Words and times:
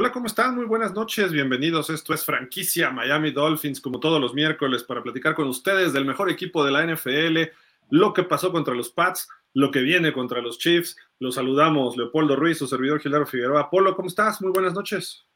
Hola, 0.00 0.12
¿cómo 0.12 0.26
están? 0.26 0.54
Muy 0.54 0.64
buenas 0.64 0.94
noches, 0.94 1.32
bienvenidos. 1.32 1.90
Esto 1.90 2.14
es 2.14 2.24
franquicia 2.24 2.92
Miami 2.92 3.32
Dolphins, 3.32 3.80
como 3.80 3.98
todos 3.98 4.20
los 4.20 4.32
miércoles, 4.32 4.84
para 4.84 5.02
platicar 5.02 5.34
con 5.34 5.48
ustedes 5.48 5.92
del 5.92 6.04
mejor 6.04 6.30
equipo 6.30 6.64
de 6.64 6.70
la 6.70 6.86
NFL, 6.86 7.50
lo 7.90 8.12
que 8.12 8.22
pasó 8.22 8.52
contra 8.52 8.76
los 8.76 8.90
Pats, 8.90 9.28
lo 9.54 9.72
que 9.72 9.80
viene 9.80 10.12
contra 10.12 10.40
los 10.40 10.56
Chiefs. 10.58 10.96
Los 11.18 11.34
saludamos, 11.34 11.96
Leopoldo 11.96 12.36
Ruiz, 12.36 12.58
su 12.58 12.68
servidor 12.68 13.00
Gilaro 13.00 13.26
Figueroa. 13.26 13.68
Polo, 13.68 13.96
¿cómo 13.96 14.06
estás? 14.06 14.40
Muy 14.40 14.52
buenas 14.52 14.72
noches. 14.72 15.26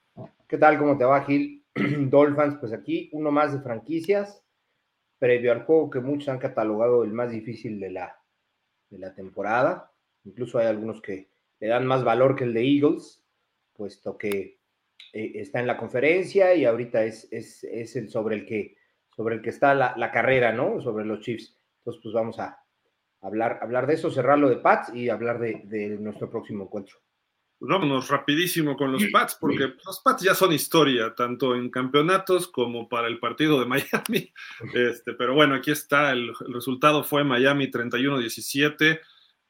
¿Qué 0.46 0.56
tal? 0.56 0.78
¿Cómo 0.78 0.96
te 0.96 1.06
va, 1.06 1.24
Gil? 1.24 1.64
Dolphins, 1.74 2.54
pues 2.60 2.72
aquí 2.72 3.10
uno 3.14 3.32
más 3.32 3.52
de 3.52 3.62
franquicias, 3.62 4.44
previo 5.18 5.50
al 5.50 5.64
juego 5.64 5.90
que 5.90 5.98
muchos 5.98 6.28
han 6.28 6.38
catalogado 6.38 7.02
el 7.02 7.12
más 7.12 7.32
difícil 7.32 7.80
de 7.80 7.90
la, 7.90 8.16
de 8.90 8.98
la 9.00 9.12
temporada. 9.12 9.90
Incluso 10.22 10.60
hay 10.60 10.68
algunos 10.68 11.02
que 11.02 11.30
le 11.58 11.66
dan 11.66 11.84
más 11.84 12.04
valor 12.04 12.36
que 12.36 12.44
el 12.44 12.54
de 12.54 12.64
Eagles, 12.64 13.21
puesto 13.74 14.16
que 14.16 14.60
eh, 15.12 15.32
está 15.34 15.60
en 15.60 15.66
la 15.66 15.76
conferencia 15.76 16.54
y 16.54 16.64
ahorita 16.64 17.04
es, 17.04 17.28
es, 17.30 17.64
es, 17.64 17.96
el 17.96 18.08
sobre 18.08 18.36
el 18.36 18.46
que, 18.46 18.76
sobre 19.14 19.36
el 19.36 19.42
que 19.42 19.50
está 19.50 19.74
la, 19.74 19.94
la, 19.96 20.10
carrera, 20.10 20.52
¿no? 20.52 20.80
Sobre 20.80 21.04
los 21.04 21.20
Chiefs. 21.20 21.56
Entonces, 21.78 22.00
pues 22.02 22.14
vamos 22.14 22.38
a 22.38 22.58
hablar, 23.20 23.58
hablar 23.62 23.86
de 23.86 23.94
eso, 23.94 24.10
cerrarlo 24.10 24.48
de 24.48 24.56
Pats 24.56 24.94
y 24.94 25.08
hablar 25.08 25.38
de, 25.38 25.62
de 25.64 25.98
nuestro 25.98 26.30
próximo 26.30 26.64
encuentro. 26.64 26.98
Pues 27.58 27.70
vámonos 27.70 28.08
rapidísimo 28.08 28.76
con 28.76 28.90
los 28.90 29.04
Pats, 29.12 29.36
porque 29.40 29.74
los 29.86 30.00
Pats 30.00 30.22
ya 30.22 30.34
son 30.34 30.52
historia, 30.52 31.14
tanto 31.14 31.54
en 31.54 31.70
campeonatos 31.70 32.48
como 32.48 32.88
para 32.88 33.06
el 33.06 33.20
partido 33.20 33.60
de 33.60 33.66
Miami. 33.66 34.32
Este, 34.74 35.12
pero 35.12 35.34
bueno, 35.34 35.54
aquí 35.54 35.70
está, 35.70 36.10
el, 36.12 36.32
el 36.46 36.54
resultado 36.54 37.04
fue 37.04 37.22
Miami 37.22 37.70
31-17. 37.70 38.98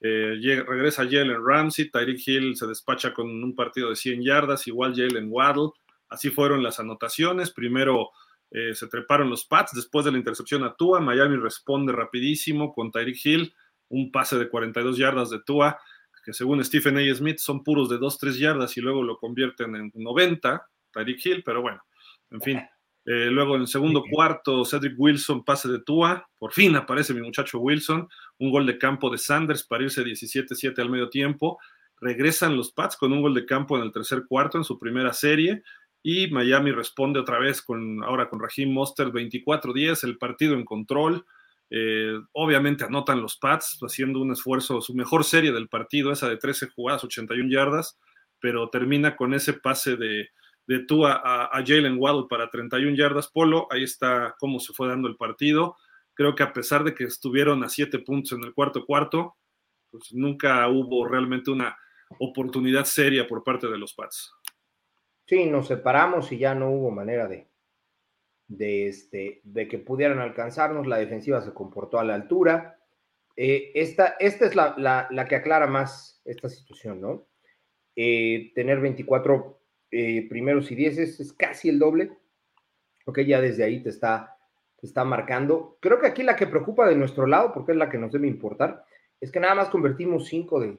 Eh, 0.05 0.65
regresa 0.67 1.05
Jalen 1.05 1.47
Ramsey, 1.47 1.89
Tyreek 1.89 2.27
Hill 2.27 2.57
se 2.57 2.67
despacha 2.67 3.15
con 3.15 3.29
un 3.29 3.55
partido 3.55 3.89
de 3.91 3.97
100 3.97 4.25
yardas, 4.25 4.67
igual 4.67 4.95
Jalen 4.97 5.29
Waddle. 5.31 5.71
Así 6.09 6.31
fueron 6.31 6.63
las 6.63 6.81
anotaciones. 6.81 7.53
Primero 7.53 8.11
eh, 8.51 8.75
se 8.75 8.89
treparon 8.89 9.31
los 9.31 9.47
Pats, 9.47 9.73
después 9.75 10.05
de 10.05 10.13
la 10.13 10.19
intercepción 10.19 10.65
a 10.65 10.75
Tua, 10.75 11.01
Miami 11.01 11.37
responde 11.37 11.93
rapidísimo 11.93 12.75
con 12.75 12.91
Tyreek 12.91 13.25
Hill, 13.25 13.55
un 13.89 14.11
pase 14.11 14.39
de 14.39 14.49
42 14.49 14.99
yardas 14.99 15.31
de 15.31 15.41
Tua, 15.41 15.79
que 16.25 16.33
según 16.33 16.63
Stephen 16.63 16.99
A. 16.99 17.15
Smith 17.15 17.39
son 17.39 17.65
puros 17.65 17.89
de 17.89 17.99
2-3 17.99 18.39
yardas 18.39 18.77
y 18.77 18.81
luego 18.81 19.03
lo 19.03 19.17
convierten 19.17 19.75
en 19.77 19.93
90, 19.95 20.69
Tyreek 20.93 21.25
Hill, 21.25 21.43
pero 21.45 21.63
bueno, 21.63 21.83
en 22.31 22.43
fin. 22.43 22.61
Eh, 23.05 23.31
luego 23.31 23.57
en 23.57 23.63
el 23.63 23.69
segundo 23.69 24.05
cuarto, 24.09 24.65
Cedric 24.65 24.95
Wilson, 24.97 25.45
pase 25.45 25.69
de 25.69 25.81
Tua. 25.81 26.29
Por 26.39 26.53
fin 26.53 26.77
aparece 26.77 27.15
mi 27.15 27.21
muchacho 27.21 27.59
Wilson. 27.59 28.09
Un 28.43 28.51
gol 28.51 28.67
de 28.67 28.77
campo 28.77 29.09
de 29.09 29.19
Sanders 29.19 29.63
para 29.63 29.85
irse 29.85 30.03
17-7 30.03 30.77
al 30.81 30.91
medio 30.91 31.09
tiempo. 31.09 31.61
Regresan 32.01 32.57
los 32.57 32.73
Pats 32.73 32.97
con 32.97 33.13
un 33.13 33.23
gol 33.23 33.35
de 33.35 33.47
campo 33.47 33.77
en 33.77 33.85
el 33.85 33.93
tercer 33.93 34.25
cuarto 34.29 34.59
en 34.59 34.65
su 34.65 34.81
primera 34.81 35.13
serie. 35.13 35.63
Y 36.03 36.27
Miami 36.27 36.73
responde 36.73 37.21
otra 37.21 37.39
vez 37.39 37.63
con 37.63 38.03
ahora 38.03 38.29
con 38.29 38.41
Raheem 38.41 38.73
Mostert 38.73 39.13
24-10, 39.13 40.03
el 40.03 40.19
partido 40.19 40.55
en 40.55 40.65
control. 40.65 41.25
Eh, 41.71 42.19
obviamente 42.33 42.83
anotan 42.83 43.23
los 43.23 43.37
Pats 43.37 43.79
haciendo 43.81 44.19
un 44.19 44.33
esfuerzo, 44.33 44.81
su 44.81 44.93
mejor 44.93 45.23
serie 45.23 45.53
del 45.53 45.69
partido, 45.69 46.11
esa 46.11 46.29
de 46.29 46.37
13 46.37 46.71
jugadas, 46.71 47.05
81 47.05 47.49
yardas, 47.49 47.97
pero 48.41 48.71
termina 48.71 49.15
con 49.15 49.35
ese 49.35 49.53
pase 49.53 49.97
de, 49.97 50.31
de 50.67 50.81
tú 50.81 51.07
a, 51.07 51.45
a 51.45 51.65
Jalen 51.65 51.97
Waddle 51.97 52.27
para 52.29 52.51
31 52.51 52.97
yardas 52.97 53.29
polo. 53.29 53.69
Ahí 53.71 53.85
está 53.85 54.35
cómo 54.41 54.59
se 54.59 54.73
fue 54.73 54.89
dando 54.89 55.07
el 55.07 55.15
partido. 55.15 55.77
Creo 56.15 56.35
que 56.35 56.43
a 56.43 56.53
pesar 56.53 56.85
de 56.85 56.95
que 56.95 57.05
estuvieron 57.05 57.65
a 57.65 57.69
7 57.69 57.99
puntos 58.01 58.33
en 58.33 58.45
el 58.45 58.55
cuarto 58.55 58.85
cuarto, 58.85 59.37
pues 59.91 60.13
nunca 60.13 60.69
hubo 60.69 61.07
realmente 61.07 61.51
una 61.51 61.77
oportunidad 62.19 62.85
seria 62.85 63.27
por 63.27 63.43
parte 63.45 63.69
de 63.69 63.79
los 63.79 63.95
Pats. 63.95 64.33
Sí, 65.27 65.47
nos 65.47 65.69
separamos 65.69 66.31
y 66.33 66.39
ya 66.39 66.55
no 66.55 66.71
hubo 66.71 66.91
manera 66.91 67.29
de, 67.29 67.49
de, 68.49 68.89
este, 68.89 69.41
de 69.45 69.69
que 69.69 69.79
pudieran 69.79 70.19
alcanzarnos. 70.19 70.87
La 70.87 70.99
defensiva 70.99 71.41
se 71.41 71.55
comportó 71.55 71.99
a 71.99 72.05
la 72.05 72.15
altura. 72.15 72.79
Eh, 73.37 73.73
esta, 73.75 74.17
esta 74.19 74.47
es 74.47 74.55
la, 74.55 74.75
la, 74.77 75.09
la, 75.11 75.27
que 75.27 75.37
aclara 75.37 75.67
más 75.67 76.21
esta 76.25 76.49
situación, 76.49 77.01
¿no? 77.01 77.27
Eh, 77.97 78.53
tener 78.55 78.81
24 78.81 79.61
eh, 79.91 80.29
primeros 80.29 80.71
y 80.71 80.75
dieces, 80.75 81.21
es 81.21 81.33
casi 81.33 81.69
el 81.69 81.79
doble. 81.79 82.13
Ok, 83.07 83.21
ya 83.21 83.41
desde 83.41 83.65
ahí 83.65 83.83
te 83.83 83.89
está, 83.89 84.37
está 84.83 85.05
marcando. 85.05 85.79
Creo 85.81 86.01
que 86.01 86.09
aquí 86.09 86.23
la 86.23 86.37
que 86.37 86.47
preocupa 86.47 86.89
de 86.89 86.97
nuestro 86.97 87.27
lado, 87.27 87.53
porque 87.53 87.73
es 87.73 87.79
la 87.79 87.89
que 87.89 87.99
nos 87.99 88.13
debe 88.13 88.27
importar, 88.27 88.85
es 89.21 89.31
que 89.31 89.41
nada 89.41 89.55
más 89.55 89.69
convertimos 89.69 90.27
5 90.27 90.61
de, 90.61 90.79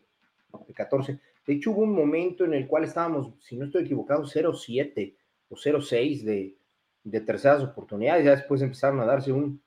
de 0.68 0.74
14. 0.74 1.20
De 1.48 1.54
hecho, 1.54 1.72
hubo 1.72 1.82
un 1.82 1.96
momento 1.96 2.46
en 2.46 2.54
el 2.54 2.68
cual 2.68 2.84
estábamos, 2.84 3.34
si 3.40 3.58
no 3.58 3.66
estoy 3.66 3.84
equivocado, 3.84 4.24
0-7 4.24 5.16
o 5.50 5.56
0-6 5.56 6.24
de, 6.24 6.58
de 7.04 7.22
terceras 7.22 7.64
oportunidades. 7.64 8.26
Ya 8.26 8.32
después 8.32 8.62
empezaron 8.62 9.00
a 9.00 9.06
darse 9.06 9.32
un, 9.32 9.62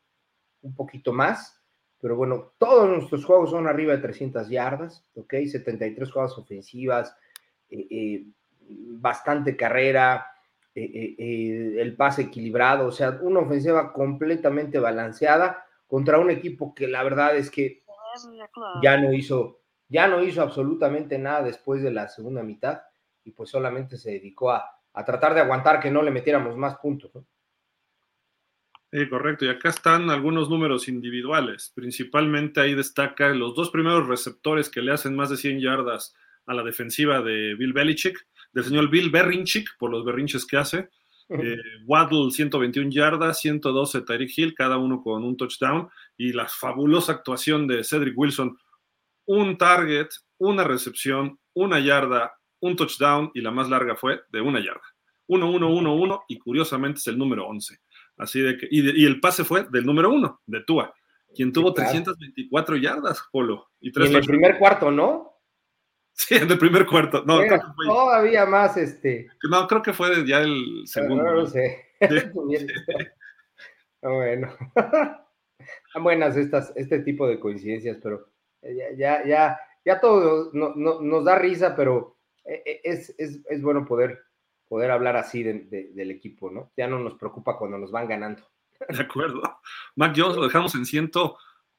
un 0.62 0.74
poquito 0.74 1.12
más. 1.12 1.62
Pero 2.00 2.16
bueno, 2.16 2.52
todos 2.58 2.88
nuestros 2.88 3.24
juegos 3.24 3.50
son 3.50 3.66
arriba 3.66 3.94
de 3.94 4.02
300 4.02 4.48
yardas, 4.48 5.04
¿ok? 5.14 5.34
73 5.46 6.12
jugadas 6.12 6.36
ofensivas, 6.36 7.16
eh, 7.70 7.86
eh, 7.90 8.26
bastante 8.68 9.56
carrera, 9.56 10.26
eh, 10.78 10.90
eh, 10.92 11.16
eh, 11.18 11.80
el 11.80 11.96
pase 11.96 12.24
equilibrado, 12.24 12.88
o 12.88 12.92
sea, 12.92 13.18
una 13.22 13.40
ofensiva 13.40 13.94
completamente 13.94 14.78
balanceada 14.78 15.64
contra 15.86 16.18
un 16.18 16.30
equipo 16.30 16.74
que 16.74 16.86
la 16.86 17.02
verdad 17.02 17.34
es 17.34 17.50
que 17.50 17.82
ya 18.82 18.98
no 18.98 19.10
hizo, 19.14 19.62
ya 19.88 20.06
no 20.06 20.22
hizo 20.22 20.42
absolutamente 20.42 21.16
nada 21.16 21.42
después 21.42 21.82
de 21.82 21.92
la 21.92 22.08
segunda 22.08 22.42
mitad 22.42 22.82
y 23.24 23.30
pues 23.30 23.48
solamente 23.48 23.96
se 23.96 24.10
dedicó 24.10 24.50
a, 24.50 24.70
a 24.92 25.02
tratar 25.02 25.32
de 25.32 25.40
aguantar 25.40 25.80
que 25.80 25.90
no 25.90 26.02
le 26.02 26.10
metiéramos 26.10 26.54
más 26.58 26.76
puntos. 26.76 27.10
¿no? 27.14 27.26
Sí, 28.92 29.08
correcto. 29.08 29.46
Y 29.46 29.48
acá 29.48 29.70
están 29.70 30.10
algunos 30.10 30.50
números 30.50 30.88
individuales. 30.88 31.72
Principalmente 31.74 32.60
ahí 32.60 32.74
destaca 32.74 33.30
los 33.30 33.54
dos 33.54 33.70
primeros 33.70 34.08
receptores 34.08 34.68
que 34.68 34.82
le 34.82 34.92
hacen 34.92 35.16
más 35.16 35.30
de 35.30 35.38
100 35.38 35.58
yardas 35.58 36.14
a 36.44 36.52
la 36.52 36.62
defensiva 36.62 37.22
de 37.22 37.54
Bill 37.54 37.72
Belichick 37.72 38.26
del 38.56 38.64
señor 38.64 38.88
Bill 38.88 39.10
Berrinchick 39.10 39.76
por 39.78 39.90
los 39.90 40.02
berrinches 40.02 40.46
que 40.46 40.56
hace. 40.56 40.88
Eh, 41.28 41.58
Waddle 41.84 42.30
121 42.30 42.90
yardas, 42.90 43.38
112 43.40 44.00
Tyreek 44.00 44.30
Hill, 44.34 44.54
cada 44.54 44.78
uno 44.78 45.02
con 45.02 45.24
un 45.24 45.36
touchdown 45.36 45.90
y 46.16 46.32
la 46.32 46.46
fabulosa 46.46 47.12
actuación 47.12 47.66
de 47.66 47.84
Cedric 47.84 48.16
Wilson, 48.16 48.56
un 49.26 49.58
target, 49.58 50.06
una 50.38 50.64
recepción, 50.64 51.38
una 51.52 51.80
yarda, 51.80 52.32
un 52.60 52.76
touchdown 52.76 53.30
y 53.34 53.42
la 53.42 53.50
más 53.50 53.68
larga 53.68 53.94
fue 53.94 54.22
de 54.30 54.40
una 54.40 54.58
yarda. 54.58 54.80
1-1-1-1 55.28 56.22
y 56.28 56.38
curiosamente 56.38 57.00
es 57.00 57.06
el 57.08 57.18
número 57.18 57.46
11. 57.48 57.78
Así 58.16 58.40
de 58.40 58.56
que, 58.56 58.68
y, 58.70 58.80
de, 58.80 58.98
y 58.98 59.04
el 59.04 59.20
pase 59.20 59.44
fue 59.44 59.66
del 59.70 59.84
número 59.84 60.10
1, 60.10 60.40
de 60.46 60.62
Tua, 60.62 60.94
quien 61.34 61.52
tuvo 61.52 61.74
claro. 61.74 61.90
324 61.90 62.76
yardas, 62.76 63.22
Polo. 63.30 63.68
Y, 63.80 63.92
tres 63.92 64.08
y 64.08 64.12
en 64.12 64.16
el 64.16 64.26
primer 64.26 64.58
cuarto, 64.58 64.90
¿no? 64.90 65.35
Sí, 66.28 66.34
en 66.34 66.50
el 66.50 66.58
primer 66.58 66.86
cuarto. 66.86 67.22
No, 67.26 67.38
creo 67.38 67.60
que 67.60 67.66
fue, 67.74 67.86
todavía 67.86 68.46
más 68.46 68.76
este. 68.78 69.28
No, 69.50 69.68
creo 69.68 69.82
que 69.82 69.92
fue 69.92 70.26
ya 70.26 70.40
el 70.40 70.82
segundo. 70.86 71.22
No, 71.22 71.34
no 71.34 71.46
sé. 71.46 71.84
Sí. 72.00 72.08
bueno. 74.02 74.48
Buenas 76.00 76.36
estas, 76.36 76.72
este 76.74 77.00
tipo 77.00 77.28
de 77.28 77.38
coincidencias, 77.38 77.98
pero 78.02 78.28
ya, 78.62 78.96
ya, 78.96 79.26
ya, 79.26 79.60
ya 79.84 80.00
todo 80.00 80.50
no, 80.52 80.74
no, 80.74 81.00
nos 81.00 81.24
da 81.24 81.38
risa, 81.38 81.76
pero 81.76 82.18
e, 82.44 82.80
es, 82.84 83.14
es, 83.18 83.40
es 83.48 83.62
bueno 83.62 83.84
poder, 83.84 84.22
poder 84.68 84.90
hablar 84.90 85.16
así 85.16 85.42
de, 85.42 85.64
de, 85.64 85.90
del 85.92 86.10
equipo, 86.10 86.50
¿no? 86.50 86.72
Ya 86.76 86.86
no 86.86 86.98
nos 86.98 87.14
preocupa 87.14 87.58
cuando 87.58 87.78
nos 87.78 87.90
van 87.90 88.08
ganando. 88.08 88.42
De 88.88 89.02
acuerdo. 89.02 89.42
Mac 89.96 90.14
Jones 90.16 90.36
lo 90.36 90.44
dejamos 90.44 90.74
en 90.74 90.86
ciento 90.86 91.36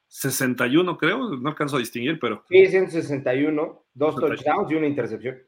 61, 0.08 0.96
creo, 0.96 1.36
no 1.36 1.48
alcanzo 1.48 1.76
a 1.76 1.80
distinguir, 1.80 2.18
pero. 2.18 2.42
Sí, 2.48 2.66
161, 2.66 3.84
dos 3.98 4.14
61. 4.14 4.36
touchdowns 4.36 4.70
y 4.70 4.74
una 4.74 4.86
intercepción. 4.86 5.38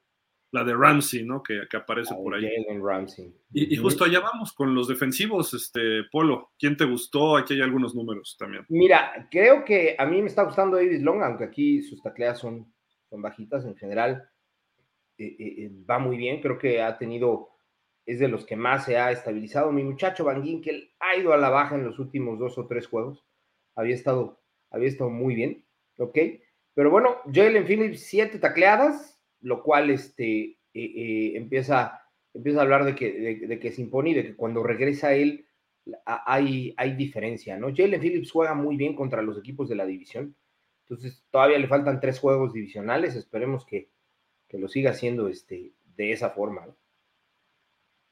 La 0.52 0.64
de 0.64 0.74
Ramsey, 0.74 1.24
¿no? 1.24 1.42
Que, 1.42 1.62
que 1.70 1.76
aparece 1.76 2.14
por 2.14 2.34
ahí. 2.34 2.48
Ramsey. 2.82 3.32
Y, 3.52 3.72
y, 3.72 3.76
justo 3.76 4.04
allá 4.04 4.18
vamos 4.20 4.52
con 4.52 4.74
los 4.74 4.88
defensivos, 4.88 5.54
este, 5.54 6.02
Polo. 6.10 6.50
¿Quién 6.58 6.76
te 6.76 6.84
gustó? 6.84 7.36
Aquí 7.36 7.54
hay 7.54 7.60
algunos 7.60 7.94
números 7.94 8.36
también. 8.36 8.64
Mira, 8.68 9.28
creo 9.30 9.64
que 9.64 9.94
a 9.96 10.04
mí 10.06 10.20
me 10.20 10.26
está 10.26 10.42
gustando 10.42 10.76
David 10.76 11.02
Long, 11.02 11.22
aunque 11.22 11.44
aquí 11.44 11.82
sus 11.82 12.02
tacleas 12.02 12.38
son, 12.38 12.72
son 13.08 13.22
bajitas 13.22 13.64
en 13.64 13.76
general. 13.76 14.28
Eh, 15.18 15.36
eh, 15.38 15.70
va 15.88 16.00
muy 16.00 16.16
bien, 16.16 16.40
creo 16.40 16.58
que 16.58 16.82
ha 16.82 16.98
tenido, 16.98 17.50
es 18.04 18.18
de 18.18 18.26
los 18.26 18.44
que 18.44 18.56
más 18.56 18.86
se 18.86 18.98
ha 18.98 19.12
estabilizado. 19.12 19.70
Mi 19.70 19.84
muchacho 19.84 20.24
Van 20.24 20.42
Ginkel 20.42 20.90
ha 20.98 21.16
ido 21.16 21.32
a 21.32 21.36
la 21.36 21.50
baja 21.50 21.76
en 21.76 21.84
los 21.84 22.00
últimos 22.00 22.40
dos 22.40 22.58
o 22.58 22.66
tres 22.66 22.88
juegos. 22.88 23.24
Había 23.76 23.94
estado 23.94 24.40
había 24.70 24.88
estado 24.88 25.10
muy 25.10 25.34
bien, 25.34 25.64
¿ok? 25.98 26.18
Pero 26.80 26.88
bueno, 26.88 27.18
Jalen 27.30 27.66
Phillips, 27.66 28.06
siete 28.06 28.38
tacleadas, 28.38 29.20
lo 29.42 29.62
cual 29.62 29.90
este, 29.90 30.40
eh, 30.42 30.56
eh, 30.72 31.32
empieza, 31.34 32.00
empieza 32.32 32.60
a 32.60 32.62
hablar 32.62 32.86
de 32.86 32.94
que, 32.94 33.36
de, 33.46 33.60
que 33.60 33.70
se 33.70 33.82
impone 33.82 34.08
y 34.08 34.14
de 34.14 34.24
que 34.24 34.34
cuando 34.34 34.62
regresa 34.62 35.12
él 35.12 35.44
hay, 36.06 36.72
hay 36.78 36.94
diferencia, 36.94 37.58
¿no? 37.58 37.66
Jalen 37.66 38.00
Phillips 38.00 38.30
juega 38.30 38.54
muy 38.54 38.78
bien 38.78 38.96
contra 38.96 39.20
los 39.20 39.36
equipos 39.36 39.68
de 39.68 39.74
la 39.74 39.84
división, 39.84 40.34
entonces 40.84 41.22
todavía 41.30 41.58
le 41.58 41.68
faltan 41.68 42.00
tres 42.00 42.18
juegos 42.18 42.54
divisionales, 42.54 43.14
esperemos 43.14 43.66
que, 43.66 43.90
que 44.48 44.56
lo 44.56 44.66
siga 44.66 44.92
haciendo 44.92 45.28
este, 45.28 45.74
de 45.96 46.12
esa 46.12 46.30
forma, 46.30 46.64
¿no? 46.64 46.76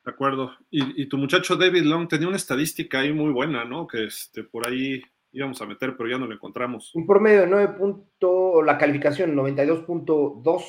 De 0.04 0.10
acuerdo. 0.10 0.52
Y, 0.70 1.06
tu 1.06 1.16
muchacho 1.16 1.56
David 1.56 1.84
Long 1.84 2.06
tenía 2.06 2.28
una 2.28 2.36
estadística 2.36 3.00
ahí 3.00 3.14
muy 3.14 3.32
buena, 3.32 3.64
¿no? 3.64 3.86
Que 3.86 4.04
este, 4.04 4.44
por 4.44 4.66
ahí 4.68 5.02
íbamos 5.32 5.60
a 5.60 5.66
meter, 5.66 5.96
pero 5.96 6.08
ya 6.08 6.18
no 6.18 6.26
lo 6.26 6.34
encontramos. 6.34 6.94
Un 6.94 7.06
promedio 7.06 7.42
de 7.42 7.46
9 7.46 7.74
puntos, 7.78 8.64
la 8.64 8.78
calificación 8.78 9.34
92.2 9.34 10.64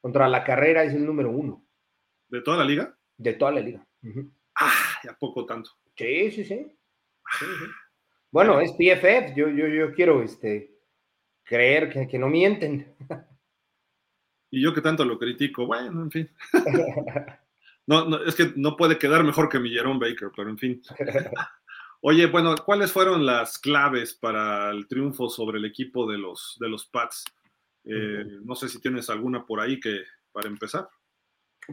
contra 0.00 0.28
la 0.28 0.44
carrera 0.44 0.84
es 0.84 0.94
el 0.94 1.04
número 1.04 1.30
uno. 1.30 1.66
¿De 2.28 2.40
toda 2.42 2.58
la 2.58 2.64
liga? 2.64 2.96
De 3.16 3.34
toda 3.34 3.52
la 3.52 3.60
liga. 3.60 3.86
Ah, 4.58 4.98
ya 5.04 5.16
poco 5.18 5.46
tanto. 5.46 5.70
Sí, 5.96 6.30
sí, 6.30 6.44
sí. 6.44 6.78
Bueno, 8.30 8.60
es 8.60 8.72
PFF, 8.72 9.34
yo, 9.36 9.48
yo, 9.48 9.66
yo 9.68 9.92
quiero 9.92 10.22
este, 10.22 10.78
creer 11.44 11.90
que, 11.90 12.08
que 12.08 12.18
no 12.18 12.28
mienten. 12.28 12.96
Y 14.50 14.62
yo 14.62 14.74
que 14.74 14.80
tanto 14.80 15.04
lo 15.04 15.18
critico, 15.18 15.66
bueno, 15.66 16.02
en 16.02 16.10
fin. 16.10 16.30
No, 17.84 18.04
no, 18.04 18.22
es 18.22 18.36
que 18.36 18.52
no 18.54 18.76
puede 18.76 18.96
quedar 18.96 19.24
mejor 19.24 19.48
que 19.48 19.58
mi 19.58 19.70
Jerome 19.70 19.98
Baker, 19.98 20.30
pero 20.36 20.50
en 20.50 20.58
fin. 20.58 20.80
Oye, 22.04 22.26
bueno, 22.26 22.56
¿cuáles 22.64 22.92
fueron 22.92 23.24
las 23.24 23.60
claves 23.60 24.12
para 24.12 24.70
el 24.70 24.88
triunfo 24.88 25.28
sobre 25.28 25.58
el 25.58 25.64
equipo 25.64 26.10
de 26.10 26.18
los, 26.18 26.56
de 26.58 26.68
los 26.68 26.88
Pats? 26.88 27.24
Eh, 27.84 28.24
no 28.42 28.56
sé 28.56 28.68
si 28.68 28.80
tienes 28.80 29.08
alguna 29.08 29.46
por 29.46 29.60
ahí 29.60 29.78
que 29.78 30.00
para 30.32 30.48
empezar. 30.48 30.88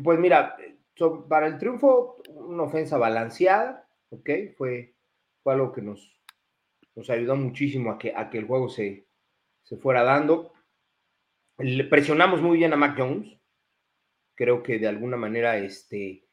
Pues 0.03 0.19
mira, 0.19 0.55
para 1.27 1.47
el 1.47 1.57
triunfo, 1.57 2.21
una 2.29 2.63
ofensa 2.63 2.99
balanceada, 2.99 3.89
¿ok? 4.09 4.29
Fue, 4.55 4.95
fue 5.41 5.53
algo 5.53 5.71
que 5.71 5.81
nos, 5.81 6.21
nos 6.93 7.09
ayudó 7.09 7.35
muchísimo 7.35 7.91
a 7.91 7.97
que, 7.97 8.13
a 8.15 8.29
que 8.29 8.37
el 8.37 8.45
juego 8.45 8.69
se, 8.69 9.07
se 9.63 9.77
fuera 9.77 10.03
dando. 10.03 10.53
Le 11.57 11.85
presionamos 11.85 12.39
muy 12.39 12.59
bien 12.59 12.71
a 12.73 12.77
Mac 12.77 12.95
Jones, 12.95 13.35
creo 14.35 14.61
que 14.61 14.77
de 14.77 14.87
alguna 14.87 15.17
manera 15.17 15.57
este, 15.57 16.27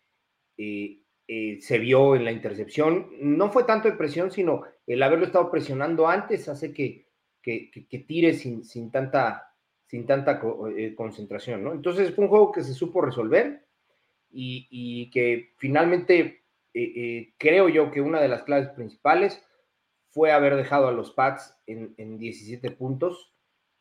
eh, 0.59 1.03
eh, 1.29 1.59
se 1.61 1.79
vio 1.79 2.15
en 2.15 2.25
la 2.25 2.33
intercepción. 2.33 3.11
No 3.21 3.51
fue 3.51 3.65
tanto 3.65 3.89
de 3.89 3.97
presión, 3.97 4.31
sino 4.31 4.63
el 4.87 5.03
haberlo 5.03 5.27
estado 5.27 5.51
presionando 5.51 6.07
antes 6.07 6.49
hace 6.49 6.73
que, 6.73 7.09
que, 7.43 8.05
tire 8.07 8.35
sin, 8.35 8.65
sin, 8.65 8.91
tanta, 8.91 9.53
sin 9.87 10.07
tanta 10.07 10.41
eh, 10.77 10.95
concentración. 10.95 11.65
¿no? 11.65 11.73
Entonces 11.73 12.15
fue 12.15 12.25
un 12.25 12.31
juego 12.31 12.53
que 12.53 12.63
se 12.63 12.75
supo 12.75 13.01
resolver 13.01 13.67
y, 14.31 15.11
que 15.11 15.53
finalmente 15.57 16.43
creo 17.39 17.71
yo 17.71 17.91
que 17.91 18.03
una 18.03 18.21
de 18.21 18.29
las 18.29 18.43
claves 18.43 18.69
principales 18.69 19.43
fue 20.11 20.31
haber 20.31 20.57
dejado 20.57 20.89
a 20.89 20.93
los 20.93 21.13
Pats 21.13 21.57
en, 21.67 21.95
en 21.97 22.19
17 22.19 22.71
puntos, 22.73 23.33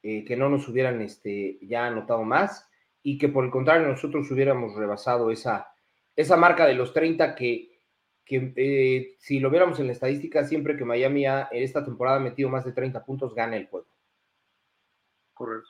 que 0.02 0.36
no 0.38 0.50
nos 0.50 0.70
hubieran 0.70 1.02
este, 1.02 1.58
ya 1.62 1.88
anotado 1.88 2.24
más 2.24 2.70
y 3.04 3.18
que 3.18 3.28
por 3.28 3.44
el 3.44 3.52
contrario 3.52 3.88
nosotros 3.88 4.32
hubiéramos 4.32 4.76
rebasado 4.76 5.30
esa, 5.30 5.75
esa 6.16 6.38
marca 6.38 6.66
de 6.66 6.74
los 6.74 6.94
30 6.94 7.36
que, 7.36 7.80
que 8.26 8.54
eh, 8.56 9.16
si 9.20 9.40
lo 9.40 9.50
viéramos 9.50 9.80
en 9.80 9.88
la 9.88 9.94
estadística, 9.94 10.44
siempre 10.46 10.78
que 10.78 10.86
Miami 10.86 11.26
ha 11.26 11.50
en 11.52 11.64
esta 11.64 11.84
temporada 11.84 12.20
metido 12.20 12.50
más 12.50 12.66
de 12.66 12.72
30 12.72 13.04
puntos, 13.06 13.34
gana 13.36 13.58
el 13.58 13.68
juego. 13.68 13.88
Correcto. 15.34 15.70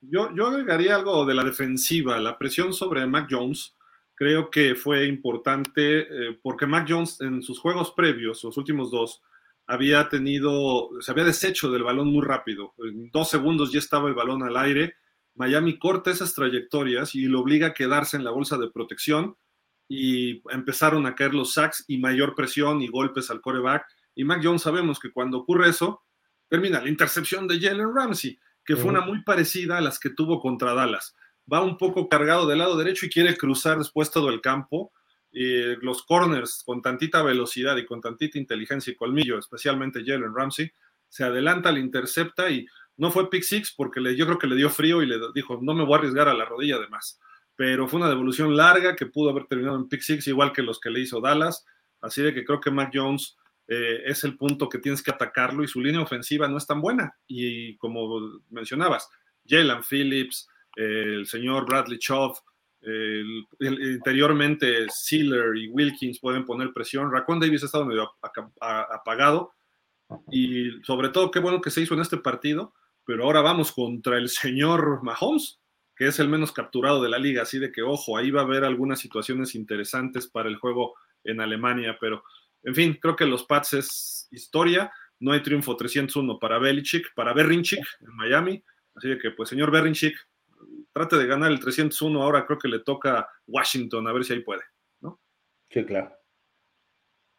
Yo, 0.00 0.34
yo 0.34 0.46
agregaría 0.46 0.96
algo 0.96 1.24
de 1.24 1.34
la 1.34 1.44
defensiva, 1.44 2.18
la 2.18 2.38
presión 2.38 2.72
sobre 2.72 3.06
Mac 3.06 3.28
Jones. 3.30 3.74
Creo 4.14 4.50
que 4.50 4.74
fue 4.74 5.06
importante 5.06 6.00
eh, 6.00 6.38
porque 6.42 6.66
Mac 6.66 6.86
Jones 6.88 7.20
en 7.20 7.42
sus 7.42 7.58
juegos 7.58 7.92
previos, 7.92 8.44
los 8.44 8.56
últimos 8.56 8.90
dos, 8.90 9.22
había 9.66 10.08
tenido, 10.08 10.90
se 11.00 11.10
había 11.10 11.24
deshecho 11.24 11.70
del 11.70 11.82
balón 11.82 12.08
muy 12.08 12.24
rápido. 12.24 12.74
En 12.78 13.10
dos 13.10 13.28
segundos 13.28 13.72
ya 13.72 13.78
estaba 13.78 14.08
el 14.08 14.14
balón 14.14 14.42
al 14.42 14.56
aire 14.56 14.94
Miami 15.36 15.78
corta 15.78 16.10
esas 16.10 16.34
trayectorias 16.34 17.14
y 17.14 17.26
lo 17.26 17.40
obliga 17.40 17.68
a 17.68 17.74
quedarse 17.74 18.16
en 18.16 18.24
la 18.24 18.30
bolsa 18.30 18.56
de 18.56 18.70
protección 18.70 19.36
y 19.88 20.42
empezaron 20.50 21.06
a 21.06 21.14
caer 21.14 21.34
los 21.34 21.52
sacks 21.52 21.84
y 21.86 21.98
mayor 21.98 22.34
presión 22.34 22.82
y 22.82 22.88
golpes 22.88 23.30
al 23.30 23.40
coreback. 23.40 23.86
Y 24.14 24.24
Mac 24.24 24.40
Jones 24.42 24.62
sabemos 24.62 24.98
que 24.98 25.12
cuando 25.12 25.38
ocurre 25.38 25.68
eso, 25.68 26.02
termina 26.48 26.80
la 26.80 26.88
intercepción 26.88 27.46
de 27.46 27.60
Jalen 27.60 27.94
Ramsey, 27.94 28.38
que 28.64 28.76
fue 28.76 28.90
una 28.90 29.00
muy 29.00 29.22
parecida 29.22 29.78
a 29.78 29.80
las 29.80 30.00
que 30.00 30.10
tuvo 30.10 30.40
contra 30.40 30.74
Dallas. 30.74 31.14
Va 31.50 31.62
un 31.62 31.78
poco 31.78 32.08
cargado 32.08 32.46
del 32.46 32.58
lado 32.58 32.76
derecho 32.76 33.06
y 33.06 33.10
quiere 33.10 33.36
cruzar 33.36 33.78
después 33.78 34.10
todo 34.10 34.30
el 34.30 34.40
campo. 34.40 34.92
Y 35.30 35.76
los 35.84 36.02
corners 36.02 36.62
con 36.64 36.82
tantita 36.82 37.22
velocidad 37.22 37.76
y 37.76 37.84
con 37.84 38.00
tantita 38.00 38.38
inteligencia 38.38 38.92
y 38.92 38.96
colmillo, 38.96 39.38
especialmente 39.38 40.02
Jalen 40.04 40.34
Ramsey, 40.34 40.72
se 41.08 41.24
adelanta, 41.24 41.70
le 41.70 41.80
intercepta 41.80 42.50
y 42.50 42.66
no 42.96 43.10
fue 43.10 43.30
pick 43.30 43.42
six 43.42 43.72
porque 43.76 44.00
le, 44.00 44.16
yo 44.16 44.26
creo 44.26 44.38
que 44.38 44.46
le 44.46 44.56
dio 44.56 44.70
frío 44.70 45.02
y 45.02 45.06
le 45.06 45.18
dijo, 45.34 45.58
no 45.62 45.74
me 45.74 45.84
voy 45.84 45.94
a 45.94 45.98
arriesgar 45.98 46.28
a 46.28 46.34
la 46.34 46.46
rodilla 46.46 46.76
además. 46.76 47.20
Pero 47.56 47.88
fue 47.88 48.00
una 48.00 48.08
devolución 48.08 48.54
larga 48.54 48.94
que 48.94 49.06
pudo 49.06 49.30
haber 49.30 49.46
terminado 49.46 49.76
en 49.76 49.88
pick 49.88 50.02
six, 50.02 50.26
igual 50.28 50.52
que 50.52 50.62
los 50.62 50.78
que 50.78 50.90
le 50.90 51.00
hizo 51.00 51.20
Dallas. 51.20 51.64
Así 52.00 52.22
de 52.22 52.34
que 52.34 52.44
creo 52.44 52.60
que 52.60 52.70
Mac 52.70 52.90
Jones 52.92 53.36
eh, 53.66 54.02
es 54.04 54.22
el 54.24 54.36
punto 54.36 54.68
que 54.68 54.78
tienes 54.78 55.02
que 55.02 55.10
atacarlo 55.10 55.64
y 55.64 55.68
su 55.68 55.80
línea 55.80 56.02
ofensiva 56.02 56.48
no 56.48 56.58
es 56.58 56.66
tan 56.66 56.80
buena. 56.80 57.16
Y 57.26 57.76
como 57.78 58.40
mencionabas, 58.50 59.08
Jalen 59.46 59.82
Phillips, 59.82 60.48
el 60.76 61.26
señor 61.26 61.66
Bradley 61.66 61.98
Chow, 61.98 62.34
interiormente 63.58 64.86
Sealer 64.90 65.56
y 65.56 65.68
Wilkins 65.68 66.20
pueden 66.20 66.44
poner 66.44 66.72
presión. 66.72 67.10
Raccoon 67.10 67.40
Davis 67.40 67.62
ha 67.62 67.66
estado 67.66 67.86
medio 67.86 68.10
apagado. 68.60 69.54
Y 70.30 70.70
sobre 70.82 71.08
todo, 71.08 71.30
qué 71.30 71.40
bueno 71.40 71.60
que 71.60 71.70
se 71.70 71.80
hizo 71.80 71.94
en 71.94 72.00
este 72.00 72.18
partido 72.18 72.74
pero 73.06 73.24
ahora 73.24 73.40
vamos 73.40 73.72
contra 73.72 74.18
el 74.18 74.28
señor 74.28 75.02
Mahomes, 75.02 75.60
que 75.96 76.06
es 76.06 76.18
el 76.18 76.28
menos 76.28 76.52
capturado 76.52 77.02
de 77.02 77.08
la 77.08 77.18
liga, 77.18 77.42
así 77.42 77.58
de 77.58 77.72
que 77.72 77.82
ojo, 77.82 78.16
ahí 78.16 78.30
va 78.30 78.42
a 78.42 78.44
haber 78.44 78.64
algunas 78.64 79.00
situaciones 79.00 79.54
interesantes 79.54 80.28
para 80.28 80.48
el 80.48 80.56
juego 80.56 80.94
en 81.24 81.40
Alemania, 81.40 81.96
pero 82.00 82.22
en 82.62 82.74
fin, 82.74 82.98
creo 83.00 83.16
que 83.16 83.26
los 83.26 83.44
Pats 83.44 83.72
es 83.74 84.28
historia, 84.30 84.92
no 85.20 85.32
hay 85.32 85.42
triunfo 85.42 85.76
301 85.76 86.38
para 86.38 86.58
Belichick, 86.58 87.14
para 87.14 87.32
Berrinchick 87.32 87.84
en 88.00 88.14
Miami, 88.14 88.62
así 88.94 89.08
de 89.08 89.18
que 89.18 89.30
pues 89.30 89.48
señor 89.48 89.70
Berrinchick, 89.70 90.16
trate 90.92 91.16
de 91.16 91.26
ganar 91.26 91.50
el 91.50 91.60
301, 91.60 92.22
ahora 92.22 92.44
creo 92.46 92.58
que 92.58 92.68
le 92.68 92.80
toca 92.80 93.28
Washington, 93.46 94.06
a 94.06 94.12
ver 94.12 94.24
si 94.24 94.34
ahí 94.34 94.40
puede, 94.40 94.62
¿no? 95.00 95.20
Sí, 95.70 95.84
claro. 95.84 96.12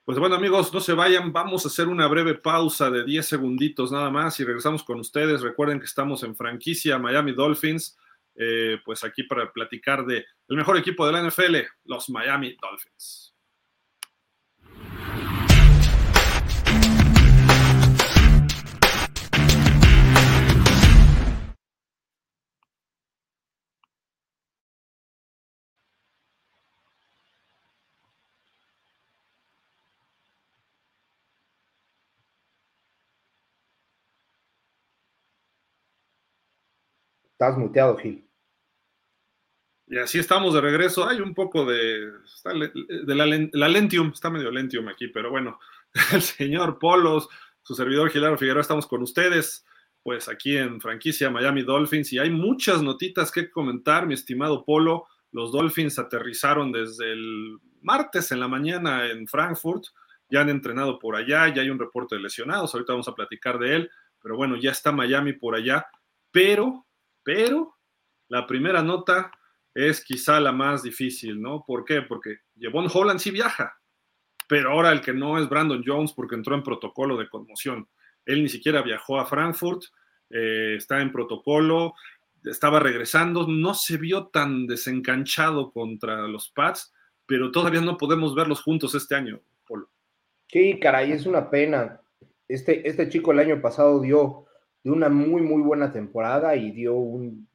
Pues 0.07 0.17
bueno, 0.19 0.35
amigos, 0.35 0.73
no 0.73 0.79
se 0.79 0.93
vayan, 0.93 1.33
vamos 1.33 1.65
a 1.65 1.67
hacer 1.67 1.89
una 1.89 2.07
breve 2.07 2.35
pausa 2.35 2.89
de 2.89 3.03
10 3.03 3.25
segunditos 3.25 3.91
nada 3.91 4.09
más 4.09 4.39
y 4.39 4.45
regresamos 4.45 4.81
con 4.81 5.01
ustedes. 5.01 5.41
Recuerden 5.41 5.81
que 5.81 5.85
estamos 5.85 6.23
en 6.23 6.33
franquicia 6.33 6.97
Miami 6.97 7.33
Dolphins, 7.33 7.97
eh, 8.37 8.77
pues 8.85 9.03
aquí 9.03 9.23
para 9.23 9.51
platicar 9.51 10.05
de 10.05 10.25
el 10.47 10.57
mejor 10.57 10.77
equipo 10.77 11.05
de 11.05 11.11
la 11.11 11.27
NFL, 11.27 11.57
los 11.85 12.09
Miami 12.09 12.55
Dolphins. 12.61 13.33
Estás 37.39 37.55
muteado, 37.55 37.95
Gil. 37.97 38.26
Y 39.87 39.97
así 39.97 40.19
estamos 40.19 40.53
de 40.53 40.61
regreso. 40.61 41.07
Hay 41.07 41.21
un 41.21 41.33
poco 41.33 41.65
de, 41.65 42.11
de 43.05 43.15
la, 43.15 43.67
Lentium, 43.69 44.11
está 44.13 44.29
medio 44.29 44.51
Lentium 44.51 44.87
aquí, 44.89 45.07
pero 45.07 45.29
bueno, 45.29 45.59
el 46.13 46.21
señor 46.21 46.77
Polos, 46.77 47.29
su 47.61 47.73
servidor 47.73 48.09
Gilaro 48.09 48.37
Figueroa, 48.37 48.61
estamos 48.61 48.85
con 48.85 49.01
ustedes, 49.01 49.65
pues 50.03 50.27
aquí 50.27 50.57
en 50.57 50.81
franquicia 50.81 51.29
Miami 51.29 51.63
Dolphins, 51.63 52.11
y 52.11 52.19
hay 52.19 52.29
muchas 52.29 52.81
notitas 52.81 53.31
que 53.31 53.49
comentar, 53.49 54.07
mi 54.07 54.13
estimado 54.13 54.65
Polo. 54.65 55.05
Los 55.31 55.51
Dolphins 55.51 55.99
aterrizaron 55.99 56.71
desde 56.71 57.11
el 57.11 57.57
martes 57.81 58.31
en 58.31 58.41
la 58.41 58.47
mañana 58.47 59.07
en 59.07 59.27
Frankfurt, 59.27 59.85
ya 60.29 60.41
han 60.41 60.49
entrenado 60.49 60.99
por 60.99 61.15
allá, 61.15 61.47
ya 61.53 61.61
hay 61.61 61.69
un 61.69 61.79
reporte 61.79 62.15
de 62.15 62.21
lesionados, 62.21 62.73
ahorita 62.73 62.91
vamos 62.93 63.07
a 63.07 63.15
platicar 63.15 63.57
de 63.59 63.75
él, 63.75 63.91
pero 64.21 64.35
bueno, 64.35 64.57
ya 64.57 64.71
está 64.71 64.91
Miami 64.91 65.33
por 65.33 65.55
allá, 65.55 65.87
pero 66.31 66.85
pero 67.23 67.77
la 68.29 68.47
primera 68.47 68.81
nota 68.81 69.31
es 69.77 70.03
quizá 70.03 70.39
la 70.39 70.51
más 70.51 70.81
difícil, 70.81 71.39
¿no? 71.39 71.63
¿Por 71.63 71.85
qué? 71.85 72.01
Porque 72.01 72.39
Jevon 72.59 72.87
Holland 72.91 73.19
sí 73.19 73.29
viaja, 73.29 73.79
pero 74.49 74.71
ahora 74.71 74.91
el 74.91 75.01
que 75.01 75.13
no 75.13 75.37
es 75.37 75.47
Brandon 75.47 75.83
Jones 75.85 76.13
porque 76.13 76.33
entró 76.33 76.55
en 76.55 76.63
protocolo 76.63 77.15
de 77.15 77.29
conmoción. 77.29 77.87
Él 78.25 78.41
ni 78.41 78.49
siquiera 78.49 78.81
viajó 78.81 79.19
a 79.19 79.27
Frankfurt, 79.27 79.83
eh, 80.31 80.73
está 80.77 80.99
en 80.99 81.11
protocolo, 81.11 81.93
estaba 82.43 82.79
regresando, 82.79 83.45
no 83.47 83.75
se 83.75 83.97
vio 83.97 84.29
tan 84.29 84.65
desencanchado 84.65 85.71
contra 85.71 86.27
los 86.27 86.49
Pats, 86.49 86.91
pero 87.27 87.51
todavía 87.51 87.81
no 87.81 87.97
podemos 87.97 88.33
verlos 88.33 88.63
juntos 88.63 88.95
este 88.95 89.13
año, 89.13 89.39
Polo. 89.67 89.91
Sí, 90.47 90.79
caray, 90.79 91.11
es 91.11 91.27
una 91.27 91.51
pena. 91.51 92.01
Este, 92.47 92.89
este 92.89 93.09
chico 93.09 93.31
el 93.31 93.39
año 93.39 93.61
pasado 93.61 94.01
dio 94.01 94.47
de 94.83 94.89
una 94.89 95.09
muy, 95.09 95.43
muy 95.43 95.61
buena 95.61 95.91
temporada 95.91 96.55
y 96.55 96.71
dio 96.71 96.95
un, 96.95 97.46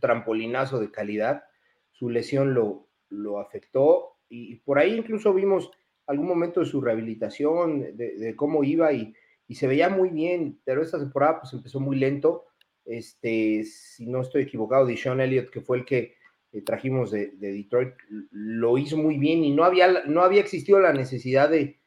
trampolinazo 0.00 0.80
de 0.80 0.90
calidad. 0.90 1.44
Su 1.92 2.10
lesión 2.10 2.54
lo, 2.54 2.88
lo 3.08 3.38
afectó 3.38 4.16
Y 4.28 4.56
por 4.56 4.78
ahí 4.78 4.94
incluso 4.94 5.32
vimos 5.32 5.70
algún 6.06 6.26
momento 6.26 6.60
de 6.60 6.66
su 6.66 6.80
rehabilitación, 6.80 7.96
de, 7.96 8.34
cómo 8.36 8.64
iba 8.64 8.92
y, 8.92 9.14
se 9.50 9.66
veía 9.66 9.88
muy 9.88 10.10
bien, 10.10 10.58
pero 10.64 10.82
esta 10.82 10.98
temporada 10.98 11.40
pues 11.40 11.52
empezó 11.52 11.78
muy 11.78 11.96
lento. 11.96 12.46
Este, 12.84 13.64
si 13.64 14.06
no 14.06 14.20
estoy 14.20 14.42
equivocado, 14.42 14.88
Sean 14.96 15.20
Elliott, 15.20 15.50
que 15.50 15.60
fue 15.60 15.78
el 15.78 15.84
que 15.84 16.16
eh, 16.52 16.62
trajimos 16.62 17.10
de, 17.10 17.30
Detroit, 17.36 17.94
lo 18.30 18.78
hizo 18.78 18.96
muy 18.96 19.16
bien 19.16 19.44
y 19.44 19.52
no 19.52 19.64
había, 19.64 20.04
no 20.06 20.22
había 20.22 20.40
existido 20.40 20.80
la 20.80 20.92
necesidad 20.92 21.50
de, 21.50 21.80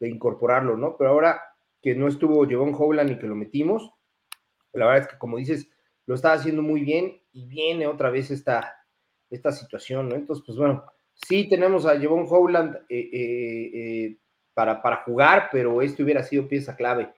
incorporarlo, 0.00 0.78
¿no? 0.78 0.96
Pero 0.96 1.10
ahora 1.10 1.42
que 1.82 1.94
no 1.94 2.08
estuvo 2.08 2.48
Jevon 2.48 2.74
Howland 2.74 3.10
y 3.10 3.18
que 3.18 3.26
lo 3.26 3.34
metimos, 3.34 3.92
la 4.72 4.86
verdad 4.86 5.02
es 5.02 5.08
que 5.08 5.18
como 5.18 5.36
dices, 5.36 5.70
lo 6.10 6.16
estaba 6.16 6.34
haciendo 6.34 6.60
muy 6.60 6.80
bien 6.80 7.22
y 7.32 7.46
viene 7.46 7.86
otra 7.86 8.10
vez 8.10 8.32
esta, 8.32 8.84
esta 9.30 9.52
situación, 9.52 10.08
¿no? 10.08 10.16
Entonces, 10.16 10.44
pues 10.44 10.58
bueno, 10.58 10.84
sí 11.14 11.48
tenemos 11.48 11.86
a 11.86 11.96
Jevon 11.96 12.26
Howland 12.28 12.74
eh, 12.88 13.10
eh, 13.12 13.70
eh, 13.74 14.16
para, 14.52 14.82
para, 14.82 15.04
jugar, 15.04 15.50
pero 15.52 15.80
este 15.80 16.02
hubiera 16.02 16.24
sido 16.24 16.48
pieza 16.48 16.74
clave. 16.74 17.14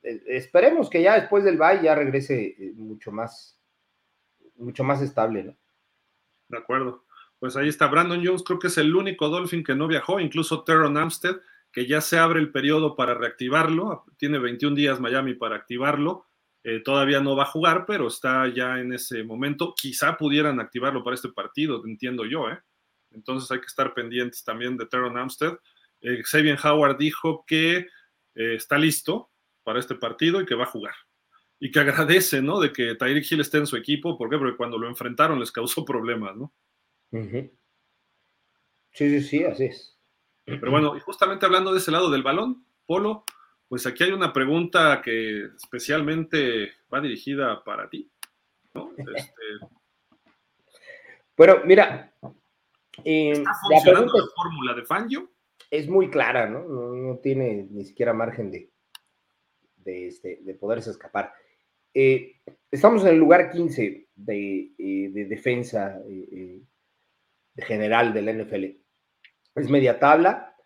esperemos 0.00 0.88
que 0.88 1.02
ya 1.02 1.18
después 1.18 1.42
del 1.42 1.58
bye 1.58 1.82
ya 1.82 1.96
regrese 1.96 2.54
mucho 2.76 3.10
más, 3.10 3.60
mucho 4.54 4.84
más 4.84 5.02
estable, 5.02 5.42
¿no? 5.42 5.56
De 6.46 6.58
acuerdo. 6.58 7.04
Pues 7.40 7.56
ahí 7.56 7.68
está 7.68 7.88
Brandon 7.88 8.24
Jones, 8.24 8.44
creo 8.44 8.60
que 8.60 8.68
es 8.68 8.78
el 8.78 8.94
único 8.94 9.28
Dolphin 9.30 9.64
que 9.64 9.74
no 9.74 9.88
viajó, 9.88 10.20
incluso 10.20 10.62
Teron 10.62 10.96
Amstead, 10.96 11.40
que 11.72 11.88
ya 11.88 12.00
se 12.00 12.18
abre 12.18 12.38
el 12.38 12.52
periodo 12.52 12.94
para 12.94 13.14
reactivarlo, 13.14 14.04
tiene 14.16 14.38
21 14.38 14.76
días 14.76 15.00
Miami 15.00 15.34
para 15.34 15.56
activarlo, 15.56 16.29
todavía 16.84 17.20
no 17.20 17.34
va 17.34 17.44
a 17.44 17.46
jugar, 17.46 17.84
pero 17.86 18.08
está 18.08 18.46
ya 18.48 18.78
en 18.78 18.92
ese 18.92 19.24
momento. 19.24 19.74
Quizá 19.74 20.16
pudieran 20.16 20.60
activarlo 20.60 21.02
para 21.02 21.14
este 21.14 21.30
partido, 21.30 21.82
entiendo 21.86 22.26
yo, 22.26 22.50
¿eh? 22.50 22.58
Entonces 23.12 23.50
hay 23.50 23.60
que 23.60 23.66
estar 23.66 23.94
pendientes 23.94 24.44
también 24.44 24.76
de 24.76 24.86
Teron 24.86 25.18
Amstead. 25.18 25.58
Eh, 26.00 26.22
Xavier 26.24 26.58
Howard 26.62 26.96
dijo 26.96 27.44
que 27.46 27.78
eh, 27.78 28.54
está 28.54 28.78
listo 28.78 29.30
para 29.62 29.80
este 29.80 29.94
partido 29.94 30.40
y 30.40 30.46
que 30.46 30.54
va 30.54 30.64
a 30.64 30.68
jugar. 30.68 30.94
Y 31.58 31.70
que 31.70 31.80
agradece, 31.80 32.40
¿no? 32.40 32.60
De 32.60 32.72
que 32.72 32.94
Tyreek 32.94 33.30
Hill 33.30 33.40
esté 33.40 33.58
en 33.58 33.66
su 33.66 33.76
equipo. 33.76 34.16
¿Por 34.16 34.30
qué? 34.30 34.38
Porque 34.38 34.56
cuando 34.56 34.78
lo 34.78 34.88
enfrentaron 34.88 35.40
les 35.40 35.52
causó 35.52 35.84
problemas, 35.84 36.36
¿no? 36.36 36.52
Sí, 38.92 39.08
sí, 39.08 39.20
sí, 39.22 39.44
así 39.44 39.64
es. 39.64 39.96
Pero 40.44 40.70
bueno, 40.70 40.96
y 40.96 41.00
justamente 41.00 41.46
hablando 41.46 41.72
de 41.72 41.78
ese 41.78 41.92
lado 41.92 42.10
del 42.10 42.22
balón, 42.22 42.64
Polo, 42.86 43.24
pues 43.70 43.86
aquí 43.86 44.02
hay 44.02 44.10
una 44.10 44.32
pregunta 44.32 45.00
que 45.00 45.44
especialmente 45.56 46.72
va 46.92 47.00
dirigida 47.00 47.62
para 47.62 47.88
ti, 47.88 48.10
¿no? 48.74 48.92
Este... 49.16 49.32
Bueno, 51.36 51.60
mira, 51.64 52.12
¿Está 53.04 53.52
funcionando 53.68 54.12
la, 54.12 54.24
fórmula 54.34 54.74
de 54.74 54.84
Fangio? 54.84 55.30
Es 55.70 55.88
muy 55.88 56.10
clara, 56.10 56.48
¿no? 56.50 56.64
No, 56.64 57.18
tiene 57.18 57.68
ni 57.70 57.84
siquiera 57.84 58.12
margen 58.12 58.50
de, 58.50 58.72
de, 59.76 60.08
este, 60.08 60.40
de 60.42 60.54
poderse 60.54 60.90
escapar. 60.90 61.32
Eh, 61.94 62.40
estamos 62.72 63.02
en 63.02 63.10
el 63.10 63.18
lugar 63.18 63.52
15 63.52 64.08
de, 64.16 64.72
eh, 64.76 65.10
de 65.12 65.24
defensa 65.26 66.00
eh, 66.08 66.60
general 67.56 68.12
del 68.12 68.42
NFL. 68.42 68.64
Es 69.54 69.70
media 69.70 69.96
tabla. 70.00 70.56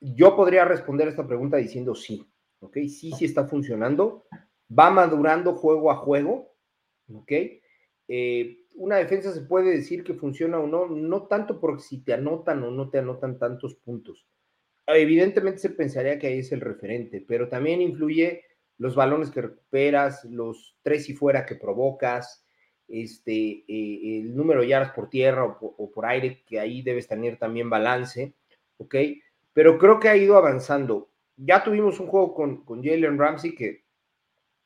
Yo 0.00 0.34
podría 0.36 0.64
responder 0.64 1.08
esta 1.08 1.26
pregunta 1.26 1.56
diciendo 1.56 1.94
sí, 1.94 2.26
¿ok? 2.60 2.74
Sí, 2.88 3.12
sí 3.12 3.24
está 3.24 3.46
funcionando. 3.46 4.26
Va 4.76 4.90
madurando 4.90 5.54
juego 5.54 5.90
a 5.90 5.96
juego, 5.96 6.54
¿ok? 7.12 7.32
una 8.74 8.96
defensa 8.96 9.32
se 9.32 9.42
puede 9.42 9.70
decir 9.70 10.02
que 10.02 10.14
funciona 10.14 10.58
o 10.58 10.66
no, 10.66 10.88
no 10.88 11.28
tanto 11.28 11.60
porque 11.60 11.82
si 11.82 12.02
te 12.02 12.12
anotan 12.12 12.62
o 12.64 12.70
no 12.70 12.90
te 12.90 12.98
anotan 12.98 13.38
tantos 13.38 13.76
puntos. 13.76 14.26
Evidentemente 14.86 15.60
se 15.60 15.70
pensaría 15.70 16.18
que 16.18 16.26
ahí 16.26 16.38
es 16.40 16.50
el 16.50 16.60
referente, 16.60 17.24
pero 17.26 17.48
también 17.48 17.80
influye 17.80 18.42
los 18.78 18.96
balones 18.96 19.30
que 19.30 19.42
recuperas, 19.42 20.24
los 20.24 20.76
tres 20.82 21.08
y 21.08 21.14
fuera 21.14 21.44
que 21.44 21.54
provocas, 21.54 22.44
este, 22.88 23.64
eh, 23.68 24.20
el 24.20 24.34
número 24.34 24.62
de 24.62 24.68
yardas 24.68 24.92
por 24.92 25.08
tierra 25.08 25.44
o 25.44 25.92
por, 25.92 26.06
aire, 26.06 26.42
que 26.46 26.58
ahí 26.58 26.82
debes 26.82 27.06
tener 27.06 27.38
también 27.38 27.70
balance, 27.70 28.34
¿ok? 28.78 28.94
Pero 29.60 29.76
creo 29.76 30.00
que 30.00 30.08
ha 30.08 30.16
ido 30.16 30.38
avanzando. 30.38 31.10
Ya 31.36 31.62
tuvimos 31.62 32.00
un 32.00 32.06
juego 32.06 32.32
con, 32.32 32.64
con 32.64 32.82
Jalen 32.82 33.18
Ramsey 33.18 33.54
que 33.54 33.84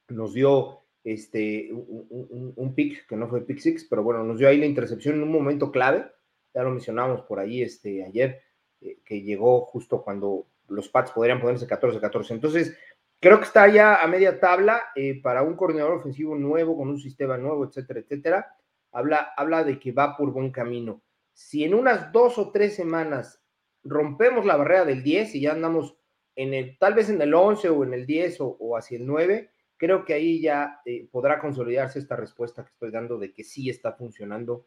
nos 0.07 0.35
dio 0.35 0.85
este, 1.03 1.69
un, 1.73 2.75
pick, 2.77 3.05
que 3.09 3.17
no 3.17 3.27
fue 3.27 3.45
pick 3.45 3.59
six, 3.59 3.89
pero 3.91 4.05
bueno, 4.05 4.23
nos 4.23 4.39
dio 4.39 4.47
ahí 4.47 4.57
la 4.57 4.67
intercepción 4.67 5.17
en 5.17 5.25
un 5.25 5.33
momento 5.33 5.73
clave, 5.73 6.07
ya 6.55 6.63
lo 6.63 6.71
mencionamos 6.71 7.23
por 7.23 7.41
ahí 7.41 7.61
este, 7.61 8.05
ayer, 8.05 8.41
eh, 8.81 8.99
que 9.05 9.21
llegó 9.21 9.63
justo 9.63 10.01
cuando 10.01 10.47
los 10.69 10.89
Pats 10.89 11.11
podrían 11.11 11.41
ponerse 11.41 11.67
14-14. 11.67 12.31
Entonces, 12.31 12.79
creo 13.19 13.39
que 13.39 13.47
está 13.47 13.67
ya 13.67 14.01
a 14.01 14.07
media 14.07 14.39
tabla 14.39 14.81
eh, 14.95 15.21
para 15.21 15.43
un 15.43 15.57
coordinador 15.57 15.95
ofensivo 15.95 16.37
nuevo, 16.37 16.77
con 16.77 16.89
un 16.89 17.01
sistema 17.01 17.37
nuevo, 17.37 17.65
etcétera, 17.65 17.99
etcétera. 17.99 18.57
Habla, 18.93 19.33
habla 19.37 19.65
de 19.65 19.81
que 19.81 19.91
va 19.91 20.17
por 20.17 20.31
buen 20.31 20.53
camino. 20.53 21.03
Si 21.33 21.65
en 21.65 21.75
unas 21.75 22.13
dos 22.13 22.39
o 22.39 22.53
tres 22.53 22.77
semanas 22.77 23.41
rompemos 23.85 24.45
la 24.47 24.57
barrera 24.57 24.85
del 24.85 25.03
10 25.03 25.35
y 25.35 25.41
ya 25.43 25.53
andamos 25.53 25.97
en 26.37 26.55
el, 26.55 26.79
tal 26.79 26.95
vez 26.95 27.11
en 27.11 27.21
el 27.23 27.33
11 27.33 27.69
o 27.69 27.85
en 27.85 27.95
el 27.95 28.07
10 28.07 28.41
o, 28.41 28.57
o 28.59 28.77
hacia 28.77 28.99
el 28.99 29.07
9, 29.07 29.51
creo 29.77 30.05
que 30.05 30.15
ahí 30.15 30.41
ya 30.41 30.81
eh, 30.85 31.09
podrá 31.11 31.39
consolidarse 31.39 31.99
esta 31.99 32.17
respuesta 32.17 32.65
que 32.65 32.71
estoy 32.71 32.91
dando 32.91 33.19
de 33.19 33.33
que 33.33 33.45
sí 33.45 33.69
está 33.69 33.93
funcionando 33.93 34.67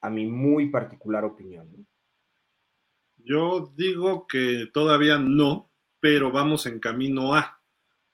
a 0.00 0.10
mi 0.10 0.26
muy 0.26 0.70
particular 0.70 1.24
opinión. 1.24 1.86
Yo 3.16 3.72
digo 3.76 4.26
que 4.26 4.68
todavía 4.72 5.18
no, 5.18 5.70
pero 6.00 6.30
vamos 6.30 6.66
en 6.66 6.80
camino 6.80 7.34
a. 7.34 7.60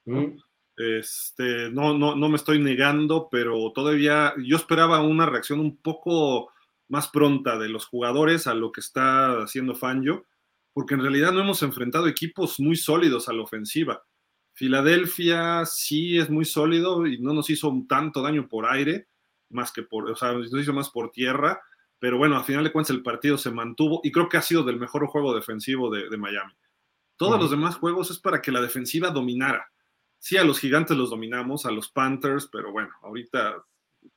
¿no? 0.04 0.36
Este, 0.76 1.70
no, 1.70 1.96
no, 1.96 2.16
no 2.16 2.28
me 2.28 2.36
estoy 2.36 2.58
negando, 2.58 3.28
pero 3.30 3.72
todavía 3.72 4.34
yo 4.44 4.56
esperaba 4.56 5.00
una 5.00 5.26
reacción 5.26 5.60
un 5.60 5.76
poco 5.76 6.50
más 6.88 7.08
pronta 7.08 7.58
de 7.58 7.68
los 7.68 7.86
jugadores 7.86 8.46
a 8.46 8.54
lo 8.54 8.72
que 8.72 8.80
está 8.80 9.42
haciendo 9.42 9.74
Fangio, 9.74 10.26
porque 10.76 10.92
en 10.92 11.00
realidad 11.00 11.33
no 11.33 11.40
hemos 11.40 11.62
enfrentado 11.62 12.06
equipos 12.06 12.61
muy 12.61 12.76
sólidos 12.76 13.30
a 13.30 13.33
la 13.33 13.40
ofensiva. 13.40 14.04
Filadelfia 14.52 15.64
sí 15.64 16.18
es 16.18 16.28
muy 16.28 16.45
sólido 16.45 17.06
y 17.06 17.18
no 17.18 17.33
nos 17.33 17.49
hizo 17.49 17.75
tanto 17.88 18.21
daño 18.21 18.47
por 18.47 18.66
aire, 18.66 19.09
más 19.49 19.73
que 19.73 19.85
por, 19.85 20.11
o 20.11 20.14
sea, 20.14 20.33
nos 20.33 20.52
hizo 20.52 20.75
más 20.75 20.90
por 20.90 21.12
tierra, 21.12 21.62
pero 21.99 22.18
bueno, 22.18 22.37
al 22.37 22.45
final 22.45 22.62
de 22.62 22.73
cuentas 22.73 22.95
el 22.95 23.02
partido 23.02 23.38
se 23.38 23.50
mantuvo 23.50 24.02
y 24.04 24.12
creo 24.12 24.28
que 24.28 24.37
ha 24.37 24.42
sido 24.42 24.64
del 24.64 24.78
mejor 24.78 25.06
juego 25.06 25.35
defensivo 25.35 25.88
de, 25.88 26.14
Miami. 26.18 26.52
Todos 27.16 27.40
los 27.40 27.50
demás 27.50 27.76
juegos 27.76 28.11
es 28.11 28.18
para 28.18 28.42
que 28.42 28.52
la 28.52 28.61
defensiva 28.61 29.09
dominara. 29.09 29.73
Sí, 30.18 30.37
a 30.37 30.45
los 30.45 30.61
gigantes 30.61 30.95
los 30.95 31.09
dominamos, 31.09 31.64
a 31.64 31.71
los 31.71 31.88
Panthers, 31.88 32.50
pero 32.52 32.71
bueno, 32.71 32.90
ahorita 33.00 33.64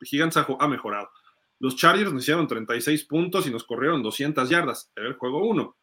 Gigantes 0.01 0.43
ha, 0.59 0.67
mejorado. 0.67 1.09
Los 1.57 1.77
Chargers 1.77 2.11
nos 2.11 2.23
hicieron 2.23 2.49
36 2.49 3.05
puntos 3.05 3.47
y 3.47 3.49
nos 3.49 3.63
corrieron 3.63 4.03
200 4.03 4.49
yardas. 4.49 4.91
Era 4.93 5.07
el 5.07 5.13
juego 5.13 5.47
1 5.47 5.77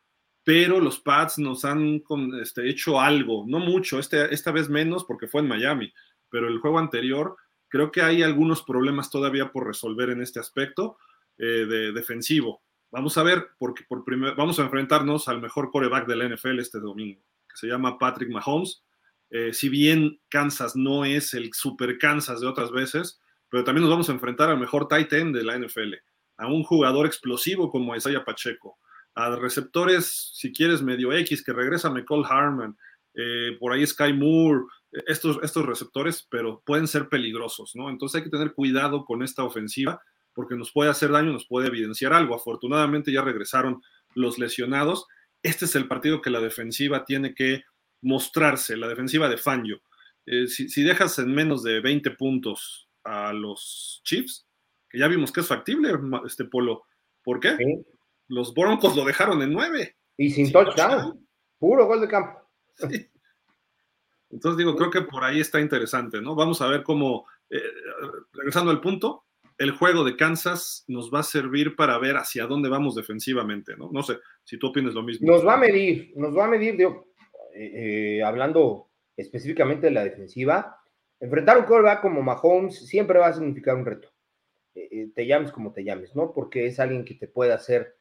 pero 0.46 0.80
los 0.80 1.00
Pats 1.00 1.40
nos 1.40 1.64
han 1.64 2.04
este, 2.40 2.70
hecho 2.70 3.00
algo, 3.00 3.44
no 3.48 3.58
mucho, 3.58 3.98
este, 3.98 4.32
esta 4.32 4.52
vez 4.52 4.68
menos 4.68 5.02
porque 5.02 5.26
fue 5.26 5.40
en 5.40 5.48
Miami, 5.48 5.92
pero 6.30 6.46
el 6.46 6.60
juego 6.60 6.78
anterior 6.78 7.36
creo 7.66 7.90
que 7.90 8.00
hay 8.00 8.22
algunos 8.22 8.62
problemas 8.62 9.10
todavía 9.10 9.50
por 9.50 9.66
resolver 9.66 10.10
en 10.10 10.22
este 10.22 10.38
aspecto 10.38 10.98
eh, 11.36 11.66
de 11.68 11.90
defensivo. 11.90 12.62
Vamos 12.92 13.18
a 13.18 13.24
ver, 13.24 13.44
porque 13.58 13.82
por 13.88 14.04
vamos 14.36 14.60
a 14.60 14.62
enfrentarnos 14.62 15.26
al 15.26 15.40
mejor 15.40 15.72
coreback 15.72 16.06
de 16.06 16.14
la 16.14 16.28
NFL 16.28 16.60
este 16.60 16.78
domingo, 16.78 17.20
que 17.48 17.56
se 17.56 17.66
llama 17.66 17.98
Patrick 17.98 18.30
Mahomes. 18.30 18.84
Eh, 19.30 19.52
si 19.52 19.68
bien 19.68 20.20
Kansas 20.28 20.76
no 20.76 21.04
es 21.04 21.34
el 21.34 21.52
super 21.54 21.98
Kansas 21.98 22.40
de 22.40 22.46
otras 22.46 22.70
veces, 22.70 23.20
pero 23.48 23.64
también 23.64 23.82
nos 23.82 23.90
vamos 23.90 24.08
a 24.10 24.12
enfrentar 24.12 24.48
al 24.48 24.60
mejor 24.60 24.86
tight 24.86 25.12
end 25.12 25.34
de 25.34 25.42
la 25.42 25.58
NFL, 25.58 25.94
a 26.36 26.46
un 26.46 26.62
jugador 26.62 27.04
explosivo 27.04 27.68
como 27.68 27.96
Isaiah 27.96 28.24
Pacheco, 28.24 28.78
a 29.16 29.34
receptores, 29.34 30.30
si 30.34 30.52
quieres, 30.52 30.82
medio 30.82 31.12
X, 31.12 31.42
que 31.42 31.54
regresa 31.54 31.90
McCall 31.90 32.26
Harman, 32.28 32.76
eh, 33.14 33.56
por 33.58 33.72
ahí 33.72 33.84
Sky 33.84 34.12
Moore, 34.12 34.66
estos, 35.06 35.38
estos 35.42 35.64
receptores, 35.64 36.26
pero 36.30 36.62
pueden 36.64 36.86
ser 36.86 37.08
peligrosos, 37.08 37.74
¿no? 37.74 37.88
Entonces 37.88 38.16
hay 38.16 38.24
que 38.24 38.30
tener 38.30 38.52
cuidado 38.52 39.04
con 39.06 39.22
esta 39.22 39.42
ofensiva 39.42 40.00
porque 40.34 40.54
nos 40.54 40.70
puede 40.70 40.90
hacer 40.90 41.10
daño, 41.10 41.32
nos 41.32 41.46
puede 41.46 41.68
evidenciar 41.68 42.12
algo. 42.12 42.34
Afortunadamente 42.34 43.10
ya 43.10 43.22
regresaron 43.22 43.82
los 44.14 44.38
lesionados. 44.38 45.06
Este 45.42 45.64
es 45.64 45.74
el 45.76 45.88
partido 45.88 46.20
que 46.20 46.28
la 46.28 46.40
defensiva 46.40 47.06
tiene 47.06 47.34
que 47.34 47.64
mostrarse, 48.02 48.76
la 48.76 48.86
defensiva 48.86 49.30
de 49.30 49.38
Fangio. 49.38 49.80
Eh, 50.26 50.46
si, 50.46 50.82
dejas 50.82 51.18
en 51.18 51.34
menos 51.34 51.62
de 51.62 51.80
20 51.80 52.10
puntos 52.12 52.90
a 53.02 53.32
los 53.32 54.02
Chiefs, 54.04 54.46
que 54.90 54.98
ya 54.98 55.08
vimos 55.08 55.32
que 55.32 55.40
es 55.40 55.46
factible, 55.46 55.92
este 56.26 56.44
Polo, 56.44 56.84
¿por 57.22 57.40
qué? 57.40 57.56
Los 58.28 58.54
Broncos 58.54 58.96
lo 58.96 59.04
dejaron 59.04 59.42
en 59.42 59.52
nueve. 59.52 59.96
Y 60.16 60.30
sin, 60.30 60.50
touchdown. 60.50 61.26
Puro 61.58 61.86
gol 61.86 62.00
de 62.00 62.08
campo. 62.08 62.40
Entonces 64.30 64.58
digo, 64.58 64.76
creo 64.76 64.90
que 64.90 65.02
por 65.02 65.24
ahí 65.24 65.40
está 65.40 65.60
interesante, 65.60 66.20
¿no? 66.20 66.34
Vamos 66.34 66.60
a 66.60 66.68
ver 66.68 66.82
cómo, 66.82 67.26
eh, 67.48 67.60
regresando 68.32 68.70
al 68.70 68.80
punto, 68.80 69.24
el 69.58 69.70
juego 69.70 70.04
de 70.04 70.16
Kansas 70.16 70.84
nos 70.88 71.12
va 71.12 71.20
a 71.20 71.22
servir 71.22 71.76
para 71.76 71.98
ver 71.98 72.16
hacia 72.16 72.46
dónde 72.46 72.68
vamos 72.68 72.94
defensivamente, 72.94 73.76
¿no? 73.76 73.90
No 73.90 74.02
sé 74.02 74.18
si 74.44 74.58
tú 74.58 74.68
opinas 74.68 74.94
lo 74.94 75.02
mismo. 75.02 75.30
Nos 75.30 75.46
va 75.46 75.54
a 75.54 75.58
medir, 75.58 76.12
nos 76.16 76.36
va 76.36 76.44
a 76.44 76.48
medir, 76.48 76.76
digo, 76.76 77.08
eh, 77.54 78.18
eh, 78.18 78.22
hablando 78.22 78.90
específicamente 79.16 79.86
de 79.86 79.92
la 79.92 80.04
defensiva, 80.04 80.78
enfrentar 81.20 81.56
un 81.56 81.64
quarterback 81.64 82.02
como 82.02 82.22
Mahomes 82.22 82.86
siempre 82.86 83.18
va 83.18 83.28
a 83.28 83.32
significar 83.32 83.76
un 83.76 83.86
reto. 83.86 84.12
Te 84.74 85.26
llames 85.26 85.52
como 85.52 85.72
te 85.72 85.82
llames, 85.84 86.14
¿no? 86.14 86.34
Porque 86.34 86.66
es 86.66 86.78
alguien 86.78 87.04
que 87.06 87.14
te 87.14 87.26
puede 87.26 87.52
hacer 87.52 87.96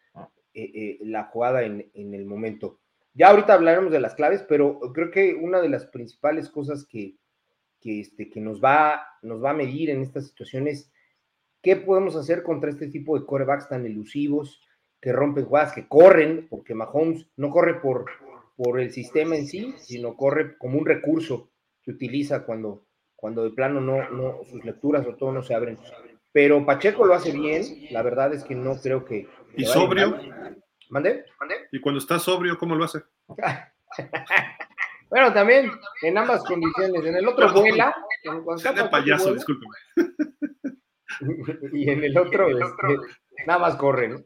la 1.01 1.25
jugada 1.25 1.63
en, 1.63 1.89
en, 1.93 2.13
el 2.13 2.25
momento. 2.25 2.79
Ya 3.13 3.29
ahorita 3.29 3.53
hablaremos 3.53 3.91
de 3.91 3.99
las 3.99 4.15
claves, 4.15 4.43
pero 4.47 4.79
creo 4.93 5.11
que 5.11 5.33
una 5.33 5.61
de 5.61 5.69
las 5.69 5.85
principales 5.85 6.49
cosas 6.49 6.85
que, 6.85 7.15
que, 7.79 8.01
este, 8.01 8.29
que 8.29 8.41
nos, 8.41 8.63
va, 8.63 9.07
nos 9.21 9.43
va 9.43 9.51
a 9.51 9.55
medir 9.55 9.89
en 9.89 10.01
estas 10.01 10.27
situaciones 10.27 10.91
¿Qué 11.65 11.75
podemos 11.75 12.15
hacer 12.15 12.43
contra 12.43 12.69
este 12.69 12.89
tipo 12.89 13.17
de 13.17 13.25
corebacks 13.25 13.69
tan 13.69 13.87
elusivos, 13.87 14.61
que 15.01 15.11
rompen 15.11 15.45
jugadas, 15.45 15.73
que 15.73 15.87
corren, 15.87 16.45
porque 16.47 16.75
Mahomes 16.75 17.25
no 17.37 17.49
corre 17.49 17.81
por, 17.81 18.05
por 18.55 18.79
el 18.79 18.91
sistema 18.91 19.35
en 19.35 19.47
sí, 19.47 19.73
sino 19.79 20.15
corre 20.15 20.59
como 20.59 20.77
un 20.77 20.85
recurso 20.85 21.49
que 21.81 21.89
utiliza 21.89 22.45
cuando, 22.45 22.85
cuando 23.15 23.43
de 23.43 23.49
plano 23.49 23.81
no, 23.81 24.07
no, 24.11 24.43
sus 24.43 24.63
lecturas 24.63 25.07
o 25.07 25.15
todo 25.15 25.31
no 25.31 25.41
se 25.41 25.55
abren. 25.55 25.79
Pero 26.31 26.63
Pacheco 26.67 27.03
lo 27.03 27.15
hace 27.15 27.31
bien, 27.31 27.63
la 27.89 28.03
verdad 28.03 28.31
es 28.35 28.43
que 28.43 28.53
no 28.53 28.75
creo 28.75 29.03
que... 29.03 29.27
¿Y 29.57 29.65
sobrio? 29.65 30.19
¿Mande? 30.89 31.25
¿Y 31.71 31.79
cuando 31.79 31.99
está 31.99 32.19
sobrio, 32.19 32.57
cómo 32.57 32.75
lo 32.75 32.85
hace? 32.85 32.99
bueno, 35.09 35.33
también 35.33 35.71
en 36.01 36.17
ambas 36.17 36.43
condiciones. 36.43 37.05
En 37.05 37.15
el 37.15 37.27
otro 37.27 37.51
vuela. 37.53 37.95
de 38.23 38.89
payaso, 38.89 39.33
discúlpeme. 39.33 39.73
y 41.73 41.89
en 41.89 42.03
el 42.03 42.17
otro, 42.17 42.47
este, 42.49 42.97
nada 43.45 43.59
más 43.59 43.75
corre, 43.75 44.09
¿no? 44.09 44.17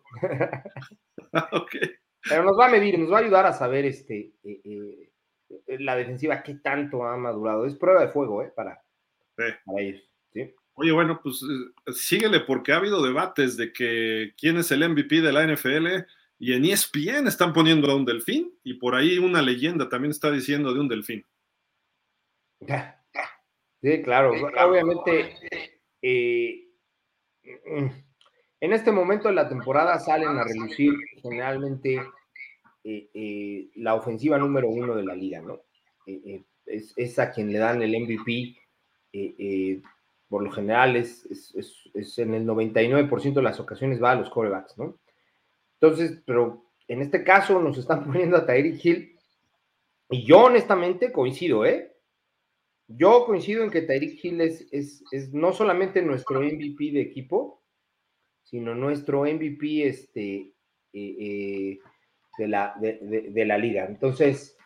Pero 2.27 2.43
nos 2.43 2.60
va 2.60 2.67
a 2.67 2.71
medir, 2.71 2.99
nos 2.99 3.12
va 3.12 3.17
a 3.17 3.21
ayudar 3.21 3.45
a 3.45 3.54
saber 3.54 3.86
este, 3.86 4.34
eh, 4.43 4.62
eh, 4.65 5.80
la 5.80 5.95
defensiva 5.95 6.43
qué 6.43 6.56
tanto 6.56 7.06
ha 7.06 7.15
madurado. 7.17 7.65
Es 7.65 7.75
prueba 7.75 8.01
de 8.01 8.10
fuego, 8.10 8.43
¿eh? 8.43 8.51
Para, 8.56 8.84
ellos. 9.77 10.04
Oye, 10.80 10.92
bueno, 10.92 11.20
pues 11.22 11.42
eh, 11.44 11.92
síguele 11.94 12.42
porque 12.42 12.72
ha 12.72 12.78
habido 12.78 13.04
debates 13.04 13.58
de 13.58 13.72
que 13.74 14.34
quién 14.38 14.58
es 14.58 14.72
el 14.72 14.88
MVP 14.88 15.22
de 15.22 15.32
la 15.32 15.46
NFL 15.46 16.06
y 16.39 16.54
en 16.54 16.65
ESPN 16.65 17.28
están 17.28 17.54
poniendo 17.54 17.92
a 17.92 17.96
un 17.96 18.06
delfín 18.06 18.54
y 18.63 18.76
por 18.76 18.96
ahí 18.96 19.18
una 19.18 19.42
leyenda 19.42 19.89
también 19.89 20.12
está 20.12 20.32
diciendo 20.32 20.74
de 20.74 20.80
un 20.80 20.88
delfín. 20.88 21.26
Sí, 23.82 24.04
claro. 24.04 24.34
Obviamente, 24.34 25.38
Mm, 27.65 27.88
en 28.62 28.74
este 28.74 28.92
momento 28.92 29.28
de 29.28 29.36
la 29.36 29.50
temporada 29.50 30.00
salen 30.00 30.38
a 30.38 30.44
relucir 30.44 30.94
generalmente 31.22 32.02
eh, 32.84 33.10
eh, 33.13 33.70
la 33.76 33.96
ofensiva 33.96 34.38
número 34.38 34.70
uno 34.70 34.96
de 34.96 35.04
la 35.04 35.15
liga, 35.15 35.42
¿no? 35.42 35.62
Eh, 36.06 36.44
es, 36.65 37.20
a 37.20 37.32
quien 37.32 37.52
le 37.52 37.60
dan 37.60 37.82
el 37.82 37.92
MVP. 37.92 38.56
Por 40.30 40.44
lo 40.44 40.52
general 40.52 40.96
es, 40.96 41.26
es, 41.26 42.20
en 42.20 42.34
el 42.34 42.46
99% 42.46 43.34
de 43.34 43.42
las 43.42 43.60
ocasiones 43.60 44.02
va 44.02 44.12
a 44.12 44.15
los 44.15 44.30
corebacks, 44.30 44.78
¿no? 44.78 45.00
Entonces, 45.82 46.22
pero 46.26 46.72
en 46.88 47.02
este 47.02 47.24
caso 47.24 47.60
nos 47.60 47.78
están 47.78 48.04
poniendo 48.06 48.38
a 48.38 48.46
Tyreek 48.46 48.86
Hill 48.86 49.20
y 50.12 50.24
yo 50.24 50.46
honestamente 50.46 51.12
coincido, 51.12 51.65
¿eh? 51.65 51.96
Yo 52.88 53.26
coincido 53.26 53.63
en 53.63 53.70
que 53.70 53.84
Tyreek 53.84 54.24
Hill 54.24 54.42
es, 54.42 54.68
es, 54.72 55.34
no 55.34 55.54
solamente 55.54 56.02
nuestro 56.02 56.42
MVP 56.42 56.92
de 56.92 57.02
equipo, 57.02 57.63
sino 58.44 58.74
nuestro 58.74 59.26
MVP 59.26 59.88
este, 59.88 60.54
eh, 60.94 61.15
eh, 61.20 61.80
de, 62.39 62.48
la, 62.48 62.76
de, 62.80 63.46
la 63.46 63.60
liga. 63.60 63.86
Entonces, 63.86 64.58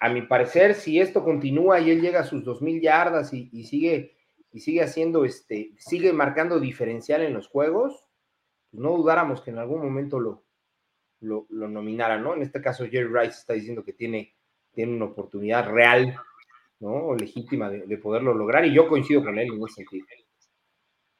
a 0.00 0.08
mi 0.08 0.22
parecer, 0.22 0.74
si 0.74 1.00
esto 1.00 1.22
continúa 1.22 1.78
y 1.78 1.92
él 1.92 2.00
llega 2.00 2.20
a 2.20 2.24
sus 2.24 2.44
2.000 2.44 2.80
yardas 2.80 3.32
y, 3.32 3.62
sigue, 3.62 4.16
y 4.52 4.60
sigue 4.60 4.82
haciendo, 4.82 5.24
este, 5.24 5.72
sigue 5.78 6.12
marcando 6.12 6.60
diferencial 6.60 7.22
en 7.22 7.34
los 7.34 7.48
juegos, 7.48 8.08
pues 8.70 8.82
no 8.82 8.96
dudáramos 8.96 9.40
que 9.40 9.50
en 9.50 9.58
algún 9.58 9.82
momento 9.82 10.20
lo, 10.20 10.44
lo, 11.20 11.46
lo 11.50 11.68
nominara, 11.68 12.18
¿no? 12.18 12.34
En 12.34 12.42
este 12.42 12.60
caso, 12.60 12.84
Jerry 12.84 13.08
Rice 13.08 13.38
está 13.38 13.54
diciendo 13.54 13.84
que 13.84 13.92
tiene, 13.92 14.34
tiene 14.72 14.94
una 14.94 15.06
oportunidad 15.06 15.70
real 15.70 16.16
¿no? 16.82 17.14
legítima 17.14 17.70
de, 17.70 17.96
poderlo 17.98 18.34
lograr, 18.34 18.66
y 18.66 18.74
yo 18.74 18.88
coincido 18.88 19.22
con 19.22 19.38
él 19.38 19.52
en 19.52 19.62
ese 19.62 19.74
sentido. 19.76 20.04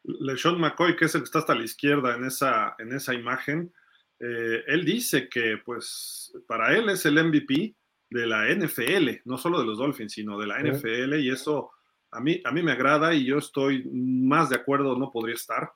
LeSean 0.02 0.60
McCoy, 0.60 0.96
que 0.96 1.04
es 1.04 1.14
el 1.14 1.20
que 1.20 1.26
está 1.26 1.38
hasta 1.38 1.54
la 1.54 1.62
izquierda 1.62 2.16
en 2.16 2.24
esa, 2.24 2.74
en 2.78 2.92
esa 2.92 3.14
imagen, 3.14 3.72
eh, 4.18 4.64
él 4.66 4.84
dice 4.84 5.28
que 5.28 5.58
pues 5.64 6.32
para 6.48 6.76
él 6.76 6.88
es 6.88 7.06
el 7.06 7.14
MVP 7.14 7.76
de 8.10 8.26
la 8.26 8.52
NFL, 8.52 9.20
no 9.24 9.38
solo 9.38 9.60
de 9.60 9.66
los 9.66 9.78
Dolphins, 9.78 10.12
sino 10.12 10.38
de 10.38 10.46
la 10.48 10.60
NFL, 10.60 11.14
y 11.20 11.30
eso 11.30 11.70
a 12.12 12.20
mí, 12.20 12.40
a 12.44 12.52
mí 12.52 12.62
me 12.62 12.72
agrada 12.72 13.14
y 13.14 13.24
yo 13.24 13.38
estoy 13.38 13.84
más 13.90 14.50
de 14.50 14.56
acuerdo, 14.56 14.96
no 14.96 15.10
podría 15.10 15.34
estar. 15.34 15.72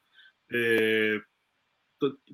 Eh, 0.51 1.21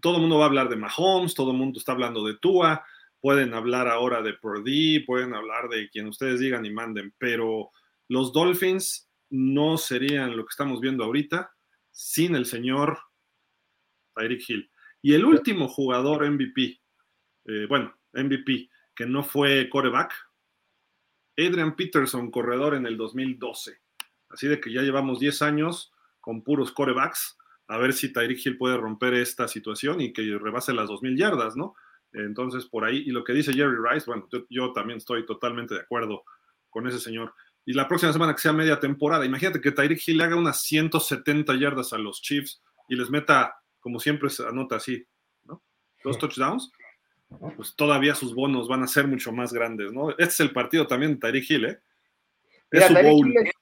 todo 0.01 0.17
el 0.17 0.21
mundo 0.21 0.39
va 0.39 0.45
a 0.45 0.49
hablar 0.49 0.69
de 0.69 0.77
Mahomes, 0.77 1.35
todo 1.35 1.53
el 1.53 1.57
mundo 1.57 1.79
está 1.79 1.93
hablando 1.93 2.27
de 2.27 2.37
Tua, 2.37 2.85
pueden 3.21 3.55
hablar 3.55 3.87
ahora 3.87 4.21
de 4.21 4.35
Purdy, 4.35 5.01
pueden 5.01 5.35
hablar 5.35 5.69
de 5.69 5.89
quien 5.89 6.09
ustedes 6.09 6.41
digan 6.41 6.67
y 6.67 6.71
manden, 6.71 7.15
pero 7.17 7.71
los 8.09 8.33
Dolphins 8.33 9.09
no 9.31 9.79
serían 9.79 10.37
lo 10.37 10.45
que 10.45 10.51
estamos 10.51 10.81
viendo 10.81 11.05
ahorita 11.05 11.53
sin 11.93 12.35
el 12.35 12.47
señor 12.47 12.99
Tyreek 14.17 14.51
Hill. 14.51 14.71
Y 15.01 15.15
el 15.15 15.25
último 15.25 15.69
jugador 15.69 16.29
MVP, 16.29 16.81
eh, 17.47 17.67
bueno, 17.69 17.97
MVP, 18.13 18.69
que 18.95 19.07
no 19.07 19.23
fue 19.23 19.69
coreback, 19.71 20.13
Adrian 21.37 21.77
Peterson, 21.77 22.31
corredor 22.31 22.75
en 22.75 22.87
el 22.87 22.97
2012. 22.97 23.82
Así 24.33 24.49
de 24.49 24.61
que 24.61 24.73
ya 24.73 24.83
llevamos 24.83 25.21
10 25.21 25.43
años 25.43 25.93
con 26.21 26.43
puros 26.43 26.73
corebacks, 26.73 27.37
a 27.69 27.79
ver 27.79 27.93
si 27.93 28.13
Tyreek 28.13 28.45
Hill 28.45 28.59
puede 28.59 28.77
romper 28.77 29.15
esta 29.15 29.49
situación 29.49 30.01
y 30.01 30.13
que 30.13 30.23
rebase 30.39 30.73
las 30.73 30.89
2.000 30.89 31.17
yardas, 31.17 31.57
¿no? 31.57 31.75
Entonces, 32.13 32.67
por 32.67 32.85
ahí, 32.85 32.99
y 32.99 33.11
lo 33.11 33.25
que 33.25 33.33
dice 33.33 33.53
Jerry 33.53 33.77
Rice, 33.77 34.07
bueno, 34.07 34.29
yo, 34.51 34.73
también 34.73 34.99
estoy 34.99 35.25
totalmente 35.25 35.75
de 35.75 35.81
acuerdo 35.81 36.25
con 36.69 36.87
ese 36.87 36.99
señor. 36.99 37.35
Y 37.65 37.73
la 37.73 37.89
próxima 37.89 38.13
semana 38.13 38.35
que 38.35 38.43
sea 38.43 38.53
media 38.53 38.81
temporada, 38.81 39.25
imagínate 39.25 39.61
que 39.61 39.73
Tyreek 39.73 40.07
Hill 40.07 40.19
le 40.19 40.25
haga 40.25 40.37
unas 40.37 40.63
170 40.63 41.55
yardas 41.55 41.93
a 41.93 41.99
los 41.99 42.21
Chiefs 42.21 42.63
y 42.89 42.97
les 42.97 43.09
meta, 43.09 43.57
como 43.81 44.01
siempre 44.01 44.29
se 44.29 44.47
anota 44.47 44.77
así, 44.77 45.07
¿no? 45.45 45.63
Dos 46.05 46.19
touchdowns, 46.19 46.71
pues 47.57 47.75
todavía 47.75 48.15
sus 48.15 48.35
bonos 48.35 48.69
van 48.69 48.83
a 48.83 48.89
ser 48.89 49.07
mucho 49.07 49.33
más 49.33 49.53
grandes, 49.53 49.93
¿no? 49.93 50.11
Este 50.11 50.25
es 50.25 50.41
el 50.41 50.53
partido 50.53 50.87
también 50.87 51.15
de 51.15 51.21
Tyreek 51.21 51.51
Hill, 51.51 51.65
¿eh? 51.65 51.81
Es, 52.71 52.87
su 52.87 52.95
bowl. 52.95 53.33
Es, 53.37 53.53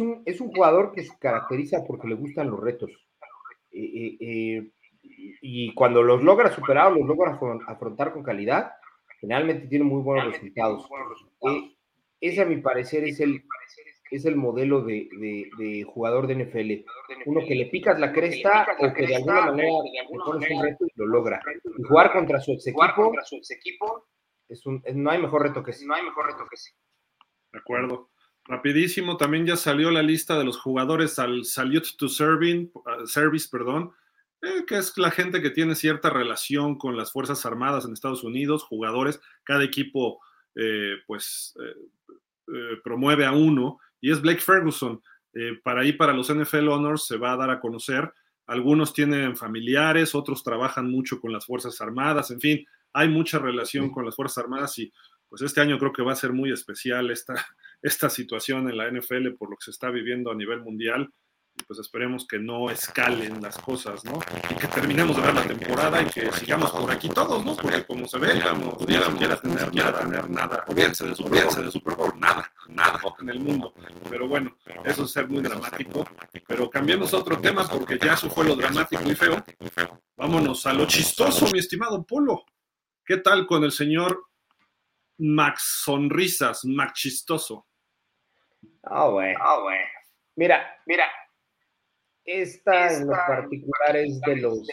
un, 0.00 0.22
es 0.24 0.40
un 0.40 0.50
jugador 0.50 0.92
que 0.92 1.04
se 1.04 1.18
caracteriza 1.18 1.84
porque 1.86 2.08
le 2.08 2.14
gustan 2.14 2.50
los 2.50 2.60
retos. 2.60 2.90
Eh, 3.70 3.80
eh, 3.82 4.16
eh 4.20 4.70
y 5.42 5.74
cuando 5.74 6.02
los 6.02 6.22
logra 6.22 6.50
superar 6.50 6.92
o 6.92 6.96
los 6.96 7.06
logra 7.06 7.38
afrontar 7.66 8.12
con 8.12 8.22
calidad, 8.22 8.72
generalmente 9.20 9.66
tiene 9.66 9.84
muy 9.84 10.02
buenos 10.02 10.32
resultados. 10.32 10.88
Eh, 11.48 11.76
ese, 12.20 12.42
a 12.42 12.46
mi 12.46 12.58
parecer, 12.58 13.04
es 13.04 13.20
el, 13.20 13.42
es 14.10 14.24
el 14.24 14.36
modelo 14.36 14.82
de, 14.82 15.08
de, 15.58 15.84
jugador 15.84 16.26
de 16.26 16.36
NFL. 16.36 16.86
Uno 17.26 17.40
que 17.46 17.54
le 17.54 17.66
picas 17.66 17.98
la 18.00 18.12
cresta 18.12 18.66
o 18.78 18.92
que 18.92 19.06
de 19.06 19.16
alguna 19.16 19.46
manera 19.46 19.68
le 19.68 20.18
pones 20.24 20.50
un 20.50 20.62
reto 20.62 20.86
y 20.86 20.90
lo 20.94 21.06
logra. 21.06 21.42
Y 21.78 21.82
jugar 21.82 22.12
contra 22.12 22.40
su 22.40 22.52
ex 22.52 22.66
equipo, 22.66 24.06
es 24.48 24.64
un, 24.66 24.82
no 24.94 25.10
hay 25.10 25.20
mejor 25.20 25.42
reto 25.42 25.62
que 25.62 25.72
ese. 25.72 25.86
No 25.86 25.94
hay 25.94 26.02
mejor 26.02 26.26
reto 26.26 26.46
que 26.48 26.54
ese. 26.54 26.70
De 27.52 27.58
acuerdo. 27.58 28.10
Rapidísimo, 28.46 29.16
también 29.16 29.46
ya 29.46 29.56
salió 29.56 29.90
la 29.90 30.02
lista 30.02 30.38
de 30.38 30.44
los 30.44 30.58
jugadores 30.58 31.18
al 31.18 31.44
Salute 31.46 31.88
to 31.96 32.08
Serving, 32.08 32.70
uh, 32.74 33.06
Service, 33.06 33.48
perdón, 33.50 33.92
eh, 34.42 34.66
que 34.66 34.76
es 34.76 34.98
la 34.98 35.10
gente 35.10 35.40
que 35.40 35.48
tiene 35.48 35.74
cierta 35.74 36.10
relación 36.10 36.76
con 36.76 36.98
las 36.98 37.10
Fuerzas 37.10 37.46
Armadas 37.46 37.86
en 37.86 37.94
Estados 37.94 38.22
Unidos, 38.22 38.62
jugadores, 38.62 39.18
cada 39.42 39.64
equipo 39.64 40.20
eh, 40.54 40.96
pues 41.06 41.54
eh, 41.58 42.76
promueve 42.82 43.24
a 43.24 43.32
uno, 43.32 43.78
y 44.02 44.12
es 44.12 44.20
Blake 44.20 44.42
Ferguson. 44.42 45.00
para 45.64 45.80
ahí, 45.80 45.94
para 45.94 46.12
los 46.12 46.32
NFL 46.32 46.68
Honors, 46.68 47.06
se 47.06 47.16
va 47.16 47.32
a 47.32 47.36
dar 47.36 47.50
a 47.50 47.58
conocer. 47.58 48.12
Algunos 48.46 48.92
tienen 48.92 49.36
familiares, 49.36 50.14
otros 50.14 50.44
trabajan 50.44 50.90
mucho 50.90 51.18
con 51.20 51.32
las 51.32 51.46
Fuerzas 51.46 51.80
Armadas, 51.80 52.30
en 52.30 52.40
fin, 52.40 52.66
hay 52.92 53.08
mucha 53.08 53.38
relación 53.38 53.90
con 53.90 54.04
las 54.04 54.14
Fuerzas 54.14 54.44
Armadas 54.44 54.78
y 54.78 54.92
pues 55.28 55.40
este 55.40 55.60
año 55.62 55.78
creo 55.78 55.92
que 55.92 56.02
va 56.02 56.12
a 56.12 56.16
ser 56.16 56.32
muy 56.32 56.52
especial 56.52 57.10
esta, 57.10 57.34
esta 57.84 58.10
situación 58.10 58.68
en 58.68 58.76
la 58.76 58.90
NFL 58.90 59.34
por 59.38 59.50
lo 59.50 59.56
que 59.56 59.66
se 59.66 59.70
está 59.70 59.90
viviendo 59.90 60.30
a 60.30 60.34
nivel 60.34 60.60
mundial 60.60 61.08
pues 61.66 61.78
esperemos 61.78 62.26
que 62.26 62.38
no 62.38 62.68
escalen 62.68 63.40
las 63.40 63.56
cosas, 63.56 64.04
¿no? 64.04 64.18
Y 64.50 64.54
que 64.56 64.66
terminemos 64.66 65.16
de 65.16 65.22
ver 65.22 65.34
la 65.34 65.46
temporada 65.46 66.02
y 66.02 66.06
que 66.06 66.30
sigamos 66.32 66.70
por 66.72 66.90
aquí 66.90 67.08
todos, 67.08 67.44
¿no? 67.44 67.56
Porque 67.56 67.84
como 67.84 68.06
se 68.06 68.18
ve, 68.18 68.28
pudiéramos, 68.28 68.74
pudiéramos 68.74 69.40
tener, 69.40 69.70
quiera 69.70 69.98
tener 69.98 70.28
nada, 70.28 70.64
olvídense 70.66 71.06
de, 71.06 71.14
Super 71.14 71.44
Bowl, 71.44 71.64
de 71.64 71.70
Super 71.70 71.94
Bowl, 71.94 72.12
nada, 72.18 72.52
nada 72.68 73.00
en 73.20 73.28
el 73.30 73.40
mundo. 73.40 73.72
Pero 74.10 74.28
bueno, 74.28 74.56
eso 74.84 75.04
es 75.04 75.10
ser 75.10 75.28
muy 75.28 75.42
dramático. 75.42 76.04
Pero 76.46 76.68
cambiemos 76.68 77.14
otro 77.14 77.40
tema 77.40 77.66
porque 77.68 77.98
ya 77.98 78.14
eso 78.14 78.28
fue 78.28 78.44
lo 78.44 78.56
dramático 78.56 79.02
y 79.10 79.14
feo. 79.14 79.44
Vámonos 80.16 80.66
a 80.66 80.72
lo 80.72 80.86
chistoso, 80.86 81.48
mi 81.52 81.60
estimado 81.60 82.04
Polo. 82.04 82.44
¿Qué 83.06 83.18
tal 83.18 83.46
con 83.46 83.64
el 83.64 83.72
señor 83.72 84.24
Max 85.18 85.82
Sonrisas, 85.84 86.64
Max 86.64 87.00
Chistoso? 87.00 87.66
Ah, 88.86 89.08
bueno. 89.08 89.38
Ah, 89.42 89.60
bueno. 89.62 89.84
Mira, 90.36 90.76
mira, 90.86 91.04
esta, 92.24 92.92
en 92.92 93.06
los 93.06 93.16
particulares 93.16 94.20
de 94.20 94.36
los, 94.36 94.66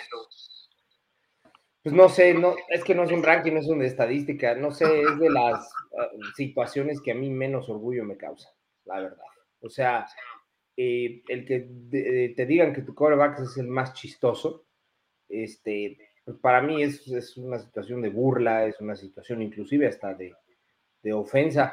pues 1.83 1.95
no 1.95 2.09
sé, 2.09 2.33
no, 2.33 2.55
es 2.69 2.83
que 2.83 2.93
no 2.93 3.03
es 3.03 3.11
un 3.11 3.23
ranking, 3.23 3.53
no 3.53 3.59
es 3.59 3.67
una 3.67 3.85
estadística, 3.85 4.55
no 4.55 4.71
sé, 4.71 5.01
es 5.01 5.19
de 5.19 5.29
las 5.29 5.67
ah, 5.99 6.09
situaciones 6.35 7.01
que 7.01 7.11
a 7.11 7.15
mí 7.15 7.29
menos 7.29 7.69
orgullo 7.69 8.05
me 8.05 8.17
causa, 8.17 8.49
la 8.85 9.01
verdad. 9.01 9.25
O 9.61 9.69
sea, 9.69 10.07
eh, 10.77 11.23
el 11.27 11.45
que 11.45 12.33
te 12.35 12.45
digan 12.45 12.73
que 12.73 12.83
tu 12.83 12.93
coreback 12.93 13.39
es 13.39 13.57
el 13.57 13.67
más 13.67 13.93
chistoso, 13.93 14.65
este, 15.27 15.97
pues 16.23 16.37
para 16.37 16.61
mí 16.61 16.83
es, 16.83 17.07
es, 17.07 17.35
una 17.37 17.57
situación 17.57 18.01
de 18.01 18.09
burla, 18.09 18.65
es 18.65 18.79
una 18.79 18.95
situación 18.95 19.41
inclusive 19.41 19.87
hasta 19.87 20.13
de, 20.13 20.35
de 21.01 21.13
ofensa. 21.13 21.71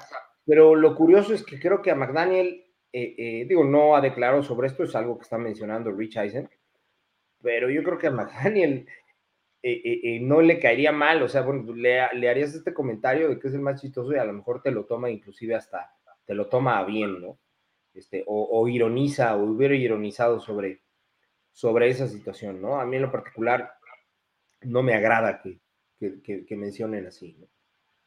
Pero 0.48 0.74
lo 0.74 0.96
curioso 0.96 1.32
es 1.32 1.44
que 1.44 1.60
creo 1.60 1.80
que 1.82 1.92
a 1.92 1.94
McDaniel 1.94 2.64
eh, 2.92 3.14
eh, 3.18 3.44
digo, 3.46 3.64
no 3.64 3.96
ha 3.96 4.00
declarado 4.00 4.42
sobre 4.42 4.68
esto, 4.68 4.82
es 4.84 4.94
algo 4.94 5.18
que 5.18 5.24
está 5.24 5.36
mencionando 5.36 5.92
Rich 5.92 6.16
Eisen, 6.16 6.48
pero 7.42 7.68
yo 7.70 7.82
creo 7.82 7.98
que 7.98 8.06
a 8.06 8.10
McDaniel 8.10 8.88
eh, 9.62 10.18
no 10.22 10.40
le 10.40 10.58
caería 10.58 10.90
mal, 10.92 11.22
o 11.22 11.28
sea, 11.28 11.42
bueno, 11.42 11.74
le, 11.74 12.00
harías 12.00 12.54
este 12.54 12.72
comentario 12.72 13.28
de 13.28 13.38
que 13.38 13.48
es 13.48 13.54
el 13.54 13.60
más 13.60 13.80
chistoso 13.80 14.12
y 14.12 14.16
a 14.16 14.24
lo 14.24 14.32
mejor 14.32 14.62
te 14.62 14.70
lo 14.70 14.86
toma 14.86 15.10
inclusive 15.10 15.54
hasta, 15.54 15.92
te 16.24 16.34
lo 16.34 16.48
toma 16.48 16.78
a 16.78 16.84
bien, 16.84 17.20
¿no? 17.20 17.38
Este, 17.92 18.24
o, 18.26 18.68
ironiza, 18.68 19.36
o 19.36 19.44
hubiera 19.44 19.74
ironizado 19.74 20.40
sobre, 20.40 20.82
sobre 21.52 21.88
esa 21.90 22.06
situación, 22.06 22.62
¿no? 22.62 22.80
A 22.80 22.86
mí 22.86 22.96
en 22.96 23.02
lo 23.02 23.12
particular 23.12 23.72
no 24.62 24.82
me 24.82 24.94
agrada 24.94 25.42
que, 25.42 25.60
que, 26.22 26.56
mencionen 26.56 27.06
así, 27.06 27.36
¿no? 27.38 27.46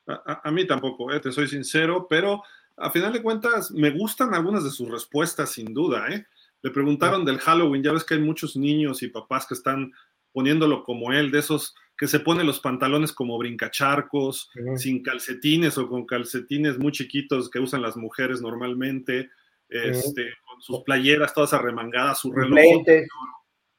A, 0.07 0.41
a, 0.43 0.51
mí 0.51 0.65
tampoco, 0.65 1.07
te 1.19 1.31
soy 1.31 1.47
sincero, 1.47 2.07
pero 2.09 2.41
a 2.77 2.89
final 2.89 3.13
de 3.13 3.21
cuentas, 3.21 3.71
me 3.71 3.91
gustan 3.91 4.33
algunas 4.33 4.63
de 4.63 4.71
sus 4.71 4.89
respuestas, 4.89 5.51
sin 5.51 5.73
duda. 5.73 6.07
¿eh? 6.09 6.25
Le 6.61 6.71
preguntaron 6.71 7.25
del 7.25 7.39
Halloween, 7.39 7.83
ya 7.83 7.91
ves 7.91 8.03
que 8.03 8.15
hay 8.15 8.19
muchos 8.19 8.55
niños 8.55 9.03
y 9.03 9.07
papás 9.07 9.45
que 9.45 9.53
están 9.53 9.91
poniéndolo 10.31 10.83
como 10.83 11.11
él, 11.11 11.31
de 11.31 11.39
esos 11.39 11.75
que 11.97 12.07
se 12.07 12.19
ponen 12.19 12.47
los 12.47 12.59
pantalones 12.59 13.13
como 13.13 13.37
brincacharcos, 13.37 14.49
sin 14.77 15.03
calcetines 15.03 15.77
o 15.77 15.87
con 15.87 16.05
calcetines 16.05 16.79
muy 16.79 16.91
chiquitos 16.91 17.49
que 17.49 17.59
usan 17.59 17.81
las 17.81 17.95
mujeres 17.95 18.41
normalmente, 18.41 19.29
este, 19.69 20.33
con 20.47 20.61
sus 20.61 20.81
playeras 20.83 21.33
todas 21.33 21.53
arremangadas, 21.53 22.19
su 22.19 22.31
reloj, 22.31 22.83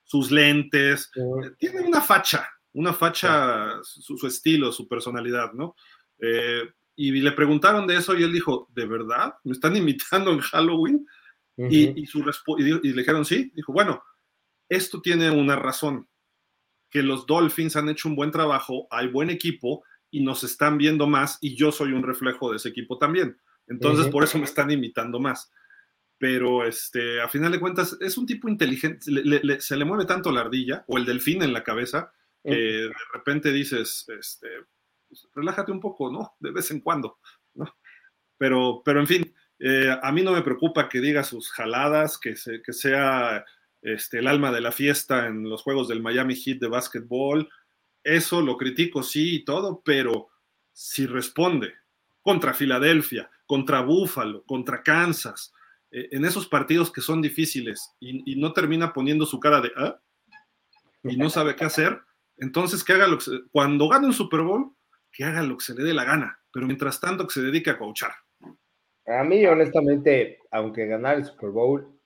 sus 0.05 0.31
lentes. 0.31 1.11
Eh, 1.17 1.51
tiene 1.59 1.81
una 1.81 2.01
facha, 2.01 2.49
una 2.75 2.93
facha, 2.93 3.83
su, 3.83 4.17
su, 4.17 4.27
estilo, 4.29 4.71
su 4.71 4.87
personalidad, 4.87 5.53
¿no? 5.53 5.75
Eh, 6.23 6.63
y 6.97 7.11
le 7.11 7.33
preguntaron 7.33 7.87
de 7.87 7.97
eso 7.97 8.17
y 8.17 8.23
él 8.23 8.33
dijo, 8.33 8.69
¿de 8.75 8.87
verdad? 8.87 9.35
¿Me 9.45 9.53
están 9.53 9.77
imitando 9.77 10.31
en 10.33 10.41
Halloween? 10.41 11.07
y, 11.57 12.07
su 12.07 12.21
y, 12.59 12.63
y, 12.63 12.93
le 12.93 13.03
dijeron, 13.03 13.25
sí. 13.25 13.53
Dijo, 13.55 13.73
bueno, 13.73 14.03
esto 14.69 15.03
tiene 15.03 15.31
una 15.31 15.57
razón, 15.57 16.09
que 16.89 17.03
los 17.03 17.27
Dolphins 17.27 17.77
han 17.77 17.89
hecho 17.89 18.09
un 18.09 18.17
buen 18.17 18.31
trabajo, 18.31 18.87
hay 18.91 19.09
buen 19.09 19.31
equipo 19.31 19.83
y 20.11 20.23
nos 20.23 20.45
están 20.45 20.79
viendo 20.79 21.07
más 21.07 21.39
y 21.41 21.57
yo 21.57 21.73
soy 21.73 21.93
un 21.93 22.03
reflejo 22.03 22.51
de 22.51 22.57
ese 22.57 22.69
equipo 22.69 22.99
también. 22.99 23.39
Entonces, 23.67 24.09
por 24.09 24.25
eso 24.25 24.39
me 24.39 24.45
están 24.45 24.71
imitando 24.71 25.19
más. 25.19 25.51
Pero, 26.19 26.65
este, 26.65 27.21
a 27.21 27.29
final 27.29 27.51
de 27.51 27.61
cuentas, 27.61 27.97
es 28.01 28.17
un 28.17 28.27
tipo 28.27 28.49
inteligente, 28.49 29.01
se 29.61 29.77
le 29.77 29.85
mueve 29.85 30.05
tanto 30.05 30.31
la 30.31 30.43
ardilla 30.43 30.85
o 30.87 30.99
el 30.99 31.05
delfín 31.05 31.43
en 31.43 31.53
la 31.53 31.65
cabeza 31.65 32.13
que 32.45 32.55
de 32.55 32.93
repente 33.13 33.53
dices, 33.53 34.05
este, 34.19 34.49
pues, 35.13 35.29
relájate 35.35 35.71
un 35.73 35.81
poco, 35.81 36.11
¿no? 36.11 36.35
De 36.41 36.51
vez 36.51 36.71
en 36.71 36.81
cuando, 36.81 37.19
¿no? 37.55 37.67
Pero, 38.39 38.81
pero 38.83 39.01
en 39.01 39.07
fin, 39.07 39.35
eh, 39.59 39.95
a 40.03 40.11
mí 40.11 40.23
no 40.23 40.33
me 40.33 40.41
preocupa 40.41 40.89
que 40.89 41.01
diga 41.01 41.23
sus 41.23 41.51
jaladas, 41.53 42.19
que, 42.19 42.35
que 42.65 42.73
sea 42.73 43.45
este, 43.83 44.21
el 44.21 44.27
alma 44.27 44.51
de 44.51 44.63
la 44.63 44.73
fiesta 44.73 45.27
en 45.27 45.49
los 45.49 45.63
juegos 45.63 45.89
del 45.89 46.03
Miami 46.03 46.35
Heat 46.35 46.59
de 46.59 46.69
básquetbol. 46.69 47.51
Eso 48.03 48.41
lo 48.41 48.57
critico, 48.57 49.03
sí, 49.03 49.37
y 49.37 49.45
todo, 49.45 49.83
pero 49.85 50.31
si 50.73 51.07
responde 51.07 51.75
contra 52.23 52.55
Filadelfia, 52.55 53.31
contra 53.45 53.83
Buffalo, 53.83 54.45
contra 54.45 54.83
Kansas, 54.83 55.53
eh, 55.91 56.09
en 56.13 56.25
esos 56.25 56.49
partidos 56.49 56.91
que 56.91 57.03
son 57.03 57.21
difíciles 57.21 57.95
y, 58.01 58.35
no 58.37 58.55
termina 58.55 58.95
poniendo 58.95 59.27
su 59.27 59.39
cara 59.39 59.61
de 59.61 59.73
¿ah? 59.77 60.01
y 61.05 61.17
no 61.17 61.29
sabe 61.29 61.55
qué 61.55 61.65
hacer, 61.65 62.01
entonces 62.39 62.83
que 62.83 62.95
haga 62.95 63.07
lo 63.07 63.19
que 63.19 63.25
cuando 63.51 63.89
gane 63.89 64.07
un 64.07 64.15
Super 64.15 64.41
Bowl, 64.41 64.75
que 65.13 65.25
haga 65.25 65.43
lo 65.43 65.59
que 65.59 65.65
se 65.65 65.75
le 65.75 65.85
dé 65.85 65.93
la 65.93 66.05
gana, 66.05 66.41
pero 66.53 66.67
mientras 66.67 67.01
tanto 67.01 67.27
que 67.27 67.35
se 67.35 67.43
dedique 67.43 67.71
a 67.71 67.79
coachar. 67.79 68.13
A 69.07 69.25
mí, 69.25 69.45
honestamente, 69.45 70.39
aunque 70.51 70.87
ganar 70.87 71.17
el 71.17 71.25
Super 71.25 71.51
Bowl, 71.51 72.01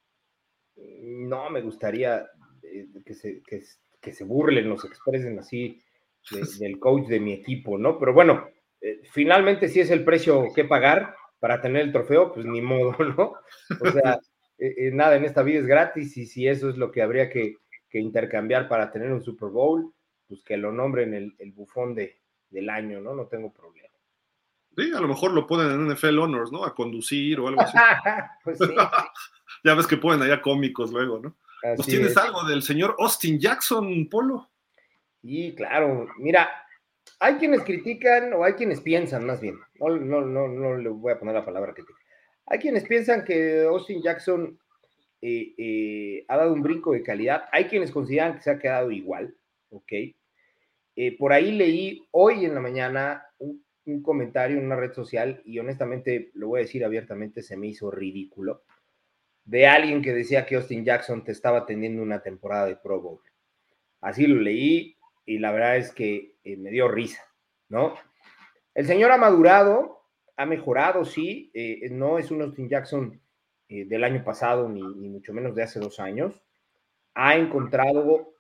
no 0.77 1.51
me 1.51 1.61
gustaría 1.61 2.27
eh, 2.63 2.87
que 3.05 3.15
se, 3.15 3.43
que, 3.43 4.13
se 4.13 4.25
burlen, 4.25 4.69
nos 4.69 4.85
expresen 4.85 5.39
así 5.39 5.81
del 6.59 6.79
coach 6.79 7.07
de 7.07 7.21
mi 7.21 7.33
equipo, 7.33 7.79
¿no? 7.79 7.99
Pero 7.99 8.13
bueno, 8.13 8.49
eh, 8.81 9.01
finalmente 9.11 9.69
si 9.69 9.81
es 9.81 9.91
el 9.91 10.05
precio 10.05 10.49
que 10.55 10.65
pagar 10.65 11.15
para 11.39 11.61
tener 11.61 11.83
el 11.83 11.93
trofeo, 11.93 12.33
pues 12.33 12.47
ni 12.47 12.61
modo, 12.61 12.97
¿no? 13.17 13.35
O 13.81 13.91
sea, 13.93 14.19
eh, 14.59 14.91
nada 14.93 15.17
en 15.17 15.25
esta 15.25 15.43
vida 15.43 15.61
es 15.61 15.67
gratis 15.67 16.17
y 16.17 16.27
si 16.27 16.49
eso 16.49 16.71
es 16.71 16.77
lo 16.77 16.91
que 16.91 17.03
habría 17.03 17.31
que, 17.31 17.57
intercambiar 17.93 18.69
para 18.69 18.93
tener 18.93 19.11
un 19.11 19.23
Super 19.23 19.49
Bowl, 19.49 19.91
pues 20.29 20.43
que 20.43 20.59
lo 20.59 20.71
nombren 20.71 21.15
el 21.15 21.53
bufón 21.53 21.95
de, 21.95 22.19
del 22.51 22.71
año, 22.71 23.01
¿no? 23.01 23.15
No 23.15 23.27
tengo 23.27 23.53
problema. 23.53 23.89
Sí, 24.77 24.93
a 24.95 25.01
lo 25.01 25.09
mejor 25.09 25.33
lo 25.33 25.47
ponen 25.47 25.71
en 25.71 25.93
NFL 25.93 26.19
Honors, 26.19 26.53
¿no? 26.53 26.65
A 26.65 26.75
conducir 26.75 27.41
o 27.41 27.49
algo 27.49 27.63
así. 27.63 27.77
pues 28.45 28.59
sí, 28.59 28.67
ya 29.65 29.75
ves 29.75 29.87
que 29.87 29.97
ponen 29.97 30.23
allá 30.23 30.43
cómicos 30.43 30.93
luego, 30.93 31.19
¿no? 31.19 31.37
¿Pues 31.75 31.89
tienes 31.89 32.17
algo 32.17 32.45
del 32.45 32.63
señor 32.63 32.95
Austin 32.99 33.41
Jackson, 33.41 34.09
Polo? 34.09 34.51
Sí, 35.23 35.55
claro. 35.57 36.07
Mira, 36.19 36.49
hay 37.19 37.37
quienes 37.37 37.63
critican 37.63 38.33
o 38.35 38.45
hay 38.45 38.53
quienes 38.53 38.81
piensan, 38.81 39.27
más 39.27 39.41
bien. 39.41 39.59
No, 39.81 39.89
no, 39.89 40.21
no, 40.21 40.49
no 40.49 40.77
le 40.77 40.89
voy 40.91 41.13
a 41.13 41.19
poner 41.19 41.35
la 41.35 41.45
palabra 41.45 41.73
crítica. 41.73 41.99
Hay 42.47 42.59
quienes 42.59 42.85
piensan 42.85 43.25
que 43.25 43.65
Austin 43.65 44.03
Jackson 44.03 44.59
eh, 45.21 45.55
eh, 45.59 46.25
ha 46.29 46.37
dado 46.37 46.53
un 46.53 46.63
brinco 46.63 46.93
de 46.93 47.03
calidad. 47.03 47.49
Hay 47.51 47.65
quienes 47.65 47.91
consideran 47.91 48.37
que 48.37 48.43
se 48.43 48.51
ha 48.51 48.59
quedado 48.59 48.91
igual, 48.91 49.35
¿ok? 49.71 49.93
Eh, 50.99 51.15
por 51.19 51.35
ahí 51.35 51.53
leí 51.53 52.09
hoy 52.13 52.47
en 52.47 52.55
la 52.55 52.61
mañana 52.61 53.27
un, 53.39 53.63
comentario 54.03 54.59
en 54.59 54.65
una 54.65 54.77
red 54.77 54.93
social 54.93 55.43
y 55.45 55.59
honestamente, 55.59 56.31
lo 56.35 56.49
voy 56.49 56.61
a 56.61 56.63
decir 56.63 56.85
abiertamente, 56.85 57.43
se 57.43 57.57
me 57.57 57.69
hizo 57.69 57.89
ridículo, 57.89 58.65
de 59.45 59.69
alguien 59.69 60.03
que 60.03 60.13
decía 60.13 60.45
que 60.45 60.57
Austin 60.57 60.85
Jackson 60.85 61.23
te 61.23 61.31
estaba 61.31 61.67
teniendo 61.67 62.03
una 62.03 62.21
temporada 62.21 62.67
de 62.67 62.77
Pro 62.77 63.01
Bowl. 63.01 63.21
Así 64.01 64.27
lo 64.27 64.41
leí 64.41 64.97
y 65.25 65.39
la 65.39 65.53
verdad 65.53 65.77
es 65.77 65.93
que 65.93 66.35
eh, 66.43 66.57
me 66.57 66.71
dio 66.71 66.89
risa, 66.89 67.23
¿no? 67.69 67.95
El 68.75 68.87
señor 68.87 69.13
ha 69.13 69.19
madurado, 69.19 70.01
ha 70.37 70.47
mejorado, 70.47 71.05
sí, 71.05 71.53
eh, 71.55 71.89
no 71.91 72.19
es 72.19 72.33
un 72.33 72.43
Austin 72.43 72.69
Jackson 72.69 73.21
del 73.69 74.05
año 74.05 74.23
pasado 74.25 74.69
ni, 74.69 74.81
ni, 74.81 75.09
mucho 75.09 75.33
menos 75.33 75.55
de 75.55 75.63
hace 75.63 75.81
dos 75.81 75.99
años. 76.01 76.41
Ha 77.15 77.37
encontrado 77.37 78.35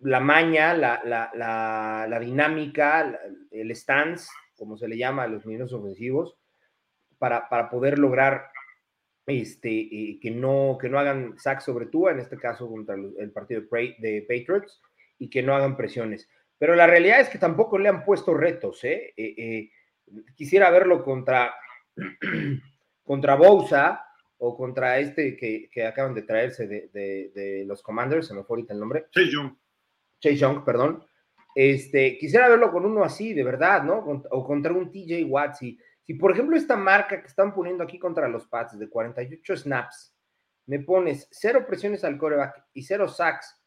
la 0.00 0.20
maña, 0.20 0.74
la, 0.74 1.00
la, 1.04 1.30
la, 2.08 2.20
dinámica, 2.20 3.18
el 3.50 3.74
stance, 3.74 4.30
como 4.56 4.76
se 4.76 4.88
le 4.88 4.96
llama 4.96 5.24
a 5.24 5.28
los 5.28 5.44
mineros 5.44 5.72
ofensivos, 5.72 6.36
para, 7.18 7.48
para 7.48 7.68
poder 7.68 7.98
lograr 7.98 8.50
este, 9.26 9.70
eh, 9.70 10.18
que, 10.20 10.30
no, 10.30 10.78
que 10.80 10.88
no 10.88 10.98
hagan 10.98 11.38
sack 11.38 11.60
sobre 11.60 11.86
tú, 11.86 12.08
en 12.08 12.18
este 12.18 12.38
caso 12.38 12.68
contra 12.68 12.94
el 12.94 13.30
partido 13.32 13.60
de, 13.60 14.26
Patriots, 14.26 14.80
y 15.18 15.28
que 15.28 15.42
no 15.42 15.54
hagan 15.54 15.76
presiones. 15.76 16.28
Pero 16.58 16.74
la 16.74 16.86
realidad 16.86 17.20
es 17.20 17.28
que 17.28 17.38
tampoco 17.38 17.78
le 17.78 17.88
han 17.88 18.04
puesto 18.04 18.34
retos. 18.34 18.82
¿eh? 18.84 19.12
Eh, 19.16 19.70
quisiera 20.34 20.70
verlo 20.70 21.04
contra, 21.04 21.54
contra 23.02 23.34
Bousa 23.34 24.04
o 24.38 24.56
contra 24.56 24.98
este 24.98 25.36
que, 25.36 25.68
que 25.70 25.86
acaban 25.86 26.14
de 26.14 26.22
traerse 26.22 26.68
de, 26.68 26.88
de, 27.34 27.64
los 27.66 27.82
Commanders, 27.82 28.28
se 28.28 28.34
me 28.34 28.44
fue 28.44 28.56
ahorita 28.56 28.72
el 28.72 28.80
nombre. 28.80 29.06
Sí. 29.12 29.30
Chase 30.20 30.36
Young, 30.36 30.64
perdón. 30.64 31.04
Este, 31.54 32.18
quisiera 32.18 32.48
verlo 32.48 32.70
con 32.70 32.84
uno 32.84 33.02
así, 33.02 33.34
de 33.34 33.42
verdad, 33.42 33.82
¿no? 33.82 33.98
O 34.30 34.44
contra 34.44 34.72
un 34.72 34.90
TJ 34.90 35.24
Watts. 35.24 35.58
Si, 35.58 35.78
si, 36.02 36.14
por 36.14 36.32
ejemplo, 36.32 36.56
esta 36.56 36.76
marca 36.76 37.20
que 37.20 37.26
están 37.26 37.52
poniendo 37.52 37.84
aquí 37.84 37.98
contra 37.98 38.28
los 38.28 38.46
Pats 38.46 38.78
de 38.78 38.88
48 38.88 39.56
snaps, 39.56 40.14
me 40.66 40.80
pones 40.80 41.28
cero 41.30 41.64
presiones 41.66 42.04
al 42.04 42.18
coreback 42.18 42.66
y 42.74 42.82
cero 42.82 43.08
sacks 43.08 43.58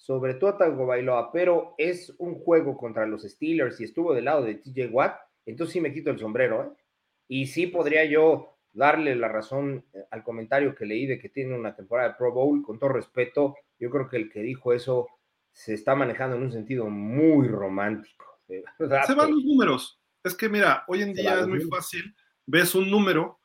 sobre 0.00 0.34
todo 0.34 0.86
Bailoa, 0.86 1.30
pero 1.30 1.74
es 1.76 2.14
un 2.18 2.36
juego 2.36 2.76
contra 2.76 3.04
los 3.04 3.22
Steelers 3.22 3.78
y 3.80 3.84
estuvo 3.84 4.14
del 4.14 4.24
lado 4.24 4.42
de 4.42 4.54
TJ 4.54 4.88
Watt, 4.90 5.20
entonces 5.44 5.74
sí 5.74 5.80
me 5.80 5.92
quito 5.92 6.10
el 6.10 6.18
sombrero, 6.18 6.64
¿eh? 6.64 6.68
Y 7.28 7.46
sí 7.46 7.66
podría 7.66 8.06
yo 8.06 8.56
darle 8.72 9.14
la 9.14 9.28
razón 9.28 9.84
eh, 9.92 10.04
al 10.10 10.24
comentario 10.24 10.74
que 10.74 10.86
leí 10.86 11.06
de 11.06 11.18
que 11.18 11.28
tiene 11.28 11.54
una 11.54 11.76
temporada 11.76 12.08
de 12.08 12.14
Pro 12.14 12.32
Bowl, 12.32 12.62
con 12.62 12.78
todo 12.78 12.90
respeto, 12.90 13.56
yo 13.78 13.90
creo 13.90 14.08
que 14.08 14.16
el 14.16 14.30
que 14.30 14.40
dijo 14.40 14.72
eso 14.72 15.06
se 15.52 15.74
está 15.74 15.94
manejando 15.94 16.36
en 16.36 16.42
un 16.44 16.52
sentido 16.52 16.88
muy 16.88 17.48
romántico. 17.48 18.24
Se 19.06 19.14
van 19.14 19.30
los 19.30 19.44
números. 19.44 20.00
Es 20.24 20.34
que 20.34 20.48
mira, 20.48 20.84
hoy 20.88 21.02
en 21.02 21.14
día 21.14 21.40
es 21.40 21.46
muy 21.46 21.60
fácil, 21.62 22.14
ves 22.46 22.74
un 22.74 22.90
número 22.90 23.38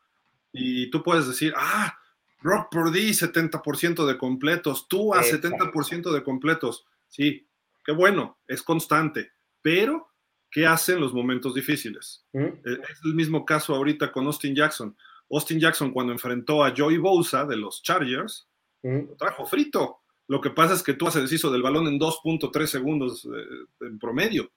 y 0.51 0.89
tú 0.89 1.03
puedes 1.03 1.27
decir, 1.27 1.53
ah, 1.55 1.95
Brock 2.41 2.69
Purdy 2.69 3.11
70% 3.11 4.05
de 4.05 4.17
completos, 4.17 4.87
tú 4.87 5.13
a 5.13 5.23
70% 5.23 6.11
de 6.11 6.23
completos. 6.23 6.85
Sí, 7.07 7.47
qué 7.83 7.91
bueno, 7.91 8.39
es 8.47 8.61
constante, 8.61 9.31
pero 9.61 10.11
¿qué 10.51 10.65
hacen 10.65 10.99
los 10.99 11.13
momentos 11.13 11.55
difíciles? 11.55 12.25
E, 12.33 12.61
es 12.65 12.99
el 13.05 13.15
mismo 13.15 13.45
caso 13.45 13.73
ahorita 13.73 14.11
con 14.11 14.25
Austin 14.25 14.55
Jackson. 14.55 14.95
Austin 15.29 15.59
Jackson 15.59 15.91
cuando 15.91 16.13
enfrentó 16.13 16.63
a 16.63 16.73
Joey 16.75 16.97
Bosa 16.97 17.45
de 17.45 17.57
los 17.57 17.81
Chargers, 17.81 18.49
lo 18.83 19.15
trajo 19.15 19.45
frito. 19.45 20.01
Lo 20.27 20.41
que 20.41 20.49
pasa 20.49 20.73
es 20.73 20.83
que 20.83 20.93
tú 20.93 21.07
haces 21.07 21.23
deshizo 21.23 21.51
del 21.51 21.61
balón 21.61 21.87
en 21.87 21.99
2.3 21.99 22.65
segundos 22.65 23.25
eh, 23.25 23.85
en 23.87 23.99
promedio. 23.99 24.51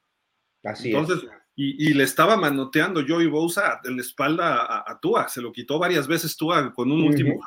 Así 0.64 0.90
Entonces, 0.90 1.24
es. 1.24 1.30
Y, 1.60 1.92
le 1.92 2.04
estaba 2.04 2.36
manoteando 2.36 3.04
Joey 3.06 3.26
Bosa 3.26 3.80
en 3.82 3.96
la 3.96 4.02
espalda 4.02 4.84
a, 4.86 5.00
Tua, 5.00 5.28
se 5.28 5.42
lo 5.42 5.50
quitó 5.50 5.80
varias 5.80 6.06
veces 6.06 6.36
Tua 6.36 6.72
con 6.72 6.92
un 6.92 7.02
último 7.02 7.40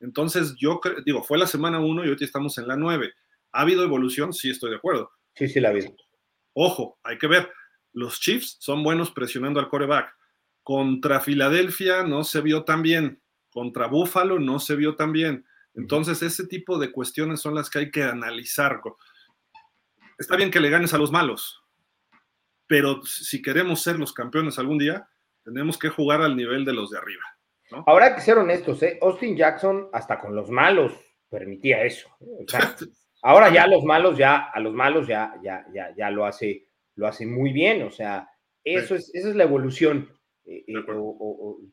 Entonces, 0.00 0.54
yo 0.56 0.80
digo, 1.04 1.22
fue 1.22 1.36
la 1.36 1.46
semana 1.46 1.78
1 1.78 2.06
y 2.06 2.08
hoy 2.08 2.16
estamos 2.20 2.56
en 2.56 2.66
la 2.66 2.76
9. 2.76 3.12
¿Ha 3.52 3.60
habido 3.60 3.84
evolución? 3.84 4.32
Sí, 4.32 4.48
estoy 4.48 4.70
de 4.70 4.76
acuerdo. 4.76 5.12
Sí, 5.34 5.48
sí, 5.48 5.60
la 5.60 5.68
ha 5.68 5.70
habido. 5.72 5.94
Ojo, 6.54 6.98
hay 7.02 7.18
que 7.18 7.26
ver. 7.26 7.52
Los 7.92 8.18
Chiefs 8.18 8.56
son 8.60 8.82
buenos 8.82 9.10
presionando 9.10 9.60
al 9.60 9.68
coreback. 9.68 10.16
Contra 10.62 11.20
Filadelfia 11.20 12.02
no 12.02 12.24
se 12.24 12.40
vio 12.40 12.64
tan 12.64 12.80
bien. 12.80 13.20
Contra 13.50 13.88
Buffalo 13.88 14.38
no 14.38 14.58
se 14.58 14.74
vio 14.74 14.96
tan 14.96 15.12
bien. 15.12 15.44
Entonces, 15.74 16.22
ese 16.22 16.46
tipo 16.46 16.78
de 16.78 16.92
cuestiones 16.92 17.40
son 17.40 17.54
las 17.54 17.68
que 17.68 17.80
hay 17.80 17.90
que 17.90 18.02
analizar. 18.02 18.80
Está 20.18 20.36
bien 20.36 20.50
que 20.50 20.60
le 20.60 20.70
ganes 20.70 20.94
a 20.94 20.98
los 20.98 21.10
malos, 21.10 21.62
pero 22.66 23.02
si 23.04 23.42
queremos 23.42 23.82
ser 23.82 23.98
los 23.98 24.12
campeones 24.12 24.58
algún 24.58 24.78
día, 24.78 25.08
tenemos 25.44 25.78
que 25.78 25.88
jugar 25.88 26.22
al 26.22 26.36
nivel 26.36 26.64
de 26.64 26.72
los 26.72 26.90
de 26.90 26.98
arriba. 26.98 27.24
Ahora 27.86 28.06
hay 28.06 28.14
que 28.14 28.20
ser 28.20 28.38
honestos, 28.38 28.82
¿eh? 28.82 28.98
Austin 29.02 29.36
Jackson 29.36 29.88
hasta 29.92 30.18
con 30.20 30.34
los 30.34 30.50
malos 30.50 30.92
permitía 31.34 31.82
eso. 31.82 32.08
¿eh? 32.20 32.46
ahora 33.22 33.52
ya 33.52 33.66
los 33.66 33.84
malos, 33.84 34.16
ya, 34.16 34.50
a 34.52 34.60
los 34.60 34.72
malos 34.72 35.06
ya, 35.06 35.34
ya, 35.42 35.66
ya, 35.74 35.94
ya 35.96 36.10
lo 36.10 36.24
hace, 36.24 36.68
lo 36.94 37.06
hace 37.08 37.26
muy 37.26 37.52
bien. 37.52 37.82
O 37.82 37.90
sea, 37.90 38.28
eso 38.62 38.94
es, 38.94 39.12
esa 39.14 39.30
es 39.30 39.36
la 39.36 39.44
evolución. 39.44 40.08
Eh, 40.46 40.64
eh, 40.68 40.74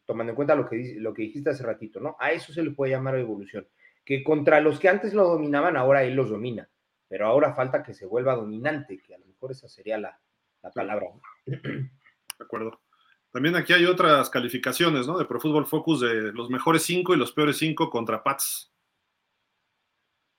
tomando 0.05 0.31
en 0.31 0.35
cuenta 0.35 0.55
lo 0.55 0.67
que, 0.67 0.95
lo 0.97 1.13
que 1.13 1.23
dijiste 1.23 1.49
hace 1.49 1.63
ratito, 1.63 1.99
¿no? 1.99 2.15
A 2.19 2.31
eso 2.31 2.53
se 2.53 2.63
le 2.63 2.71
puede 2.71 2.93
llamar 2.93 3.17
evolución. 3.17 3.67
Que 4.11 4.25
contra 4.25 4.59
los 4.59 4.77
que 4.77 4.89
antes 4.89 5.13
lo 5.13 5.25
dominaban, 5.25 5.77
ahora 5.77 6.03
él 6.03 6.15
los 6.15 6.29
domina. 6.29 6.69
Pero 7.07 7.27
ahora 7.27 7.53
falta 7.53 7.81
que 7.81 7.93
se 7.93 8.05
vuelva 8.05 8.35
dominante, 8.35 9.01
que 9.01 9.15
a 9.15 9.17
lo 9.17 9.25
mejor 9.25 9.51
esa 9.51 9.69
sería 9.69 9.97
la, 9.97 10.19
la 10.61 10.69
palabra. 10.69 11.07
De 11.45 11.89
acuerdo. 12.37 12.81
También 13.31 13.55
aquí 13.55 13.71
hay 13.71 13.85
otras 13.85 14.29
calificaciones, 14.29 15.07
¿no? 15.07 15.17
De 15.17 15.23
Pro 15.23 15.39
Football 15.39 15.65
Focus 15.65 16.01
de 16.01 16.33
los 16.33 16.49
mejores 16.49 16.83
cinco 16.83 17.13
y 17.13 17.17
los 17.17 17.31
peores 17.31 17.55
cinco 17.55 17.89
contra 17.89 18.21
Pats. 18.21 18.73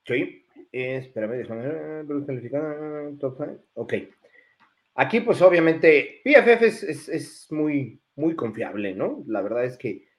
Sí, 0.04 0.44
espérame, 0.70 1.38
déjame 1.38 1.68
ver, 1.68 3.58
Ok. 3.72 3.94
Aquí, 4.96 5.20
pues 5.20 5.40
obviamente, 5.40 6.20
PFF 6.22 6.62
es, 6.62 7.08
es, 7.08 7.50
muy, 7.50 8.02
muy 8.16 8.36
confiable, 8.36 8.94
¿no? 8.94 9.24
La 9.26 9.40
verdad 9.40 9.64
es 9.64 9.78
que 9.78 10.11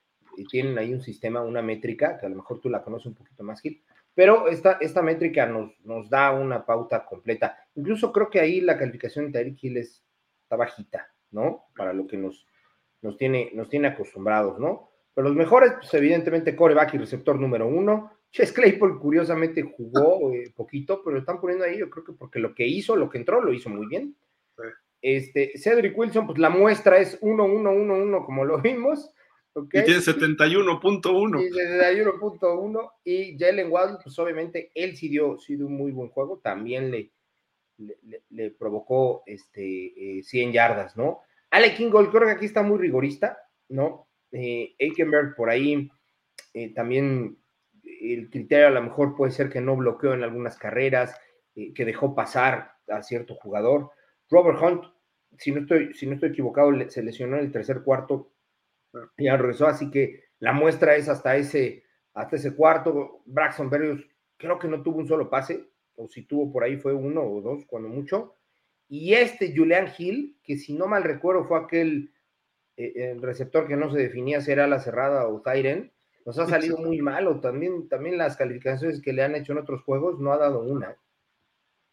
tienen 0.50 0.78
ahí 0.78 0.94
un 0.94 1.02
sistema, 1.02 1.42
una 1.42 1.62
métrica, 1.62 2.18
que 2.18 2.26
a 2.26 2.30
lo 2.30 2.36
mejor 2.36 2.60
tú 2.60 2.70
la 2.70 2.84
conoces 2.84 3.08
un 3.08 3.16
poquito 3.16 3.44
más, 3.44 3.62
Gil, 3.62 3.82
pero 4.16 4.48
esta, 4.48 4.74
esta 4.80 5.02
métrica 5.02 5.46
nos, 5.46 5.72
nos 5.84 6.10
da 6.10 6.32
una 6.32 6.66
pauta 6.66 7.06
completa. 7.06 7.58
Incluso 7.76 8.12
creo 8.12 8.30
que 8.30 8.40
ahí 8.40 8.62
la 8.62 8.78
calificación 8.78 9.26
de 9.26 9.40
Tyreek 9.40 9.64
Hill 9.64 9.78
está 9.78 10.56
bajita, 10.56 11.12
¿no? 11.32 11.66
Para 11.76 11.94
lo 11.94 12.06
que 12.06 12.18
nos, 12.18 12.46
nos, 13.02 13.18
tiene, 13.18 13.52
nos 13.54 13.70
tiene 13.70 13.88
acostumbrados, 13.88 14.60
¿no? 14.60 14.90
Pero 15.14 15.28
los 15.28 15.36
mejores, 15.36 15.74
pues 15.74 15.94
evidentemente 15.96 16.56
coreback 16.56 16.94
y 16.94 16.98
receptor 17.00 17.40
número 17.40 17.68
uno. 17.68 18.12
Chess 18.32 18.52
Claypool 18.52 19.00
curiosamente 19.00 19.62
jugó 19.62 20.32
eh, 20.34 20.52
poquito, 20.56 21.02
pero 21.04 21.16
lo 21.16 21.20
están 21.20 21.40
poniendo 21.40 21.66
ahí, 21.66 21.78
yo 21.78 21.90
creo 21.90 22.04
que 22.04 22.14
porque 22.14 22.40
lo 22.40 22.54
que 22.54 22.68
hizo, 22.68 22.96
lo 22.96 23.10
que 23.10 23.18
entró, 23.18 23.42
lo 23.42 23.54
hizo 23.54 23.70
muy 23.70 23.88
bien. 23.88 24.16
Este, 25.02 25.52
Cedric 25.58 25.98
Wilson, 25.98 26.26
pues 26.26 26.40
la 26.40 26.50
muestra 26.50 26.98
es 26.98 27.20
1-1-1-1 27.22 28.26
como 28.26 28.46
lo 28.46 28.60
vimos. 28.60 29.14
Y 29.56 29.84
tiene 29.84 30.00
71.1. 30.00 31.42
Y 31.42 31.52
71.1. 31.52 32.92
Y 33.04 33.38
Jalen 33.38 33.72
Waddle, 33.72 33.98
pues 34.04 34.18
obviamente 34.18 34.72
él 34.74 34.98
sí 34.98 35.10
dio, 35.10 35.38
un 35.50 35.78
muy 35.78 35.92
buen 35.92 36.10
juego. 36.10 36.40
También 36.44 36.90
le, 36.90 37.12
le, 38.30 38.52
provocó 38.52 39.24
este, 39.26 40.22
100 40.24 40.50
eh, 40.50 40.52
yardas, 40.52 40.98
¿no? 40.98 41.22
Ale 41.52 41.76
Kingold, 41.76 42.10
creo 42.10 42.26
que 42.26 42.32
aquí 42.32 42.46
está 42.46 42.64
muy 42.64 42.80
rigorista, 42.80 43.38
¿no? 43.70 44.08
Eh, 44.32 44.74
Aikenberg 44.80 45.36
por 45.36 45.52
ahí 45.52 45.92
eh, 46.56 46.74
también 46.74 47.38
el 47.84 48.30
criterio 48.32 48.68
a 48.68 48.72
lo 48.72 48.82
mejor 48.82 49.16
puede 49.16 49.32
ser 49.32 49.50
que 49.50 49.62
no 49.62 49.76
bloqueó 49.76 50.14
en 50.14 50.24
algunas 50.24 50.58
carreras, 50.58 51.16
que 51.54 51.86
dejó 51.86 52.16
pasar 52.16 52.72
a 52.88 53.04
cierto 53.04 53.36
jugador. 53.36 53.92
Robert 54.32 54.60
Hunt, 54.60 54.86
si 55.38 55.52
no 55.52 55.62
estoy, 55.62 55.94
si 55.94 56.08
no 56.08 56.14
estoy 56.14 56.30
equivocado, 56.30 56.72
se 56.90 57.04
lesionó 57.04 57.38
en 57.38 57.44
el 57.44 57.52
tercer 57.52 57.84
cuarto 57.84 58.33
ya 59.18 59.38
regresó, 59.38 59.68
así 59.68 59.90
que 59.90 60.24
la 60.40 60.54
muestra 60.54 60.96
es 60.96 61.10
hasta 61.10 61.36
ese, 61.36 61.84
hasta 62.14 62.36
ese 62.36 62.56
cuarto. 62.56 63.22
Braxton 63.26 63.70
Berrios 63.70 64.02
creo 64.38 64.60
que 64.60 64.68
no 64.68 64.82
tuvo 64.84 64.98
un 64.98 65.08
solo 65.08 65.30
pase, 65.30 65.70
o 65.96 66.08
si 66.08 66.24
tuvo 66.24 66.52
por 66.52 66.64
ahí 66.64 66.78
fue 66.78 66.94
uno 66.94 67.22
o 67.22 67.42
dos, 67.42 67.66
cuando 67.66 67.90
mucho. 67.90 68.36
Y 68.90 69.14
este 69.14 69.56
Julian 69.56 69.88
Hill, 69.98 70.38
que 70.44 70.58
si 70.58 70.74
no 70.74 70.88
mal 70.88 71.04
recuerdo 71.04 71.46
fue 71.46 71.60
aquel 71.60 72.14
eh, 72.78 73.18
receptor 73.20 73.68
que 73.68 73.76
no 73.76 73.92
se 73.92 74.00
definía 74.00 74.42
si 74.42 74.52
era 74.52 74.68
la 74.68 74.80
cerrada 74.80 75.28
o 75.28 75.42
Tyren, 75.42 75.92
nos 76.26 76.40
ha 76.40 76.48
salido 76.48 76.78
muy 76.78 77.02
malo. 77.02 77.40
También, 77.40 77.88
también 77.88 78.18
las 78.18 78.38
calificaciones 78.38 79.02
que 79.02 79.14
le 79.14 79.24
han 79.24 79.36
hecho 79.36 79.52
en 79.52 79.60
otros 79.60 79.82
juegos 79.84 80.20
no 80.20 80.32
ha 80.32 80.38
dado 80.38 80.62
una. 80.62 80.96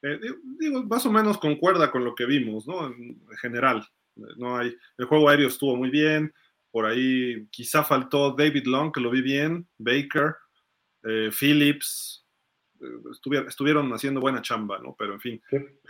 Eh, 0.02 0.18
digo, 0.58 0.82
más 0.84 1.04
o 1.06 1.12
menos 1.12 1.38
concuerda 1.38 1.90
con 1.90 2.04
lo 2.04 2.14
que 2.14 2.26
vimos, 2.26 2.66
¿no? 2.66 2.86
En 2.86 3.20
general. 3.40 3.86
No 4.36 4.56
hay, 4.56 4.74
el 4.98 5.06
juego 5.06 5.28
aéreo 5.28 5.48
estuvo 5.48 5.76
muy 5.76 5.90
bien, 5.90 6.32
por 6.70 6.86
ahí 6.86 7.46
quizá 7.50 7.84
faltó 7.84 8.32
David 8.32 8.66
Long, 8.66 8.92
que 8.92 9.00
lo 9.00 9.10
vi 9.10 9.22
bien, 9.22 9.68
Baker, 9.78 10.36
eh, 11.02 11.30
Phillips, 11.38 12.26
eh, 12.80 13.44
estuvieron, 13.46 13.92
haciendo 13.92 14.20
buena 14.20 14.42
chamba, 14.42 14.78
¿no? 14.78 14.94
Pero 14.98 15.14
en 15.14 15.20
fin, 15.20 15.42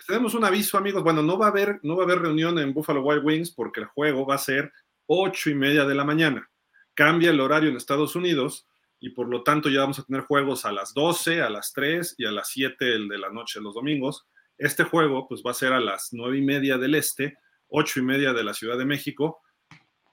tenemos 0.07 0.35
un 0.35 0.45
aviso, 0.45 0.79
amigos. 0.79 1.03
Bueno, 1.03 1.23
no 1.23 1.39
va 1.39 1.47
a 1.47 1.51
haber, 1.51 1.81
no 1.83 1.97
va 1.97 2.03
a 2.03 2.07
haber 2.07 2.21
reunión 2.21 2.59
en 2.59 2.73
Buffalo 2.73 3.03
Wild 3.03 3.25
Wings 3.25 3.51
porque 3.53 3.81
el 3.81 3.87
juego 3.87 4.27
va 4.27 4.37
a 4.37 4.39
ser 4.39 4.73
ocho 5.07 5.51
y 5.51 5.55
media 5.55 5.85
de 5.85 5.95
la 5.95 6.05
mañana. 6.05 6.51
Cambia 6.95 7.31
el 7.31 7.41
horario 7.41 7.71
en 7.71 7.77
Estados 7.77 8.17
Unidos 8.17 8.67
y 8.99 9.11
por 9.11 9.29
lo 9.29 9.43
tanto 9.43 9.69
ya 9.69 9.81
vamos 9.81 9.99
a 9.99 10.05
tener 10.05 10.23
juegos 10.23 10.65
a 10.65 10.73
las 10.73 10.93
12, 10.93 11.43
a 11.43 11.51
las 11.51 11.73
3 11.73 12.17
y 12.19 12.27
a 12.27 12.31
las 12.31 12.49
7 12.51 12.95
el 12.95 13.09
de 13.09 13.19
la 13.19 13.31
noche 13.31 13.61
los 13.61 13.75
domingos. 13.75 14.27
Este 14.59 14.85
juego 14.85 15.27
pues 15.27 15.43
va 15.47 15.53
a 15.53 15.55
ser 15.55 15.73
a 15.73 15.81
las 15.81 16.11
nueve 16.13 16.37
y 16.37 16.43
media 16.43 16.77
del 16.77 16.95
este, 16.95 17.39
ocho 17.69 18.01
y 18.01 18.03
media 18.03 18.35
de 18.35 18.45
la 18.45 18.53
Ciudad 18.53 18.77
de 18.77 18.85
México 18.85 19.41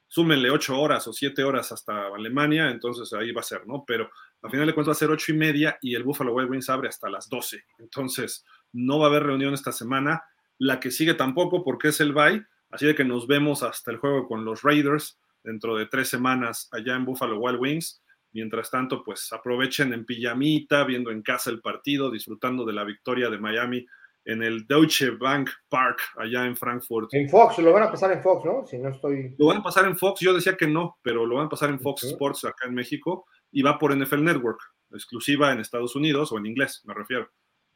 súmenle 0.08 0.50
ocho 0.50 0.80
horas 0.80 1.08
o 1.08 1.14
siete 1.14 1.44
horas 1.44 1.72
hasta 1.72 2.08
Alemania, 2.08 2.70
entonces 2.70 3.12
ahí 3.14 3.32
va 3.32 3.42
a 3.42 3.44
ser, 3.44 3.68
¿no? 3.68 3.84
Pero 3.86 4.10
al 4.42 4.52
final 4.52 4.68
de 4.68 4.74
cuentas 4.74 4.90
va 4.90 4.94
a 4.94 5.00
ser 5.00 5.10
ocho 5.10 5.34
y 5.34 5.38
media 5.38 5.78
y 5.82 5.96
el 5.96 6.04
Buffalo 6.04 6.34
Wild 6.34 6.50
Wings 6.50 6.70
abre 6.70 6.88
hasta 6.88 7.10
las 7.10 7.30
doce. 7.30 7.66
Entonces 7.80 8.46
no 8.72 9.00
va 9.00 9.06
a 9.06 9.10
haber 9.10 9.24
reunión 9.24 9.54
esta 9.54 9.72
semana. 9.72 10.24
La 10.58 10.80
que 10.80 10.92
sigue 10.92 11.14
tampoco 11.14 11.64
porque 11.64 11.90
es 11.90 12.00
el 12.00 12.14
bye, 12.14 12.46
así 12.72 12.86
de 12.86 12.96
que 12.96 13.04
nos 13.04 13.28
vemos 13.28 13.64
hasta 13.64 13.92
el 13.92 13.98
juego 13.98 14.28
con 14.28 14.46
los 14.46 14.64
Raiders 14.64 15.20
dentro 15.44 15.76
de 15.76 15.86
tres 15.86 16.10
semanas 16.10 16.70
allá 16.72 16.96
en 16.96 17.06
Buffalo 17.06 17.40
Wild 17.40 17.60
Wings. 17.60 18.02
Mientras 18.34 18.70
tanto, 18.70 19.04
pues 19.04 19.32
aprovechen 19.34 19.94
en 19.94 20.06
pijamita, 20.06 20.84
viendo 20.84 21.12
en 21.12 21.22
casa 21.22 21.50
el 21.50 21.62
partido, 21.62 22.12
disfrutando 22.12 22.66
de 22.66 22.74
la 22.74 22.84
victoria 22.84 23.30
de 23.30 23.40
Miami 23.40 23.86
en 24.28 24.44
el 24.44 24.68
Deutsche 24.68 25.12
Bank 25.12 25.50
Park, 25.70 26.02
allá 26.18 26.46
en 26.46 26.58
Frankfurt. 26.58 27.14
En 27.14 27.30
Fox, 27.30 27.60
lo 27.60 27.72
van 27.72 27.84
a 27.84 27.92
pasar 27.92 28.12
en 28.12 28.22
Fox, 28.22 28.44
¿no? 28.44 28.68
Si 28.68 28.78
no 28.78 28.90
estoy. 28.90 29.34
Lo 29.40 29.48
van 29.48 29.58
a 29.58 29.64
pasar 29.64 29.86
en 29.86 29.98
Fox, 29.98 30.20
yo 30.20 30.34
decía 30.34 30.58
que 30.58 30.68
no, 30.68 30.98
pero 31.02 31.26
lo 31.26 31.38
van 31.38 31.46
a 31.46 31.50
pasar 31.50 31.70
en 31.70 31.80
Fox 31.80 32.04
Sports 32.04 32.44
acá 32.44 32.68
en 32.68 32.76
México 32.76 33.26
y 33.54 33.62
va 33.62 33.80
por 33.80 33.96
NFL 33.96 34.22
Network, 34.22 34.60
exclusiva 34.92 35.54
en 35.54 35.62
Estados 35.62 35.96
Unidos 35.96 36.34
o 36.34 36.38
en 36.38 36.46
inglés, 36.46 36.84
me 36.86 36.94
refiero. 36.94 37.32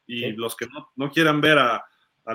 Y 0.05 0.33
los 0.33 0.57
que 0.57 0.67
no, 0.97 1.09
quieran 1.11 1.39
ver 1.39 1.57
a, 1.57 1.85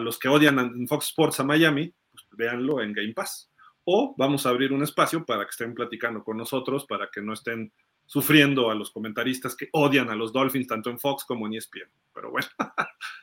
los 0.00 0.18
que 0.18 0.28
odian 0.28 0.58
en 0.58 0.88
Fox 0.88 1.08
Sports 1.08 1.40
a 1.40 1.44
Miami, 1.44 1.92
pues 2.10 2.24
véanlo 2.30 2.80
en 2.80 2.94
Game 2.94 3.12
Pass. 3.12 3.52
O 3.84 4.14
vamos 4.16 4.46
a 4.46 4.48
abrir 4.48 4.72
un 4.72 4.82
espacio 4.82 5.26
para 5.26 5.44
que 5.44 5.50
estén 5.50 5.74
platicando 5.74 6.24
con 6.24 6.38
nosotros, 6.38 6.86
para 6.86 7.10
que 7.12 7.20
no 7.20 7.34
estén 7.34 7.70
sufriendo 8.06 8.70
a 8.70 8.74
los 8.74 8.90
comentaristas 8.90 9.54
que 9.54 9.68
odian 9.72 10.08
a 10.08 10.14
los 10.14 10.32
Dolphins 10.32 10.68
tanto 10.68 10.88
en 10.88 10.98
Fox 10.98 11.24
como 11.26 11.46
en 11.46 11.54
ESPN. 11.54 11.90
Pero 12.14 12.30
bueno. 12.30 12.48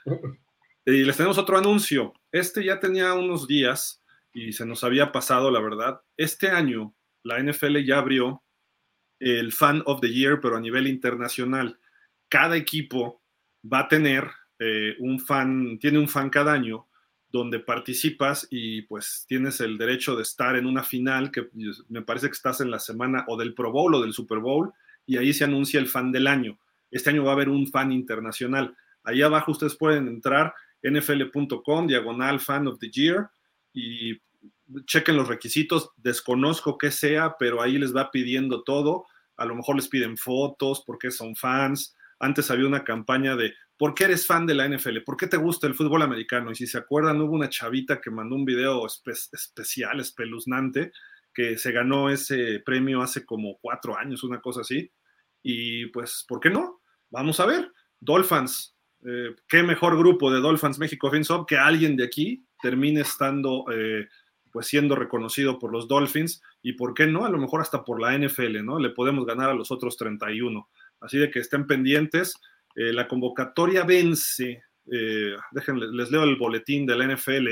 y 0.85 1.03
les 1.03 1.17
tenemos 1.17 1.37
otro 1.37 1.57
anuncio. 1.57 2.13
Este 2.31 2.63
ya 2.63 2.79
tenía 2.79 3.13
unos 3.13 3.47
días 3.47 4.01
y 4.33 4.53
se 4.53 4.65
nos 4.65 4.83
había 4.83 5.11
pasado, 5.11 5.51
la 5.51 5.59
verdad. 5.59 6.01
Este 6.17 6.49
año 6.49 6.93
la 7.23 7.41
NFL 7.41 7.77
ya 7.85 7.99
abrió 7.99 8.43
el 9.19 9.53
Fan 9.53 9.81
of 9.85 10.01
the 10.01 10.11
Year, 10.11 10.39
pero 10.41 10.57
a 10.57 10.61
nivel 10.61 10.87
internacional. 10.87 11.79
Cada 12.27 12.57
equipo 12.57 13.21
va 13.71 13.79
a 13.79 13.87
tener 13.87 14.29
eh, 14.59 14.95
un 14.99 15.19
fan, 15.19 15.79
tiene 15.79 15.99
un 15.99 16.09
fan 16.09 16.29
cada 16.29 16.53
año 16.53 16.87
donde 17.29 17.59
participas 17.59 18.47
y 18.51 18.83
pues 18.83 19.25
tienes 19.27 19.59
el 19.61 19.77
derecho 19.77 20.15
de 20.15 20.21
estar 20.21 20.55
en 20.55 20.67
una 20.67 20.83
final 20.83 21.31
que 21.31 21.49
me 21.89 22.03
parece 22.03 22.27
que 22.27 22.33
estás 22.33 22.61
en 22.61 22.69
la 22.69 22.79
semana 22.79 23.25
o 23.27 23.37
del 23.37 23.55
Pro 23.55 23.71
Bowl 23.71 23.95
o 23.95 24.01
del 24.01 24.13
Super 24.13 24.37
Bowl 24.37 24.71
y 25.05 25.17
ahí 25.17 25.33
se 25.33 25.43
anuncia 25.43 25.79
el 25.79 25.87
fan 25.87 26.11
del 26.11 26.27
año. 26.27 26.59
Este 26.91 27.09
año 27.09 27.23
va 27.23 27.31
a 27.31 27.33
haber 27.33 27.49
un 27.49 27.67
fan 27.67 27.91
internacional. 27.91 28.75
Ahí 29.03 29.21
abajo 29.21 29.51
ustedes 29.51 29.75
pueden 29.75 30.07
entrar 30.07 30.53
nfl.com, 30.83 31.87
diagonal 31.87 32.39
fan 32.39 32.67
of 32.67 32.79
the 32.79 32.89
year 32.89 33.29
y 33.73 34.17
chequen 34.85 35.17
los 35.17 35.27
requisitos. 35.27 35.91
Desconozco 35.97 36.77
qué 36.77 36.91
sea, 36.91 37.35
pero 37.39 37.61
ahí 37.61 37.77
les 37.77 37.95
va 37.95 38.11
pidiendo 38.11 38.63
todo. 38.63 39.05
A 39.37 39.45
lo 39.45 39.55
mejor 39.55 39.75
les 39.75 39.87
piden 39.87 40.17
fotos 40.17 40.83
porque 40.85 41.11
son 41.11 41.35
fans. 41.35 41.95
Antes 42.19 42.51
había 42.51 42.67
una 42.67 42.83
campaña 42.83 43.35
de 43.35 43.53
¿por 43.77 43.95
qué 43.95 44.05
eres 44.05 44.25
fan 44.27 44.45
de 44.45 44.55
la 44.55 44.67
NFL? 44.67 44.99
¿Por 45.05 45.17
qué 45.17 45.27
te 45.27 45.37
gusta 45.37 45.67
el 45.67 45.75
fútbol 45.75 46.01
americano? 46.01 46.51
Y 46.51 46.55
si 46.55 46.67
se 46.67 46.77
acuerdan, 46.77 47.19
hubo 47.21 47.33
una 47.33 47.49
chavita 47.49 47.99
que 47.99 48.11
mandó 48.11 48.35
un 48.35 48.45
video 48.45 48.85
especial, 48.85 49.99
espeluznante, 49.99 50.91
que 51.33 51.57
se 51.57 51.71
ganó 51.71 52.09
ese 52.09 52.61
premio 52.65 53.01
hace 53.01 53.25
como 53.25 53.57
cuatro 53.59 53.97
años, 53.97 54.23
una 54.23 54.39
cosa 54.39 54.61
así. 54.61 54.91
Y 55.41 55.87
pues, 55.87 56.25
¿por 56.27 56.39
qué 56.39 56.49
no? 56.49 56.81
Vamos 57.09 57.39
a 57.39 57.45
ver. 57.45 57.71
Dolphins, 57.99 58.72
eh, 59.05 59.35
qué 59.47 59.63
mejor 59.63 59.97
grupo 59.97 60.31
de 60.31 60.39
Dolphins 60.39 60.79
México 60.79 61.11
FinSop 61.11 61.47
que 61.47 61.57
alguien 61.57 61.97
de 61.97 62.05
aquí 62.05 62.45
termine 62.61 63.01
estando, 63.01 63.65
eh, 63.71 64.07
pues 64.51 64.67
siendo 64.67 64.95
reconocido 64.95 65.59
por 65.59 65.73
los 65.73 65.87
Dolphins 65.87 66.41
y 66.61 66.73
por 66.73 66.93
qué 66.93 67.05
no, 67.07 67.25
a 67.25 67.29
lo 67.29 67.37
mejor 67.37 67.59
hasta 67.59 67.83
por 67.83 67.99
la 67.99 68.17
NFL, 68.17 68.63
¿no? 68.63 68.79
Le 68.79 68.91
podemos 68.91 69.25
ganar 69.25 69.49
a 69.49 69.53
los 69.53 69.71
otros 69.71 69.97
31. 69.97 70.69
Así 71.01 71.17
de 71.17 71.29
que 71.29 71.39
estén 71.39 71.67
pendientes. 71.67 72.35
Eh, 72.75 72.93
la 72.93 73.07
convocatoria 73.07 73.83
vence, 73.83 74.63
déjenles, 75.51 75.89
les 75.91 76.09
leo 76.09 76.23
el 76.23 76.37
boletín 76.37 76.85
de 76.85 76.95
la 76.95 77.05
NFL, 77.05 77.49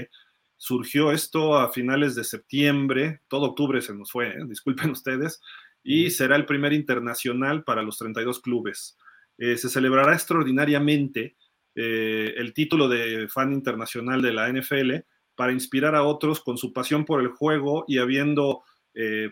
surgió 0.57 1.11
esto 1.11 1.57
a 1.57 1.71
finales 1.71 2.15
de 2.15 2.23
septiembre, 2.23 3.21
todo 3.27 3.47
octubre 3.47 3.81
se 3.81 3.93
nos 3.93 4.11
fue, 4.11 4.35
disculpen 4.47 4.89
ustedes, 4.91 5.41
y 5.83 6.11
será 6.11 6.35
el 6.37 6.45
primer 6.45 6.71
internacional 6.73 7.63
para 7.63 7.83
los 7.83 7.97
32 7.97 8.39
clubes. 8.41 8.97
se 9.37 9.69
celebrará 9.69 10.13
extraordinariamente 10.13 11.35
el 11.75 12.53
título 12.53 12.87
de 12.89 13.27
fan 13.29 13.53
internacional 13.53 14.21
de 14.21 14.33
la 14.33 14.51
NFL 14.51 15.05
para 15.35 15.53
inspirar 15.53 15.95
a 15.95 16.03
otros 16.03 16.41
con 16.41 16.57
su 16.57 16.73
pasión 16.73 17.05
por 17.05 17.21
el 17.21 17.29
juego 17.29 17.85
y 17.87 17.97
habiendo 17.97 18.63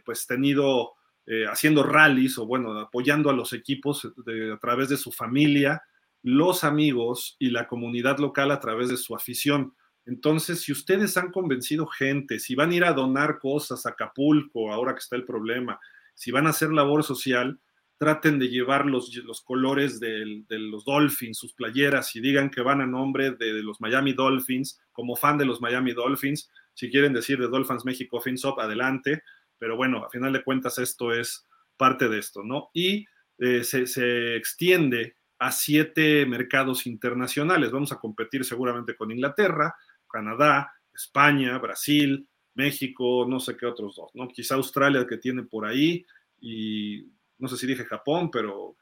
pues 0.06 0.26
tenido 0.26 0.94
eh, 1.32 1.46
haciendo 1.46 1.84
rallies 1.84 2.40
o 2.40 2.48
bueno, 2.48 2.76
apoyando 2.80 3.30
a 3.30 3.34
los 3.34 3.54
equipos 3.54 4.04
a 4.04 4.58
través 4.58 4.90
de 4.90 4.98
su 4.98 5.12
familia, 5.12 5.84
los 6.24 6.64
amigos 6.64 7.36
y 7.38 7.52
la 7.52 7.68
comunidad 7.68 8.18
local 8.18 8.50
a 8.50 8.60
través 8.60 8.90
de 8.90 8.98
su 8.98 9.16
afición. 9.16 9.76
Entonces, 10.08 10.62
si 10.62 10.72
ustedes 10.72 11.18
han 11.18 11.32
convencido 11.32 11.86
gente, 11.86 12.40
si 12.40 12.56
van 12.56 12.72
a 12.72 12.76
ir 12.76 12.84
a 12.84 12.94
donar 12.94 13.38
cosas 13.38 13.86
a 13.86 13.90
Acapulco, 13.90 14.74
ahora 14.74 14.94
que 14.94 15.02
está 15.02 15.18
el 15.18 15.24
problema, 15.24 15.80
si 16.16 16.32
van 16.32 16.48
a 16.48 16.50
hacer 16.50 16.72
labor 16.72 17.04
social, 17.04 17.60
traten 18.00 18.40
de 18.40 18.48
llevar 18.48 18.88
los, 18.88 19.14
los 19.18 19.42
colores 19.42 20.00
de, 20.00 20.44
los 20.50 20.86
Dolphins, 20.86 21.38
sus 21.38 21.54
playeras, 21.54 22.16
y 22.16 22.22
digan 22.22 22.50
que 22.50 22.62
van 22.62 22.82
a 22.82 22.88
nombre 22.88 23.32
de, 23.32 23.54
de, 23.54 23.62
los 23.62 23.80
Miami 23.80 24.14
Dolphins, 24.14 24.80
como 24.92 25.16
fan 25.16 25.38
de 25.38 25.46
los 25.46 25.62
Miami 25.62 25.94
Dolphins. 25.94 26.50
Si 26.74 26.90
quieren 26.90 27.14
decir 27.14 27.38
de 27.38 27.48
Dolphins 27.48 27.86
México 27.86 28.20
FinSop, 28.20 28.58
adelante 28.60 29.22
pero 29.60 29.76
bueno, 29.76 30.04
a 30.04 30.10
final 30.10 30.34
de 30.34 30.44
cuentas 30.44 30.80
esto 30.80 31.14
es 31.14 31.46
parte 31.78 32.10
de 32.10 32.18
esto, 32.18 32.44
¿no? 32.44 32.70
Y 32.74 33.06
eh, 33.38 33.64
se, 33.64 34.36
extiende 34.36 35.16
a 35.38 35.52
siete 35.52 36.26
mercados 36.26 36.88
internacionales. 36.88 37.72
Vamos 37.72 37.92
a 37.92 38.00
competir 38.00 38.44
seguramente 38.44 38.96
con 38.96 39.12
Inglaterra, 39.12 39.76
Canadá, 40.12 40.74
España, 40.94 41.58
Brasil, 41.60 42.28
México, 42.56 43.26
no 43.30 43.40
sé 43.40 43.56
qué 43.56 43.66
otros 43.66 43.96
dos, 43.96 44.12
¿no? 44.16 44.28
Quizá 44.28 44.56
Australia 44.56 45.06
que 45.08 45.18
tiene 45.18 45.44
por 45.44 45.66
ahí 45.66 46.06
y 46.42 47.06
no 47.40 47.48
sé 47.48 47.58
si 47.58 47.68
dije 47.68 47.86
Japón, 47.86 48.30
pero 48.32 48.76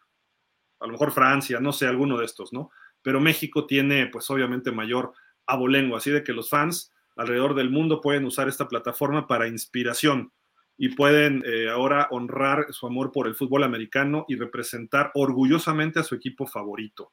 a 0.80 0.86
lo 0.86 0.92
mejor 0.92 1.12
Francia, 1.12 1.60
no 1.60 1.72
sé, 1.72 1.88
alguno 1.88 2.18
de 2.18 2.26
estos, 2.26 2.54
¿no? 2.54 2.70
Pero 3.02 3.20
México 3.20 3.66
tiene 3.66 4.08
pues 4.08 4.30
obviamente 4.30 4.72
mayor 4.72 5.14
abolengo, 5.46 5.96
así 5.96 6.12
de 6.12 6.24
que 6.24 6.34
los 6.34 6.50
fans 6.50 6.92
alrededor 7.16 7.56
del 7.56 7.70
mundo 7.70 8.02
pueden 8.02 8.26
usar 8.26 8.48
esta 8.48 8.68
plataforma 8.68 9.28
para 9.28 9.48
inspiración 9.48 10.32
y 10.78 10.90
pueden 10.90 11.44
eh, 11.46 11.70
ahora 11.70 12.08
honrar 12.12 12.68
su 12.72 12.86
amor 12.86 13.12
por 13.12 13.28
el 13.28 13.36
fútbol 13.36 13.64
americano 13.64 14.26
y 14.28 14.36
representar 14.36 15.12
orgullosamente 15.16 16.00
a 16.00 16.04
su 16.04 16.14
equipo 16.14 16.46
favorito. 16.46 17.12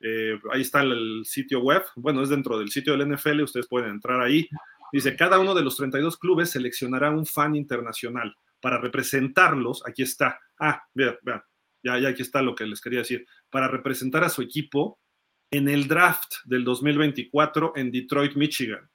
Eh, 0.00 0.38
ahí 0.52 0.62
está 0.62 0.82
el, 0.82 1.22
sitio 1.24 1.60
web, 1.60 1.82
bueno, 1.96 2.22
es 2.22 2.28
dentro 2.28 2.58
del 2.58 2.70
sitio 2.70 2.96
del 2.96 3.10
NFL, 3.10 3.42
ustedes 3.42 3.66
pueden 3.68 3.90
entrar 3.90 4.20
ahí. 4.20 4.48
Dice, 4.92 5.16
cada 5.16 5.38
uno 5.38 5.54
de 5.54 5.62
los 5.62 5.76
32 5.76 6.18
clubes 6.18 6.50
seleccionará 6.50 7.10
un 7.10 7.24
fan 7.24 7.54
internacional 7.54 8.34
para 8.60 8.78
representarlos. 8.78 9.82
Aquí 9.86 10.02
está. 10.02 10.40
Ah, 10.58 10.82
vean, 10.94 11.16
vean, 11.22 11.42
ya, 11.82 11.98
ya 11.98 12.08
aquí 12.08 12.22
está 12.22 12.42
lo 12.42 12.54
que 12.54 12.66
les 12.66 12.80
quería 12.80 13.00
decir. 13.00 13.26
Para 13.50 13.68
representar 13.68 14.24
a 14.24 14.28
su 14.28 14.42
equipo 14.42 15.00
en 15.50 15.68
el 15.68 15.88
draft 15.88 16.34
del 16.44 16.64
2024 16.64 17.72
en 17.76 17.90
Detroit, 17.90 18.36
Michigan. 18.36 18.88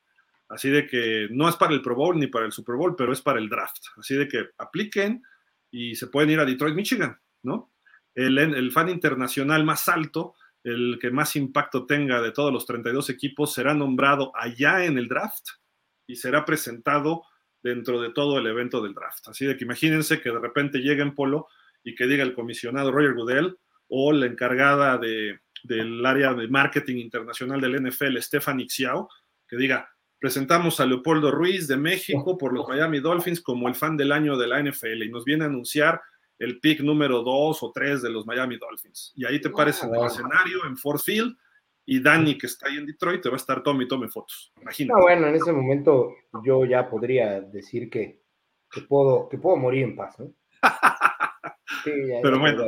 Así 0.47 0.69
de 0.69 0.87
que 0.87 1.27
no 1.31 1.49
es 1.49 1.55
para 1.55 1.73
el 1.73 1.81
Pro 1.81 1.95
Bowl 1.95 2.19
ni 2.19 2.27
para 2.27 2.45
el 2.45 2.51
Super 2.51 2.75
Bowl, 2.75 2.95
pero 2.95 3.11
es 3.11 3.21
para 3.21 3.39
el 3.39 3.49
draft. 3.49 3.83
Así 3.97 4.15
de 4.15 4.27
que 4.27 4.49
apliquen 4.57 5.23
y 5.71 5.95
se 5.95 6.07
pueden 6.07 6.29
ir 6.29 6.39
a 6.39 6.45
Detroit, 6.45 6.75
Michigan, 6.75 7.19
¿no? 7.43 7.73
El, 8.13 8.71
fan 8.71 8.87
internacional 8.87 9.65
más 9.65 9.89
alto, 9.89 10.35
el 10.63 10.97
que 11.01 11.11
más 11.11 11.35
impacto 11.35 11.85
tenga 11.85 12.21
de 12.21 12.31
todos 12.31 12.53
los 12.53 12.65
32 12.65 13.09
equipos, 13.09 13.53
será 13.53 13.73
nombrado 13.73 14.31
allá 14.35 14.85
en 14.85 14.97
el 14.97 15.09
draft 15.09 15.45
y 16.07 16.15
será 16.15 16.45
presentado 16.45 17.23
dentro 17.65 17.99
de 17.99 18.11
todo 18.11 18.37
el 18.37 18.45
evento 18.45 18.79
del 18.79 18.93
draft. 18.93 19.27
Así 19.27 19.43
de 19.43 19.57
que 19.57 19.63
imagínense 19.63 20.21
que 20.21 20.29
de 20.29 20.37
repente 20.37 20.77
llegue 20.77 21.01
en 21.01 21.15
Polo 21.15 21.47
y 21.83 21.95
que 21.95 22.05
diga 22.05 22.23
el 22.23 22.35
comisionado 22.35 22.91
Roger 22.91 23.15
Goodell 23.15 23.57
o 23.87 24.11
la 24.11 24.27
encargada 24.27 24.99
de, 24.99 25.39
del 25.63 26.05
área 26.05 26.35
de 26.35 26.47
marketing 26.47 26.97
internacional 26.97 27.59
del 27.59 27.81
NFL, 27.83 28.19
Stephanie 28.19 28.69
Xiao, 28.69 29.09
que 29.47 29.57
diga, 29.57 29.89
presentamos 30.19 30.79
a 30.79 30.85
Leopoldo 30.85 31.31
Ruiz 31.31 31.67
de 31.67 31.77
México 31.77 32.37
por 32.37 32.53
los 32.53 32.67
Miami 32.67 32.99
Dolphins 32.99 33.41
como 33.41 33.67
el 33.67 33.73
fan 33.73 33.97
del 33.97 34.11
año 34.11 34.37
de 34.37 34.45
la 34.45 34.61
NFL 34.61 35.01
y 35.01 35.09
nos 35.09 35.25
viene 35.25 35.45
a 35.45 35.47
anunciar 35.47 35.99
el 36.37 36.59
pick 36.59 36.81
número 36.81 37.23
2 37.23 37.63
o 37.63 37.71
3 37.73 38.03
de 38.03 38.11
los 38.11 38.27
Miami 38.27 38.57
Dolphins. 38.57 39.11
Y 39.15 39.25
ahí 39.25 39.41
te 39.41 39.49
pares 39.49 39.81
en 39.81 39.95
el 39.95 40.05
escenario, 40.05 40.67
en 40.67 40.77
Ford 40.77 40.99
Field, 40.99 41.35
y 41.85 42.01
Danny, 42.01 42.37
que 42.37 42.47
está 42.47 42.67
ahí 42.67 42.77
en 42.77 42.85
Detroit, 42.85 43.21
te 43.21 43.29
va 43.29 43.35
a 43.35 43.37
estar 43.37 43.61
tome 43.61 43.83
y 43.83 43.87
tome 43.87 44.07
fotos. 44.07 44.51
Imagínate. 44.61 44.99
Ah, 44.99 45.03
bueno, 45.03 45.27
en 45.27 45.35
ese 45.35 45.51
momento 45.51 46.15
yo 46.43 46.65
ya 46.65 46.89
podría 46.89 47.41
decir 47.41 47.89
que, 47.89 48.23
que, 48.71 48.81
puedo, 48.81 49.29
que 49.29 49.37
puedo 49.37 49.57
morir 49.57 49.83
en 49.83 49.95
paz, 49.95 50.19
¿no? 50.19 50.33
sí, 51.83 51.91
Pero 52.21 52.39
bueno, 52.39 52.65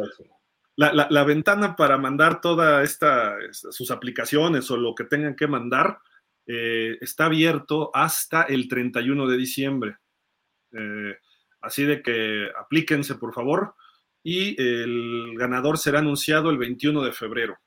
la, 0.76 0.94
la, 0.94 1.08
la, 1.10 1.24
ventana 1.24 1.76
para 1.76 1.98
mandar 1.98 2.42
todas 2.42 2.84
esta, 2.84 3.36
sus 3.52 3.90
aplicaciones 3.90 4.70
o 4.70 4.78
lo 4.78 4.94
que 4.94 5.06
tengan 5.06 5.36
que 5.36 5.48
mandar 5.48 6.00
eh, 6.48 6.98
está 7.02 7.26
abierto 7.26 7.92
hasta 7.94 8.44
el 8.44 8.68
31 8.68 9.28
de 9.28 9.38
diciembre. 9.38 9.98
Eh, 10.72 11.18
así 11.62 11.84
de 11.84 12.02
que 12.02 12.50
aplíquense, 12.58 13.16
por 13.16 13.34
favor. 13.34 13.76
Y 14.24 14.62
el 14.62 15.36
ganador 15.38 15.78
será 15.78 16.00
anunciado 16.00 16.50
el 16.50 16.58
21 16.58 17.04
de 17.04 17.12
febrero, 17.12 17.58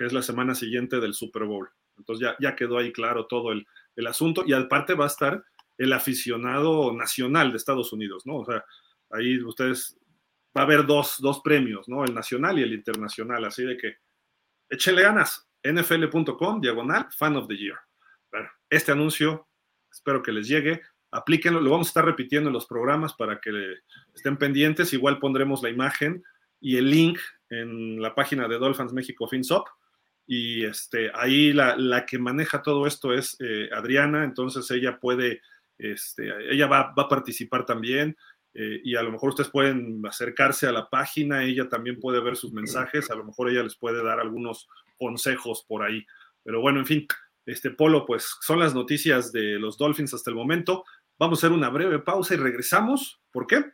que 0.00 0.06
es 0.06 0.14
la 0.14 0.22
semana 0.22 0.54
siguiente 0.54 0.98
del 0.98 1.12
Super 1.12 1.44
Bowl. 1.44 1.68
Entonces 1.98 2.26
ya, 2.40 2.56
quedó 2.56 2.78
ahí 2.78 2.90
claro 2.90 3.26
todo 3.26 3.52
el, 3.52 3.66
el 3.96 4.06
asunto. 4.06 4.44
Y 4.46 4.54
aparte 4.54 4.94
va 4.94 5.04
a 5.04 5.08
estar 5.08 5.44
el 5.76 5.92
aficionado 5.92 6.90
nacional 6.94 7.50
de 7.50 7.58
Estados 7.58 7.92
Unidos, 7.92 8.24
¿no? 8.24 8.36
O 8.36 8.46
sea, 8.46 8.64
ahí 9.10 9.38
ustedes 9.42 9.98
va 10.56 10.62
a 10.62 10.64
haber 10.64 10.86
dos, 10.86 11.16
dos, 11.18 11.42
premios, 11.44 11.86
¿no? 11.86 12.02
El 12.02 12.14
nacional 12.14 12.58
y 12.58 12.62
el 12.62 12.72
internacional. 12.72 13.44
Así 13.44 13.62
de 13.62 13.76
que 13.76 13.96
échenle 14.70 15.02
ganas. 15.02 15.46
NFL.com, 15.62 16.62
diagonal, 16.62 17.06
fan 17.14 17.36
of 17.36 17.46
the 17.46 17.58
year. 17.58 17.76
Bueno, 18.32 18.48
este 18.70 18.92
anuncio 18.92 19.48
espero 19.92 20.22
que 20.22 20.32
les 20.32 20.48
llegue. 20.48 20.80
Aplíquenlo, 21.10 21.60
lo 21.60 21.72
vamos 21.72 21.88
a 21.88 21.90
estar 21.90 22.06
repitiendo 22.06 22.48
en 22.48 22.54
los 22.54 22.64
programas 22.64 23.12
para 23.12 23.38
que 23.38 23.50
estén 24.14 24.38
pendientes. 24.38 24.94
Igual 24.94 25.18
pondremos 25.18 25.62
la 25.62 25.68
imagen 25.68 26.24
y 26.58 26.78
el 26.78 26.90
link 26.90 27.18
en 27.50 28.00
la 28.00 28.14
página 28.14 28.48
de 28.48 28.56
Dolphins 28.56 28.94
México 28.94 29.28
FinSop. 29.28 29.68
Y 30.32 30.64
este, 30.64 31.10
ahí 31.12 31.52
la, 31.52 31.74
la 31.76 32.06
que 32.06 32.16
maneja 32.16 32.62
todo 32.62 32.86
esto 32.86 33.12
es 33.12 33.36
eh, 33.40 33.68
Adriana, 33.74 34.22
entonces 34.22 34.70
ella 34.70 35.00
puede, 35.00 35.42
este, 35.76 36.30
ella 36.52 36.68
va, 36.68 36.94
va, 36.96 37.02
a 37.02 37.08
participar 37.08 37.66
también 37.66 38.16
eh, 38.54 38.80
y 38.84 38.94
a 38.94 39.02
lo 39.02 39.10
mejor 39.10 39.30
ustedes 39.30 39.50
pueden 39.50 40.00
acercarse 40.06 40.68
a 40.68 40.72
la 40.72 40.88
página, 40.88 41.42
ella 41.42 41.68
también 41.68 41.98
puede 41.98 42.20
ver 42.20 42.36
sus 42.36 42.52
mensajes, 42.52 43.10
a 43.10 43.16
lo 43.16 43.24
mejor 43.24 43.50
ella 43.50 43.64
les 43.64 43.74
puede 43.74 44.04
dar 44.04 44.20
algunos 44.20 44.68
consejos 44.96 45.64
por 45.66 45.82
ahí. 45.82 46.06
Pero 46.44 46.60
bueno, 46.60 46.78
en 46.78 46.86
fin, 46.86 47.08
este 47.44 47.70
Polo, 47.70 48.06
pues 48.06 48.36
son 48.40 48.60
las 48.60 48.72
noticias 48.72 49.32
de 49.32 49.58
los 49.58 49.76
Dolphins 49.78 50.14
hasta 50.14 50.30
el 50.30 50.36
momento. 50.36 50.84
Vamos 51.18 51.42
a 51.42 51.46
hacer 51.46 51.56
una 51.56 51.70
breve 51.70 51.98
pausa 51.98 52.34
y 52.34 52.36
regresamos. 52.36 53.20
¿Por 53.32 53.48
qué? 53.48 53.64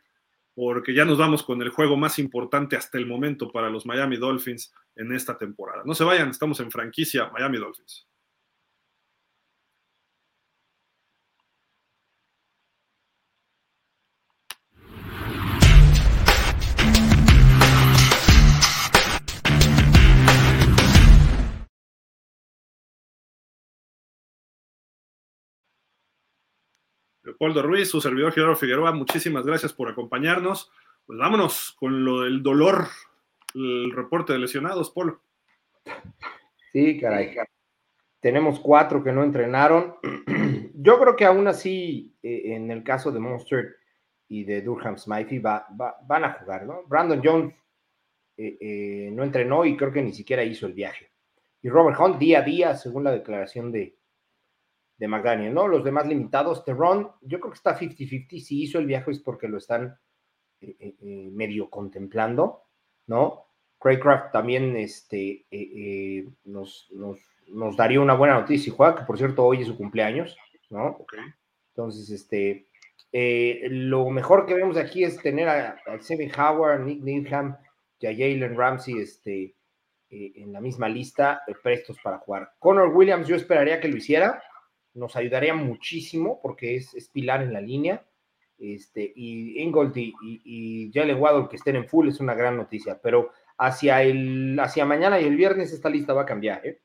Porque 0.57 0.91
ya 0.91 1.05
nos 1.05 1.19
vamos 1.19 1.43
con 1.43 1.61
el 1.61 1.69
juego 1.69 1.97
más 1.97 2.17
importante 2.17 2.75
hasta 2.75 2.97
el 2.97 3.05
momento 3.05 3.51
para 3.51 3.69
los 3.69 3.85
Miami 3.85 4.17
Dolphins 4.17 4.73
en 4.95 5.11
esta 5.11 5.37
temporada. 5.37 5.83
No 5.85 5.93
se 5.93 6.03
vayan, 6.03 6.31
estamos 6.31 6.59
en 6.61 6.71
franquicia 6.71 7.29
Miami 7.29 7.59
Dolphins. 7.59 8.07
Leopoldo 27.39 27.61
Ruiz, 27.61 27.91
su 27.91 28.01
servidor 28.01 28.33
Gerardo 28.33 28.55
Figueroa, 28.55 28.91
muchísimas 28.93 29.45
gracias 29.45 29.71
por 29.71 29.87
acompañarnos. 29.87 30.71
Pues 31.05 31.19
vámonos 31.19 31.75
con 31.79 32.03
lo 32.03 32.21
del 32.21 32.41
dolor, 32.41 32.87
el 33.53 33.91
reporte 33.91 34.33
de 34.33 34.39
lesionados, 34.39 34.89
Polo. 34.89 35.21
Sí, 36.73 36.99
caray. 36.99 37.35
Tenemos 38.19 38.59
cuatro 38.59 39.03
que 39.03 39.11
no 39.11 39.23
entrenaron. 39.23 39.97
Yo 40.73 40.99
creo 40.99 41.15
que 41.15 41.25
aún 41.25 41.47
así, 41.47 42.17
eh, 42.23 42.55
en 42.55 42.71
el 42.71 42.83
caso 42.83 43.11
de 43.11 43.19
Monster 43.19 43.75
y 44.27 44.43
de 44.43 44.63
Durham 44.63 44.97
Smythe, 44.97 45.39
van 45.39 46.23
a 46.23 46.33
jugar, 46.39 46.65
¿no? 46.65 46.87
Brandon 46.87 47.21
Jones 47.23 47.53
eh, 48.35 48.57
eh, 48.59 49.09
no 49.13 49.23
entrenó 49.23 49.63
y 49.63 49.77
creo 49.77 49.91
que 49.91 50.01
ni 50.01 50.11
siquiera 50.11 50.43
hizo 50.43 50.65
el 50.65 50.73
viaje. 50.73 51.11
Y 51.61 51.69
Robert 51.69 51.99
Hunt, 51.99 52.17
día 52.17 52.39
a 52.39 52.41
día, 52.41 52.75
según 52.75 53.03
la 53.03 53.11
declaración 53.11 53.71
de, 53.71 53.96
de 54.97 55.07
McDaniel, 55.07 55.53
¿no? 55.53 55.67
Los 55.67 55.83
demás 55.83 56.07
limitados, 56.07 56.65
Terron, 56.65 57.11
yo 57.21 57.39
creo 57.39 57.51
que 57.51 57.57
está 57.57 57.77
50-50, 57.77 58.39
si 58.39 58.63
hizo 58.63 58.79
el 58.79 58.87
viaje 58.87 59.11
es 59.11 59.19
porque 59.19 59.47
lo 59.47 59.57
están 59.57 59.97
eh, 60.59 60.75
eh, 60.79 60.95
eh, 61.01 61.29
medio 61.31 61.69
contemplando, 61.69 62.63
¿no? 63.05 63.45
Craycraft 63.79 64.31
también 64.31 64.75
este, 64.75 65.45
nos, 66.45 66.91
nos, 66.91 67.77
daría 67.77 68.01
una 68.01 68.15
buena 68.15 68.33
noticia 68.33 68.73
juega, 68.73 68.95
que 68.95 69.05
por 69.05 69.19
cierto 69.19 69.45
hoy 69.45 69.61
es 69.61 69.67
su 69.67 69.77
cumpleaños, 69.77 70.35
¿no? 70.71 70.97
Okay. 71.01 71.19
Entonces, 71.75 72.09
este, 72.09 72.67
lo 73.69 74.09
mejor 74.09 74.47
que 74.47 74.55
vemos 74.55 74.77
aquí 74.77 75.03
es 75.03 75.21
tener 75.21 75.47
a, 75.47 75.79
a 75.85 75.99
Seven 75.99 76.31
Howard, 76.35 76.85
Nick 76.85 77.03
Needham 77.03 77.55
y 77.99 78.07
a 78.07 78.11
Jalen 78.13 78.57
Ramsey 78.57 78.97
este, 78.97 79.55
en 80.09 80.51
la 80.51 80.59
misma 80.59 80.89
lista, 80.89 81.43
prestos 81.61 81.99
para 82.03 82.17
jugar. 82.17 82.53
Connor 82.57 82.89
Williams, 82.95 83.27
yo 83.27 83.35
esperaría 83.35 83.79
que 83.79 83.89
lo 83.89 83.97
hiciera, 83.97 84.41
nos 84.97 85.15
ayudaría 85.15 85.53
muchísimo 85.53 86.39
porque 86.41 86.75
es, 86.75 87.09
pilar 87.13 87.41
en 87.41 87.53
la 87.53 87.61
línea. 87.61 88.05
Este, 88.57 89.13
y 89.15 89.61
Ingold 89.61 89.95
y, 89.95 90.15
y, 90.21 90.91
Jalen 90.91 91.19
Waddle 91.19 91.47
que 91.47 91.57
estén 91.57 91.75
en 91.75 91.87
full 91.87 92.07
es 92.07 92.19
una 92.19 92.33
gran 92.33 92.57
noticia, 92.57 92.99
pero 93.01 93.31
hacia, 93.59 94.01
el, 94.01 94.59
hacia 94.59 94.83
mañana 94.83 95.19
y 95.19 95.25
el 95.25 95.35
viernes 95.35 95.71
esta 95.71 95.89
lista 95.89 96.13
va 96.13 96.23
a 96.23 96.25
cambiar. 96.25 96.65
¿eh? 96.65 96.81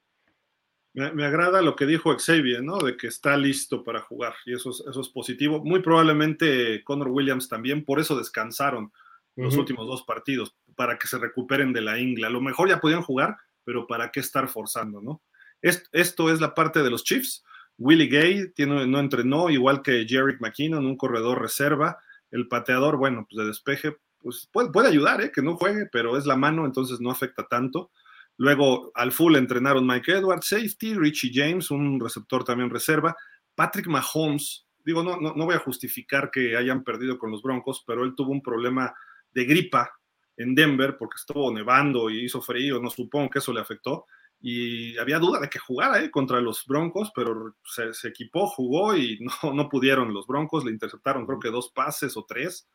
Me, 0.93 1.25
agrada 1.25 1.63
lo 1.63 1.75
que 1.75 1.87
dijo 1.87 2.15
Xavier, 2.15 2.63
¿no? 2.63 2.79
De 2.79 2.99
que 2.99 3.07
está 3.07 3.39
listo 3.39 3.83
para 3.83 4.03
jugar 4.03 4.35
y 4.45 4.55
eso 4.55 4.71
es, 4.71 4.85
eso 4.87 5.01
es 5.01 5.09
positivo. 5.09 5.65
Muy 5.65 5.81
probablemente 5.81 6.85
Connor 6.85 7.09
Williams 7.09 7.49
también, 7.49 7.87
por 7.87 7.99
eso 7.99 8.19
descansaron 8.19 8.93
los 9.35 9.57
últimos 9.57 9.87
dos 9.87 10.03
partidos, 10.03 10.55
para 10.77 10.99
que 10.99 11.07
se 11.07 11.17
recuperen 11.17 11.73
de 11.73 11.81
la 11.81 11.99
ingla. 11.99 12.27
A 12.27 12.31
lo 12.31 12.43
mejor 12.43 12.69
ya 12.69 12.81
podían 12.81 13.01
jugar, 13.01 13.39
pero 13.65 13.87
¿para 13.87 14.11
qué 14.11 14.21
estar 14.21 14.47
forzando, 14.47 15.01
no? 15.01 15.23
esto 15.63 16.29
es 16.29 16.41
la 16.41 16.55
parte 16.55 16.83
de 16.83 16.91
los 16.91 17.05
Chiefs 17.05 17.45
Willie 17.83 18.07
Gay 18.07 18.53
tiene, 18.55 18.87
no 18.87 19.01
entrenó, 19.01 19.51
igual 19.51 19.83
que 19.83 20.07
Jerry 20.09 20.37
McKinnon, 20.39 20.87
un 20.87 20.97
corredor 20.97 21.43
reserva. 21.43 21.99
El 22.31 22.47
pateador, 22.47 22.97
bueno, 22.97 23.27
pues 23.29 23.39
de 23.39 23.47
despeje, 23.47 23.97
pues 24.21 24.49
puede, 24.53 24.89
ayudar, 24.89 25.21
¿eh? 25.21 25.33
que 25.35 25.43
no 25.43 25.57
juegue, 25.57 25.87
pero 25.91 26.17
es 26.17 26.25
la 26.25 26.37
mano, 26.37 26.65
entonces 26.65 27.01
no 27.01 27.11
afecta 27.11 27.47
tanto. 27.49 27.91
Luego 28.37 28.93
al 28.95 29.11
full 29.11 29.35
entrenaron 29.35 29.87
Mike 29.87 30.13
Edwards, 30.13 30.47
safety, 30.47 30.95
Richie 30.95 31.33
James, 31.35 31.71
un 31.71 31.99
receptor 31.99 32.45
también 32.45 32.71
reserva. 32.71 33.17
Patrick 33.55 33.89
Mahomes, 33.89 34.67
digo, 34.85 35.03
no, 35.03 35.21
no, 35.21 35.35
no 35.35 35.45
voy 35.45 35.57
a 35.57 35.59
justificar 35.59 36.31
que 36.31 36.57
hayan 36.57 36.85
perdido 36.85 37.19
con 37.19 37.33
los 37.33 37.43
Broncos, 37.43 37.83
pero 37.85 38.05
él 38.05 38.15
tuvo 38.17 38.31
un 38.31 38.43
problema 38.43 38.95
de 39.33 39.45
gripa 39.45 39.91
en 40.37 40.55
Denver 40.55 40.97
porque 40.97 41.17
estuvo 41.17 41.53
nevando 41.53 42.09
y 42.09 42.25
hizo 42.25 42.41
frío, 42.41 42.81
no 42.81 42.91
supongo 42.91 43.29
que 43.29 43.41
eso 43.41 43.53
le 43.53 43.61
afectó 43.61 44.07
y 44.45 44.99
había 44.99 45.21
duda 45.21 45.39
de 45.39 45.49
que 45.49 45.61
jugara 45.61 46.03
¿eh? 46.03 46.11
contra 46.11 46.41
los 46.41 46.67
Broncos, 46.67 47.13
pero 47.15 47.55
se, 47.65 48.09
equipó, 48.09 48.49
jugó 48.49 48.97
y 48.97 49.21
no, 49.43 49.55
no, 49.55 49.69
pudieron. 49.69 50.13
Los 50.13 50.27
Broncos 50.27 50.65
le 50.65 50.73
interceptaron 50.73 51.27
creo 51.27 51.39
que 51.39 51.51
dos 51.51 51.71
pases 51.73 52.17
o 52.17 52.27
tres. 52.27 52.69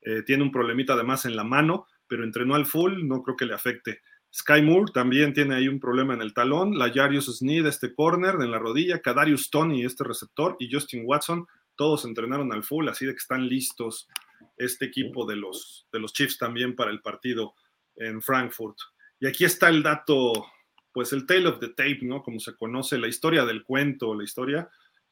Eh, 0.00 0.22
tiene 0.22 0.42
un 0.42 0.50
problemita 0.50 0.94
además 0.94 1.26
en 1.26 1.36
la 1.36 1.44
mano, 1.44 1.86
pero 2.08 2.24
entrenó 2.24 2.54
al 2.54 2.64
full, 2.64 3.06
no 3.06 3.22
creo 3.22 3.36
que 3.36 3.44
le 3.44 3.54
afecte. 3.54 4.00
Sky 4.34 4.62
Moore 4.62 4.90
también 4.94 5.34
tiene 5.34 5.54
ahí 5.54 5.68
un 5.68 5.78
problema 5.78 6.14
en 6.14 6.22
el 6.22 6.32
talón. 6.32 6.78
La 6.78 6.90
Jarius 6.90 7.26
Sneed, 7.26 7.66
este 7.66 7.94
corner 7.94 8.36
en 8.40 8.50
la 8.50 8.58
rodilla. 8.58 9.00
Kadarius 9.00 9.50
Tony, 9.50 9.84
este 9.84 10.04
receptor. 10.04 10.56
Y 10.58 10.72
Justin 10.72 11.02
Watson, 11.04 11.46
todos 11.76 12.06
entrenaron 12.06 12.50
al 12.54 12.64
full, 12.64 12.88
así 12.88 13.04
de 13.04 13.12
que 13.12 13.18
están 13.18 13.46
listos 13.46 14.08
este 14.56 14.86
equipo 14.86 15.26
de 15.26 15.36
los, 15.36 15.86
de 15.92 16.00
los 16.00 16.14
Chiefs 16.14 16.38
también 16.38 16.74
para 16.74 16.90
el 16.90 17.02
partido 17.02 17.54
en 17.96 18.22
Frankfurt. 18.22 18.78
Y 19.20 19.26
aquí 19.26 19.44
está 19.44 19.68
el 19.68 19.82
dato 19.82 20.46
pues 20.92 21.12
el 21.12 21.26
tale 21.26 21.48
of 21.48 21.58
the 21.58 21.68
tape, 21.68 22.00
¿no? 22.02 22.22
Como 22.22 22.38
se 22.40 22.54
conoce, 22.54 22.98
la 22.98 23.08
historia 23.08 23.44
del 23.44 23.64
cuento, 23.64 24.14
la 24.14 24.24
historia, 24.24 24.70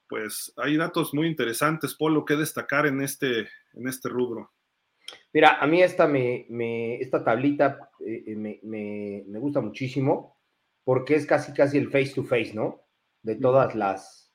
pues 0.08 0.52
hay 0.56 0.76
datos 0.76 1.14
muy 1.14 1.26
interesantes, 1.26 1.94
Polo, 1.94 2.24
que 2.24 2.36
destacar 2.36 2.86
en 2.86 3.00
este, 3.00 3.48
en 3.72 3.88
este 3.88 4.08
rubro. 4.08 4.50
Mira, 5.32 5.58
a 5.60 5.66
mí 5.66 5.82
esta, 5.82 6.06
me, 6.06 7.00
esta 7.00 7.24
tablita 7.24 7.90
eh, 8.04 8.24
eh, 8.26 8.60
me, 8.62 9.38
gusta 9.38 9.60
muchísimo 9.60 10.36
porque 10.84 11.14
es 11.14 11.26
casi 11.26 11.52
casi 11.52 11.78
el 11.78 11.90
face 11.90 12.12
to 12.14 12.24
face, 12.24 12.52
¿no? 12.54 12.82
De 13.22 13.36
todas 13.36 13.74
las, 13.74 14.32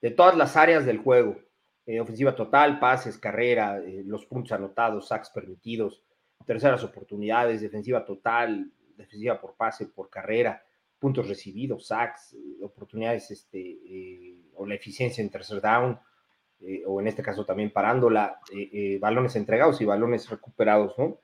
de 0.00 0.10
todas 0.10 0.36
las 0.36 0.56
áreas 0.56 0.84
del 0.84 0.98
juego. 0.98 1.40
Eh, 1.86 2.00
ofensiva 2.00 2.34
total, 2.34 2.78
pases, 2.78 3.18
carrera, 3.18 3.80
los 4.06 4.24
puntos 4.26 4.52
anotados, 4.52 5.08
sacks 5.08 5.30
permitidos, 5.30 6.02
terceras 6.46 6.82
oportunidades, 6.82 7.60
defensiva 7.60 8.04
total, 8.04 8.70
defensiva 8.96 9.40
por 9.40 9.54
pase, 9.56 9.86
por 9.86 10.08
carrera, 10.08 10.62
puntos 10.98 11.28
recibidos, 11.28 11.86
sacks, 11.86 12.36
oportunidades, 12.62 13.30
este, 13.30 13.60
eh, 13.60 14.42
o 14.54 14.66
la 14.66 14.74
eficiencia 14.74 15.22
en 15.22 15.30
tercer 15.30 15.60
down, 15.60 15.98
eh, 16.60 16.82
o 16.86 17.00
en 17.00 17.08
este 17.08 17.22
caso 17.22 17.44
también 17.44 17.72
parándola, 17.72 18.38
eh, 18.54 18.98
balones 19.00 19.36
entregados 19.36 19.80
y 19.80 19.84
balones 19.84 20.28
recuperados, 20.30 20.94
¿no? 20.98 21.20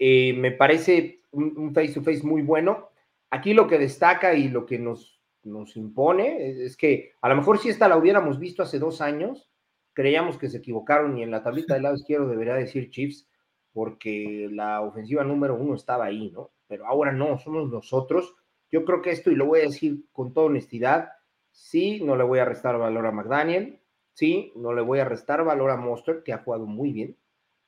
me 0.00 0.50
parece 0.50 1.20
un 1.30 1.72
face-to-face 1.72 2.24
muy 2.24 2.42
bueno. 2.42 2.90
Aquí 3.30 3.54
lo 3.54 3.66
que 3.66 3.78
destaca 3.78 4.34
y 4.34 4.48
lo 4.48 4.66
que 4.66 4.78
nos, 4.78 5.14
nos 5.44 5.76
impone 5.76 6.64
es, 6.64 6.76
que 6.76 7.12
a 7.20 7.28
lo 7.28 7.36
mejor 7.36 7.58
si 7.58 7.68
esta 7.68 7.88
la 7.88 7.96
hubiéramos 7.96 8.38
visto 8.38 8.62
hace 8.62 8.78
dos 8.78 9.00
años, 9.00 9.50
creíamos 9.92 10.38
que 10.38 10.48
se 10.48 10.58
equivocaron 10.58 11.16
y 11.16 11.22
en 11.22 11.30
la 11.30 11.42
tablita 11.42 11.74
del 11.74 11.84
lado 11.84 11.94
izquierdo 11.94 12.28
debería 12.28 12.54
decir 12.54 12.90
Chiefs, 12.90 13.28
porque 13.72 14.48
la 14.50 14.80
ofensiva 14.80 15.24
número 15.24 15.54
uno 15.54 15.74
estaba 15.74 16.06
ahí, 16.06 16.30
¿no? 16.30 16.50
Pero 16.66 16.86
ahora 16.86 17.12
no, 17.12 17.38
somos 17.38 17.70
nosotros 17.70 18.34
yo 18.74 18.84
creo 18.84 19.02
que 19.02 19.12
esto, 19.12 19.30
y 19.30 19.36
lo 19.36 19.46
voy 19.46 19.60
a 19.60 19.68
decir 19.68 20.04
con 20.10 20.34
toda 20.34 20.46
honestidad, 20.46 21.12
sí, 21.52 22.00
no 22.02 22.16
le 22.16 22.24
voy 22.24 22.40
a 22.40 22.44
restar 22.44 22.76
valor 22.76 23.06
a 23.06 23.12
McDaniel, 23.12 23.78
sí, 24.14 24.52
no 24.56 24.72
le 24.72 24.82
voy 24.82 24.98
a 24.98 25.04
restar 25.04 25.44
valor 25.44 25.70
a 25.70 25.76
Monster, 25.76 26.24
que 26.24 26.32
ha 26.32 26.38
jugado 26.38 26.66
muy 26.66 26.90
bien, 26.90 27.16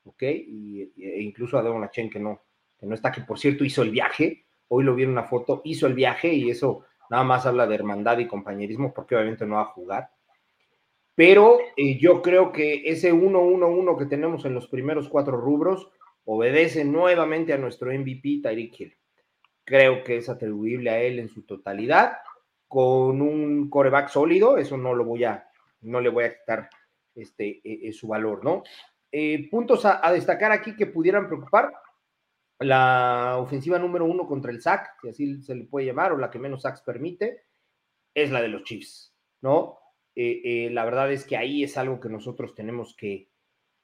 ¿ok? 0.03 0.21
Y, 0.23 0.91
e 0.97 1.21
incluso 1.21 1.57
a 1.57 1.63
Devon 1.63 1.85
Achen, 1.85 2.09
que 2.09 2.19
no, 2.19 2.41
que 2.77 2.85
no 2.85 2.93
está, 2.93 3.09
que 3.09 3.21
por 3.21 3.39
cierto 3.39 3.63
hizo 3.63 3.83
el 3.83 3.91
viaje, 3.91 4.47
hoy 4.67 4.83
lo 4.83 4.95
vi 4.95 5.03
en 5.03 5.11
una 5.11 5.23
foto, 5.23 5.61
hizo 5.63 5.87
el 5.87 5.93
viaje 5.93 6.33
y 6.33 6.49
eso 6.49 6.83
nada 7.09 7.23
más 7.23 7.45
habla 7.45 7.65
de 7.67 7.75
hermandad 7.75 8.17
y 8.17 8.27
compañerismo, 8.27 8.93
porque 8.93 9.15
obviamente 9.15 9.45
no 9.45 9.55
va 9.55 9.61
a 9.61 9.65
jugar. 9.71 10.09
Pero 11.15 11.57
eh, 11.77 11.97
yo 11.97 12.21
creo 12.21 12.51
que 12.51 12.81
ese 12.83 13.13
1-1-1 13.13 13.97
que 13.97 14.07
tenemos 14.07 14.43
en 14.43 14.53
los 14.53 14.67
primeros 14.67 15.07
cuatro 15.07 15.37
rubros 15.37 15.89
obedece 16.25 16.83
nuevamente 16.83 17.53
a 17.53 17.57
nuestro 17.57 17.93
MVP 17.93 18.41
Tyreek 18.43 18.77
Hill 18.77 18.96
creo 19.67 20.01
que 20.05 20.15
es 20.15 20.29
atribuible 20.29 20.89
a 20.89 20.99
él 21.01 21.19
en 21.19 21.27
su 21.27 21.43
totalidad, 21.43 22.19
con 22.69 23.21
un 23.21 23.69
coreback 23.69 24.07
sólido, 24.07 24.57
eso 24.57 24.77
no 24.77 24.93
lo 24.93 25.03
voy 25.03 25.25
a, 25.25 25.49
no 25.81 25.99
le 25.99 26.07
voy 26.07 26.23
a 26.23 26.39
quitar 26.39 26.69
este, 27.13 27.59
e, 27.65 27.89
e, 27.89 27.91
su 27.91 28.07
valor, 28.07 28.45
¿no? 28.45 28.63
Eh, 29.11 29.49
puntos 29.49 29.83
a, 29.83 30.09
destacar 30.13 30.53
aquí 30.53 30.73
que 30.73 30.87
pudieran 30.87 31.27
preocupar, 31.27 31.73
la 32.59 33.35
ofensiva 33.39 33.77
número 33.77 34.05
uno 34.05 34.25
contra 34.25 34.51
el 34.51 34.61
SAC, 34.61 35.01
si 35.01 35.09
así 35.09 35.43
se 35.43 35.53
le 35.53 35.65
puede 35.65 35.87
llamar, 35.87 36.13
o 36.13 36.17
la 36.17 36.31
que 36.31 36.39
menos 36.39 36.61
sacks 36.61 36.81
permite, 36.81 37.43
es 38.15 38.31
la 38.31 38.41
de 38.41 38.47
los 38.47 38.63
Chiefs, 38.63 39.13
¿no? 39.41 39.79
Eh, 40.15 40.41
eh, 40.45 40.69
la 40.71 40.85
verdad 40.85 41.11
es 41.11 41.25
que 41.25 41.35
ahí 41.35 41.63
es 41.63 41.77
algo 41.77 41.99
que 41.99 42.09
nosotros 42.09 42.55
tenemos 42.55 42.95
que, 42.95 43.29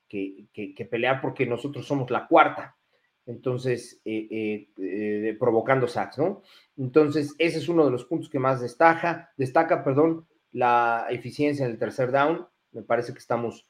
que, 0.08 0.88
pelear 0.90 1.22
porque 1.22 1.46
nosotros 1.46 1.86
somos 1.86 2.10
la 2.10 2.26
cuarta. 2.26 2.78
Entonces, 3.26 4.02
eh, 4.06 4.68
eh, 4.78 5.36
provocando 5.40 5.88
sacks, 5.88 6.18
¿no? 6.18 6.42
Entonces, 6.78 7.36
ese 7.38 7.60
es 7.60 7.70
uno 7.70 7.86
de 7.86 7.92
los 7.92 8.06
puntos 8.06 8.30
que 8.30 8.40
más 8.40 8.62
destaca, 8.62 9.32
destaca, 9.38 9.84
perdón, 9.84 10.28
la 10.52 11.08
eficiencia 11.10 11.66
en 11.66 11.72
el 11.72 11.80
tercer 11.80 12.12
down. 12.12 12.48
Me 12.72 12.82
parece 12.82 13.14
que 13.14 13.20
estamos, 13.20 13.68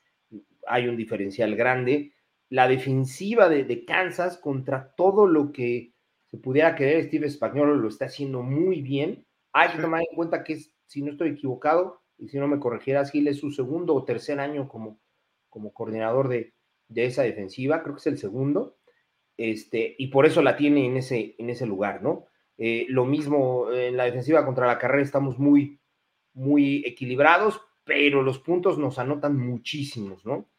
hay 0.68 0.88
un 0.88 0.98
diferencial 0.98 1.56
grande. 1.56 2.14
La 2.50 2.68
defensiva 2.68 3.50
de, 3.50 3.64
de 3.64 3.86
Kansas 3.86 4.38
contra 4.38 4.94
todo 4.96 5.28
lo 5.28 5.52
que 5.52 5.94
se 6.34 6.38
pudiera 6.38 6.76
querer, 6.76 7.04
Steve 7.06 7.28
Español 7.28 7.80
lo 7.80 7.88
está 7.88 8.06
haciendo 8.06 8.42
muy 8.42 8.82
bien. 8.82 9.26
Hay 9.52 9.70
que 9.70 9.82
tomar 9.82 10.02
en 10.02 10.16
cuenta 10.16 10.44
que, 10.44 10.60
si 10.88 11.04
no 11.04 11.12
estoy 11.12 11.30
equivocado, 11.30 12.02
y 12.18 12.30
si 12.30 12.38
no 12.38 12.48
me 12.48 12.60
corregieras, 12.60 13.12
Gil 13.12 13.28
es 13.28 13.38
su 13.38 13.52
segundo 13.52 13.94
o 13.94 14.04
tercer 14.06 14.40
año 14.40 14.68
como, 14.68 15.00
como 15.50 15.74
coordinador 15.74 16.30
de, 16.30 16.54
esa 16.96 17.24
defensiva, 17.24 17.84
creo 17.84 17.96
que 17.96 18.00
es 18.00 18.08
el 18.08 18.18
segundo, 18.18 18.78
este, 19.38 19.96
y 19.98 20.08
por 20.08 20.26
eso 20.26 20.42
la 20.42 20.56
tiene 20.56 20.86
en 20.86 20.98
ese, 20.98 21.36
en 21.38 21.50
ese 21.50 21.66
lugar, 21.66 22.02
¿no? 22.02 22.26
Eh, 22.58 22.86
lo 22.90 23.06
mismo 23.06 23.72
en 23.72 23.98
la 23.98 24.06
defensiva 24.06 24.46
contra 24.46 24.68
la 24.68 24.78
carrera, 24.78 25.04
estamos 25.04 25.40
muy, 25.40 25.80
muy 26.34 26.84
equilibrados, 26.86 27.62
pero 27.84 28.22
los 28.22 28.40
puntos 28.40 28.78
nos 28.78 29.00
anotan 29.00 29.38
muchísimos, 29.38 30.26
¿no? 30.26 30.50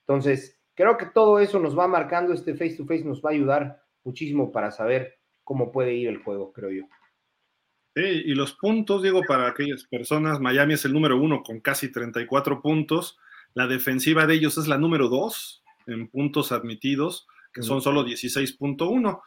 Entonces, 0.00 0.60
creo 0.74 0.96
que 0.96 1.06
todo 1.06 1.38
eso 1.38 1.60
nos 1.60 1.78
va 1.78 1.86
marcando, 1.86 2.32
este 2.32 2.54
face 2.54 2.76
to 2.76 2.86
face 2.86 3.04
nos 3.04 3.22
va 3.22 3.30
a 3.30 3.34
ayudar 3.34 3.82
muchísimo 4.04 4.50
para 4.50 4.70
saber 4.70 5.18
cómo 5.44 5.70
puede 5.70 5.94
ir 5.94 6.08
el 6.08 6.18
juego, 6.18 6.52
creo 6.52 6.70
yo. 6.70 6.84
Sí, 7.94 8.02
y 8.02 8.34
los 8.34 8.54
puntos, 8.54 9.02
digo, 9.02 9.20
para 9.28 9.48
aquellas 9.48 9.84
personas, 9.84 10.40
Miami 10.40 10.74
es 10.74 10.84
el 10.86 10.94
número 10.94 11.20
uno 11.20 11.42
con 11.42 11.60
casi 11.60 11.92
34 11.92 12.62
puntos. 12.62 13.18
La 13.52 13.66
defensiva 13.66 14.26
de 14.26 14.34
ellos 14.34 14.56
es 14.56 14.66
la 14.66 14.78
número 14.78 15.08
dos 15.08 15.62
en 15.86 16.08
puntos 16.08 16.52
admitidos, 16.52 17.26
que 17.52 17.62
son 17.62 17.82
solo 17.82 18.04
16.1. 18.04 19.20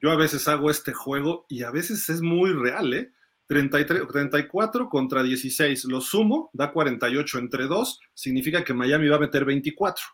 Yo 0.00 0.10
a 0.10 0.16
veces 0.16 0.46
hago 0.48 0.70
este 0.70 0.92
juego 0.92 1.46
y 1.48 1.62
a 1.62 1.70
veces 1.70 2.08
es 2.08 2.20
muy 2.20 2.52
real, 2.52 2.92
¿eh? 2.94 3.12
33, 3.46 4.08
34 4.08 4.88
contra 4.88 5.22
16. 5.22 5.84
Lo 5.84 6.00
sumo, 6.00 6.50
da 6.52 6.72
48 6.72 7.38
entre 7.38 7.66
2, 7.66 8.00
significa 8.12 8.64
que 8.64 8.74
Miami 8.74 9.08
va 9.08 9.16
a 9.16 9.20
meter 9.20 9.44
24. 9.44 10.04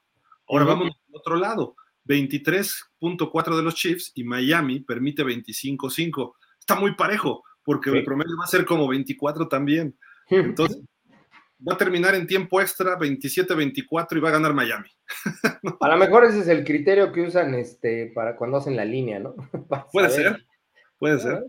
Ahora 0.49 0.65
vamos 0.65 0.89
al 0.89 1.17
otro 1.17 1.37
lado. 1.37 1.77
23.4 2.05 3.57
de 3.57 3.63
los 3.63 3.75
Chiefs 3.75 4.13
y 4.15 4.25
Miami 4.25 4.81
permite 4.81 5.25
25.5. 5.25 6.35
Está 6.59 6.75
muy 6.75 6.95
parejo, 6.95 7.43
porque 7.63 7.91
el 7.91 8.05
promedio 8.05 8.37
va 8.39 8.45
a 8.45 8.49
ser 8.49 8.65
como 8.65 8.89
24 8.89 9.49
también. 9.49 9.97
Entonces, 10.29 10.81
va 11.69 11.75
a 11.75 11.79
terminar 11.79 12.15
en 12.15 12.27
tiempo 12.27 12.61
extra 12.61 12.99
27-24 12.99 14.17
y 14.17 14.21
va 14.21 14.29
a 14.29 14.33
ganar 14.33 14.55
Miami. 14.55 14.89
A 15.81 15.89
lo 15.89 15.97
mejor 15.97 16.25
ese 16.25 16.41
es 16.41 16.49
el 16.49 16.65
criterio 16.65 17.13
que 17.13 17.23
usan 17.23 17.55
este, 17.55 18.13
para 18.15 18.37
cuando 18.37 18.57
hacen 18.57 18.77
la 18.77 18.85
línea, 18.85 19.19
¿no? 19.19 19.35
puede 19.93 20.11
ser, 20.11 20.45
puede 20.99 21.19
ser. 21.19 21.45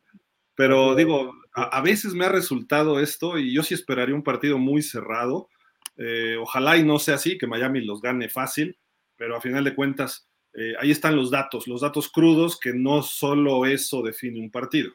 Pero 0.56 0.94
digo, 0.96 1.34
a, 1.56 1.82
veces 1.82 2.14
me 2.14 2.26
ha 2.26 2.30
resultado 2.30 3.00
esto 3.00 3.40
y 3.40 3.54
yo 3.54 3.64
sí 3.64 3.74
esperaría 3.74 4.14
un 4.14 4.24
partido 4.24 4.60
muy 4.60 4.84
cerrado. 4.84 5.50
Eh, 5.98 6.38
ojalá 6.40 6.78
y 6.78 6.84
no 6.84 7.00
sea 7.00 7.16
así, 7.16 7.38
que 7.38 7.48
Miami 7.48 7.82
los 7.82 8.02
gane 8.02 8.30
fácil, 8.30 8.78
pero 9.16 9.36
a 9.36 9.42
final 9.42 9.64
de 9.64 9.74
cuentas, 9.74 10.30
eh, 10.54 10.74
ahí 10.80 10.92
están 10.92 11.16
los 11.16 11.32
datos, 11.32 11.68
los 11.68 11.82
datos 11.82 12.10
crudos, 12.10 12.60
que 12.60 12.74
no 12.74 13.02
solo 13.02 13.66
eso 13.66 14.04
define 14.04 14.40
un 14.40 14.52
partido. 14.52 14.92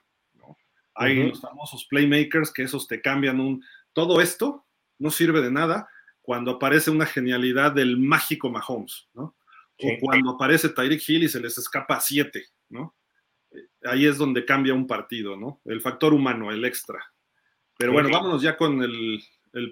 Hay 0.95 1.29
los 1.29 1.41
famosos 1.41 1.87
playmakers 1.89 2.53
que 2.53 2.65
esos 2.65 2.89
te 2.89 3.01
cambian 3.01 3.39
un... 3.39 3.65
Todo 3.93 4.21
esto 4.21 4.67
no 4.99 5.11
sirve 5.11 5.41
de 5.41 5.51
nada 5.51 5.89
cuando 6.21 6.53
aparece 6.53 6.91
una 6.91 7.07
genialidad 7.07 7.73
del 7.73 7.97
mágico 7.99 8.51
Mahomes, 8.51 9.09
¿no? 9.15 9.37
O 9.81 9.89
cuando 10.01 10.33
aparece 10.33 10.69
Tyreek 10.69 11.09
Hill 11.09 11.23
y 11.23 11.29
se 11.29 11.41
les 11.41 11.57
escapa 11.57 11.97
a 11.97 12.01
siete, 12.01 12.47
¿no? 12.69 12.97
Eh, 13.51 13.69
ahí 13.85 14.07
es 14.07 14.19
donde 14.19 14.45
cambia 14.45 14.75
un 14.75 14.87
partido, 14.87 15.37
¿no? 15.37 15.61
El 15.65 15.81
factor 15.81 16.13
humano, 16.13 16.51
el 16.51 16.65
extra. 16.65 16.99
Pero 17.79 17.93
bueno, 17.93 18.11
vámonos 18.11 18.43
ya 18.43 18.57
con 18.57 18.83
el, 18.83 19.23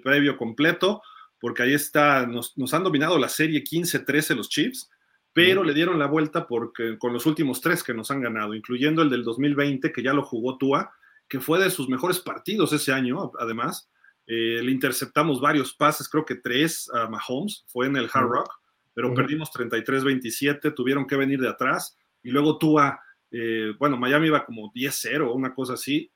previo 0.01 0.37
completo, 0.37 1.01
porque 1.39 1.63
ahí 1.63 1.73
está, 1.73 2.25
nos, 2.25 2.55
han 2.73 2.83
dominado 2.83 3.19
la 3.19 3.29
serie 3.29 3.63
15-13 3.63 4.35
los 4.35 4.49
Chiefs, 4.49 4.89
pero 5.33 5.63
le 5.63 5.73
dieron 5.73 5.99
la 5.99 6.07
vuelta 6.07 6.47
porque, 6.47 6.97
con 6.97 7.13
los 7.13 7.25
últimos 7.25 7.61
tres 7.61 7.83
que 7.83 7.93
nos 7.93 8.09
han 8.09 8.21
ganado, 8.21 8.55
incluyendo 8.55 9.03
el 9.03 9.09
del 9.09 9.23
2020, 9.23 9.91
que 9.91 10.01
ya 10.01 10.13
lo 10.13 10.23
jugó 10.23 10.57
Tua, 10.57 10.91
que 11.27 11.39
fue 11.39 11.59
de 11.59 11.69
sus 11.69 11.89
mejores 11.89 12.19
partidos 12.19 12.73
ese 12.73 12.93
año, 12.93 13.31
además, 13.37 13.91
eh, 14.27 14.61
le 14.61 14.71
interceptamos 14.71 15.39
varios 15.39 15.73
pases, 15.73 16.09
creo 16.09 16.25
que 16.25 16.35
tres 16.35 16.91
a 16.93 17.07
Mahomes, 17.07 17.63
fue 17.67 17.87
en 17.87 17.95
el 17.95 18.09
Hard 18.13 18.27
Rock, 18.27 18.51
pero 18.93 19.13
perdimos 19.13 19.51
33-27, 19.51 20.73
tuvieron 20.73 21.05
que 21.05 21.15
venir 21.15 21.39
de 21.39 21.47
atrás. 21.47 21.97
Y 22.23 22.31
luego 22.31 22.57
Tua, 22.57 22.99
eh, 23.31 23.73
bueno, 23.77 23.95
Miami 23.95 24.25
iba 24.27 24.43
como 24.43 24.73
10-0, 24.73 25.31
una 25.33 25.53
cosa 25.53 25.73
así, 25.73 26.11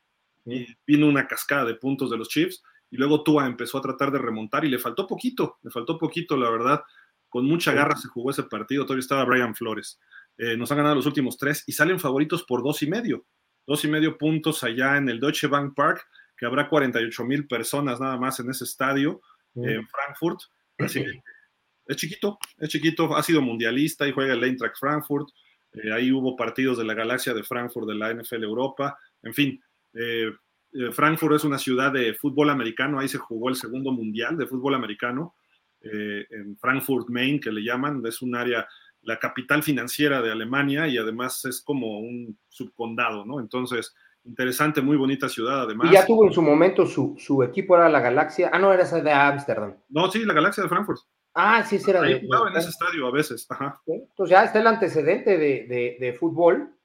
y 0.46 0.66
vino 0.86 1.08
una 1.08 1.28
cascada 1.28 1.64
de 1.64 1.76
puntos 1.76 2.10
de 2.10 2.18
los 2.18 2.28
Chiefs. 2.28 2.64
Y 2.90 2.98
luego 2.98 3.24
Tua 3.24 3.46
empezó 3.46 3.78
a 3.78 3.82
tratar 3.82 4.12
de 4.12 4.18
remontar 4.18 4.66
y 4.66 4.70
le 4.70 4.80
faltó 4.80 5.06
poquito, 5.08 5.60
le 5.62 5.70
faltó 5.70 5.98
poquito, 5.98 6.36
la 6.36 6.50
verdad. 6.50 6.82
Con 7.30 7.46
mucha 7.46 7.72
garra 7.72 7.96
se 7.96 8.08
jugó 8.08 8.32
ese 8.32 8.44
partido, 8.44 8.84
todavía 8.84 9.02
estaba 9.02 9.26
Brian 9.26 9.56
Flores. 9.56 10.00
Eh, 10.38 10.58
nos 10.58 10.72
han 10.72 10.78
ganado 10.80 10.96
los 10.96 11.06
últimos 11.06 11.38
tres 11.38 11.64
y 11.68 11.74
salen 11.74 12.00
favoritos 12.00 12.44
por 12.44 12.64
dos 12.64 12.82
y 12.82 12.90
medio. 12.90 13.26
Dos 13.68 13.86
y 13.86 13.90
medio 13.90 14.18
puntos 14.18 14.64
allá 14.64 14.98
en 14.98 15.08
el 15.08 15.20
Deutsche 15.20 15.46
Bank 15.46 15.76
Park 15.76 16.04
que 16.42 16.48
habrá 16.48 16.68
48 16.68 17.24
mil 17.24 17.46
personas 17.46 18.00
nada 18.00 18.18
más 18.18 18.40
en 18.40 18.50
ese 18.50 18.64
estadio 18.64 19.22
mm. 19.54 19.64
en 19.64 19.88
Frankfurt. 19.88 20.40
Así 20.80 21.04
que 21.04 21.22
es 21.86 21.98
chiquito, 21.98 22.40
es 22.58 22.68
chiquito, 22.68 23.16
ha 23.16 23.22
sido 23.22 23.44
mundialista 23.44 24.08
y 24.08 24.12
juega 24.12 24.34
el 24.34 24.44
Eintracht 24.44 24.80
Frankfurt. 24.80 25.30
Eh, 25.72 25.94
ahí 25.94 26.12
hubo 26.12 26.36
partidos 26.36 26.80
de 26.80 26.84
la 26.84 26.96
galaxia 26.96 27.36
de 27.36 27.44
Frankfurt 27.44 27.88
de 27.88 27.94
la 27.94 28.12
NFL 28.12 28.44
Europa. 28.44 28.98
En 29.22 29.36
fin, 29.36 29.64
eh, 29.94 30.32
eh, 30.74 30.92
Frankfurt 30.92 31.36
es 31.36 31.44
una 31.44 31.60
ciudad 31.60 31.92
de 31.92 32.16
fútbol 32.16 32.50
americano, 32.50 33.00
ahí 33.00 33.08
se 33.08 33.20
jugó 33.20 33.50
el 33.50 33.56
segundo 33.56 33.92
mundial 33.92 34.36
de 34.36 34.48
fútbol 34.48 34.74
americano. 34.74 35.36
en 35.84 36.58
Frankfurt, 36.58 37.10
Main, 37.10 37.40
que 37.40 37.52
le 37.52 37.64
llaman, 37.64 38.04
es 38.06 38.22
un 38.22 38.36
área, 38.36 38.68
la 39.02 39.18
capital 39.18 39.64
financiera 39.64 40.22
de 40.22 40.32
Alemania 40.32 40.88
y 40.88 40.98
además 40.98 41.44
es 41.46 41.62
como 41.62 42.00
un 42.00 42.38
subcondado, 42.50 43.26
¿no? 43.26 43.40
Entonces, 43.40 43.96
Interesante, 44.24 44.82
muy 44.82 44.98
bonita 44.98 45.28
ciudad 45.28 45.62
además. 45.64 45.90
Y 45.90 45.94
ya 45.94 46.06
tuvo 46.06 46.26
en 46.26 46.34
su 46.34 46.42
momento 46.42 46.86
su, 46.86 47.16
su 47.18 47.42
equipo, 47.42 47.76
era 47.76 47.90
la 47.90 48.00
Galaxia. 48.00 48.52
Ah, 48.54 48.60
no, 48.60 48.72
era 48.72 48.84
esa 48.84 49.02
de 49.02 49.12
Ámsterdam. 49.12 49.76
No, 49.90 50.12
sí, 50.12 50.24
la 50.26 50.34
Galaxia 50.34 50.64
de 50.64 50.70
Frankfurt. 50.70 51.00
Ah, 51.34 51.64
sí, 51.64 51.80
sí 51.80 51.90
era 51.90 52.02
Ahí 52.02 52.22
jugaba 52.22 52.50
en 52.50 52.58
ese 52.58 52.70
estadio 52.70 53.08
a 53.08 53.12
veces. 53.12 53.48
Ajá. 53.50 53.82
Entonces 53.88 54.32
ya 54.32 54.44
está 54.44 54.60
el 54.60 54.68
antecedente 54.68 55.38
de, 55.38 55.66
de, 55.66 55.98
de, 56.00 56.14
fútbol 56.14 56.76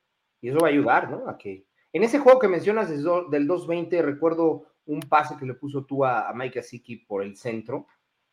y 0.41 0.49
eso 0.49 0.59
va 0.61 0.69
a 0.69 0.71
ayudar, 0.71 1.11
¿no? 1.11 1.29
A 1.29 1.37
que... 1.37 1.67
En 1.93 2.03
ese 2.05 2.19
juego 2.19 2.39
que 2.39 2.49
mencionas 2.49 2.89
del 2.91 3.03
220, 3.47 4.03
recuerdo 4.03 4.67
un 4.87 5.01
pase 5.01 5.37
que 5.37 5.47
le 5.47 5.55
puso 5.55 5.85
tú 5.85 6.05
a, 6.05 6.29
a 6.29 6.35
Mike 6.35 6.61
Asiki 6.61 6.97
por 6.97 7.23
el 7.23 7.37
centro, 7.37 7.87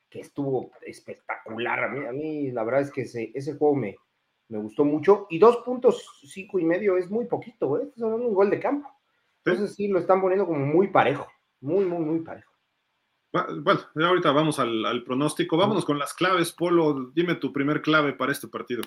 que 0.09 0.19
estuvo 0.19 0.71
espectacular. 0.81 1.85
A 1.85 1.87
mí, 1.87 2.05
a 2.05 2.11
mí 2.11 2.51
la 2.51 2.63
verdad 2.63 2.81
es 2.81 2.91
que 2.91 3.01
ese, 3.03 3.31
ese 3.33 3.55
juego 3.55 3.75
me, 3.75 3.95
me 4.49 4.59
gustó 4.59 4.85
mucho. 4.85 5.27
Y 5.29 5.39
dos 5.39 5.57
puntos 5.57 6.21
cinco 6.25 6.59
y 6.59 6.65
medio 6.65 6.97
es 6.97 7.09
muy 7.09 7.25
poquito, 7.25 7.79
¿eh? 7.79 7.89
Es 7.95 8.01
un 8.01 8.33
gol 8.33 8.49
de 8.49 8.59
campo. 8.59 8.89
Entonces 9.45 9.75
sí, 9.75 9.87
lo 9.87 9.99
están 9.99 10.21
poniendo 10.21 10.45
como 10.45 10.65
muy 10.65 10.87
parejo, 10.87 11.27
muy, 11.59 11.85
muy, 11.85 11.99
muy 11.99 12.19
parejo. 12.19 12.53
Bueno, 13.33 13.81
ahorita 13.95 14.31
vamos 14.31 14.59
al, 14.59 15.03
pronóstico. 15.03 15.57
Vámonos 15.57 15.85
con 15.85 15.97
las 15.97 16.13
claves, 16.13 16.51
Polo. 16.51 17.11
Dime 17.15 17.33
tu 17.35 17.51
primer 17.51 17.81
clave 17.81 18.13
para 18.13 18.31
este 18.31 18.47
partido. 18.47 18.83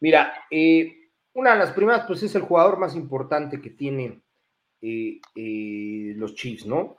Mira, 0.00 0.32
eh, 0.50 1.10
una 1.32 1.52
de 1.52 1.58
las 1.58 1.72
primeras, 1.72 2.04
pues 2.04 2.22
es 2.24 2.34
el 2.34 2.42
jugador 2.42 2.78
más 2.78 2.96
importante 2.96 3.60
que 3.60 3.70
tienen 3.70 4.20
eh, 4.82 5.20
eh, 5.36 6.12
los 6.16 6.34
Chiefs, 6.34 6.66
¿no? 6.66 6.96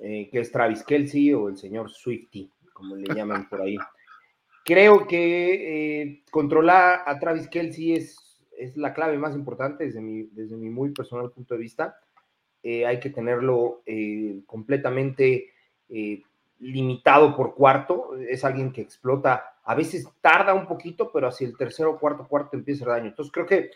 que 0.00 0.30
es 0.30 0.52
Travis 0.52 0.84
Kelsey 0.84 1.34
o 1.34 1.48
el 1.48 1.56
señor 1.56 1.90
Swifty, 1.90 2.48
como 2.72 2.94
le 2.94 3.12
llaman 3.12 3.48
por 3.48 3.62
ahí. 3.62 3.76
Creo 4.64 5.08
que 5.08 6.22
controlar 6.30 7.02
a 7.04 7.18
Travis 7.18 7.48
Kelsey 7.48 7.94
es, 7.94 8.46
es 8.56 8.76
la 8.76 8.94
clave 8.94 9.18
más 9.18 9.34
importante 9.34 9.86
desde 9.86 10.00
mi, 10.00 10.22
desde 10.30 10.56
mi 10.56 10.70
muy 10.70 10.90
personal 10.90 11.32
punto 11.32 11.54
de 11.54 11.60
vista. 11.60 11.98
Eh, 12.62 12.86
hay 12.86 12.98
que 12.98 13.10
tenerlo 13.10 13.82
eh, 13.86 14.40
completamente 14.46 15.52
eh, 15.88 16.22
limitado 16.58 17.36
por 17.36 17.54
cuarto. 17.54 18.16
Es 18.16 18.44
alguien 18.44 18.72
que 18.72 18.80
explota, 18.80 19.56
a 19.64 19.74
veces 19.74 20.08
tarda 20.20 20.54
un 20.54 20.66
poquito, 20.66 21.12
pero 21.12 21.28
hacia 21.28 21.46
el 21.46 21.56
tercero, 21.56 21.98
cuarto, 21.98 22.26
cuarto 22.26 22.56
empieza 22.56 22.84
a 22.84 22.88
daño. 22.88 23.08
Entonces 23.08 23.32
creo 23.32 23.46
que 23.46 23.70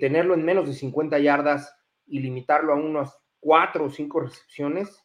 tenerlo 0.00 0.34
en 0.34 0.44
menos 0.44 0.66
de 0.66 0.74
50 0.74 1.18
yardas 1.20 1.76
y 2.06 2.18
limitarlo 2.18 2.72
a 2.72 2.76
unas 2.76 3.16
cuatro 3.38 3.84
o 3.84 3.90
cinco 3.90 4.20
recepciones 4.20 5.04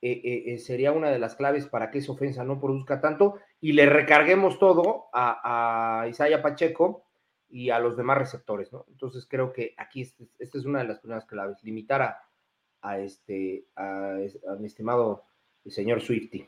sería 0.00 0.92
una 0.92 1.10
de 1.10 1.18
las 1.18 1.34
claves 1.34 1.66
para 1.66 1.90
que 1.90 1.98
esa 1.98 2.12
ofensa 2.12 2.42
no 2.42 2.58
produzca 2.58 3.02
tanto 3.02 3.38
y 3.60 3.72
le 3.72 3.84
recarguemos 3.84 4.58
todo 4.58 5.08
a, 5.12 6.02
a 6.02 6.42
Pacheco 6.42 7.04
y 7.50 7.70
a 7.70 7.78
los 7.78 7.96
demás 7.96 8.18
receptores, 8.18 8.72
¿no? 8.72 8.86
Entonces 8.88 9.26
creo 9.28 9.52
que 9.52 9.74
aquí 9.76 10.02
esta 10.02 10.58
es 10.58 10.64
una 10.64 10.80
de 10.80 10.88
las 10.88 11.00
primeras 11.00 11.26
claves, 11.26 11.62
limitar 11.62 12.02
a, 12.02 12.27
a, 12.82 12.98
este, 12.98 13.66
a, 13.76 14.18
mi 14.58 14.66
estimado 14.66 15.24
señor 15.66 16.00
Swifty. 16.00 16.46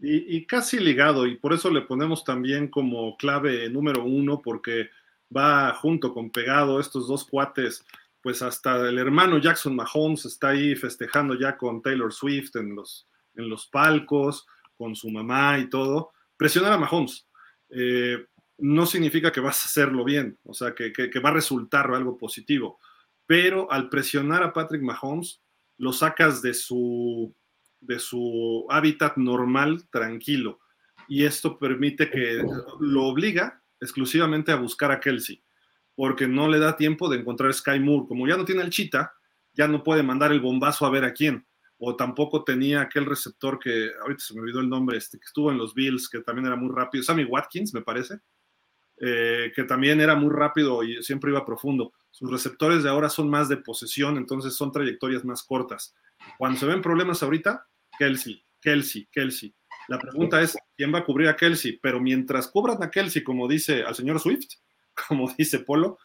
Y, 0.00 0.44
casi 0.46 0.80
ligado, 0.80 1.26
y 1.26 1.36
por 1.36 1.54
eso 1.54 1.70
le 1.70 1.80
ponemos 1.80 2.24
también 2.24 2.68
como 2.68 3.16
clave 3.16 3.70
número 3.70 4.04
uno, 4.04 4.42
porque 4.42 4.90
va 5.34 5.72
junto 5.74 6.12
con 6.12 6.30
pegado 6.30 6.78
estos 6.78 7.08
dos 7.08 7.24
cuates, 7.24 7.86
pues 8.20 8.42
hasta 8.42 8.88
el 8.88 8.98
hermano 8.98 9.38
Jackson 9.38 9.74
Mahomes 9.74 10.26
está 10.26 10.48
ahí 10.50 10.74
festejando 10.74 11.38
ya 11.38 11.56
con 11.56 11.80
Taylor 11.80 12.12
Swift 12.12 12.56
en 12.56 12.74
los, 12.74 13.08
en 13.34 13.48
los 13.48 13.66
palcos, 13.68 14.46
con 14.76 14.94
su 14.94 15.08
mamá 15.10 15.58
y 15.58 15.70
todo. 15.70 16.12
Presionar 16.36 16.72
a 16.72 16.78
Mahomes 16.78 17.26
eh, 17.70 18.26
no 18.58 18.86
significa 18.86 19.32
que 19.32 19.40
vas 19.40 19.62
a 19.62 19.68
hacerlo 19.68 20.04
bien, 20.04 20.38
o 20.44 20.52
sea, 20.52 20.74
que, 20.74 20.92
que 20.92 21.20
va 21.20 21.30
a 21.30 21.34
resultar 21.34 21.90
algo 21.90 22.18
positivo, 22.18 22.78
pero 23.26 23.70
al 23.70 23.88
presionar 23.88 24.42
a 24.42 24.52
Patrick 24.52 24.82
Mahomes, 24.82 25.40
lo 25.78 25.92
sacas 25.92 26.42
de 26.42 26.54
su 26.54 27.34
de 27.86 27.98
su 27.98 28.66
hábitat 28.70 29.16
normal, 29.16 29.86
tranquilo. 29.90 30.60
Y 31.08 31.24
esto 31.24 31.58
permite 31.58 32.10
que 32.10 32.42
lo 32.80 33.04
obliga 33.04 33.62
exclusivamente 33.80 34.52
a 34.52 34.56
buscar 34.56 34.90
a 34.90 35.00
Kelsey, 35.00 35.42
porque 35.94 36.26
no 36.26 36.48
le 36.48 36.58
da 36.58 36.76
tiempo 36.76 37.08
de 37.08 37.18
encontrar 37.18 37.52
Sky 37.52 37.78
Moore. 37.78 38.06
Como 38.08 38.26
ya 38.26 38.36
no 38.36 38.44
tiene 38.44 38.62
el 38.62 38.70
chita, 38.70 39.12
ya 39.52 39.68
no 39.68 39.82
puede 39.82 40.02
mandar 40.02 40.32
el 40.32 40.40
bombazo 40.40 40.86
a 40.86 40.90
ver 40.90 41.04
a 41.04 41.12
quién. 41.12 41.46
O 41.76 41.96
tampoco 41.96 42.44
tenía 42.44 42.80
aquel 42.80 43.04
receptor 43.04 43.58
que, 43.58 43.90
ahorita 44.00 44.24
se 44.24 44.34
me 44.34 44.40
olvidó 44.40 44.60
el 44.60 44.68
nombre, 44.70 44.96
este, 44.96 45.18
que 45.18 45.26
estuvo 45.26 45.50
en 45.50 45.58
los 45.58 45.74
Bills, 45.74 46.08
que 46.08 46.20
también 46.20 46.46
era 46.46 46.56
muy 46.56 46.74
rápido, 46.74 47.04
Sammy 47.04 47.24
Watkins, 47.24 47.74
me 47.74 47.82
parece, 47.82 48.20
eh, 49.00 49.52
que 49.54 49.64
también 49.64 50.00
era 50.00 50.14
muy 50.14 50.32
rápido 50.32 50.82
y 50.84 51.02
siempre 51.02 51.30
iba 51.30 51.44
profundo. 51.44 51.92
Sus 52.10 52.30
receptores 52.30 52.82
de 52.82 52.90
ahora 52.90 53.08
son 53.08 53.28
más 53.28 53.48
de 53.48 53.56
posesión, 53.56 54.16
entonces 54.16 54.54
son 54.54 54.70
trayectorias 54.70 55.24
más 55.24 55.42
cortas. 55.42 55.94
Cuando 56.38 56.58
se 56.58 56.66
ven 56.66 56.80
problemas 56.80 57.22
ahorita, 57.22 57.66
Kelsey, 57.98 58.44
Kelsey, 58.60 59.08
Kelsey. 59.10 59.54
La 59.88 59.98
pregunta 59.98 60.40
es, 60.40 60.56
¿quién 60.76 60.94
va 60.94 61.00
a 61.00 61.04
cubrir 61.04 61.28
a 61.28 61.36
Kelsey? 61.36 61.78
Pero 61.82 62.00
mientras 62.00 62.48
cubran 62.48 62.82
a 62.82 62.90
Kelsey, 62.90 63.22
como 63.22 63.48
dice 63.48 63.82
al 63.82 63.94
señor 63.94 64.20
Swift, 64.20 64.46
como 65.08 65.32
dice 65.36 65.58
Polo, 65.58 65.98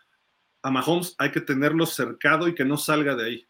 a 0.61 0.71
Mahomes 0.71 1.15
hay 1.17 1.31
que 1.31 1.41
tenerlo 1.41 1.85
cercado 1.85 2.47
y 2.47 2.55
que 2.55 2.65
no 2.65 2.75
salga 2.75 3.15
de 3.15 3.25
ahí. 3.25 3.47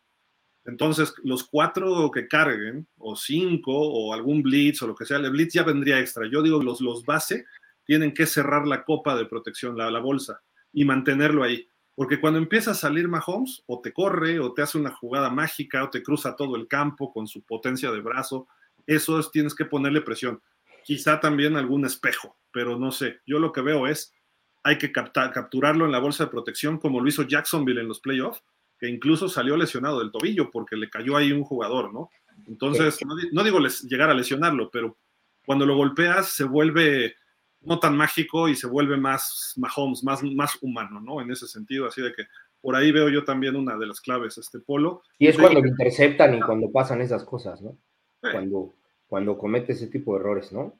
Entonces, 0.66 1.14
los 1.24 1.46
cuatro 1.46 2.12
que 2.12 2.28
carguen, 2.28 2.88
o 2.98 3.16
cinco, 3.16 3.72
o 3.74 4.14
algún 4.14 4.44
blitz, 4.44 4.82
o 4.84 4.88
lo 4.88 4.96
que 4.96 5.06
sea, 5.06 5.18
el 5.18 5.32
blitz 5.32 5.54
ya 5.54 5.64
vendría 5.64 6.00
extra. 6.00 6.28
Yo 6.30 6.44
digo, 6.44 6.62
los, 6.62 6.82
los 6.82 7.06
base 7.06 7.46
tienen 7.90 8.14
que 8.14 8.28
cerrar 8.28 8.68
la 8.68 8.84
copa 8.84 9.16
de 9.16 9.26
protección, 9.26 9.76
la, 9.76 9.90
la 9.90 9.98
bolsa, 9.98 10.44
y 10.72 10.86
mantenerlo 10.86 11.42
ahí. 11.42 11.68
Porque 11.96 12.22
cuando 12.22 12.38
empieza 12.38 12.70
a 12.70 12.76
salir 12.76 13.08
Mahomes, 13.08 13.64
o 13.66 13.82
te 13.82 13.92
corre, 13.94 14.40
o 14.40 14.54
te 14.54 14.62
hace 14.62 14.78
una 14.78 14.92
jugada 14.92 15.32
mágica, 15.32 15.84
o 15.84 15.90
te 15.90 16.04
cruza 16.04 16.36
todo 16.36 16.56
el 16.56 16.68
campo 16.68 17.12
con 17.12 17.26
su 17.26 17.42
potencia 17.42 17.92
de 17.92 18.00
brazo, 18.00 18.48
eso 18.86 19.20
es, 19.20 19.32
tienes 19.32 19.56
que 19.56 19.66
ponerle 19.66 20.02
presión. 20.02 20.40
Quizá 20.84 21.20
también 21.20 21.58
algún 21.58 21.84
espejo, 21.84 22.38
pero 22.52 22.78
no 22.78 22.92
sé. 22.92 23.22
Yo 23.26 23.40
lo 23.40 23.52
que 23.52 23.62
veo 23.62 23.88
es, 23.88 24.14
hay 24.62 24.78
que 24.78 24.92
capturarlo 24.92 25.86
en 25.86 25.92
la 25.92 25.98
bolsa 25.98 26.26
de 26.26 26.30
protección, 26.30 26.78
como 26.78 27.02
lo 27.02 27.10
hizo 27.10 27.24
Jacksonville 27.24 27.82
en 27.82 27.88
los 27.88 28.02
playoffs, 28.02 28.44
que 28.78 28.88
incluso 28.88 29.30
salió 29.30 29.58
lesionado 29.58 29.98
del 29.98 30.12
tobillo 30.12 30.52
porque 30.52 30.76
le 30.76 30.92
cayó 30.92 31.18
ahí 31.18 31.32
un 31.32 31.44
jugador, 31.44 31.92
¿no? 31.92 32.12
Entonces, 32.46 33.04
no, 33.04 33.16
no 33.32 33.44
digo 33.44 33.60
les, 33.60 33.82
llegar 33.82 34.12
a 34.12 34.14
lesionarlo, 34.14 34.70
pero 34.70 34.96
cuando 35.44 35.66
lo 35.66 35.76
golpeas 35.76 36.34
se 36.34 36.44
vuelve 36.44 37.16
no 37.62 37.80
tan 37.80 37.96
mágico 37.98 38.48
y 38.48 38.56
se 38.56 38.68
vuelve 38.68 38.98
más 38.98 39.54
Mahomes, 39.58 40.04
más, 40.04 40.24
más 40.24 40.58
humano, 40.62 41.02
¿no? 41.02 41.22
En 41.22 41.32
ese 41.32 41.48
sentido, 41.48 41.88
así 41.88 42.02
de 42.02 42.14
que 42.14 42.24
por 42.62 42.76
ahí 42.76 42.92
veo 42.92 43.10
yo 43.10 43.24
también 43.24 43.56
una 43.56 43.78
de 43.78 43.88
las 43.88 44.02
claves, 44.02 44.38
este 44.38 44.60
polo. 44.60 45.02
Y 45.18 45.28
es 45.28 45.38
cuando 45.38 45.62
lo 45.62 45.68
interceptan 45.68 46.36
y 46.36 46.42
cuando 46.42 46.72
pasan 46.72 47.02
esas 47.02 47.24
cosas, 47.24 47.62
¿no? 47.62 47.78
Cuando, 48.20 48.74
cuando 49.08 49.38
comete 49.38 49.74
ese 49.74 49.88
tipo 49.88 50.14
de 50.14 50.20
errores, 50.20 50.52
¿no? 50.52 50.80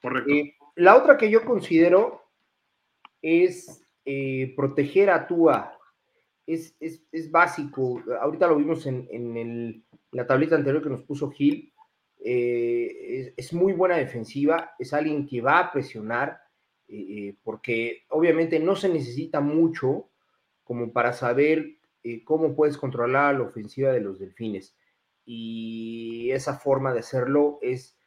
Correcto. 0.00 0.30
Eh, 0.30 0.54
la 0.76 0.96
otra 0.96 1.16
que 1.16 1.30
yo 1.30 1.44
considero 1.44 2.22
es 3.20 3.82
eh, 4.04 4.54
proteger 4.56 5.10
a 5.10 5.26
Tua. 5.26 5.74
Es, 6.46 6.76
es, 6.80 7.02
es, 7.12 7.30
básico. 7.30 8.02
Ahorita 8.20 8.46
lo 8.46 8.56
vimos 8.56 8.86
en, 8.86 9.06
en 9.10 9.36
el, 9.36 9.84
la 10.12 10.26
tablita 10.26 10.54
anterior 10.54 10.82
que 10.82 10.88
nos 10.88 11.02
puso 11.02 11.30
Gil. 11.30 11.72
Eh, 12.20 13.32
es, 13.36 13.52
muy 13.52 13.72
buena 13.72 13.96
defensiva, 13.96 14.72
es 14.78 14.92
alguien 14.92 15.26
que 15.26 15.40
va 15.40 15.60
a 15.60 15.72
presionar, 15.72 16.40
eh, 16.88 16.96
eh, 17.08 17.36
porque 17.42 18.04
obviamente 18.08 18.58
no 18.58 18.74
se 18.76 18.88
necesita 18.88 19.40
mucho 19.40 20.10
como 20.64 20.92
para 20.92 21.12
saber 21.12 21.76
cómo 22.24 22.54
puedes 22.54 22.78
controlar 22.78 23.34
la 23.34 23.42
ofensiva 23.42 23.92
de 23.92 24.00
los 24.00 24.18
delfines. 24.18 24.76
Y 25.24 26.30
esa 26.30 26.54
forma 26.54 26.92
de 26.92 27.00
hacerlo 27.00 27.58
es 27.60 27.98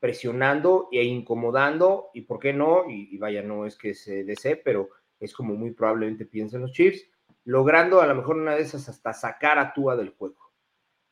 presionando 0.00 0.88
e 0.92 1.02
incomodando, 1.02 2.10
y 2.12 2.22
por 2.22 2.38
qué 2.38 2.52
no, 2.52 2.90
y, 2.90 3.16
vaya, 3.16 3.42
no 3.42 3.64
es 3.64 3.76
que 3.76 3.94
se 3.94 4.24
desee, 4.24 4.56
pero 4.56 4.90
es 5.18 5.32
como 5.32 5.54
muy 5.54 5.70
probablemente 5.70 6.26
piensen 6.26 6.60
los 6.60 6.72
Chiefs, 6.72 7.06
logrando 7.44 8.02
a 8.02 8.06
lo 8.06 8.14
mejor 8.14 8.36
una 8.36 8.54
de 8.54 8.62
esas 8.62 8.88
hasta 8.88 9.14
sacar 9.14 9.58
a 9.58 9.72
Tua 9.72 9.96
del 9.96 10.10
juego, 10.10 10.52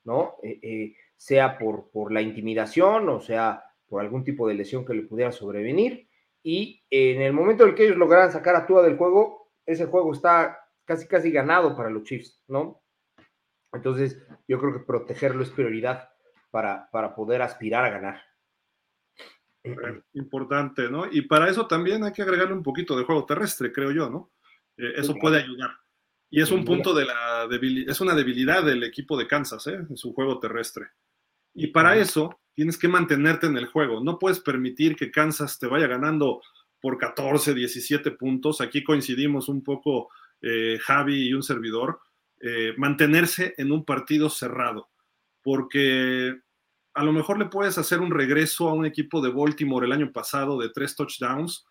¿no? 0.04 0.36
Sea 1.20 1.58
por, 1.58 1.90
por 1.90 2.12
la 2.12 2.22
intimidación 2.22 3.10
o 3.10 3.20
sea 3.20 3.62
por 3.86 4.00
algún 4.00 4.24
tipo 4.24 4.48
de 4.48 4.54
lesión 4.54 4.86
que 4.86 4.94
le 4.94 5.02
pudiera 5.02 5.32
sobrevenir. 5.32 6.08
Y 6.42 6.82
en 6.88 7.20
el 7.20 7.34
momento 7.34 7.64
en 7.64 7.70
el 7.70 7.74
que 7.74 7.84
ellos 7.84 7.98
lograran 7.98 8.32
sacar 8.32 8.56
a 8.56 8.64
Tua 8.64 8.82
del 8.82 8.96
juego, 8.96 9.52
ese 9.66 9.84
juego 9.84 10.14
está 10.14 10.58
casi 10.86 11.06
casi 11.06 11.30
ganado 11.30 11.76
para 11.76 11.90
los 11.90 12.04
Chiefs, 12.04 12.42
¿no? 12.48 12.82
Entonces, 13.72 14.22
yo 14.48 14.58
creo 14.58 14.72
que 14.72 14.86
protegerlo 14.86 15.42
es 15.42 15.50
prioridad 15.50 16.08
para, 16.50 16.88
para 16.90 17.14
poder 17.14 17.42
aspirar 17.42 17.84
a 17.84 17.90
ganar. 17.90 18.22
Importante, 20.14 20.90
¿no? 20.90 21.04
Y 21.10 21.22
para 21.22 21.50
eso 21.50 21.66
también 21.66 22.02
hay 22.02 22.12
que 22.12 22.22
agregarle 22.22 22.54
un 22.54 22.62
poquito 22.62 22.96
de 22.96 23.04
juego 23.04 23.26
terrestre, 23.26 23.72
creo 23.72 23.90
yo, 23.90 24.08
¿no? 24.08 24.30
Eh, 24.78 24.92
eso 24.96 25.14
puede 25.16 25.42
ayudar. 25.42 25.72
Y 26.30 26.40
es 26.40 26.50
un 26.50 26.64
punto 26.64 26.94
de 26.94 27.04
la 27.04 27.46
debilidad, 27.48 27.90
es 27.90 28.00
una 28.00 28.14
debilidad 28.14 28.64
del 28.64 28.84
equipo 28.84 29.18
de 29.18 29.26
Kansas, 29.26 29.66
¿eh? 29.66 29.74
En 29.74 29.96
su 29.96 30.14
juego 30.14 30.40
terrestre. 30.40 30.86
Y 31.54 31.68
para 31.68 31.96
eso 31.96 32.40
tienes 32.54 32.78
que 32.78 32.88
mantenerte 32.88 33.46
en 33.46 33.56
el 33.56 33.66
juego. 33.66 34.02
No 34.02 34.18
puedes 34.18 34.40
permitir 34.40 34.96
que 34.96 35.10
Kansas 35.10 35.58
te 35.58 35.66
vaya 35.66 35.86
ganando 35.86 36.40
por 36.80 36.98
14, 36.98 37.54
17 37.54 38.10
puntos. 38.12 38.60
Aquí 38.60 38.82
coincidimos 38.82 39.48
un 39.48 39.62
poco 39.62 40.08
eh, 40.40 40.78
Javi 40.80 41.28
y 41.28 41.34
un 41.34 41.42
servidor. 41.42 42.00
Eh, 42.40 42.74
mantenerse 42.76 43.54
en 43.58 43.72
un 43.72 43.84
partido 43.84 44.30
cerrado. 44.30 44.88
Porque 45.42 46.40
a 46.94 47.04
lo 47.04 47.12
mejor 47.12 47.38
le 47.38 47.46
puedes 47.46 47.78
hacer 47.78 48.00
un 48.00 48.10
regreso 48.10 48.68
a 48.68 48.74
un 48.74 48.86
equipo 48.86 49.20
de 49.20 49.30
Baltimore 49.30 49.86
el 49.86 49.92
año 49.92 50.12
pasado 50.12 50.58
de 50.58 50.70
tres 50.70 50.96
touchdowns, 50.96 51.66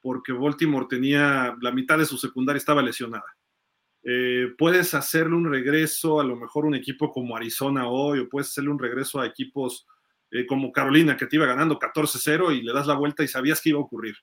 porque 0.00 0.32
Baltimore 0.32 0.86
tenía 0.88 1.56
la 1.60 1.72
mitad 1.72 1.98
de 1.98 2.06
su 2.06 2.18
secundaria 2.18 2.58
estaba 2.58 2.82
lesionada. 2.82 3.37
Eh, 4.04 4.54
puedes 4.56 4.94
hacerle 4.94 5.34
un 5.34 5.50
regreso 5.50 6.20
a 6.20 6.24
lo 6.24 6.36
mejor 6.36 6.64
un 6.64 6.74
equipo 6.74 7.10
como 7.10 7.36
Arizona 7.36 7.88
hoy, 7.88 8.20
o 8.20 8.28
puedes 8.28 8.48
hacerle 8.48 8.70
un 8.70 8.78
regreso 8.78 9.20
a 9.20 9.26
equipos 9.26 9.86
eh, 10.30 10.46
como 10.46 10.72
Carolina, 10.72 11.16
que 11.16 11.26
te 11.26 11.36
iba 11.36 11.46
ganando 11.46 11.78
14-0 11.78 12.56
y 12.56 12.62
le 12.62 12.72
das 12.72 12.86
la 12.86 12.94
vuelta 12.94 13.24
y 13.24 13.28
sabías 13.28 13.60
que 13.60 13.70
iba 13.70 13.78
a 13.78 13.82
ocurrir. 13.82 14.16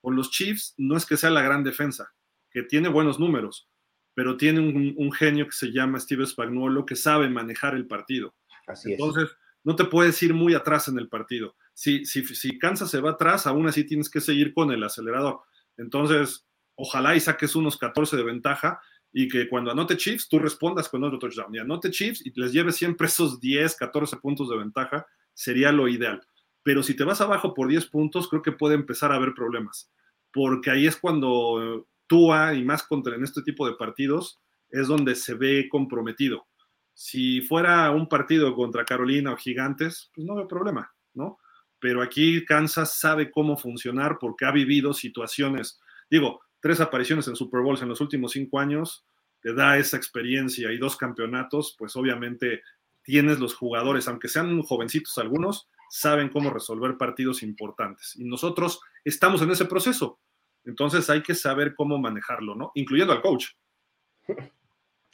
Con 0.00 0.16
los 0.16 0.30
Chiefs 0.30 0.74
no 0.76 0.96
es 0.96 1.06
que 1.06 1.16
sea 1.16 1.30
la 1.30 1.42
gran 1.42 1.64
defensa, 1.64 2.12
que 2.50 2.62
tiene 2.62 2.88
buenos 2.88 3.18
números, 3.18 3.68
pero 4.14 4.36
tiene 4.36 4.60
un, 4.60 5.12
genio 5.12 5.46
que 5.46 5.52
se 5.52 5.72
llama 5.72 5.98
Steve 5.98 6.26
Spagnuolo 6.26 6.84
que 6.84 6.96
sabe 6.96 7.28
manejar 7.28 7.74
el 7.74 7.86
partido. 7.86 8.34
Así 8.66 8.92
Entonces, 8.92 9.30
no 9.64 9.74
te 9.74 9.84
puedes 9.84 10.22
ir 10.22 10.34
muy 10.34 10.54
atrás 10.54 10.88
en 10.88 10.98
el 10.98 11.08
partido. 11.08 11.56
Si, 11.72 12.04
si, 12.04 12.24
si 12.24 12.58
Kansas 12.58 12.90
se 12.90 13.00
va 13.00 13.12
atrás, 13.12 13.46
aún 13.46 13.66
así 13.66 13.84
tienes 13.84 14.10
que 14.10 14.20
seguir 14.20 14.52
con 14.52 14.70
el 14.70 14.82
acelerador. 14.82 15.40
Entonces, 15.76 16.46
ojalá 16.76 17.16
y 17.16 17.20
saques 17.20 17.56
unos 17.56 17.76
14 17.76 18.16
de 18.16 18.22
ventaja 18.22 18.80
y 19.16 19.28
que 19.28 19.48
cuando 19.48 19.70
anote 19.70 19.96
Chiefs, 19.96 20.28
tú 20.28 20.40
respondas 20.40 20.88
con 20.88 21.04
otro 21.04 21.20
touchdown. 21.20 21.54
Y 21.54 21.58
anote 21.58 21.88
Chiefs 21.88 22.26
y 22.26 22.32
les 22.34 22.52
lleves 22.52 22.74
siempre 22.74 23.06
esos 23.06 23.38
10, 23.38 23.76
14 23.76 24.16
puntos 24.16 24.50
de 24.50 24.58
ventaja, 24.58 25.06
sería 25.32 25.70
lo 25.70 25.86
ideal. 25.86 26.20
Pero 26.64 26.82
si 26.82 26.96
te 26.96 27.04
vas 27.04 27.20
abajo 27.20 27.54
por 27.54 27.68
10 27.68 27.86
puntos, 27.86 28.28
creo 28.28 28.42
que 28.42 28.50
puede 28.50 28.74
empezar 28.74 29.12
a 29.12 29.14
haber 29.14 29.32
problemas, 29.32 29.92
porque 30.32 30.72
ahí 30.72 30.88
es 30.88 30.96
cuando 30.96 31.86
Tua, 32.08 32.54
y 32.54 32.64
más 32.64 32.82
contra 32.82 33.14
en 33.14 33.22
este 33.22 33.42
tipo 33.42 33.68
de 33.68 33.74
partidos, 33.74 34.40
es 34.68 34.88
donde 34.88 35.14
se 35.14 35.34
ve 35.34 35.68
comprometido. 35.70 36.48
Si 36.92 37.40
fuera 37.42 37.92
un 37.92 38.08
partido 38.08 38.52
contra 38.56 38.84
Carolina 38.84 39.32
o 39.32 39.36
Gigantes, 39.36 40.10
pues 40.12 40.26
no 40.26 40.38
hay 40.38 40.46
problema, 40.46 40.92
¿no? 41.12 41.38
Pero 41.78 42.02
aquí 42.02 42.44
Kansas 42.44 42.98
sabe 42.98 43.30
cómo 43.30 43.56
funcionar 43.56 44.18
porque 44.18 44.44
ha 44.44 44.50
vivido 44.50 44.92
situaciones. 44.92 45.80
Digo, 46.10 46.40
tres 46.64 46.80
apariciones 46.80 47.28
en 47.28 47.36
Super 47.36 47.60
Bowls 47.60 47.82
en 47.82 47.90
los 47.90 48.00
últimos 48.00 48.32
cinco 48.32 48.58
años, 48.58 49.04
te 49.42 49.52
da 49.52 49.76
esa 49.76 49.98
experiencia 49.98 50.72
y 50.72 50.78
dos 50.78 50.96
campeonatos, 50.96 51.76
pues 51.78 51.94
obviamente 51.94 52.62
tienes 53.02 53.38
los 53.38 53.54
jugadores, 53.54 54.08
aunque 54.08 54.28
sean 54.28 54.62
jovencitos 54.62 55.18
algunos, 55.18 55.68
saben 55.90 56.30
cómo 56.30 56.48
resolver 56.48 56.96
partidos 56.96 57.42
importantes. 57.42 58.16
Y 58.16 58.24
nosotros 58.24 58.80
estamos 59.04 59.42
en 59.42 59.50
ese 59.50 59.66
proceso. 59.66 60.18
Entonces 60.64 61.10
hay 61.10 61.22
que 61.22 61.34
saber 61.34 61.74
cómo 61.74 61.98
manejarlo, 61.98 62.54
¿no? 62.54 62.72
Incluyendo 62.76 63.12
al 63.12 63.20
coach. 63.20 63.48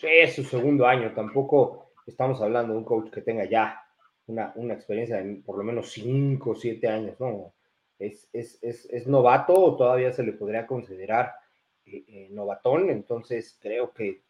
Es 0.01 0.37
su 0.37 0.45
segundo 0.45 0.87
año, 0.87 1.13
tampoco 1.13 1.91
estamos 2.07 2.41
hablando 2.41 2.75
de 2.75 2.79
un 2.79 2.85
coach 2.85 3.11
que 3.11 3.23
tenga 3.23 3.45
ya 3.47 3.83
una, 4.27 4.53
una 4.55 4.75
experiencia 4.75 5.17
de 5.17 5.43
por 5.45 5.59
lo 5.59 5.65
menos 5.65 5.91
5 5.91 6.49
o 6.49 6.55
7 6.55 6.87
años, 6.87 7.19
¿no? 7.19 7.53
Es, 7.99 8.29
es, 8.33 8.57
es, 8.63 8.87
es, 8.89 9.09
novato 9.09 9.53
o 9.53 9.77
todavía 9.77 10.13
se 10.13 10.23
le 10.23 10.33
podría 10.33 10.67
considerar 10.67 11.40
eh, 11.87 12.05
eh, 12.09 12.29
novatón, 12.31 12.91
entonces 12.91 13.59
creo 13.61 13.93
que, 13.93 14.23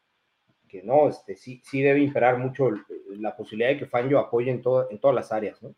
que 0.69 0.83
no, 0.83 1.09
este, 1.09 1.37
sí, 1.37 1.63
sí 1.65 1.83
debe 1.83 2.01
imperar 2.01 2.39
mucho 2.39 2.71
la 3.09 3.37
posibilidad 3.37 3.71
de 3.71 3.79
que 3.79 3.87
Fangio 3.87 4.19
apoye 4.19 4.51
en, 4.51 4.63
todo, 4.63 4.91
en 4.91 4.99
todas 4.99 5.15
las 5.15 5.33
áreas, 5.33 5.63
¿no? 5.63 5.75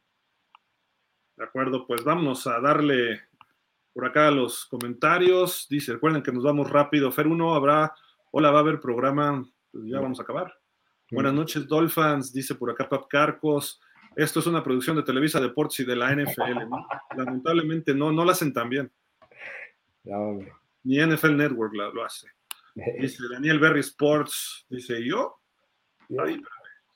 De 1.36 1.44
acuerdo, 1.44 1.86
pues 1.86 2.04
vamos 2.04 2.46
a 2.46 2.60
darle 2.60 3.20
por 3.92 4.04
acá 4.04 4.30
los 4.30 4.66
comentarios. 4.66 5.66
Dice, 5.68 5.92
recuerden 5.92 6.22
que 6.22 6.32
nos 6.32 6.44
vamos 6.44 6.70
rápido. 6.70 7.10
Fer 7.10 7.26
1 7.26 7.54
habrá, 7.54 7.94
hola, 8.30 8.50
va 8.50 8.58
a 8.58 8.60
haber 8.60 8.80
programa, 8.80 9.44
pues 9.70 9.84
ya 9.86 10.00
vamos 10.00 10.20
a 10.20 10.22
acabar. 10.22 10.54
Buenas 11.10 11.34
noches, 11.34 11.66
Dolphins, 11.66 12.32
dice 12.32 12.54
por 12.54 12.70
acá 12.70 12.88
Pap 12.88 13.06
Carcos. 13.06 13.80
Esto 14.16 14.40
es 14.40 14.46
una 14.46 14.62
producción 14.62 14.96
de 14.96 15.02
Televisa 15.02 15.40
Deportes 15.40 15.80
y 15.80 15.84
de 15.84 15.96
la 15.96 16.14
NFL. 16.14 16.68
Lamentablemente 17.16 17.94
no, 17.94 18.12
no 18.12 18.24
la 18.24 18.32
hacen 18.32 18.52
tan 18.52 18.68
bien. 18.68 18.90
Ni 20.84 20.98
NFL 20.98 21.36
Network 21.36 21.72
lo 21.74 22.04
hace. 22.04 22.28
Dice 23.00 23.22
Daniel 23.30 23.58
Berry 23.58 23.80
Sports, 23.80 24.66
dice 24.68 25.04
yo. 25.04 25.40
Ahí, 26.18 26.40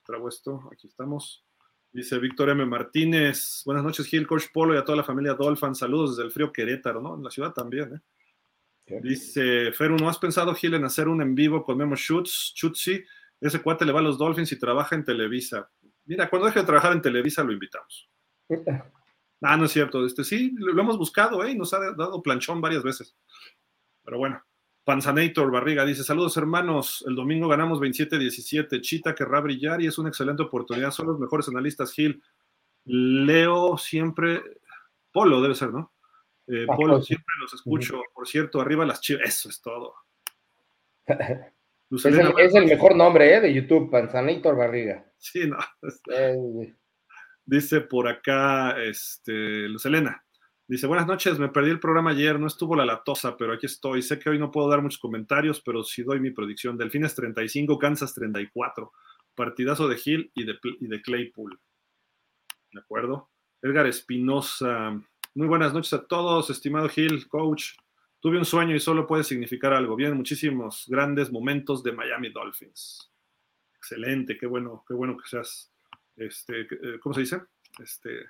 traigo 0.04 0.28
esto, 0.28 0.68
aquí 0.72 0.86
estamos. 0.86 1.44
Dice 1.92 2.18
Víctor 2.18 2.50
M. 2.50 2.66
Martínez, 2.66 3.62
buenas 3.64 3.84
noches 3.84 4.06
Gil, 4.06 4.26
Coach 4.26 4.46
Polo 4.52 4.74
y 4.74 4.78
a 4.78 4.84
toda 4.84 4.96
la 4.96 5.04
familia 5.04 5.34
Dolphin, 5.34 5.74
saludos 5.74 6.16
desde 6.16 6.26
el 6.26 6.32
frío 6.32 6.52
Querétaro, 6.52 7.00
¿no? 7.00 7.14
En 7.14 7.22
la 7.22 7.30
ciudad 7.30 7.52
también, 7.52 7.94
¿eh? 7.94 9.00
Dice 9.02 9.72
Feru, 9.72 9.96
¿no 9.96 10.08
has 10.08 10.18
pensado 10.18 10.54
Gil 10.54 10.74
en 10.74 10.84
hacer 10.84 11.08
un 11.08 11.20
en 11.20 11.34
vivo 11.34 11.64
con 11.64 11.76
Memo 11.76 11.96
Schutz, 11.96 12.52
Chutzi? 12.54 13.02
Ese 13.40 13.60
cuate 13.60 13.84
le 13.84 13.92
va 13.92 13.98
a 13.98 14.02
los 14.02 14.16
Dolphins 14.16 14.52
y 14.52 14.58
trabaja 14.58 14.94
en 14.94 15.04
Televisa. 15.04 15.68
Mira, 16.04 16.30
cuando 16.30 16.46
deje 16.46 16.60
de 16.60 16.66
trabajar 16.66 16.92
en 16.92 17.02
Televisa 17.02 17.42
lo 17.44 17.52
invitamos. 17.52 18.08
Ah, 19.42 19.54
no 19.54 19.66
es 19.66 19.72
cierto. 19.72 20.04
Este, 20.06 20.24
sí, 20.24 20.54
lo, 20.56 20.80
hemos 20.80 20.96
buscado, 20.96 21.44
¿eh? 21.44 21.54
nos 21.54 21.74
ha 21.74 21.92
dado 21.92 22.22
planchón 22.22 22.62
varias 22.62 22.82
veces. 22.82 23.14
Pero 24.06 24.18
bueno. 24.18 24.42
Panzanator 24.84 25.50
Barriga 25.50 25.84
dice: 25.84 26.04
Saludos, 26.04 26.36
hermanos. 26.36 27.04
El 27.06 27.16
domingo 27.16 27.48
ganamos 27.48 27.80
27-17. 27.80 28.80
Chita 28.80 29.14
querrá 29.16 29.40
brillar 29.40 29.82
y 29.82 29.88
es 29.88 29.98
una 29.98 30.08
excelente 30.08 30.44
oportunidad. 30.44 30.92
Son 30.92 31.08
los 31.08 31.18
mejores 31.18 31.48
analistas, 31.48 31.92
Gil. 31.92 32.22
Leo 32.84 33.76
siempre. 33.76 34.42
Polo 35.12 35.42
debe 35.42 35.56
ser, 35.56 35.72
¿no? 35.72 35.92
Eh, 36.46 36.66
Polo, 36.66 37.02
siempre 37.02 37.34
los 37.40 37.52
escucho. 37.52 38.00
Por 38.14 38.28
cierto, 38.28 38.60
arriba 38.60 38.86
las 38.86 39.00
chivas. 39.00 39.28
Eso 39.28 39.48
es 39.48 39.60
todo. 39.60 39.94
es, 41.06 42.04
el, 42.04 42.66
mejor 42.66 42.94
nombre 42.94 43.34
¿eh? 43.34 43.40
de 43.40 43.52
YouTube, 43.52 43.90
Panzanator 43.90 44.56
Barriga. 44.56 45.04
Sí, 45.18 45.48
no. 45.48 45.58
Dice 47.44 47.80
por 47.80 48.06
acá, 48.08 48.80
este, 48.82 49.68
Luz 49.68 49.84
Elena. 49.86 50.24
Dice, 50.68 50.88
buenas 50.88 51.06
noches, 51.06 51.38
me 51.38 51.48
perdí 51.48 51.70
el 51.70 51.78
programa 51.78 52.10
ayer, 52.10 52.40
no 52.40 52.48
estuvo 52.48 52.74
la 52.74 52.84
latosa, 52.84 53.36
pero 53.36 53.52
aquí 53.52 53.66
estoy. 53.66 54.02
Sé 54.02 54.18
que 54.18 54.30
hoy 54.30 54.38
no 54.38 54.50
puedo 54.50 54.68
dar 54.68 54.82
muchos 54.82 54.98
comentarios, 54.98 55.60
pero 55.60 55.84
sí 55.84 56.02
doy 56.02 56.18
mi 56.18 56.32
predicción. 56.32 56.76
Delfines 56.76 57.14
35, 57.14 57.78
Kansas 57.78 58.12
34. 58.14 58.92
Partidazo 59.36 59.86
de 59.86 59.96
Hill 60.04 60.32
y 60.34 60.44
de, 60.44 60.58
y 60.80 60.88
de 60.88 61.00
Claypool. 61.02 61.60
¿De 62.72 62.80
acuerdo? 62.80 63.30
Edgar 63.62 63.86
Espinosa. 63.86 65.00
Muy 65.36 65.46
buenas 65.46 65.72
noches 65.72 65.92
a 65.92 66.04
todos, 66.04 66.50
estimado 66.50 66.90
Hill, 66.94 67.28
coach. 67.28 67.74
Tuve 68.18 68.36
un 68.36 68.44
sueño 68.44 68.74
y 68.74 68.80
solo 68.80 69.06
puede 69.06 69.22
significar 69.22 69.72
algo. 69.72 69.94
Vienen 69.94 70.16
muchísimos 70.16 70.86
grandes 70.88 71.30
momentos 71.30 71.84
de 71.84 71.92
Miami 71.92 72.30
Dolphins. 72.30 73.12
Excelente, 73.76 74.36
qué 74.36 74.46
bueno, 74.46 74.84
qué 74.88 74.94
bueno 74.94 75.16
que 75.16 75.28
seas, 75.28 75.72
este, 76.16 76.66
¿cómo 77.00 77.14
se 77.14 77.20
dice? 77.20 77.42
Este, 77.78 78.24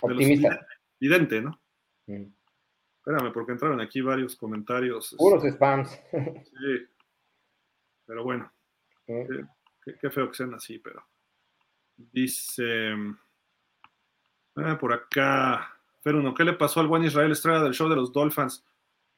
Optimista 0.00 0.66
evidente, 1.06 1.40
¿no? 1.40 1.60
Espérame, 2.06 3.32
porque 3.32 3.52
entraron 3.52 3.80
aquí 3.80 4.00
varios 4.00 4.36
comentarios. 4.36 5.14
Puros 5.18 5.44
este, 5.44 5.56
spams. 5.56 5.90
Sí. 6.12 6.86
Pero 8.06 8.24
bueno. 8.24 8.52
Qué, 9.06 10.10
feo 10.10 10.28
que 10.28 10.36
sean 10.36 10.54
así, 10.54 10.78
pero. 10.78 11.04
Dice. 11.96 12.94
Ah, 14.56 14.78
por 14.78 14.92
acá. 14.92 15.76
Feruno, 16.02 16.34
¿qué 16.34 16.44
le 16.44 16.52
pasó 16.54 16.80
al 16.80 16.88
buen 16.88 17.04
Israel 17.04 17.32
Estrada 17.32 17.64
del 17.64 17.74
show 17.74 17.88
de 17.88 17.96
los 17.96 18.12
Dolphins? 18.12 18.64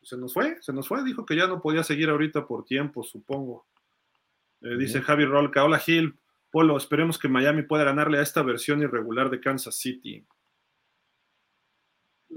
Se 0.02 0.16
nos 0.16 0.34
fue, 0.34 0.58
se 0.60 0.72
nos 0.72 0.86
fue. 0.86 1.02
Dijo 1.02 1.24
que 1.24 1.36
ya 1.36 1.46
no 1.46 1.60
podía 1.60 1.82
seguir 1.82 2.10
ahorita 2.10 2.46
por 2.46 2.64
tiempo, 2.64 3.02
supongo. 3.02 3.66
Eh, 4.60 4.76
dice 4.76 5.00
Javi 5.00 5.24
Rolca. 5.24 5.64
Hola 5.64 5.78
Gil. 5.78 6.18
Polo, 6.50 6.76
esperemos 6.76 7.18
que 7.18 7.28
Miami 7.28 7.62
pueda 7.62 7.84
ganarle 7.84 8.18
a 8.18 8.22
esta 8.22 8.42
versión 8.42 8.80
irregular 8.80 9.28
de 9.28 9.40
Kansas 9.40 9.76
City. 9.76 10.24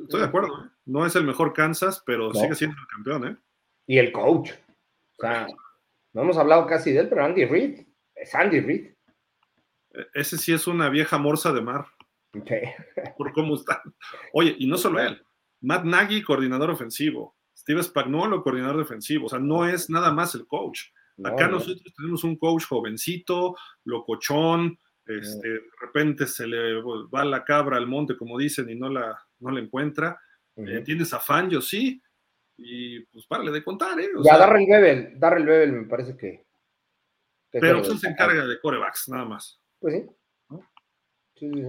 Estoy 0.03 0.21
de 0.21 0.25
acuerdo. 0.25 0.65
¿eh? 0.65 0.69
No 0.85 1.05
es 1.05 1.15
el 1.15 1.25
mejor 1.25 1.53
Kansas, 1.53 2.03
pero 2.05 2.33
sigue 2.33 2.55
siendo 2.55 2.77
el 2.79 2.87
campeón, 2.87 3.27
¿eh? 3.27 3.37
Y 3.87 3.97
el 3.97 4.11
coach. 4.11 4.51
O 4.51 5.21
sea, 5.21 5.47
no 6.13 6.21
hemos 6.21 6.37
hablado 6.37 6.65
casi 6.67 6.91
de 6.91 7.01
él, 7.01 7.09
pero 7.09 7.25
Andy 7.25 7.45
Reid. 7.45 7.85
Es 8.15 8.33
Andy 8.35 8.59
Reid. 8.59 8.85
E, 9.91 10.07
ese 10.13 10.37
sí 10.37 10.53
es 10.53 10.67
una 10.67 10.89
vieja 10.89 11.17
morsa 11.17 11.53
de 11.53 11.61
mar. 11.61 11.85
Por 13.17 13.33
cómo 13.33 13.55
está. 13.55 13.81
Oye, 14.33 14.55
y 14.59 14.67
no 14.67 14.77
solo 14.77 14.99
él. 14.99 15.21
Matt 15.61 15.85
Nagy, 15.85 16.21
coordinador 16.21 16.69
ofensivo. 16.69 17.35
Steve 17.55 17.81
Spagnuolo, 17.83 18.43
coordinador 18.43 18.77
defensivo. 18.77 19.25
O 19.25 19.29
sea, 19.29 19.39
no 19.39 19.67
es 19.67 19.89
nada 19.89 20.11
más 20.11 20.35
el 20.35 20.45
coach. 20.47 20.81
Acá 21.23 21.47
nosotros 21.47 21.81
tenemos 21.97 22.23
un 22.23 22.37
coach 22.37 22.65
jovencito, 22.65 23.55
locochón, 23.85 24.77
este, 25.07 25.47
de 25.47 25.61
repente 25.81 26.27
se 26.27 26.45
le 26.45 26.81
va 26.81 27.25
la 27.25 27.43
cabra 27.43 27.77
al 27.77 27.87
monte, 27.87 28.15
como 28.15 28.37
dicen, 28.37 28.69
y 28.69 28.75
no 28.75 28.89
la, 28.89 29.17
no 29.39 29.51
la 29.51 29.59
encuentra. 29.59 30.19
Eh, 30.55 30.81
¿Tienes 30.81 31.13
afán? 31.13 31.49
Yo 31.49 31.61
sí. 31.61 32.01
Y 32.57 33.01
pues 33.05 33.25
párale 33.27 33.51
de 33.51 33.63
contar, 33.63 33.99
¿eh? 33.99 34.09
ya, 34.23 34.37
Darrell 34.37 34.67
Bebel, 34.67 35.19
Darrell 35.19 35.45
Bebel 35.45 35.73
me 35.73 35.87
parece 35.87 36.17
que. 36.17 36.45
pero 37.51 37.81
usted 37.81 37.95
se 37.95 38.07
encarga 38.07 38.47
de 38.47 38.59
corebacks, 38.59 39.09
nada 39.09 39.25
más. 39.25 39.61
Pues 39.79 39.93
sí. 39.93 40.07
sí, 41.35 41.51
sí, 41.53 41.63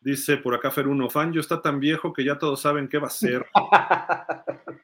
Dice 0.00 0.38
por 0.38 0.54
acá 0.54 0.72
Feruno, 0.72 1.08
fan, 1.08 1.32
yo 1.32 1.40
está 1.40 1.62
tan 1.62 1.78
viejo 1.78 2.12
que 2.12 2.24
ya 2.24 2.36
todos 2.36 2.60
saben 2.60 2.88
qué 2.88 2.98
va 2.98 3.06
a 3.06 3.10
ser. 3.10 3.46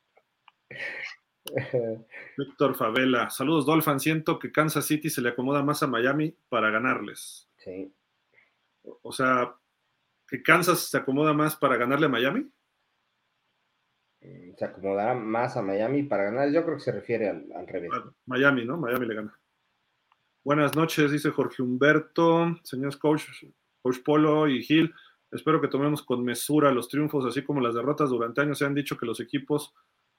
Víctor 2.38 2.76
Favela, 2.76 3.28
saludos 3.28 3.66
Dolphin, 3.66 3.98
siento 3.98 4.38
que 4.38 4.52
Kansas 4.52 4.86
City 4.86 5.10
se 5.10 5.20
le 5.20 5.30
acomoda 5.30 5.64
más 5.64 5.82
a 5.82 5.88
Miami 5.88 6.36
para 6.48 6.70
ganarles. 6.70 7.50
Sí. 7.56 7.92
O 9.02 9.12
sea, 9.12 9.56
que 10.30 10.42
Kansas 10.42 10.88
se 10.88 10.96
acomoda 10.96 11.34
más 11.34 11.56
para 11.56 11.76
ganarle 11.76 12.06
a 12.06 12.08
Miami. 12.08 12.48
Mm, 14.20 14.54
se 14.56 14.64
acomodará 14.64 15.14
más 15.14 15.56
a 15.56 15.62
Miami 15.62 16.04
para 16.04 16.24
ganar. 16.24 16.52
Yo 16.52 16.64
creo 16.64 16.76
que 16.76 16.84
se 16.84 16.92
refiere 16.92 17.28
al, 17.28 17.66
revés. 17.66 17.90
Miami, 18.26 18.64
¿no? 18.64 18.76
Miami 18.76 19.06
le 19.06 19.14
gana. 19.16 19.40
Buenas 20.44 20.76
noches, 20.76 21.10
dice 21.10 21.30
Jorge 21.30 21.62
Humberto, 21.62 22.58
señores 22.62 22.96
coach, 22.96 23.24
coach 23.82 23.98
Polo 24.04 24.48
y 24.48 24.62
Gil. 24.62 24.94
Espero 25.32 25.60
que 25.60 25.68
tomemos 25.68 26.02
con 26.02 26.24
mesura 26.24 26.70
los 26.70 26.88
triunfos, 26.88 27.26
así 27.26 27.42
como 27.42 27.60
las 27.60 27.74
derrotas 27.74 28.10
durante 28.10 28.40
años. 28.40 28.58
Se 28.58 28.64
han 28.64 28.74
dicho 28.74 28.96
que 28.96 29.06
los 29.06 29.20
equipos 29.20 29.74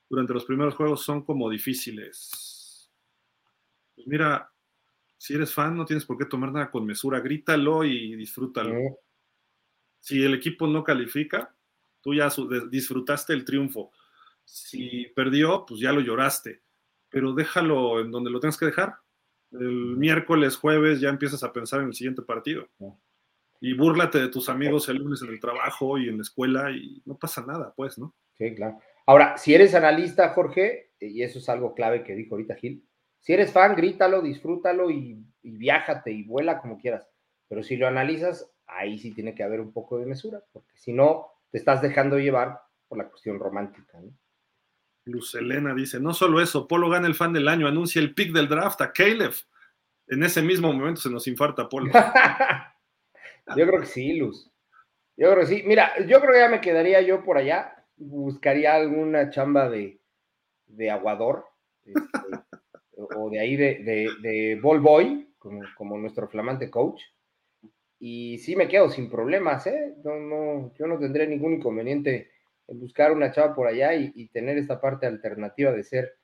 durante 0.09 0.33
los 0.33 0.43
primeros 0.43 0.75
juegos 0.75 1.03
son 1.03 1.23
como 1.23 1.49
difíciles. 1.49 2.91
Pues 3.95 4.07
mira, 4.07 4.51
si 5.17 5.35
eres 5.35 5.53
fan, 5.53 5.75
no 5.75 5.85
tienes 5.85 6.05
por 6.05 6.17
qué 6.17 6.25
tomar 6.25 6.51
nada 6.51 6.69
con 6.69 6.85
mesura. 6.85 7.21
Grítalo 7.21 7.85
y 7.85 8.15
disfrútalo. 8.15 8.73
Si 10.01 10.23
el 10.23 10.33
equipo 10.33 10.67
no 10.67 10.83
califica, 10.83 11.55
tú 12.01 12.13
ya 12.13 12.29
disfrutaste 12.69 13.33
el 13.33 13.45
triunfo. 13.45 13.91
Si 14.43 15.05
perdió, 15.15 15.63
pues 15.65 15.79
ya 15.79 15.93
lo 15.93 16.01
lloraste. 16.01 16.61
Pero 17.09 17.33
déjalo 17.33 18.01
en 18.01 18.11
donde 18.11 18.31
lo 18.31 18.39
tengas 18.39 18.57
que 18.57 18.65
dejar. 18.65 18.95
El 19.51 19.97
miércoles, 19.97 20.57
jueves, 20.57 20.99
ya 20.99 21.09
empiezas 21.09 21.43
a 21.43 21.53
pensar 21.53 21.81
en 21.81 21.87
el 21.87 21.93
siguiente 21.93 22.23
partido. 22.23 22.67
Y 23.59 23.73
búrlate 23.73 24.19
de 24.19 24.29
tus 24.29 24.49
amigos 24.49 24.89
el 24.89 24.97
lunes 24.97 25.21
en 25.21 25.29
el 25.29 25.39
trabajo 25.39 25.99
y 25.99 26.09
en 26.09 26.17
la 26.17 26.23
escuela 26.23 26.71
y 26.71 27.01
no 27.05 27.17
pasa 27.17 27.45
nada, 27.45 27.71
pues, 27.75 27.99
¿no? 27.99 28.15
Sí, 28.37 28.55
claro. 28.55 28.79
Ahora, 29.05 29.37
si 29.37 29.53
eres 29.53 29.75
analista, 29.75 30.29
Jorge, 30.29 30.93
y 30.99 31.21
eso 31.21 31.37
es 31.37 31.47
algo 31.47 31.75
clave 31.75 32.03
que 32.03 32.15
dijo 32.15 32.35
ahorita 32.35 32.55
Gil, 32.55 32.83
si 33.19 33.33
eres 33.33 33.51
fan, 33.51 33.75
grítalo, 33.75 34.23
disfrútalo 34.23 34.89
y, 34.89 35.23
y 35.43 35.51
viájate 35.57 36.11
y 36.11 36.23
vuela 36.23 36.59
como 36.59 36.79
quieras. 36.79 37.07
Pero 37.47 37.61
si 37.61 37.77
lo 37.77 37.87
analizas, 37.87 38.49
ahí 38.71 38.97
sí 38.97 39.13
tiene 39.13 39.35
que 39.35 39.43
haber 39.43 39.61
un 39.61 39.71
poco 39.71 39.97
de 39.97 40.05
mesura, 40.05 40.41
porque 40.51 40.77
si 40.77 40.93
no, 40.93 41.27
te 41.51 41.57
estás 41.57 41.81
dejando 41.81 42.17
llevar 42.17 42.61
por 42.87 42.97
la 42.97 43.09
cuestión 43.09 43.39
romántica. 43.39 43.99
¿no? 43.99 44.11
Luz 45.05 45.35
Elena 45.35 45.73
dice, 45.73 45.99
no 45.99 46.13
solo 46.13 46.41
eso, 46.41 46.67
Polo 46.67 46.89
gana 46.89 47.07
el 47.07 47.15
fan 47.15 47.33
del 47.33 47.47
año, 47.47 47.67
anuncia 47.67 48.01
el 48.01 48.13
pick 48.13 48.31
del 48.31 48.47
draft 48.47 48.81
a 48.81 48.91
Caleb. 48.91 49.33
En 50.07 50.23
ese 50.23 50.41
mismo 50.41 50.71
momento 50.71 51.01
se 51.01 51.09
nos 51.09 51.27
infarta 51.27 51.69
Polo. 51.69 51.91
yo 53.55 53.67
creo 53.67 53.79
que 53.79 53.85
sí, 53.85 54.17
Luz. 54.17 54.51
Yo 55.17 55.31
creo 55.31 55.41
que 55.41 55.47
sí. 55.47 55.63
Mira, 55.65 55.93
yo 56.05 56.19
creo 56.19 56.33
que 56.33 56.39
ya 56.39 56.49
me 56.49 56.61
quedaría 56.61 57.01
yo 57.01 57.23
por 57.23 57.37
allá, 57.37 57.85
buscaría 57.95 58.75
alguna 58.75 59.29
chamba 59.29 59.69
de, 59.69 59.99
de 60.67 60.91
aguador. 60.91 61.45
Este, 61.83 61.99
o 63.17 63.29
de 63.29 63.39
ahí 63.39 63.55
de, 63.55 64.09
de, 64.21 64.59
ball 64.61 64.79
boy, 64.79 65.33
como, 65.37 65.61
como 65.77 65.97
nuestro 65.97 66.27
flamante 66.27 66.69
coach. 66.69 67.01
Y 68.03 68.39
sí 68.39 68.55
me 68.55 68.67
quedo 68.67 68.89
sin 68.89 69.11
problemas, 69.11 69.67
¿eh? 69.67 69.93
No, 70.03 70.19
no, 70.19 70.73
yo 70.73 70.87
no 70.87 70.97
tendré 70.97 71.27
ningún 71.27 71.53
inconveniente 71.53 72.31
en 72.67 72.79
buscar 72.79 73.11
una 73.11 73.31
chava 73.31 73.53
por 73.53 73.67
allá 73.67 73.93
y, 73.93 74.27
tener 74.29 74.57
esta 74.57 74.81
parte 74.81 75.05
alternativa 75.05 75.71
de 75.71 75.83
ser 75.83 76.17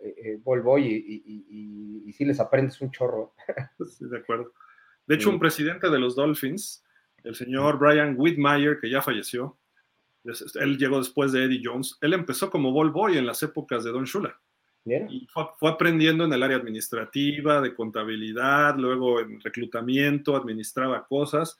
eh, 0.00 0.14
eh 0.16 0.38
ball 0.40 0.62
boy 0.62 0.86
y, 0.86 2.04
y, 2.06 2.12
sí 2.12 2.24
les 2.24 2.38
aprendes 2.38 2.80
un 2.80 2.92
chorro. 2.92 3.34
Sí, 3.84 4.08
de 4.08 4.18
acuerdo. 4.18 4.52
De 5.08 5.16
hecho, 5.16 5.30
un 5.30 5.40
presidente 5.40 5.90
de 5.90 5.98
los 5.98 6.14
Dolphins, 6.14 6.84
el 7.24 7.34
señor 7.34 7.80
Brian 7.80 8.14
Whitmire, 8.16 8.78
que 8.80 8.88
ya 8.88 9.02
falleció, 9.02 9.58
él 10.24 10.78
llegó 10.78 10.98
después 10.98 11.32
de 11.32 11.44
Eddie 11.46 11.62
Jones, 11.64 11.98
él 12.00 12.12
empezó 12.12 12.48
como 12.48 12.72
ball 12.72 12.92
boy 12.92 13.18
en 13.18 13.26
las 13.26 13.42
épocas 13.42 13.82
de 13.82 13.90
Don 13.90 14.04
Shula. 14.04 14.40
Y 14.84 15.28
fue, 15.32 15.70
aprendiendo 15.70 16.24
en 16.24 16.32
el 16.32 16.42
área 16.42 16.56
administrativa, 16.56 17.60
de 17.60 17.74
contabilidad, 17.74 18.76
luego 18.76 19.20
en 19.20 19.40
reclutamiento, 19.40 20.36
administraba 20.36 21.06
cosas. 21.06 21.56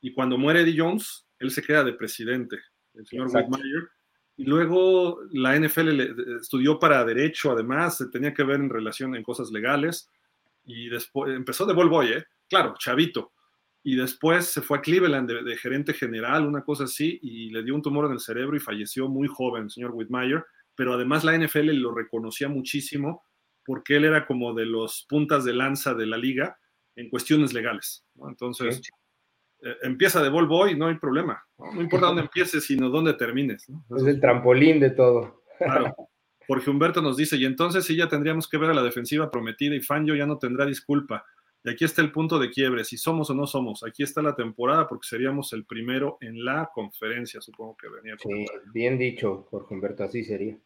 Y 0.00 0.12
cuando 0.12 0.36
muere 0.36 0.60
Eddie 0.60 0.78
Jones, 0.78 1.26
él 1.38 1.50
se 1.50 1.62
queda 1.62 1.84
de 1.84 1.94
presidente, 1.94 2.58
el 2.94 3.06
señor 3.06 3.28
Whitmire. 3.28 3.88
Y 4.36 4.44
luego 4.44 5.20
la 5.32 5.58
NFL 5.58 6.36
estudió 6.40 6.78
para 6.78 7.04
derecho, 7.04 7.52
además, 7.52 7.98
se 7.98 8.08
tenía 8.08 8.32
que 8.34 8.44
ver 8.44 8.60
en 8.60 8.70
relación 8.70 9.14
en 9.14 9.22
cosas 9.22 9.50
legales. 9.50 10.10
Y 10.64 10.88
después 10.88 11.34
empezó 11.34 11.66
de 11.66 11.74
ball 11.74 11.88
boy, 11.88 12.12
¿eh? 12.12 12.24
claro, 12.48 12.74
chavito. 12.78 13.32
Y 13.82 13.96
después 13.96 14.46
se 14.46 14.60
fue 14.60 14.78
a 14.78 14.80
Cleveland 14.82 15.30
de, 15.30 15.56
gerente 15.56 15.94
general, 15.94 16.46
una 16.46 16.62
cosa 16.62 16.84
así, 16.84 17.18
y 17.22 17.50
le 17.50 17.62
dio 17.62 17.74
un 17.74 17.80
tumor 17.80 18.06
en 18.06 18.12
el 18.12 18.20
cerebro 18.20 18.54
y 18.54 18.60
falleció 18.60 19.08
muy 19.08 19.26
joven, 19.26 19.64
el 19.64 19.70
señor 19.70 19.92
Whitmire 19.92 20.44
pero 20.80 20.94
además 20.94 21.24
la 21.24 21.36
NFL 21.36 21.72
lo 21.74 21.94
reconocía 21.94 22.48
muchísimo 22.48 23.22
porque 23.66 23.96
él 23.96 24.06
era 24.06 24.26
como 24.26 24.54
de 24.54 24.64
los 24.64 25.04
puntas 25.10 25.44
de 25.44 25.52
lanza 25.52 25.92
de 25.92 26.06
la 26.06 26.16
liga 26.16 26.58
en 26.96 27.10
cuestiones 27.10 27.52
legales. 27.52 28.06
Entonces, 28.26 28.80
eh, 29.62 29.74
empieza 29.82 30.22
de 30.22 30.30
ball 30.30 30.46
boy, 30.46 30.78
no 30.78 30.86
hay 30.86 30.94
problema. 30.94 31.44
No, 31.58 31.82
importa 31.82 32.06
dónde 32.06 32.22
empieces, 32.32 32.64
sino 32.64 32.88
dónde 32.88 33.12
termines. 33.12 33.68
Es 33.94 34.04
el 34.04 34.22
trampolín 34.22 34.80
de 34.80 34.88
todo. 34.88 35.42
Claro. 35.58 35.94
Jorge 36.48 36.70
Humberto 36.70 37.02
nos 37.02 37.18
dice, 37.18 37.36
y 37.36 37.44
entonces 37.44 37.84
sí 37.84 37.94
ya 37.94 38.08
tendríamos 38.08 38.48
que 38.48 38.56
ver 38.56 38.70
a 38.70 38.74
la 38.74 38.82
defensiva 38.82 39.30
prometida 39.30 39.74
y 39.74 39.82
Fangio 39.82 40.14
ya 40.14 40.24
no 40.24 40.38
tendrá 40.38 40.64
disculpa. 40.64 41.26
Y 41.62 41.68
aquí 41.68 41.84
está 41.84 42.00
el 42.00 42.10
punto 42.10 42.38
de 42.38 42.48
quiebre, 42.48 42.84
si 42.84 42.96
somos 42.96 43.28
o 43.28 43.34
no 43.34 43.46
somos. 43.46 43.84
Aquí 43.84 44.02
está 44.02 44.22
la 44.22 44.34
temporada 44.34 44.88
porque 44.88 45.06
seríamos 45.06 45.52
el 45.52 45.66
primero 45.66 46.16
en 46.22 46.42
la 46.42 46.70
conferencia, 46.72 47.42
supongo 47.42 47.76
que 47.76 47.90
venía. 47.90 48.16
Sí, 48.18 48.46
bien 48.72 48.96
dicho, 48.96 49.46
Jorge 49.50 49.74
Humberto, 49.74 50.04
así 50.04 50.24
sería. 50.24 50.56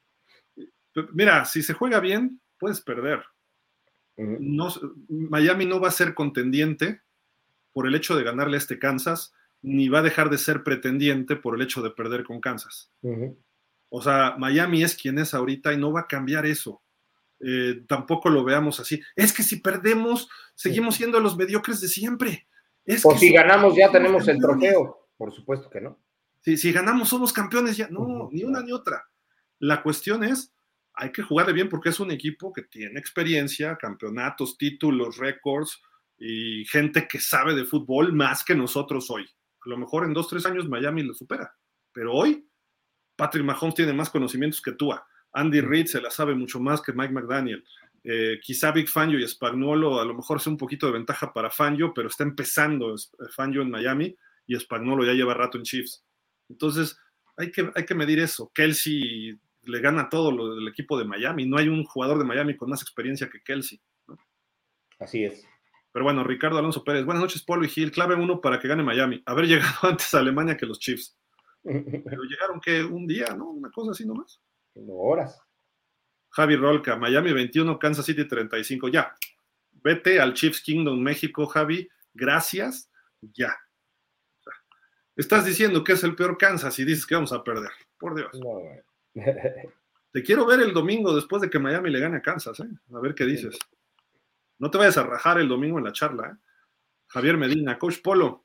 Mira, 1.12 1.44
si 1.44 1.62
se 1.62 1.74
juega 1.74 2.00
bien, 2.00 2.40
puedes 2.58 2.80
perder. 2.80 3.22
no, 4.16 4.68
Miami 5.08 5.66
no 5.66 5.80
va 5.80 5.88
a 5.88 5.92
ser 5.92 6.14
contendiente 6.14 7.02
por 7.72 7.86
el 7.86 7.94
hecho 7.94 8.16
de 8.16 8.24
ganarle 8.24 8.56
a 8.56 8.58
este 8.58 8.78
Kansas, 8.78 9.32
ni 9.60 9.88
va 9.88 9.98
a 9.98 10.02
dejar 10.02 10.30
de 10.30 10.38
ser 10.38 10.62
pretendiente 10.62 11.36
por 11.36 11.56
el 11.56 11.62
hecho 11.62 11.82
de 11.82 11.90
perder 11.90 12.24
con 12.24 12.40
Kansas. 12.40 12.92
O 13.88 14.00
sea, 14.00 14.36
Miami 14.38 14.82
es 14.82 14.96
quien 14.96 15.18
es 15.18 15.34
ahorita 15.34 15.72
y 15.72 15.76
no 15.76 15.92
va 15.92 16.00
a 16.00 16.06
cambiar 16.06 16.46
eso. 16.46 16.82
Eh, 17.40 17.84
tampoco 17.88 18.30
lo 18.30 18.44
veamos 18.44 18.80
así. 18.80 19.02
Es 19.16 19.32
que 19.32 19.42
si 19.42 19.56
perdemos, 19.56 20.28
seguimos 20.54 20.94
siendo 20.94 21.20
los 21.20 21.36
mediocres 21.36 21.80
de 21.80 21.88
siempre. 21.88 22.46
Es 22.84 23.04
o 23.04 23.16
si 23.18 23.32
ganamos, 23.32 23.76
ya 23.76 23.90
tenemos 23.90 24.26
el 24.28 24.38
trofeo. 24.38 25.08
Por 25.16 25.32
supuesto 25.32 25.68
que 25.68 25.80
no. 25.80 25.98
Si, 26.40 26.56
si 26.56 26.72
ganamos, 26.72 27.08
somos 27.08 27.32
campeones 27.32 27.76
ya. 27.76 27.88
No, 27.88 28.28
ni 28.32 28.44
una 28.44 28.62
ni 28.62 28.72
otra. 28.72 29.08
La 29.58 29.82
cuestión 29.82 30.24
es 30.24 30.53
hay 30.94 31.10
que 31.10 31.22
jugarle 31.22 31.52
bien 31.52 31.68
porque 31.68 31.88
es 31.88 32.00
un 32.00 32.10
equipo 32.10 32.52
que 32.52 32.62
tiene 32.62 32.98
experiencia, 32.98 33.76
campeonatos, 33.76 34.56
títulos, 34.56 35.16
récords 35.16 35.80
y 36.16 36.64
gente 36.66 37.08
que 37.08 37.20
sabe 37.20 37.54
de 37.54 37.64
fútbol 37.64 38.12
más 38.12 38.44
que 38.44 38.54
nosotros 38.54 39.10
hoy. 39.10 39.24
A 39.24 39.68
lo 39.68 39.76
mejor 39.76 40.04
en 40.04 40.14
dos, 40.14 40.28
tres 40.28 40.46
años 40.46 40.68
Miami 40.68 41.02
lo 41.02 41.14
supera, 41.14 41.52
pero 41.92 42.12
hoy 42.12 42.46
Patrick 43.16 43.44
Mahomes 43.44 43.74
tiene 43.74 43.92
más 43.92 44.10
conocimientos 44.10 44.62
que 44.62 44.72
tú. 44.72 44.92
Andy 45.32 45.60
Reid 45.60 45.86
se 45.86 46.00
la 46.00 46.10
sabe 46.10 46.34
mucho 46.34 46.60
más 46.60 46.80
que 46.80 46.92
Mike 46.92 47.12
McDaniel. 47.12 47.64
Eh, 48.04 48.38
quizá 48.42 48.70
Big 48.70 48.88
Fangio 48.88 49.18
y 49.18 49.26
Spagnuolo 49.26 49.98
a 49.98 50.04
lo 50.04 50.14
mejor 50.14 50.36
es 50.36 50.46
un 50.46 50.58
poquito 50.58 50.86
de 50.86 50.92
ventaja 50.92 51.32
para 51.32 51.50
Fangio, 51.50 51.92
pero 51.94 52.08
está 52.08 52.22
empezando 52.22 52.94
Fangio 53.34 53.62
en 53.62 53.70
Miami 53.70 54.14
y 54.46 54.56
Spagnuolo 54.56 55.04
ya 55.04 55.12
lleva 55.14 55.34
rato 55.34 55.58
en 55.58 55.64
Chiefs. 55.64 56.04
Entonces, 56.48 56.98
hay 57.36 57.50
que, 57.50 57.70
hay 57.74 57.84
que 57.84 57.94
medir 57.94 58.20
eso. 58.20 58.52
Kelsey 58.54 59.38
le 59.66 59.80
gana 59.80 60.08
todo 60.08 60.30
lo 60.30 60.54
del 60.54 60.68
equipo 60.68 60.98
de 60.98 61.04
Miami. 61.04 61.46
No 61.46 61.58
hay 61.58 61.68
un 61.68 61.84
jugador 61.84 62.18
de 62.18 62.24
Miami 62.24 62.56
con 62.56 62.70
más 62.70 62.82
experiencia 62.82 63.28
que 63.28 63.42
Kelsey. 63.42 63.80
Así 64.98 65.24
es. 65.24 65.46
Pero 65.92 66.04
bueno, 66.04 66.24
Ricardo 66.24 66.58
Alonso 66.58 66.82
Pérez. 66.82 67.04
Buenas 67.04 67.22
noches, 67.22 67.42
Polo 67.42 67.64
y 67.64 67.68
Gil. 67.68 67.92
Clave 67.92 68.16
uno 68.16 68.40
para 68.40 68.58
que 68.58 68.68
gane 68.68 68.82
Miami. 68.82 69.22
Haber 69.26 69.46
llegado 69.46 69.74
antes 69.82 70.12
a 70.14 70.18
Alemania 70.18 70.56
que 70.56 70.66
los 70.66 70.78
Chiefs. 70.78 71.16
Pero 71.62 72.22
llegaron 72.24 72.60
que 72.60 72.82
un 72.82 73.06
día, 73.06 73.26
¿no? 73.36 73.50
Una 73.50 73.70
cosa 73.70 73.92
así 73.92 74.06
nomás. 74.06 74.40
horas. 74.74 75.40
Javi 76.30 76.56
Rolca, 76.56 76.96
Miami 76.96 77.32
21, 77.32 77.78
Kansas 77.78 78.04
City 78.04 78.26
35. 78.26 78.88
Ya. 78.88 79.14
Vete 79.70 80.20
al 80.20 80.34
Chiefs 80.34 80.60
Kingdom 80.62 80.98
México, 81.00 81.46
Javi. 81.46 81.88
Gracias. 82.12 82.90
Ya. 83.20 83.56
Estás 85.16 85.44
diciendo 85.44 85.84
que 85.84 85.92
es 85.92 86.02
el 86.02 86.16
peor 86.16 86.36
Kansas 86.36 86.76
y 86.80 86.84
dices 86.84 87.06
que 87.06 87.14
vamos 87.14 87.32
a 87.32 87.44
perder. 87.44 87.70
Por 87.98 88.16
Dios. 88.16 88.30
No, 88.34 88.60
te 90.12 90.22
quiero 90.22 90.46
ver 90.46 90.60
el 90.60 90.72
domingo 90.72 91.14
después 91.14 91.42
de 91.42 91.50
que 91.50 91.58
Miami 91.58 91.90
le 91.90 92.00
gane 92.00 92.18
a 92.18 92.22
Kansas, 92.22 92.60
¿eh? 92.60 92.68
A 92.94 93.00
ver 93.00 93.14
qué 93.14 93.24
dices. 93.24 93.58
No 94.58 94.70
te 94.70 94.78
vayas 94.78 94.96
a 94.98 95.04
rajar 95.04 95.38
el 95.38 95.48
domingo 95.48 95.78
en 95.78 95.84
la 95.84 95.92
charla, 95.92 96.28
¿eh? 96.28 96.36
Javier 97.08 97.36
Medina, 97.36 97.78
Coach 97.78 98.00
Polo, 98.02 98.44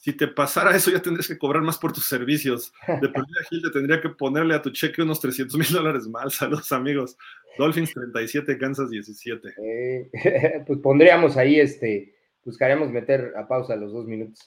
si 0.00 0.14
te 0.14 0.28
pasara 0.28 0.74
eso 0.74 0.90
ya 0.90 1.02
tendrías 1.02 1.28
que 1.28 1.36
cobrar 1.36 1.62
más 1.62 1.76
por 1.76 1.92
tus 1.92 2.06
servicios. 2.06 2.72
De 2.86 3.08
perdida 3.08 3.42
Gil 3.50 3.62
te 3.62 3.70
tendría 3.70 4.00
que 4.00 4.08
ponerle 4.08 4.54
a 4.54 4.62
tu 4.62 4.70
cheque 4.70 5.02
unos 5.02 5.20
300 5.20 5.58
mil 5.58 5.68
dólares 5.70 6.08
mal. 6.08 6.30
Saludos 6.30 6.72
amigos. 6.72 7.18
Dolphins 7.58 7.92
37, 7.92 8.56
Kansas 8.56 8.88
17. 8.88 9.54
Eh, 9.62 10.10
pues 10.66 10.78
pondríamos 10.78 11.36
ahí, 11.36 11.60
este, 11.60 12.14
buscaríamos 12.42 12.90
meter 12.90 13.34
a 13.36 13.46
pausa 13.46 13.76
los 13.76 13.92
dos 13.92 14.06
minutos 14.06 14.46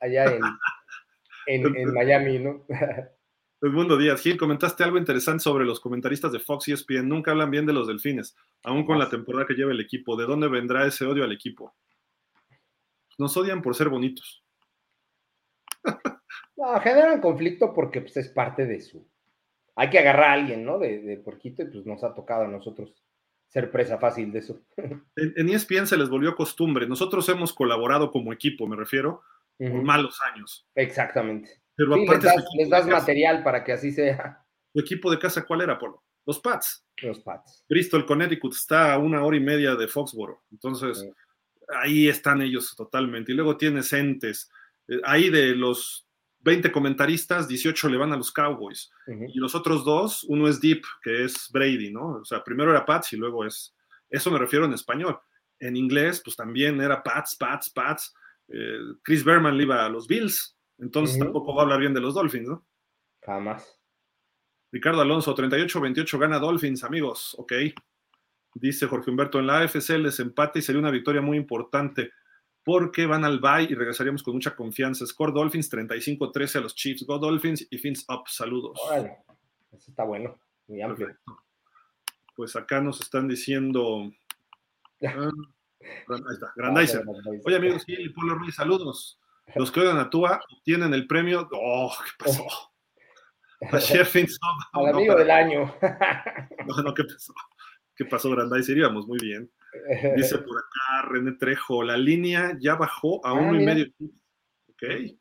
allá, 0.00 0.38
en, 1.46 1.76
en 1.76 1.92
Miami, 1.92 2.38
¿no? 2.38 2.64
Mundo 3.72 3.96
Díaz, 3.96 4.20
Gil, 4.20 4.36
comentaste 4.36 4.84
algo 4.84 4.98
interesante 4.98 5.42
sobre 5.42 5.64
los 5.64 5.80
comentaristas 5.80 6.32
de 6.32 6.38
Fox 6.38 6.68
y 6.68 6.72
ESPN. 6.72 7.08
Nunca 7.08 7.30
hablan 7.30 7.50
bien 7.50 7.66
de 7.66 7.72
los 7.72 7.86
delfines, 7.86 8.36
aún 8.62 8.84
con 8.84 8.98
la 8.98 9.08
temporada 9.08 9.46
que 9.46 9.54
lleva 9.54 9.72
el 9.72 9.80
equipo. 9.80 10.16
¿De 10.16 10.26
dónde 10.26 10.48
vendrá 10.48 10.86
ese 10.86 11.06
odio 11.06 11.24
al 11.24 11.32
equipo? 11.32 11.74
Nos 13.18 13.36
odian 13.36 13.62
por 13.62 13.74
ser 13.74 13.88
bonitos. 13.88 14.44
No, 16.56 16.78
generan 16.80 17.20
conflicto 17.20 17.74
porque 17.74 18.00
pues, 18.00 18.16
es 18.16 18.28
parte 18.28 18.64
de 18.64 18.80
su. 18.80 19.04
Hay 19.74 19.90
que 19.90 19.98
agarrar 19.98 20.30
a 20.30 20.32
alguien, 20.34 20.64
¿no? 20.64 20.78
De, 20.78 21.00
de 21.00 21.16
porquito 21.16 21.62
y 21.62 21.66
pues 21.66 21.84
nos 21.84 22.04
ha 22.04 22.14
tocado 22.14 22.44
a 22.44 22.48
nosotros 22.48 22.94
ser 23.48 23.72
presa 23.72 23.98
fácil 23.98 24.30
de 24.30 24.38
eso. 24.38 24.60
En, 25.16 25.34
en 25.36 25.48
ESPN 25.48 25.88
se 25.88 25.96
les 25.96 26.08
volvió 26.08 26.36
costumbre. 26.36 26.86
Nosotros 26.86 27.28
hemos 27.28 27.52
colaborado 27.52 28.12
como 28.12 28.32
equipo, 28.32 28.68
me 28.68 28.76
refiero, 28.76 29.22
por 29.58 29.82
malos 29.82 30.20
años. 30.32 30.66
Exactamente. 30.76 31.63
Pero 31.76 31.94
aparte 31.94 32.28
les 32.56 32.68
das, 32.68 32.86
material 32.86 33.42
para 33.42 33.64
que 33.64 33.72
así 33.72 33.90
sea. 33.90 34.44
¿Tu 34.72 34.80
equipo 34.80 35.10
de 35.10 35.18
casa 35.18 35.44
cuál 35.44 35.62
era, 35.62 35.78
Polo? 35.78 36.04
Los 36.26 36.40
Pats. 36.40 36.86
Los 37.02 37.20
Pats. 37.20 37.64
Bristol, 37.68 38.06
Connecticut 38.06 38.54
está 38.54 38.94
a 38.94 38.98
una 38.98 39.22
hora 39.24 39.36
y 39.36 39.40
media 39.40 39.74
de 39.74 39.88
Foxboro. 39.88 40.44
Entonces, 40.50 41.06
ahí 41.68 42.08
están 42.08 42.42
ellos 42.42 42.74
totalmente. 42.76 43.32
Y 43.32 43.34
luego 43.34 43.56
tienes 43.56 43.92
entes. 43.92 44.50
Eh, 44.88 45.00
ahí 45.04 45.30
de 45.30 45.54
los 45.54 46.06
20 46.40 46.70
comentaristas, 46.70 47.48
18 47.48 47.88
le 47.88 47.96
van 47.96 48.12
a 48.12 48.16
los 48.16 48.30
Cowboys. 48.30 48.90
Y 49.06 49.38
los 49.38 49.54
otros 49.54 49.84
dos, 49.84 50.24
uno 50.24 50.46
es 50.46 50.60
Deep, 50.60 50.82
que 51.02 51.24
es 51.24 51.48
Brady, 51.50 51.90
¿no? 51.90 52.18
O 52.20 52.24
sea, 52.24 52.44
primero 52.44 52.70
era 52.70 52.84
Pats 52.84 53.14
y 53.14 53.16
luego 53.16 53.44
es. 53.44 53.74
Eso 54.10 54.30
me 54.30 54.38
refiero 54.38 54.66
en 54.66 54.74
español. 54.74 55.18
En 55.58 55.76
inglés, 55.76 56.20
pues 56.22 56.36
también 56.36 56.80
era 56.80 57.02
Pats, 57.02 57.36
Pats, 57.36 57.70
Pats. 57.70 58.14
Eh, 58.48 58.78
Chris 59.02 59.24
Berman 59.24 59.56
le 59.56 59.62
iba 59.62 59.84
a 59.84 59.88
los 59.88 60.06
Bills. 60.06 60.53
Entonces 60.78 61.18
tampoco 61.18 61.54
va 61.54 61.62
a 61.62 61.64
hablar 61.64 61.80
bien 61.80 61.94
de 61.94 62.00
los 62.00 62.14
Dolphins, 62.14 62.48
¿no? 62.48 62.66
Jamás. 63.22 63.80
Ricardo 64.72 65.00
Alonso, 65.00 65.34
38-28 65.34 66.18
gana 66.18 66.38
Dolphins, 66.38 66.82
amigos. 66.82 67.34
Ok. 67.38 67.52
Dice 68.54 68.86
Jorge 68.86 69.10
Humberto, 69.10 69.38
en 69.38 69.46
la 69.46 69.60
AFC 69.60 69.90
les 69.98 70.18
empate 70.20 70.58
y 70.58 70.62
sería 70.62 70.80
una 70.80 70.90
victoria 70.90 71.20
muy 71.20 71.36
importante 71.36 72.10
porque 72.64 73.06
van 73.06 73.24
al 73.24 73.40
bye 73.40 73.68
y 73.68 73.74
regresaríamos 73.74 74.22
con 74.22 74.34
mucha 74.34 74.56
confianza. 74.56 75.06
Score 75.06 75.32
Dolphins 75.32 75.70
35-13 75.72 76.56
a 76.56 76.60
los 76.60 76.74
Chiefs. 76.74 77.04
Go 77.04 77.18
Dolphins 77.18 77.66
y 77.70 77.78
fins 77.78 78.04
up. 78.08 78.26
Saludos. 78.26 78.78
Eso 79.70 79.90
está 79.90 80.04
bueno, 80.04 80.38
muy 80.66 80.80
amplio. 80.82 81.16
Pues 82.34 82.56
acá 82.56 82.80
nos 82.80 83.00
están 83.00 83.28
diciendo. 83.28 84.12
Ah, 86.08 86.14
ahí 86.14 86.32
está, 86.32 86.50
Grandizer. 86.56 87.04
Oye, 87.44 87.56
amigos, 87.56 87.82
sí, 87.84 88.08
Polo 88.08 88.36
Ruiz, 88.36 88.54
saludos. 88.54 89.20
Los 89.54 89.70
que 89.70 89.80
oigan 89.80 89.98
a 89.98 90.10
Tua 90.10 90.40
obtienen 90.56 90.94
el 90.94 91.06
premio. 91.06 91.48
¡Oh, 91.52 91.92
qué 92.04 92.24
pasó! 92.24 92.46
Al 94.72 94.88
amigo 94.88 95.14
del 95.14 95.30
año. 95.30 95.74
no, 96.66 96.82
no, 96.82 96.94
¿qué 96.94 97.04
pasó? 97.04 97.32
¿Qué 97.96 98.04
pasó, 98.04 98.30
Grandizer? 98.30 98.76
Íbamos 98.76 99.06
muy 99.06 99.18
bien. 99.20 99.50
Dice 100.16 100.38
por 100.38 100.56
acá 100.58 101.08
René 101.08 101.32
Trejo, 101.32 101.82
la 101.82 101.96
línea 101.96 102.56
ya 102.60 102.74
bajó 102.74 103.24
a 103.26 103.30
ah, 103.30 103.32
uno 103.32 103.60
y 103.60 103.64
medio. 103.64 103.86
Ok. 104.68 105.16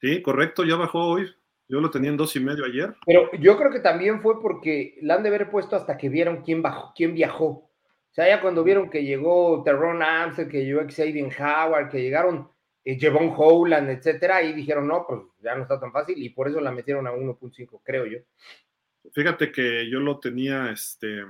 Sí, 0.00 0.22
correcto, 0.22 0.64
ya 0.64 0.76
bajó 0.76 1.06
hoy. 1.06 1.30
Yo 1.68 1.80
lo 1.80 1.90
tenía 1.90 2.10
en 2.10 2.16
dos 2.16 2.34
y 2.36 2.40
medio 2.40 2.64
ayer. 2.64 2.94
Pero 3.06 3.30
yo 3.38 3.56
creo 3.56 3.70
que 3.70 3.80
también 3.80 4.20
fue 4.20 4.40
porque 4.40 4.98
la 5.02 5.14
han 5.14 5.22
de 5.22 5.28
haber 5.28 5.50
puesto 5.50 5.76
hasta 5.76 5.96
que 5.96 6.08
vieron 6.08 6.42
quién 6.42 6.60
bajó, 6.60 6.92
quién 6.94 7.14
viajó. 7.14 7.46
O 7.46 8.14
sea, 8.14 8.28
ya 8.28 8.42
cuando 8.42 8.62
vieron 8.62 8.90
que 8.90 9.04
llegó 9.04 9.62
Terron 9.64 10.02
Amsel, 10.02 10.48
que 10.48 10.64
llegó 10.64 10.82
Xavier 10.82 11.32
Howard, 11.40 11.90
que 11.90 12.02
llegaron 12.02 12.50
eh, 12.84 12.98
Jevon 12.98 13.32
Howland, 13.36 13.90
etcétera, 13.90 14.42
y 14.42 14.52
dijeron, 14.52 14.88
no, 14.88 15.04
pues 15.06 15.20
ya 15.40 15.54
no 15.54 15.62
está 15.62 15.78
tan 15.78 15.92
fácil, 15.92 16.22
y 16.22 16.30
por 16.30 16.48
eso 16.48 16.60
la 16.60 16.72
metieron 16.72 17.06
a 17.06 17.12
1.5, 17.12 17.80
creo 17.84 18.06
yo. 18.06 18.18
Fíjate 19.12 19.50
que 19.50 19.88
yo 19.90 20.00
lo 20.00 20.18
tenía, 20.18 20.70
este, 20.70 21.24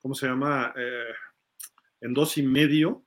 ¿cómo 0.00 0.14
se 0.14 0.26
llama? 0.26 0.72
Eh, 0.76 1.12
en 2.00 2.14
dos 2.14 2.38
y 2.38 2.42
medio, 2.42 3.04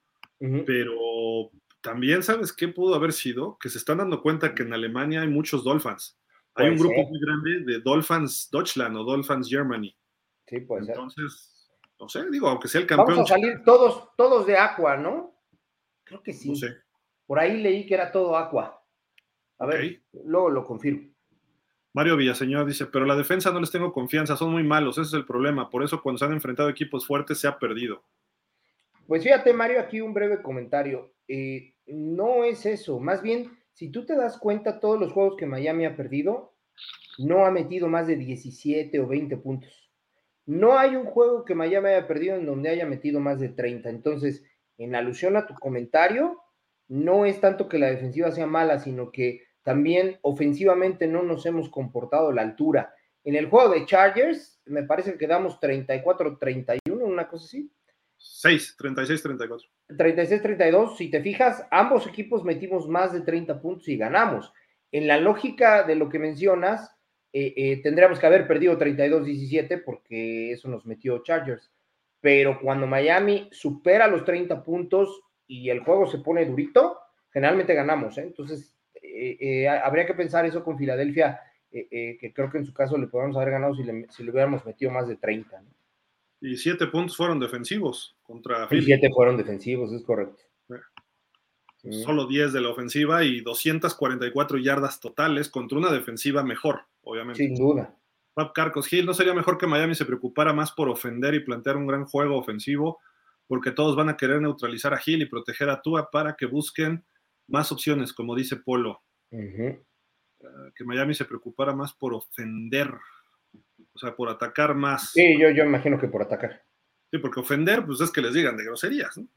pero 0.65 1.51
también, 1.81 2.23
¿sabes 2.23 2.51
qué 2.51 2.67
pudo 2.67 2.95
haber 2.95 3.13
sido? 3.13 3.57
Que 3.59 3.69
se 3.69 3.77
están 3.77 3.99
dando 3.99 4.21
cuenta 4.21 4.55
que 4.55 4.63
en 4.63 4.73
Alemania 4.73 5.21
hay 5.21 5.27
muchos 5.27 5.63
Dolphins. 5.63 6.19
Hay 6.55 6.69
un 6.69 6.77
grupo 6.77 7.07
muy 7.07 7.19
grande 7.19 7.59
de 7.71 7.79
Dolphins 7.79 8.49
Deutschland 8.51 8.97
o 8.97 9.03
Dolphins 9.03 9.47
Germany. 9.49 9.95
Sí, 10.47 10.59
puede 10.61 10.85
Entonces, 10.87 11.69
no 11.99 12.09
sé, 12.09 12.29
digo, 12.29 12.47
aunque 12.49 12.67
sea 12.67 12.81
el 12.81 12.87
campeón. 12.87 13.17
Vamos 13.17 13.31
a 13.31 13.35
salir 13.35 13.63
todos, 13.63 14.09
todos 14.17 14.45
de 14.45 14.57
Aqua, 14.57 14.97
¿no? 14.97 15.33
Creo 16.03 16.21
que 16.21 16.33
sí. 16.33 16.49
No 16.49 16.55
sé. 16.55 16.75
Por 17.31 17.39
ahí 17.39 17.61
leí 17.61 17.85
que 17.85 17.93
era 17.93 18.11
todo 18.11 18.35
Aqua. 18.35 18.83
A 19.57 19.65
ver, 19.65 20.01
luego 20.11 20.49
lo 20.49 20.65
confirmo. 20.65 21.13
Mario 21.93 22.17
Villaseñor 22.17 22.65
dice, 22.65 22.87
pero 22.87 23.05
la 23.05 23.15
defensa 23.15 23.53
no 23.53 23.61
les 23.61 23.71
tengo 23.71 23.93
confianza, 23.93 24.35
son 24.35 24.51
muy 24.51 24.63
malos, 24.63 24.97
ese 24.97 25.07
es 25.07 25.13
el 25.13 25.25
problema. 25.25 25.69
Por 25.69 25.81
eso 25.81 26.01
cuando 26.03 26.19
se 26.19 26.25
han 26.25 26.33
enfrentado 26.33 26.67
equipos 26.67 27.07
fuertes 27.07 27.39
se 27.39 27.47
ha 27.47 27.57
perdido. 27.57 28.03
Pues 29.07 29.23
fíjate, 29.23 29.53
Mario, 29.53 29.79
aquí 29.79 30.01
un 30.01 30.13
breve 30.13 30.41
comentario. 30.41 31.13
Eh, 31.25 31.73
no 31.85 32.43
es 32.43 32.65
eso, 32.65 32.99
más 32.99 33.21
bien, 33.21 33.49
si 33.71 33.89
tú 33.89 34.05
te 34.05 34.17
das 34.17 34.37
cuenta, 34.37 34.81
todos 34.81 34.99
los 34.99 35.13
juegos 35.13 35.37
que 35.37 35.45
Miami 35.45 35.85
ha 35.85 35.95
perdido, 35.95 36.57
no 37.17 37.45
ha 37.45 37.51
metido 37.51 37.87
más 37.87 38.07
de 38.07 38.17
17 38.17 38.99
o 38.99 39.07
20 39.07 39.37
puntos. 39.37 39.89
No 40.45 40.77
hay 40.77 40.97
un 40.97 41.05
juego 41.05 41.45
que 41.45 41.55
Miami 41.55 41.91
haya 41.91 42.07
perdido 42.09 42.35
en 42.35 42.45
donde 42.45 42.71
haya 42.71 42.85
metido 42.85 43.21
más 43.21 43.39
de 43.39 43.47
30. 43.47 43.89
Entonces, 43.89 44.43
en 44.77 44.95
alusión 44.95 45.37
a 45.37 45.47
tu 45.47 45.53
comentario, 45.53 46.40
no 46.91 47.25
es 47.25 47.39
tanto 47.39 47.69
que 47.69 47.79
la 47.79 47.89
defensiva 47.89 48.31
sea 48.31 48.47
mala, 48.47 48.77
sino 48.77 49.13
que 49.13 49.43
también 49.63 50.19
ofensivamente 50.23 51.07
no 51.07 51.23
nos 51.23 51.45
hemos 51.45 51.69
comportado 51.69 52.27
a 52.29 52.33
la 52.33 52.41
altura. 52.41 52.93
En 53.23 53.35
el 53.35 53.49
juego 53.49 53.73
de 53.73 53.85
Chargers, 53.85 54.59
me 54.65 54.83
parece 54.83 55.13
que 55.13 55.19
quedamos 55.19 55.57
34-31, 55.61 56.79
una 56.89 57.29
cosa 57.29 57.45
así. 57.45 57.71
6, 58.17 58.75
36-34. 58.77 59.69
36-32, 59.87 60.97
si 60.97 61.09
te 61.09 61.21
fijas, 61.21 61.65
ambos 61.71 62.07
equipos 62.07 62.43
metimos 62.43 62.89
más 62.89 63.13
de 63.13 63.21
30 63.21 63.61
puntos 63.61 63.87
y 63.87 63.95
ganamos. 63.95 64.51
En 64.91 65.07
la 65.07 65.17
lógica 65.17 65.83
de 65.83 65.95
lo 65.95 66.09
que 66.09 66.19
mencionas, 66.19 66.93
eh, 67.31 67.53
eh, 67.55 67.81
tendríamos 67.81 68.19
que 68.19 68.25
haber 68.25 68.47
perdido 68.49 68.77
32-17 68.77 69.81
porque 69.85 70.51
eso 70.51 70.67
nos 70.67 70.85
metió 70.85 71.23
Chargers. 71.23 71.71
Pero 72.19 72.59
cuando 72.59 72.85
Miami 72.85 73.47
supera 73.53 74.07
los 74.07 74.25
30 74.25 74.61
puntos 74.61 75.21
y 75.51 75.69
el 75.69 75.81
juego 75.81 76.07
se 76.07 76.19
pone 76.19 76.45
durito, 76.45 76.97
generalmente 77.29 77.73
ganamos. 77.73 78.17
¿eh? 78.17 78.21
Entonces, 78.21 78.73
habría 79.83 80.05
que 80.05 80.13
pensar 80.13 80.45
eso 80.45 80.63
con 80.63 80.77
Filadelfia, 80.77 81.41
que 81.69 82.31
creo 82.33 82.49
que 82.49 82.59
en 82.59 82.65
su 82.65 82.73
caso 82.73 82.97
le 82.97 83.07
podríamos 83.07 83.35
haber 83.35 83.51
ganado 83.51 83.75
si 83.75 83.83
le, 83.83 84.07
si 84.09 84.23
le 84.23 84.31
hubiéramos 84.31 84.65
metido 84.65 84.91
más 84.91 85.09
de 85.09 85.17
30. 85.17 85.61
Y 86.39 86.55
siete 86.55 86.87
puntos 86.87 87.17
fueron 87.17 87.37
defensivos 87.41 88.15
contra 88.23 88.65
Y 88.71 88.81
siete 88.81 89.09
fueron 89.13 89.35
defensivos, 89.35 89.91
es 89.91 90.03
correcto. 90.03 90.41
Solo 92.05 92.27
10 92.27 92.53
de 92.53 92.61
la 92.61 92.69
ofensiva 92.69 93.25
y 93.25 93.41
244 93.41 94.57
yardas 94.57 95.01
totales 95.01 95.49
contra 95.49 95.79
una 95.79 95.91
defensiva 95.91 96.43
mejor, 96.43 96.83
obviamente. 97.01 97.43
Sin 97.43 97.55
duda. 97.55 97.93
Pap 98.35 98.53
Carcos 98.53 98.91
Hill, 98.93 99.05
¿no 99.05 99.13
sería 99.13 99.33
mejor 99.33 99.57
que 99.57 99.67
Miami 99.67 99.95
se 99.95 100.05
preocupara 100.05 100.53
más 100.53 100.71
por 100.71 100.87
ofender 100.87 101.33
y 101.33 101.41
plantear 101.41 101.75
un 101.75 101.87
gran 101.87 102.05
juego 102.05 102.37
ofensivo? 102.37 102.99
Porque 103.51 103.71
todos 103.71 103.97
van 103.97 104.07
a 104.07 104.15
querer 104.15 104.39
neutralizar 104.41 104.93
a 104.93 105.01
Hill 105.05 105.23
y 105.23 105.25
proteger 105.25 105.69
a 105.69 105.81
Tua 105.81 106.09
para 106.09 106.37
que 106.37 106.45
busquen 106.45 107.03
más 107.47 107.69
opciones, 107.73 108.13
como 108.13 108.33
dice 108.33 108.55
Polo. 108.55 109.01
Eh, 109.29 109.81
que 110.73 110.85
Miami 110.85 111.13
se 111.13 111.25
preocupara 111.25 111.75
más 111.75 111.91
por 111.91 112.13
ofender 112.13 112.93
o 113.93 113.99
sea, 113.99 114.15
por 114.15 114.29
atacar 114.29 114.73
más. 114.73 115.11
Sí, 115.11 115.37
yo, 115.37 115.49
yo 115.49 115.65
imagino 115.65 115.99
que 115.99 116.07
por 116.07 116.21
atacar. 116.21 116.63
Sí, 117.11 117.17
porque 117.17 117.41
ofender, 117.41 117.85
pues 117.85 117.99
es 117.99 118.09
que 118.09 118.21
les 118.21 118.33
digan 118.33 118.55
de 118.55 118.63
groserías, 118.63 119.17
¿no? 119.17 119.27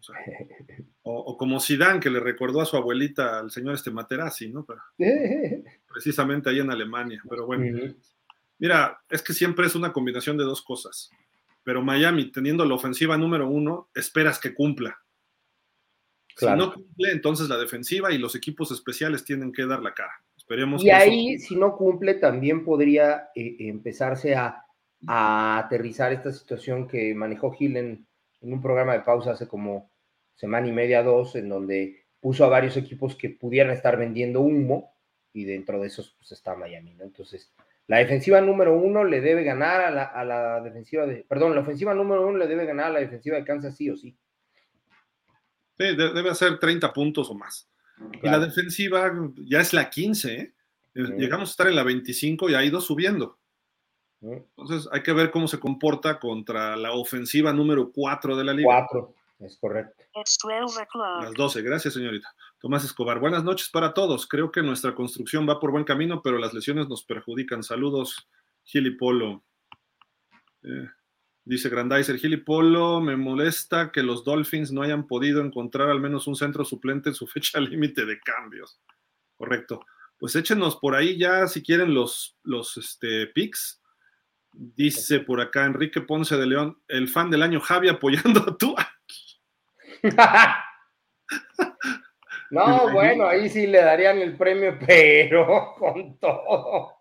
O, 1.03 1.37
como 1.37 1.59
Zidane, 1.59 1.99
que 1.99 2.11
le 2.11 2.21
recordó 2.21 2.61
a 2.61 2.67
su 2.67 2.77
abuelita 2.77 3.41
al 3.41 3.51
señor 3.51 3.75
este 3.75 3.91
Materazzi, 3.91 4.49
¿no? 4.49 4.65
precisamente 5.93 6.51
ahí 6.51 6.61
en 6.61 6.71
Alemania. 6.71 7.21
Pero 7.29 7.47
bueno, 7.47 7.95
mira, 8.59 9.01
es 9.11 9.23
que 9.23 9.33
siempre 9.33 9.67
es 9.67 9.75
una 9.75 9.93
combinación 9.93 10.37
de 10.37 10.45
dos 10.45 10.63
cosas. 10.63 11.11
Pero 11.65 11.83
Miami, 11.83 12.31
teniendo 12.31 12.65
la 12.65 12.75
ofensiva 12.75 13.17
número 13.17 13.49
uno, 13.49 13.89
esperas 13.95 14.39
que 14.39 14.55
cumpla. 14.55 14.99
Si 16.37 16.47
no 16.47 16.75
cumple, 16.75 17.13
entonces 17.13 17.49
la 17.49 17.57
defensiva 17.57 18.13
y 18.13 18.19
los 18.19 18.35
equipos 18.35 18.71
especiales 18.71 19.25
tienen 19.25 19.53
que 19.53 19.67
dar 19.67 19.83
la 19.83 19.95
cara. 19.95 20.13
Esperemos 20.37 20.85
y 20.85 20.91
ahí, 20.91 21.39
si 21.39 21.57
no 21.57 21.77
cumple, 21.77 22.15
también 22.15 22.65
podría 22.65 23.31
eh, 23.35 23.57
empezarse 23.61 24.35
a, 24.35 24.61
aterrizar 25.07 26.15
esta 26.15 26.33
situación 26.33 26.89
que 26.89 27.15
manejó 27.15 27.53
Gil 27.53 27.77
en, 27.77 28.07
un 28.41 28.63
programa 28.63 28.95
de 28.95 29.01
pausa 29.01 29.33
hace 29.33 29.47
como 29.47 29.91
semana 30.35 30.67
y 30.67 30.73
media, 30.73 31.03
dos, 31.03 31.37
en 31.37 31.49
donde 31.49 32.07
puso 32.21 32.45
a 32.45 32.49
varios 32.49 32.77
equipos 32.79 33.15
que 33.15 33.29
pudieran 33.31 33.73
estar 33.73 33.99
vendiendo 33.99 34.41
humo 34.41 34.95
y 35.33 35.45
dentro 35.45 35.81
de 35.81 35.89
esos 35.89 36.15
pues, 36.19 36.33
está 36.33 36.55
Miami, 36.55 36.95
¿no? 36.95 37.05
Entonces, 37.05 37.53
la 37.87 37.99
defensiva 37.99 38.41
número 38.41 38.77
uno 38.77 39.05
le 39.05 39.21
debe 39.21 39.45
ganar 39.45 39.81
a 39.83 39.91
la, 39.91 40.05
a 40.05 40.25
la, 40.25 40.61
defensiva 40.61 41.07
de, 41.07 41.25
perdón, 41.29 41.55
la 41.55 41.61
ofensiva 41.61 41.95
número 41.95 42.27
uno 42.27 42.39
le 42.39 42.47
debe 42.47 42.65
ganar 42.65 42.87
a 42.87 42.93
la 42.95 43.01
defensiva 43.01 43.37
de 43.37 43.45
Kansas 43.45 43.77
sí 43.77 43.91
o 43.91 43.97
sí. 43.97 44.17
Sí, 45.77 45.97
debe 45.97 46.31
hacer 46.31 46.59
30 46.59 46.93
puntos 46.93 47.29
o 47.31 47.35
más. 47.35 47.69
Y 48.23 48.29
la 48.29 48.39
defensiva 48.39 49.13
ya 49.45 49.61
es 49.61 49.73
la 49.73 49.91
15, 49.91 50.35
¿eh? 50.35 50.55
Llegamos 50.95 51.49
a 51.49 51.51
estar 51.51 51.67
en 51.67 51.75
la 51.75 51.83
25 51.83 52.51
y 52.51 52.55
ha 52.55 52.65
ido 52.65 52.81
subiendo. 52.81 53.39
Entonces 54.21 54.89
hay 54.91 55.03
que 55.03 55.13
ver 55.13 55.31
cómo 55.31 55.49
se 55.49 55.59
comporta 55.59 56.19
contra 56.19 56.77
la 56.77 56.93
ofensiva 56.93 57.53
número 57.53 57.91
4 57.93 58.37
de 58.37 58.45
la 58.45 58.55
liga. 58.55 58.87
4, 58.89 59.15
es 59.41 59.59
correcto. 59.59 60.05
Las 60.15 61.35
12, 61.35 61.63
gracias 61.63 61.95
señorita. 61.95 62.33
Tomás 62.65 62.83
Escobar, 62.83 63.21
buenas 63.21 63.45
noches 63.45 63.69
para 63.69 63.93
todos. 63.93 64.27
Creo 64.27 64.51
que 64.51 64.63
nuestra 64.63 64.95
construcción 64.95 65.47
va 65.47 65.61
por 65.61 65.71
buen 65.71 65.85
camino, 65.85 66.23
pero 66.23 66.39
las 66.39 66.55
lesiones 66.55 66.89
nos 66.89 67.05
perjudican. 67.05 67.63
Saludos, 67.63 68.27
Gil 68.63 68.87
y 68.87 68.93
Polo. 68.93 69.45
Eh, 70.63 70.89
Dice 71.45 71.69
Grandizer, 71.69 72.19
Polo, 72.43 73.03
me 73.03 73.19
molesta 73.19 73.93
que 73.93 74.03
los 74.03 74.25
Dolphins 74.25 74.73
no 74.73 74.81
hayan 74.81 75.07
podido 75.07 75.43
encontrar 75.45 75.91
al 75.91 76.01
menos 76.01 76.27
un 76.27 76.37
centro 76.37 76.65
suplente 76.65 77.11
en 77.11 77.15
su 77.15 77.27
fecha 77.27 77.61
límite 77.61 78.07
de 78.07 78.19
cambios. 78.21 78.81
Correcto. 79.37 79.85
Pues 80.17 80.35
échenos 80.35 80.77
por 80.77 80.95
ahí 80.95 81.19
ya, 81.19 81.47
si 81.49 81.63
quieren, 81.63 81.93
los, 81.93 82.39
los 82.45 82.79
este, 82.79 83.27
picks. 83.27 83.83
Dice 84.55 85.21
por 85.21 85.43
acá 85.43 85.67
Enrique 85.67 86.01
Ponce 86.01 86.39
de 86.39 86.47
León, 86.47 86.81
el 86.89 87.09
fan 87.09 87.31
del 87.31 87.43
año 87.43 87.61
Javi 87.61 87.91
apoyando 87.91 88.41
a 88.41 88.57
tú. 88.57 88.75
no, 92.55 92.93
bueno, 92.93 93.27
ahí 93.27 93.49
sí 93.49 93.67
le 93.67 93.79
darían 93.79 94.19
el 94.19 94.37
premio, 94.37 94.79
pero 94.87 95.75
con 95.79 96.19
todo. 96.19 96.95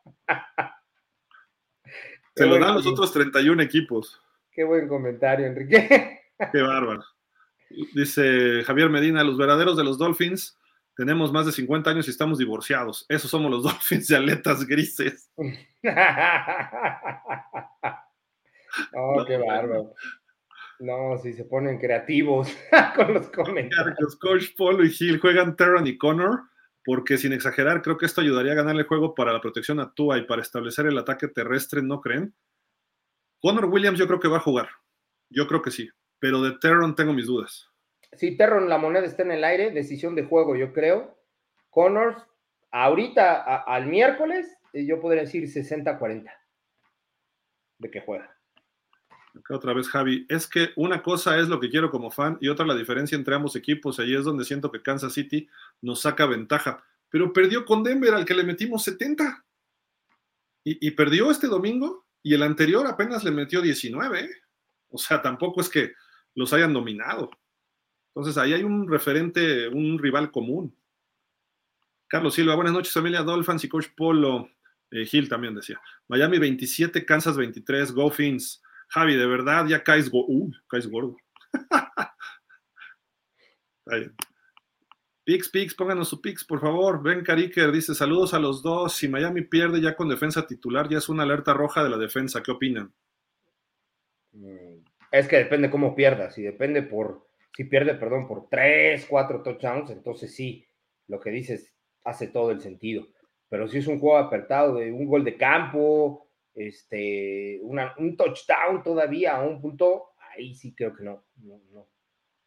Se 2.35 2.45
lo 2.45 2.57
dan 2.59 2.75
los 2.75 2.87
otros 2.87 3.13
31 3.13 3.61
equipos. 3.61 4.19
Qué 4.51 4.63
buen 4.63 4.87
comentario, 4.87 5.45
Enrique. 5.45 6.21
Qué 6.51 6.61
bárbaro. 6.61 7.03
Dice 7.93 8.63
Javier 8.65 8.89
Medina, 8.89 9.23
los 9.23 9.37
verdaderos 9.37 9.77
de 9.77 9.83
los 9.83 9.97
Dolphins 9.97 10.57
tenemos 10.95 11.31
más 11.31 11.45
de 11.45 11.51
50 11.51 11.89
años 11.89 12.07
y 12.07 12.11
estamos 12.11 12.37
divorciados. 12.37 13.05
Esos 13.09 13.29
somos 13.31 13.49
los 13.49 13.63
Dolphins 13.69 14.07
de 14.07 14.15
aletas 14.15 14.65
grises. 14.65 15.31
oh, 18.95 19.25
qué 19.25 19.37
bárbaro. 19.37 19.93
No, 20.80 21.17
si 21.17 21.34
se 21.34 21.45
ponen 21.45 21.80
creativos 21.80 22.49
con 22.95 23.13
los 23.13 23.30
comentarios. 23.30 24.15
Coach 24.17 24.55
Polo 24.57 24.84
y 24.84 24.89
Gil 24.89 25.19
juegan 25.19 25.55
Terran 25.55 25.88
y 25.88 25.97
Connor, 25.97 26.41
porque 26.84 27.17
sin 27.17 27.34
exagerar, 27.34 27.82
creo 27.82 27.97
que 27.97 28.05
esto 28.05 28.21
ayudaría 28.21 28.53
a 28.53 28.55
ganar 28.55 28.76
el 28.76 28.86
juego 28.86 29.15
para 29.15 29.32
la 29.32 29.41
protección 29.41 29.80
a 29.80 29.93
Tua 29.93 30.17
y 30.17 30.26
para 30.26 30.41
establecer 30.41 30.86
el 30.88 30.97
ataque 30.97 31.28
terrestre, 31.28 31.82
¿no 31.82 32.01
creen? 32.01 32.34
Connor 33.39 33.65
Williams 33.65 33.99
yo 33.99 34.07
creo 34.07 34.19
que 34.19 34.28
va 34.28 34.38
a 34.38 34.41
jugar. 34.41 34.69
Yo 35.30 35.47
creo 35.47 35.61
que 35.61 35.71
sí. 35.71 35.89
Pero 36.19 36.41
de 36.41 36.57
Terron 36.59 36.95
tengo 36.95 37.13
mis 37.13 37.26
dudas. 37.26 37.69
Si 38.13 38.38
Terron 38.38 38.69
la 38.69 38.78
moneda 38.78 39.05
está 39.05 39.24
en 39.24 39.32
el 39.32 39.43
aire, 39.43 39.71
decisión 39.71 40.15
de 40.15 40.24
juego, 40.24 40.55
yo 40.55 40.71
creo. 40.71 41.17
Connors, 41.69 42.24
ahorita 42.71 43.63
al 43.63 43.88
miércoles, 43.88 44.57
eh, 44.74 44.86
yo 44.86 45.01
podría 45.01 45.24
decir 45.24 45.43
60-40 45.43 46.32
de 47.80 47.91
que 47.91 48.01
juega. 48.01 48.34
Acá 49.36 49.55
otra 49.55 49.73
vez 49.73 49.89
Javi, 49.89 50.25
es 50.29 50.47
que 50.47 50.69
una 50.75 51.01
cosa 51.01 51.39
es 51.39 51.47
lo 51.47 51.59
que 51.59 51.69
quiero 51.69 51.89
como 51.89 52.11
fan 52.11 52.38
y 52.39 52.49
otra 52.49 52.65
la 52.65 52.75
diferencia 52.75 53.15
entre 53.15 53.34
ambos 53.34 53.55
equipos. 53.55 53.99
Ahí 53.99 54.13
es 54.13 54.23
donde 54.23 54.45
siento 54.45 54.71
que 54.71 54.81
Kansas 54.81 55.13
City 55.13 55.47
nos 55.81 56.01
saca 56.01 56.25
ventaja. 56.25 56.84
Pero 57.09 57.34
perdió 57.34 57.65
con 57.65 57.84
Denver 57.84 58.13
al 58.13 58.25
que 58.25 58.36
le 58.36 58.43
metimos 58.43 58.84
70. 58.84 59.45
Y, 60.65 60.91
perdió 60.91 61.29
este 61.29 61.47
domingo 61.47 62.05
y 62.21 62.34
el 62.34 62.41
anterior 62.41 62.88
apenas 62.88 63.23
le 63.25 63.31
metió 63.31 63.61
19. 63.61 64.19
¿eh? 64.21 64.29
O 64.89 64.97
sea, 64.97 65.21
tampoco 65.21 65.59
es 65.59 65.67
que 65.67 65.93
los 66.36 66.53
hayan 66.53 66.71
dominado. 66.71 67.29
Entonces 68.15 68.38
ahí 68.38 68.53
hay 68.53 68.63
un 68.63 68.88
referente, 68.89 69.67
un 69.67 69.99
rival 69.99 70.31
común. 70.31 70.73
Carlos 72.07 72.36
Silva, 72.36 72.55
buenas 72.55 72.73
noches 72.73 72.93
familia 72.93 73.23
Dolphins 73.23 73.63
y 73.63 73.69
Coach 73.69 73.88
Polo. 73.97 74.49
Eh, 74.91 75.05
Gil 75.05 75.27
también 75.27 75.55
decía. 75.55 75.81
Miami 76.07 76.38
27, 76.38 77.05
Kansas 77.05 77.36
23, 77.36 77.91
Go 77.91 78.09
Fins. 78.11 78.61
Javi, 78.93 79.15
de 79.15 79.25
verdad, 79.25 79.65
ya 79.65 79.83
caes, 79.83 80.11
go 80.11 80.23
uh, 80.27 80.51
caes 80.69 80.87
gordo. 80.87 81.17
Pix, 85.23 85.49
Pix, 85.49 85.73
pónganos 85.73 86.09
su 86.09 86.21
Pix, 86.21 86.43
por 86.43 86.61
favor. 86.61 87.01
Ben 87.01 87.23
Cariker 87.23 87.71
dice: 87.71 87.95
Saludos 87.95 88.35
a 88.35 88.39
los 88.39 88.61
dos. 88.61 88.93
Si 88.93 89.07
Miami 89.07 89.41
pierde 89.41 89.81
ya 89.81 89.95
con 89.95 90.09
defensa 90.09 90.45
titular, 90.45 90.87
ya 90.89 90.99
es 90.99 91.09
una 91.09 91.23
alerta 91.23 91.53
roja 91.53 91.83
de 91.83 91.89
la 91.89 91.97
defensa. 91.97 92.43
¿Qué 92.43 92.51
opinan? 92.51 92.93
Mm, 94.31 94.83
es 95.11 95.27
que 95.27 95.37
depende 95.37 95.71
cómo 95.71 95.95
pierda. 95.95 96.29
Si 96.29 96.43
depende 96.43 96.83
por, 96.83 97.25
si 97.55 97.63
pierde, 97.63 97.95
perdón, 97.95 98.27
por 98.27 98.47
tres, 98.47 99.07
cuatro 99.09 99.41
touchdowns, 99.41 99.89
entonces 99.89 100.35
sí, 100.35 100.67
lo 101.07 101.19
que 101.19 101.31
dices 101.31 101.73
hace 102.03 102.27
todo 102.27 102.51
el 102.51 102.61
sentido. 102.61 103.07
Pero 103.49 103.67
si 103.67 103.79
es 103.79 103.87
un 103.87 103.99
juego 103.99 104.19
apertado 104.19 104.75
de 104.75 104.91
un 104.91 105.07
gol 105.07 105.23
de 105.23 105.35
campo, 105.35 106.22
este, 106.55 107.59
un 107.61 108.17
touchdown 108.17 108.83
todavía 108.83 109.37
a 109.37 109.43
un 109.43 109.61
punto, 109.61 110.09
ahí 110.35 110.55
sí 110.55 110.73
creo 110.75 110.95
que 110.95 111.03
no, 111.03 111.25
no, 111.37 111.89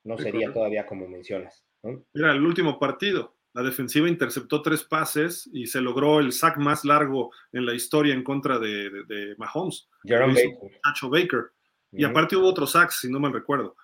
no, 0.04 0.18
sería 0.18 0.52
todavía 0.52 0.86
como 0.86 1.08
mencionas. 1.08 1.64
Mira, 2.12 2.32
el 2.32 2.44
último 2.44 2.78
partido, 2.78 3.36
la 3.52 3.62
defensiva 3.62 4.08
interceptó 4.08 4.60
tres 4.60 4.84
pases 4.84 5.48
y 5.52 5.66
se 5.66 5.80
logró 5.80 6.20
el 6.20 6.32
sack 6.32 6.58
más 6.58 6.84
largo 6.84 7.32
en 7.52 7.64
la 7.64 7.74
historia 7.74 8.12
en 8.12 8.22
contra 8.22 8.58
de, 8.58 9.34
Mahomes. 9.38 9.88
Jerome 10.04 10.34
Baker. 10.34 10.80
Nacho 10.84 11.08
Baker. 11.08 11.44
Y 11.92 12.04
aparte 12.04 12.36
hubo 12.36 12.48
otros 12.48 12.72
sacks, 12.72 13.00
si 13.00 13.10
no 13.10 13.18
me 13.18 13.32
recuerdo. 13.32 13.74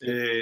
Eh, 0.00 0.40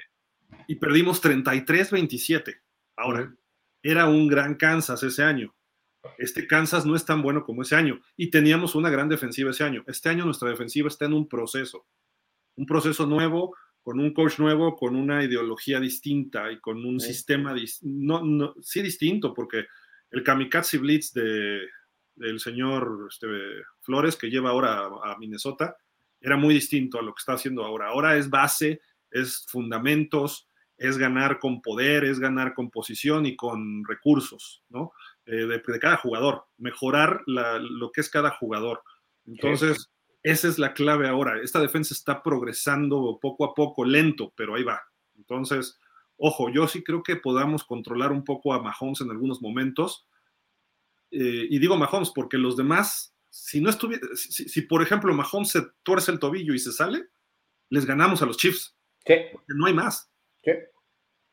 y 0.68 0.76
perdimos 0.76 1.20
33-27. 1.20 2.60
Ahora, 2.96 3.34
era 3.82 4.06
un 4.06 4.28
gran 4.28 4.54
Kansas 4.54 5.02
ese 5.02 5.24
año. 5.24 5.55
Este 6.18 6.46
Kansas 6.46 6.86
no 6.86 6.96
es 6.96 7.04
tan 7.04 7.22
bueno 7.22 7.44
como 7.44 7.62
ese 7.62 7.76
año 7.76 8.00
y 8.16 8.30
teníamos 8.30 8.74
una 8.74 8.90
gran 8.90 9.08
defensiva 9.08 9.50
ese 9.50 9.64
año. 9.64 9.84
Este 9.86 10.08
año 10.08 10.24
nuestra 10.24 10.48
defensiva 10.48 10.88
está 10.88 11.04
en 11.04 11.12
un 11.12 11.28
proceso, 11.28 11.86
un 12.56 12.66
proceso 12.66 13.06
nuevo, 13.06 13.54
con 13.82 14.00
un 14.00 14.12
coach 14.12 14.40
nuevo, 14.40 14.74
con 14.76 14.96
una 14.96 15.22
ideología 15.22 15.78
distinta 15.78 16.50
y 16.50 16.58
con 16.58 16.84
un 16.84 16.98
sistema, 16.98 17.54
no, 17.82 18.24
no, 18.24 18.54
sí 18.60 18.82
distinto, 18.82 19.32
porque 19.32 19.66
el 20.10 20.24
kamikaze 20.24 20.78
blitz 20.78 21.12
de, 21.12 21.60
del 22.16 22.40
señor 22.40 23.06
este, 23.08 23.28
Flores, 23.82 24.16
que 24.16 24.28
lleva 24.28 24.50
ahora 24.50 24.86
a, 25.04 25.16
Minnesota, 25.18 25.76
era 26.20 26.36
muy 26.36 26.54
distinto 26.54 26.98
a 26.98 27.02
lo 27.02 27.14
que 27.14 27.20
está 27.20 27.34
haciendo 27.34 27.64
ahora. 27.64 27.88
Ahora 27.88 28.16
es 28.16 28.28
base, 28.28 28.80
es 29.10 29.46
fundamentos, 29.48 30.48
es 30.76 30.98
ganar 30.98 31.38
con 31.38 31.62
poder, 31.62 32.04
es 32.04 32.18
ganar 32.18 32.54
con 32.54 32.70
posición 32.70 33.24
y 33.24 33.36
con 33.36 33.84
recursos, 33.84 34.64
¿no? 34.68 34.92
Eh, 35.28 35.44
de, 35.44 35.80
cada 35.80 35.96
jugador, 35.96 36.46
mejorar 36.56 37.22
lo 37.26 37.90
que 37.90 38.00
es 38.00 38.08
cada 38.08 38.30
jugador. 38.30 38.82
Entonces, 39.26 39.90
esa 40.22 40.46
es 40.46 40.56
la 40.56 40.72
clave 40.72 41.08
ahora. 41.08 41.40
Esta 41.42 41.60
defensa 41.60 41.94
está 41.94 42.22
progresando 42.22 43.18
poco 43.20 43.44
a 43.44 43.52
poco, 43.52 43.84
lento, 43.84 44.32
pero 44.36 44.54
ahí 44.54 44.62
va. 44.62 44.80
Entonces, 45.16 45.80
ojo, 46.16 46.48
yo 46.48 46.68
sí 46.68 46.84
creo 46.84 47.02
que 47.02 47.16
podamos 47.16 47.64
controlar 47.64 48.12
un 48.12 48.22
poco 48.22 48.54
a 48.54 48.62
Mahomes 48.62 49.00
en 49.00 49.10
algunos 49.10 49.42
momentos. 49.42 50.06
Eh, 51.10 51.48
y 51.50 51.58
digo 51.58 51.76
Mahomes 51.76 52.12
porque 52.14 52.38
los 52.38 52.56
demás, 52.56 53.12
si 53.28 53.60
no 53.60 53.68
estuviera, 53.68 54.06
si, 54.14 54.62
por 54.62 54.80
ejemplo 54.80 55.12
Mahomes 55.12 55.48
se 55.48 55.62
tuerce 55.82 56.12
el 56.12 56.20
tobillo 56.20 56.54
y 56.54 56.60
se 56.60 56.70
sale, 56.70 57.04
les 57.68 57.84
ganamos 57.84 58.22
a 58.22 58.26
los 58.26 58.36
Chiefs. 58.36 58.76
Porque 59.04 59.44
no 59.48 59.66
hay 59.66 59.74
más. 59.74 60.08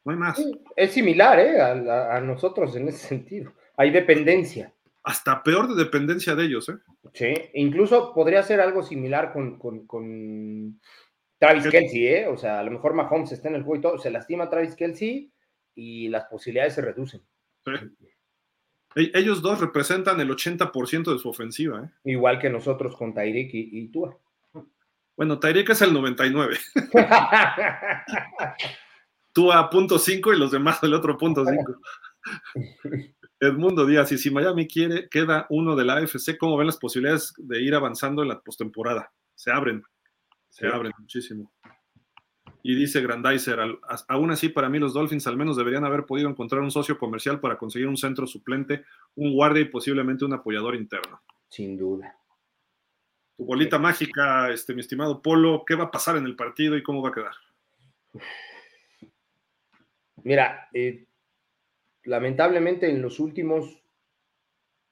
No 0.04 0.12
hay 0.12 0.18
más. 0.18 0.44
es 0.76 0.92
similar 0.92 1.40
¿eh? 1.40 1.62
a, 1.62 2.20
nosotros 2.22 2.76
en 2.76 2.90
ese 2.90 3.08
sentido 3.08 3.54
hay 3.78 3.92
dependencia. 3.92 4.74
Hasta 5.04 5.44
peor 5.44 5.68
de 5.68 5.84
dependencia 5.84 6.34
de 6.36 6.46
ellos, 6.46 6.70
¿eh? 6.70 6.78
Sí, 7.14 7.34
incluso 7.56 8.14
podría 8.14 8.42
ser 8.44 8.62
algo 8.62 8.84
similar 8.84 9.34
con, 9.34 9.58
con, 9.58 10.80
Travis 11.38 11.68
Kelsey, 11.68 12.08
¿eh? 12.08 12.28
O 12.28 12.38
sea, 12.38 12.60
a 12.60 12.64
lo 12.64 12.72
mejor 12.72 12.94
Mahomes 12.94 13.34
está 13.34 13.50
en 13.50 13.56
el 13.56 13.64
juego 13.64 13.80
y 13.80 13.82
todo, 13.82 13.98
se 13.98 14.12
lastima 14.12 14.50
Travis 14.50 14.76
Kelsey 14.76 15.30
y 15.76 16.08
las 16.08 16.26
posibilidades 16.26 16.76
se 16.76 16.82
reducen. 16.82 17.22
Ellos 18.96 19.42
dos 19.42 19.60
representan 19.60 20.22
el 20.22 20.30
80% 20.30 21.12
de 21.12 21.20
su 21.20 21.30
ofensiva, 21.30 21.84
¿eh? 21.84 22.12
Igual 22.12 22.40
que 22.40 22.50
nosotros 22.50 22.96
con 22.96 23.14
Tyreek 23.14 23.54
y, 23.54 23.70
y 23.80 23.88
Tua. 23.90 24.18
Bueno, 25.18 25.40
Tyreek 25.40 25.70
es 25.70 25.82
el 25.82 25.94
99. 25.94 26.58
Tua 29.34 29.70
punto 29.70 30.00
5 30.00 30.34
y 30.34 30.40
los 30.40 30.52
demás 30.52 30.82
el 30.84 30.94
otro 30.94 31.18
punto 31.18 31.44
5. 31.46 31.76
Edmundo 33.44 33.86
Díaz, 33.86 34.10
y 34.14 34.18
si 34.18 34.32
Miami 34.32 34.68
quiere, 34.68 35.10
queda 35.10 35.48
uno 35.50 35.76
de 35.76 35.84
la 35.84 35.98
AFC, 35.98 36.38
¿cómo 36.38 36.56
ven 36.56 36.68
las 36.68 36.78
posibilidades 36.78 37.34
de 37.38 37.62
ir 37.62 37.76
avanzando 37.76 38.22
en 38.22 38.30
la 38.30 38.40
postemporada? 38.40 39.12
Se 39.36 39.52
abren, 39.52 39.84
se 40.50 40.68
abren 40.68 40.94
muchísimo. 40.98 41.52
Y 42.62 42.76
dice 42.76 43.02
Grandizer, 43.02 43.60
aún 44.08 44.32
así 44.32 44.48
para 44.48 44.70
mí 44.70 44.80
los 44.80 44.94
Dolphins 44.94 45.28
al 45.28 45.36
menos 45.36 45.58
deberían 45.58 45.84
haber 45.84 46.06
podido 46.06 46.30
encontrar 46.30 46.62
un 46.62 46.72
socio 46.72 46.98
comercial 46.98 47.42
para 47.42 47.58
conseguir 47.58 47.90
un 47.90 47.98
centro 47.98 48.26
suplente, 48.26 48.86
un 49.16 49.34
guardia 49.34 49.64
y 49.64 49.66
posiblemente 49.66 50.24
un 50.24 50.34
apoyador 50.34 50.76
interno. 50.76 51.22
Sin 51.50 51.78
duda. 51.78 52.16
Tu 53.36 53.44
bolita 53.44 53.78
mágica, 53.78 54.52
este, 54.52 54.74
mi 54.74 54.80
estimado 54.80 55.22
Polo, 55.22 55.66
¿qué 55.68 55.76
va 55.76 55.86
a 55.86 55.92
pasar 55.92 56.16
en 56.16 56.26
el 56.26 56.38
partido 56.38 56.78
y 56.78 56.84
cómo 56.84 57.02
va 57.02 57.10
a 57.10 57.14
quedar? 57.14 57.36
Mira, 60.24 60.70
eh, 60.74 61.06
lamentablemente 62.04 62.90
en 62.90 63.02
los 63.02 63.20
últimos, 63.20 63.82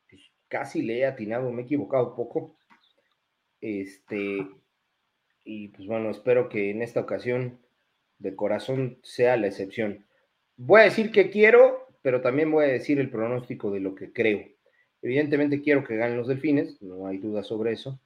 pues, 0.10 0.32
casi 0.48 0.82
le 0.82 1.00
he 1.00 1.06
atinado, 1.06 1.52
me 1.52 1.62
he 1.62 1.66
equivocado 1.66 2.16
poco. 2.16 2.56
Este, 3.60 4.48
y 5.44 5.68
pues 5.70 5.88
bueno, 5.88 6.10
espero 6.10 6.50
que 6.50 6.72
en 6.72 6.82
esta 6.82 7.02
ocasión 7.02 7.60
de 8.20 8.36
corazón 8.36 9.00
sea 9.04 9.38
la 9.38 9.48
excepción. 9.48 10.06
Voy 10.58 10.82
a 10.82 10.86
decir 10.86 11.12
que 11.12 11.30
quiero, 11.30 11.88
pero 12.02 12.22
también 12.22 12.52
voy 12.52 12.66
a 12.66 12.70
decir 12.70 13.00
el 13.00 13.10
pronóstico 13.10 13.72
de 13.72 13.80
lo 13.80 13.96
que 13.96 14.12
creo. 14.12 14.48
Evidentemente 15.02 15.62
quiero 15.62 15.84
que 15.84 15.96
ganen 15.96 16.18
los 16.18 16.28
delfines, 16.28 16.82
no 16.82 17.08
hay 17.08 17.18
duda 17.18 17.44
sobre 17.44 17.72
eso, 17.72 18.00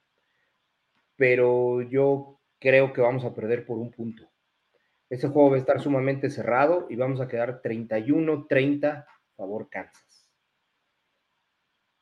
pero 1.17 1.81
yo 1.81 2.39
creo 2.59 2.93
que 2.93 3.01
vamos 3.01 3.25
a 3.25 3.33
perder 3.33 3.65
por 3.65 3.77
un 3.77 3.91
punto. 3.91 4.29
Ese 5.09 5.27
juego 5.27 5.51
va 5.51 5.55
a 5.55 5.59
estar 5.59 5.81
sumamente 5.81 6.29
cerrado 6.29 6.87
y 6.89 6.95
vamos 6.95 7.21
a 7.21 7.27
quedar 7.27 7.61
31-30 7.61 9.05
favor 9.35 9.69
Kansas. 9.69 10.29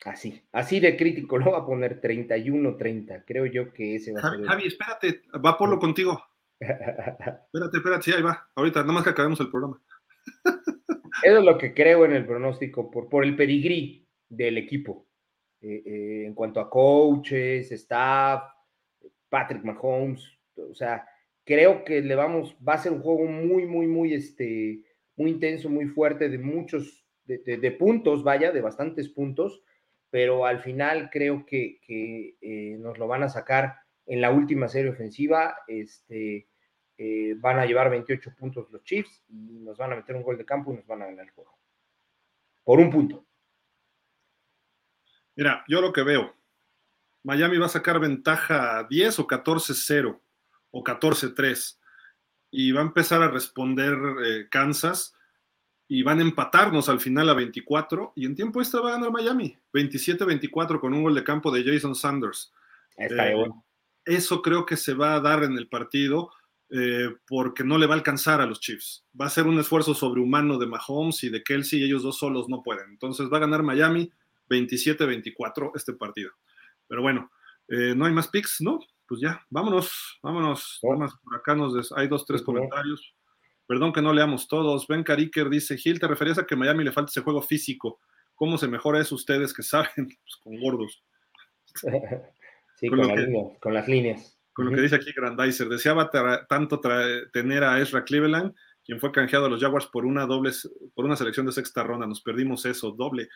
Así, 0.05 0.41
así 0.51 0.79
de 0.79 0.97
crítico 0.97 1.37
lo 1.39 1.51
va 1.51 1.59
a 1.59 1.65
poner 1.65 2.01
31-30. 2.01 3.23
Creo 3.25 3.45
yo 3.45 3.73
que 3.73 3.95
ese 3.95 4.13
va 4.13 4.19
a 4.19 4.31
ser. 4.31 4.45
Javi, 4.45 4.67
espérate, 4.67 5.21
va 5.43 5.57
por 5.57 5.69
lo 5.69 5.79
contigo. 5.79 6.21
espérate, 6.59 7.77
espérate, 7.77 8.03
sí, 8.03 8.11
ahí 8.13 8.21
va. 8.21 8.49
Ahorita, 8.55 8.81
nada 8.81 8.93
más 8.93 9.03
que 9.03 9.09
acabemos 9.09 9.39
el 9.39 9.49
programa. 9.49 9.81
Eso 11.23 11.37
es 11.39 11.43
lo 11.43 11.57
que 11.57 11.73
creo 11.73 12.05
en 12.05 12.13
el 12.13 12.25
pronóstico, 12.25 12.89
por, 12.89 13.09
por 13.09 13.23
el 13.23 13.35
pedigrí 13.35 14.07
del 14.29 14.57
equipo. 14.57 15.07
Eh, 15.61 15.81
eh, 15.85 16.23
en 16.25 16.33
cuanto 16.33 16.59
a 16.59 16.69
coaches, 16.69 17.71
staff, 17.71 18.43
Patrick 19.29 19.63
Mahomes, 19.63 20.29
o 20.57 20.73
sea, 20.73 21.07
creo 21.45 21.83
que 21.83 22.01
le 22.01 22.15
vamos, 22.15 22.55
va 22.67 22.73
a 22.73 22.77
ser 22.77 22.91
un 22.91 23.01
juego 23.01 23.25
muy, 23.25 23.65
muy, 23.65 23.87
muy, 23.87 24.13
este, 24.13 24.81
muy 25.15 25.31
intenso, 25.31 25.69
muy 25.69 25.87
fuerte, 25.87 26.29
de 26.29 26.37
muchos, 26.37 27.05
de, 27.25 27.71
puntos, 27.71 28.23
vaya, 28.23 28.51
de 28.51 28.61
bastantes 28.61 29.09
puntos, 29.09 29.61
pero 30.09 30.45
al 30.45 30.59
final 30.59 31.09
creo 31.11 31.45
que, 31.45 31.79
eh, 32.41 32.77
nos 32.79 32.97
lo 32.97 33.07
van 33.07 33.23
a 33.23 33.29
sacar 33.29 33.75
en 34.05 34.21
la 34.21 34.31
última 34.31 34.67
serie 34.67 34.91
ofensiva, 34.91 35.55
este, 35.67 36.47
eh, 36.97 37.35
van 37.37 37.59
a 37.59 37.65
llevar 37.65 37.89
28 37.89 38.35
puntos 38.35 38.69
los 38.71 38.83
Chiefs 38.83 39.23
y 39.29 39.59
nos 39.59 39.77
van 39.77 39.93
a 39.93 39.95
meter 39.95 40.15
un 40.15 40.23
gol 40.23 40.37
de 40.37 40.45
campo 40.45 40.71
y 40.71 40.77
nos 40.77 40.87
van 40.87 41.01
a 41.01 41.05
ganar 41.05 41.25
el 41.25 41.31
juego. 41.31 41.57
Por 42.63 42.79
un 42.79 42.89
punto. 42.89 43.25
Mira, 45.35 45.63
yo 45.67 45.81
lo 45.81 45.91
que 45.91 46.03
veo, 46.03 46.33
Miami 47.23 47.57
va 47.57 47.65
a 47.65 47.69
sacar 47.69 47.99
ventaja 47.99 48.85
10 48.89 49.19
o 49.19 49.27
14-0 49.27 50.19
o 50.73 50.83
14-3. 50.83 51.77
Y 52.51 52.71
va 52.71 52.81
a 52.81 52.85
empezar 52.85 53.21
a 53.21 53.29
responder 53.29 53.95
eh, 54.23 54.47
Kansas 54.49 55.15
y 55.87 56.03
van 56.03 56.19
a 56.19 56.23
empatarnos 56.23 56.89
al 56.89 56.99
final 56.99 57.29
a 57.29 57.33
24 57.33 58.13
y 58.15 58.25
en 58.25 58.35
tiempo 58.35 58.61
extra 58.61 58.81
va 58.81 58.89
a 58.89 58.93
ganar 58.93 59.11
Miami, 59.11 59.55
27-24 59.73 60.79
con 60.79 60.93
un 60.93 61.03
gol 61.03 61.15
de 61.15 61.23
campo 61.23 61.51
de 61.51 61.63
Jason 61.63 61.95
Sanders. 61.95 62.51
Está 62.97 63.29
eh, 63.29 63.35
bueno. 63.35 63.65
eso 64.05 64.41
creo 64.41 64.65
que 64.65 64.77
se 64.77 64.93
va 64.93 65.15
a 65.15 65.19
dar 65.19 65.43
en 65.43 65.57
el 65.57 65.67
partido 65.67 66.31
eh, 66.69 67.09
porque 67.27 67.63
no 67.63 67.77
le 67.77 67.85
va 67.85 67.93
a 67.93 67.97
alcanzar 67.97 68.41
a 68.41 68.45
los 68.45 68.59
Chiefs. 68.59 69.05
Va 69.19 69.27
a 69.27 69.29
ser 69.29 69.45
un 69.45 69.59
esfuerzo 69.59 69.93
sobrehumano 69.93 70.57
de 70.57 70.67
Mahomes 70.67 71.23
y 71.23 71.29
de 71.29 71.43
Kelsey 71.43 71.79
y 71.79 71.83
ellos 71.83 72.01
dos 72.01 72.17
solos 72.17 72.49
no 72.49 72.63
pueden. 72.63 72.89
Entonces 72.89 73.29
va 73.31 73.37
a 73.37 73.41
ganar 73.41 73.61
Miami 73.61 74.11
27-24 74.49 75.71
este 75.75 75.93
partido. 75.93 76.31
Pero 76.87 77.01
bueno, 77.01 77.31
eh, 77.67 77.93
no 77.95 78.05
hay 78.05 78.13
más 78.13 78.27
picks, 78.27 78.61
¿no? 78.61 78.79
Pues 79.13 79.21
ya, 79.21 79.45
vámonos, 79.51 80.17
vámonos. 80.23 80.81
por 80.81 81.35
acá 81.35 81.53
nos 81.53 81.91
hay 81.91 82.07
dos, 82.07 82.25
tres 82.25 82.41
comentarios. 82.41 83.13
Perdón 83.67 83.93
que 83.93 84.01
no 84.01 84.11
leamos 84.11 84.47
todos. 84.47 84.87
Ben 84.87 85.03
Cariker 85.03 85.49
dice, 85.49 85.77
Gil, 85.77 85.99
¿te 85.99 86.07
referías 86.07 86.39
a 86.39 86.47
que 86.47 86.55
Miami 86.55 86.83
le 86.83 86.91
falta 86.91 87.11
ese 87.11 87.21
juego 87.21 87.39
físico? 87.39 87.99
¿Cómo 88.33 88.57
se 88.57 88.67
mejora 88.67 88.99
eso 88.99 89.13
ustedes 89.13 89.53
que 89.53 89.61
saben? 89.61 89.91
Pues 90.23 90.35
con 90.41 90.59
gordos. 90.59 91.03
sí, 92.75 92.87
con, 92.87 92.99
con 93.59 93.73
las 93.75 93.87
líneas 93.87 94.35
con 94.51 94.65
lo 94.65 94.71
que 94.71 94.81
dice 94.81 94.95
aquí 94.95 95.11
Grandizer. 95.15 95.69
Deseaba 95.69 96.09
tanto 96.49 96.81
tener 97.31 97.63
a 97.63 97.79
Ezra 97.79 98.03
Cleveland, 98.03 98.55
quien 98.83 98.99
fue 98.99 99.11
canjeado 99.11 99.45
a 99.45 99.49
los 99.49 99.61
Jaguars 99.61 99.85
por 99.85 100.07
una 100.07 100.25
doble, 100.25 100.49
por 100.95 101.05
una 101.05 101.15
selección 101.15 101.45
de 101.45 101.51
sexta 101.51 101.83
ronda. 101.83 102.07
Nos 102.07 102.21
perdimos 102.21 102.65
eso, 102.65 102.91
doble. 102.91 103.29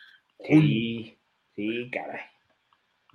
Sí, 0.44 1.16
sí, 1.54 1.88
caray. 1.92 2.22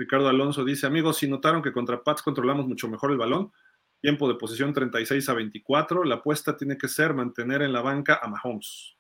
Ricardo 0.04 0.28
Alonso 0.28 0.66
dice, 0.66 0.86
amigos, 0.86 1.16
si 1.16 1.30
notaron 1.30 1.62
que 1.62 1.72
contra 1.72 2.04
Pats 2.04 2.22
controlamos 2.22 2.68
mucho 2.68 2.90
mejor 2.90 3.12
el 3.12 3.18
balón, 3.18 3.54
tiempo 4.02 4.28
de 4.28 4.36
posición 4.36 4.74
36 4.74 5.30
a 5.30 5.34
24, 5.34 6.04
la 6.04 6.16
apuesta 6.16 6.58
tiene 6.58 6.78
que 6.78 6.90
ser 6.90 7.14
mantener 7.14 7.62
en 7.62 7.72
la 7.72 7.80
banca 7.80 8.20
a 8.22 8.28
Mahomes. 8.28 8.98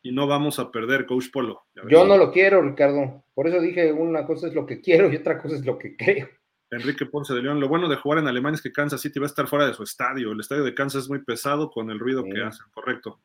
Y 0.00 0.12
no 0.12 0.28
vamos 0.28 0.60
a 0.60 0.70
perder, 0.70 1.06
Coach 1.06 1.32
Polo. 1.32 1.64
Yo 1.88 2.06
no 2.06 2.16
lo 2.16 2.30
quiero, 2.30 2.62
Ricardo. 2.62 3.24
Por 3.34 3.48
eso 3.48 3.60
dije, 3.60 3.90
una 3.90 4.24
cosa 4.26 4.46
es 4.46 4.54
lo 4.54 4.64
que 4.64 4.80
quiero 4.80 5.12
y 5.12 5.16
otra 5.16 5.42
cosa 5.42 5.56
es 5.56 5.66
lo 5.66 5.76
que 5.76 5.96
creo. 5.96 6.28
Enrique 6.70 7.06
Ponce 7.06 7.34
de 7.34 7.42
León, 7.42 7.58
lo 7.58 7.68
bueno 7.68 7.88
de 7.88 7.96
jugar 7.96 8.20
en 8.20 8.28
Alemania 8.28 8.54
es 8.54 8.62
que 8.62 8.70
Kansas 8.70 9.00
City 9.00 9.18
va 9.18 9.26
a 9.26 9.34
estar 9.34 9.48
fuera 9.48 9.66
de 9.66 9.74
su 9.74 9.82
estadio. 9.82 10.30
El 10.30 10.38
estadio 10.38 10.62
de 10.62 10.74
Kansas 10.74 11.04
es 11.04 11.08
muy 11.08 11.24
pesado 11.24 11.68
con 11.68 11.90
el 11.90 11.98
ruido 11.98 12.22
que 12.22 12.40
hacen, 12.40 12.66
correcto. 12.72 13.20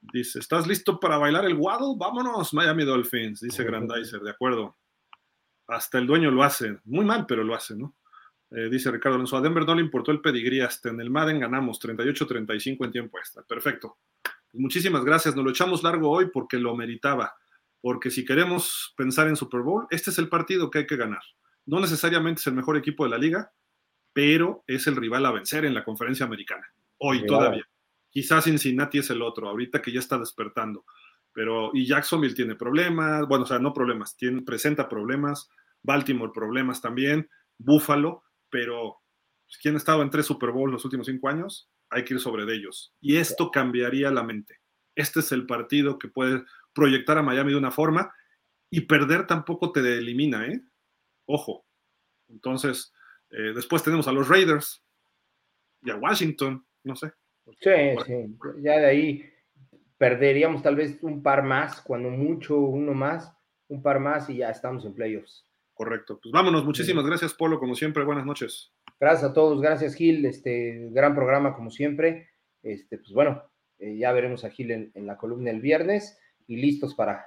Dice, 0.00 0.38
¿estás 0.38 0.68
listo 0.68 1.00
para 1.00 1.18
bailar 1.18 1.44
el 1.44 1.54
waddle? 1.54 1.96
Vámonos, 1.98 2.54
Miami 2.54 2.84
Dolphins, 2.84 3.40
dice 3.40 3.64
Grandizer, 3.64 4.20
de 4.20 4.30
acuerdo. 4.30 4.76
Hasta 5.68 5.98
el 5.98 6.06
dueño 6.06 6.30
lo 6.30 6.42
hace, 6.42 6.78
muy 6.84 7.04
mal, 7.04 7.26
pero 7.26 7.44
lo 7.44 7.54
hace, 7.54 7.76
¿no? 7.76 7.94
Eh, 8.50 8.68
dice 8.70 8.90
Ricardo 8.90 9.16
Alonso, 9.16 9.36
a 9.36 9.42
Denver 9.42 9.66
no 9.66 9.74
le 9.74 9.82
importó 9.82 10.10
el 10.10 10.20
pedigrí, 10.20 10.60
hasta 10.60 10.88
en 10.88 11.00
el 11.00 11.10
Madden 11.10 11.38
ganamos 11.38 11.78
38-35 11.80 12.84
en 12.86 12.90
tiempo 12.90 13.18
extra. 13.18 13.42
Perfecto. 13.42 13.98
Pues 14.22 14.60
muchísimas 14.60 15.04
gracias, 15.04 15.36
nos 15.36 15.44
lo 15.44 15.50
echamos 15.50 15.82
largo 15.82 16.10
hoy 16.10 16.30
porque 16.32 16.56
lo 16.56 16.74
meritaba, 16.74 17.34
porque 17.82 18.10
si 18.10 18.24
queremos 18.24 18.94
pensar 18.96 19.28
en 19.28 19.36
Super 19.36 19.60
Bowl, 19.60 19.86
este 19.90 20.10
es 20.10 20.18
el 20.18 20.28
partido 20.28 20.70
que 20.70 20.78
hay 20.78 20.86
que 20.86 20.96
ganar. 20.96 21.22
No 21.66 21.80
necesariamente 21.80 22.40
es 22.40 22.46
el 22.46 22.54
mejor 22.54 22.78
equipo 22.78 23.04
de 23.04 23.10
la 23.10 23.18
liga, 23.18 23.52
pero 24.14 24.64
es 24.66 24.86
el 24.86 24.96
rival 24.96 25.26
a 25.26 25.32
vencer 25.32 25.66
en 25.66 25.74
la 25.74 25.84
conferencia 25.84 26.24
americana. 26.24 26.66
Hoy 26.96 27.26
todavía. 27.26 27.68
Quizás 28.10 28.44
Cincinnati 28.44 28.98
es 28.98 29.10
el 29.10 29.20
otro, 29.20 29.48
ahorita 29.48 29.82
que 29.82 29.92
ya 29.92 30.00
está 30.00 30.18
despertando. 30.18 30.86
Pero, 31.32 31.70
y 31.74 31.86
Jacksonville 31.86 32.34
tiene 32.34 32.54
problemas, 32.54 33.26
bueno, 33.28 33.44
o 33.44 33.46
sea, 33.46 33.58
no 33.58 33.72
problemas, 33.72 34.16
tiene, 34.16 34.42
presenta 34.42 34.88
problemas, 34.88 35.48
Baltimore 35.82 36.32
problemas 36.34 36.80
también, 36.80 37.28
Buffalo, 37.58 38.24
pero 38.50 39.00
pues, 39.46 39.58
¿quién 39.58 39.74
ha 39.74 39.78
estado 39.78 40.02
en 40.02 40.10
tres 40.10 40.26
Super 40.26 40.50
Bowls 40.50 40.72
los 40.72 40.84
últimos 40.84 41.06
cinco 41.06 41.28
años? 41.28 41.70
Hay 41.90 42.04
que 42.04 42.14
ir 42.14 42.20
sobre 42.20 42.44
de 42.44 42.54
ellos. 42.54 42.94
Y 43.00 43.16
esto 43.16 43.50
cambiaría 43.50 44.10
la 44.10 44.22
mente. 44.22 44.60
Este 44.94 45.20
es 45.20 45.32
el 45.32 45.46
partido 45.46 45.98
que 45.98 46.08
puede 46.08 46.42
proyectar 46.74 47.18
a 47.18 47.22
Miami 47.22 47.52
de 47.52 47.58
una 47.58 47.70
forma 47.70 48.12
y 48.70 48.82
perder 48.82 49.26
tampoco 49.26 49.72
te 49.72 49.80
elimina, 49.80 50.46
¿eh? 50.46 50.60
Ojo. 51.26 51.64
Entonces, 52.28 52.92
eh, 53.30 53.52
después 53.54 53.82
tenemos 53.82 54.06
a 54.08 54.12
los 54.12 54.28
Raiders 54.28 54.84
y 55.82 55.90
a 55.90 55.96
Washington, 55.96 56.66
no 56.84 56.96
sé. 56.96 57.12
Sí, 57.60 57.70
sí. 58.06 58.36
Ya 58.60 58.78
de 58.78 58.86
ahí 58.86 59.32
perderíamos 59.98 60.62
tal 60.62 60.76
vez 60.76 60.98
un 61.02 61.22
par 61.22 61.42
más, 61.42 61.82
cuando 61.82 62.08
mucho 62.10 62.58
uno 62.58 62.94
más, 62.94 63.32
un 63.68 63.82
par 63.82 64.00
más 64.00 64.30
y 64.30 64.38
ya 64.38 64.50
estamos 64.50 64.84
en 64.84 64.94
playoffs. 64.94 65.46
Correcto. 65.74 66.18
Pues 66.22 66.32
vámonos. 66.32 66.64
Muchísimas 66.64 67.04
gracias, 67.04 67.34
Polo, 67.34 67.60
como 67.60 67.74
siempre. 67.74 68.04
Buenas 68.04 68.26
noches. 68.26 68.72
Gracias 68.98 69.30
a 69.30 69.32
todos. 69.32 69.60
Gracias, 69.60 69.94
Gil. 69.94 70.24
Este 70.24 70.88
gran 70.90 71.14
programa, 71.14 71.54
como 71.54 71.70
siempre. 71.70 72.30
Este, 72.62 72.98
pues 72.98 73.12
bueno, 73.12 73.44
eh, 73.78 73.96
ya 73.96 74.12
veremos 74.12 74.44
a 74.44 74.50
Gil 74.50 74.70
en, 74.72 74.90
en, 74.94 75.06
la 75.06 75.16
columna 75.16 75.50
el 75.50 75.60
viernes 75.60 76.18
y 76.48 76.56
listos 76.56 76.94
para, 76.94 77.26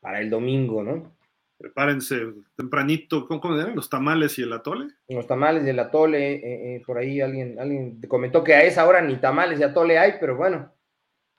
para 0.00 0.20
el 0.20 0.28
domingo, 0.28 0.82
¿no? 0.82 1.16
prepárense 1.58 2.16
tempranito, 2.54 3.26
¿cómo, 3.26 3.58
eran? 3.58 3.74
¿Los 3.74 3.88
tamales 3.88 4.38
y 4.38 4.42
el 4.42 4.52
atole? 4.52 4.88
Los 5.08 5.26
tamales 5.26 5.64
y 5.64 5.70
el 5.70 5.78
atole, 5.78 6.34
eh, 6.34 6.76
eh, 6.76 6.82
por 6.86 6.98
ahí 6.98 7.20
alguien, 7.20 7.58
alguien 7.58 8.00
comentó 8.08 8.44
que 8.44 8.54
a 8.54 8.62
esa 8.62 8.86
hora 8.86 9.00
ni 9.00 9.16
tamales 9.16 9.58
y 9.58 9.62
atole 9.62 9.98
hay, 9.98 10.14
pero 10.20 10.36
bueno, 10.36 10.72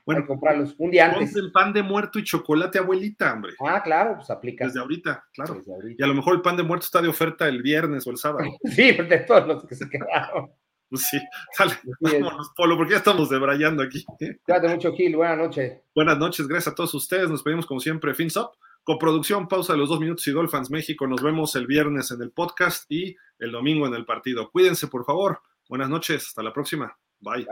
bueno, 0.08 0.26
comprarlos 0.26 0.74
un 0.78 0.90
día 0.90 1.12
antes. 1.12 1.36
el 1.36 1.52
pan 1.52 1.74
de 1.74 1.84
muerto 1.84 2.18
y 2.18 2.24
chocolate, 2.24 2.80
abuelita, 2.80 3.34
hombre. 3.34 3.56
Ah, 3.60 3.84
claro, 3.84 4.16
pues 4.16 4.30
aplica. 4.30 4.66
Desde 4.66 4.80
ahorita, 4.80 5.26
claro. 5.34 5.62
Y 5.98 6.02
a 6.02 6.08
lo 6.08 6.14
mejor 6.14 6.36
el 6.36 6.42
pan 6.42 6.56
de 6.56 6.64
muerto 6.64 6.86
está 6.86 7.02
de 7.02 7.10
oferta 7.10 7.46
el 7.50 7.62
viernes 7.62 8.08
o 8.08 8.12
el 8.12 8.18
sábado. 8.18 8.50
sí, 8.64 8.94
de 8.94 9.18
todos 9.28 9.46
los 9.46 9.66
que 9.66 9.76
se 9.76 9.90
quedaron. 9.90 10.50
Pues 10.90 11.06
sí, 11.12 11.20
sale, 11.52 11.74
vámonos, 12.00 12.54
Polo, 12.56 12.78
porque 12.78 12.94
ya 12.94 13.00
estamos 13.00 13.30
debrayando 13.30 13.84
aquí. 13.84 14.06
Cuídate 14.44 14.70
mucho, 14.70 14.94
Gil, 14.94 15.18
buenas 15.18 15.38
noches. 15.38 15.82
Buenas 15.94 16.18
noches, 16.18 16.48
gracias 16.48 16.72
a 16.72 16.76
todos 16.76 16.94
ustedes, 16.94 17.30
nos 17.30 17.44
pedimos 17.44 17.66
como 17.66 17.82
siempre, 17.82 18.14
fins 18.14 18.38
up. 18.38 18.52
Coproducción, 18.84 19.50
pausa 19.50 19.74
de 19.74 19.80
los 19.80 19.90
dos 19.90 20.00
minutos 20.00 20.26
y 20.30 20.32
Dolphins 20.32 20.72
México. 20.72 21.06
Nos 21.06 21.22
vemos 21.22 21.54
el 21.58 21.68
viernes 21.68 22.10
en 22.12 22.22
el 22.22 22.32
podcast 22.32 22.90
y 22.90 23.18
el 23.40 23.52
domingo 23.52 23.86
en 23.86 23.94
el 23.94 24.06
partido. 24.06 24.50
Cuídense, 24.50 24.88
por 24.88 25.04
favor. 25.04 25.42
Buenas 25.68 25.90
noches. 25.90 26.28
Hasta 26.28 26.42
la 26.42 26.54
próxima. 26.54 26.98
Bye. 27.20 27.46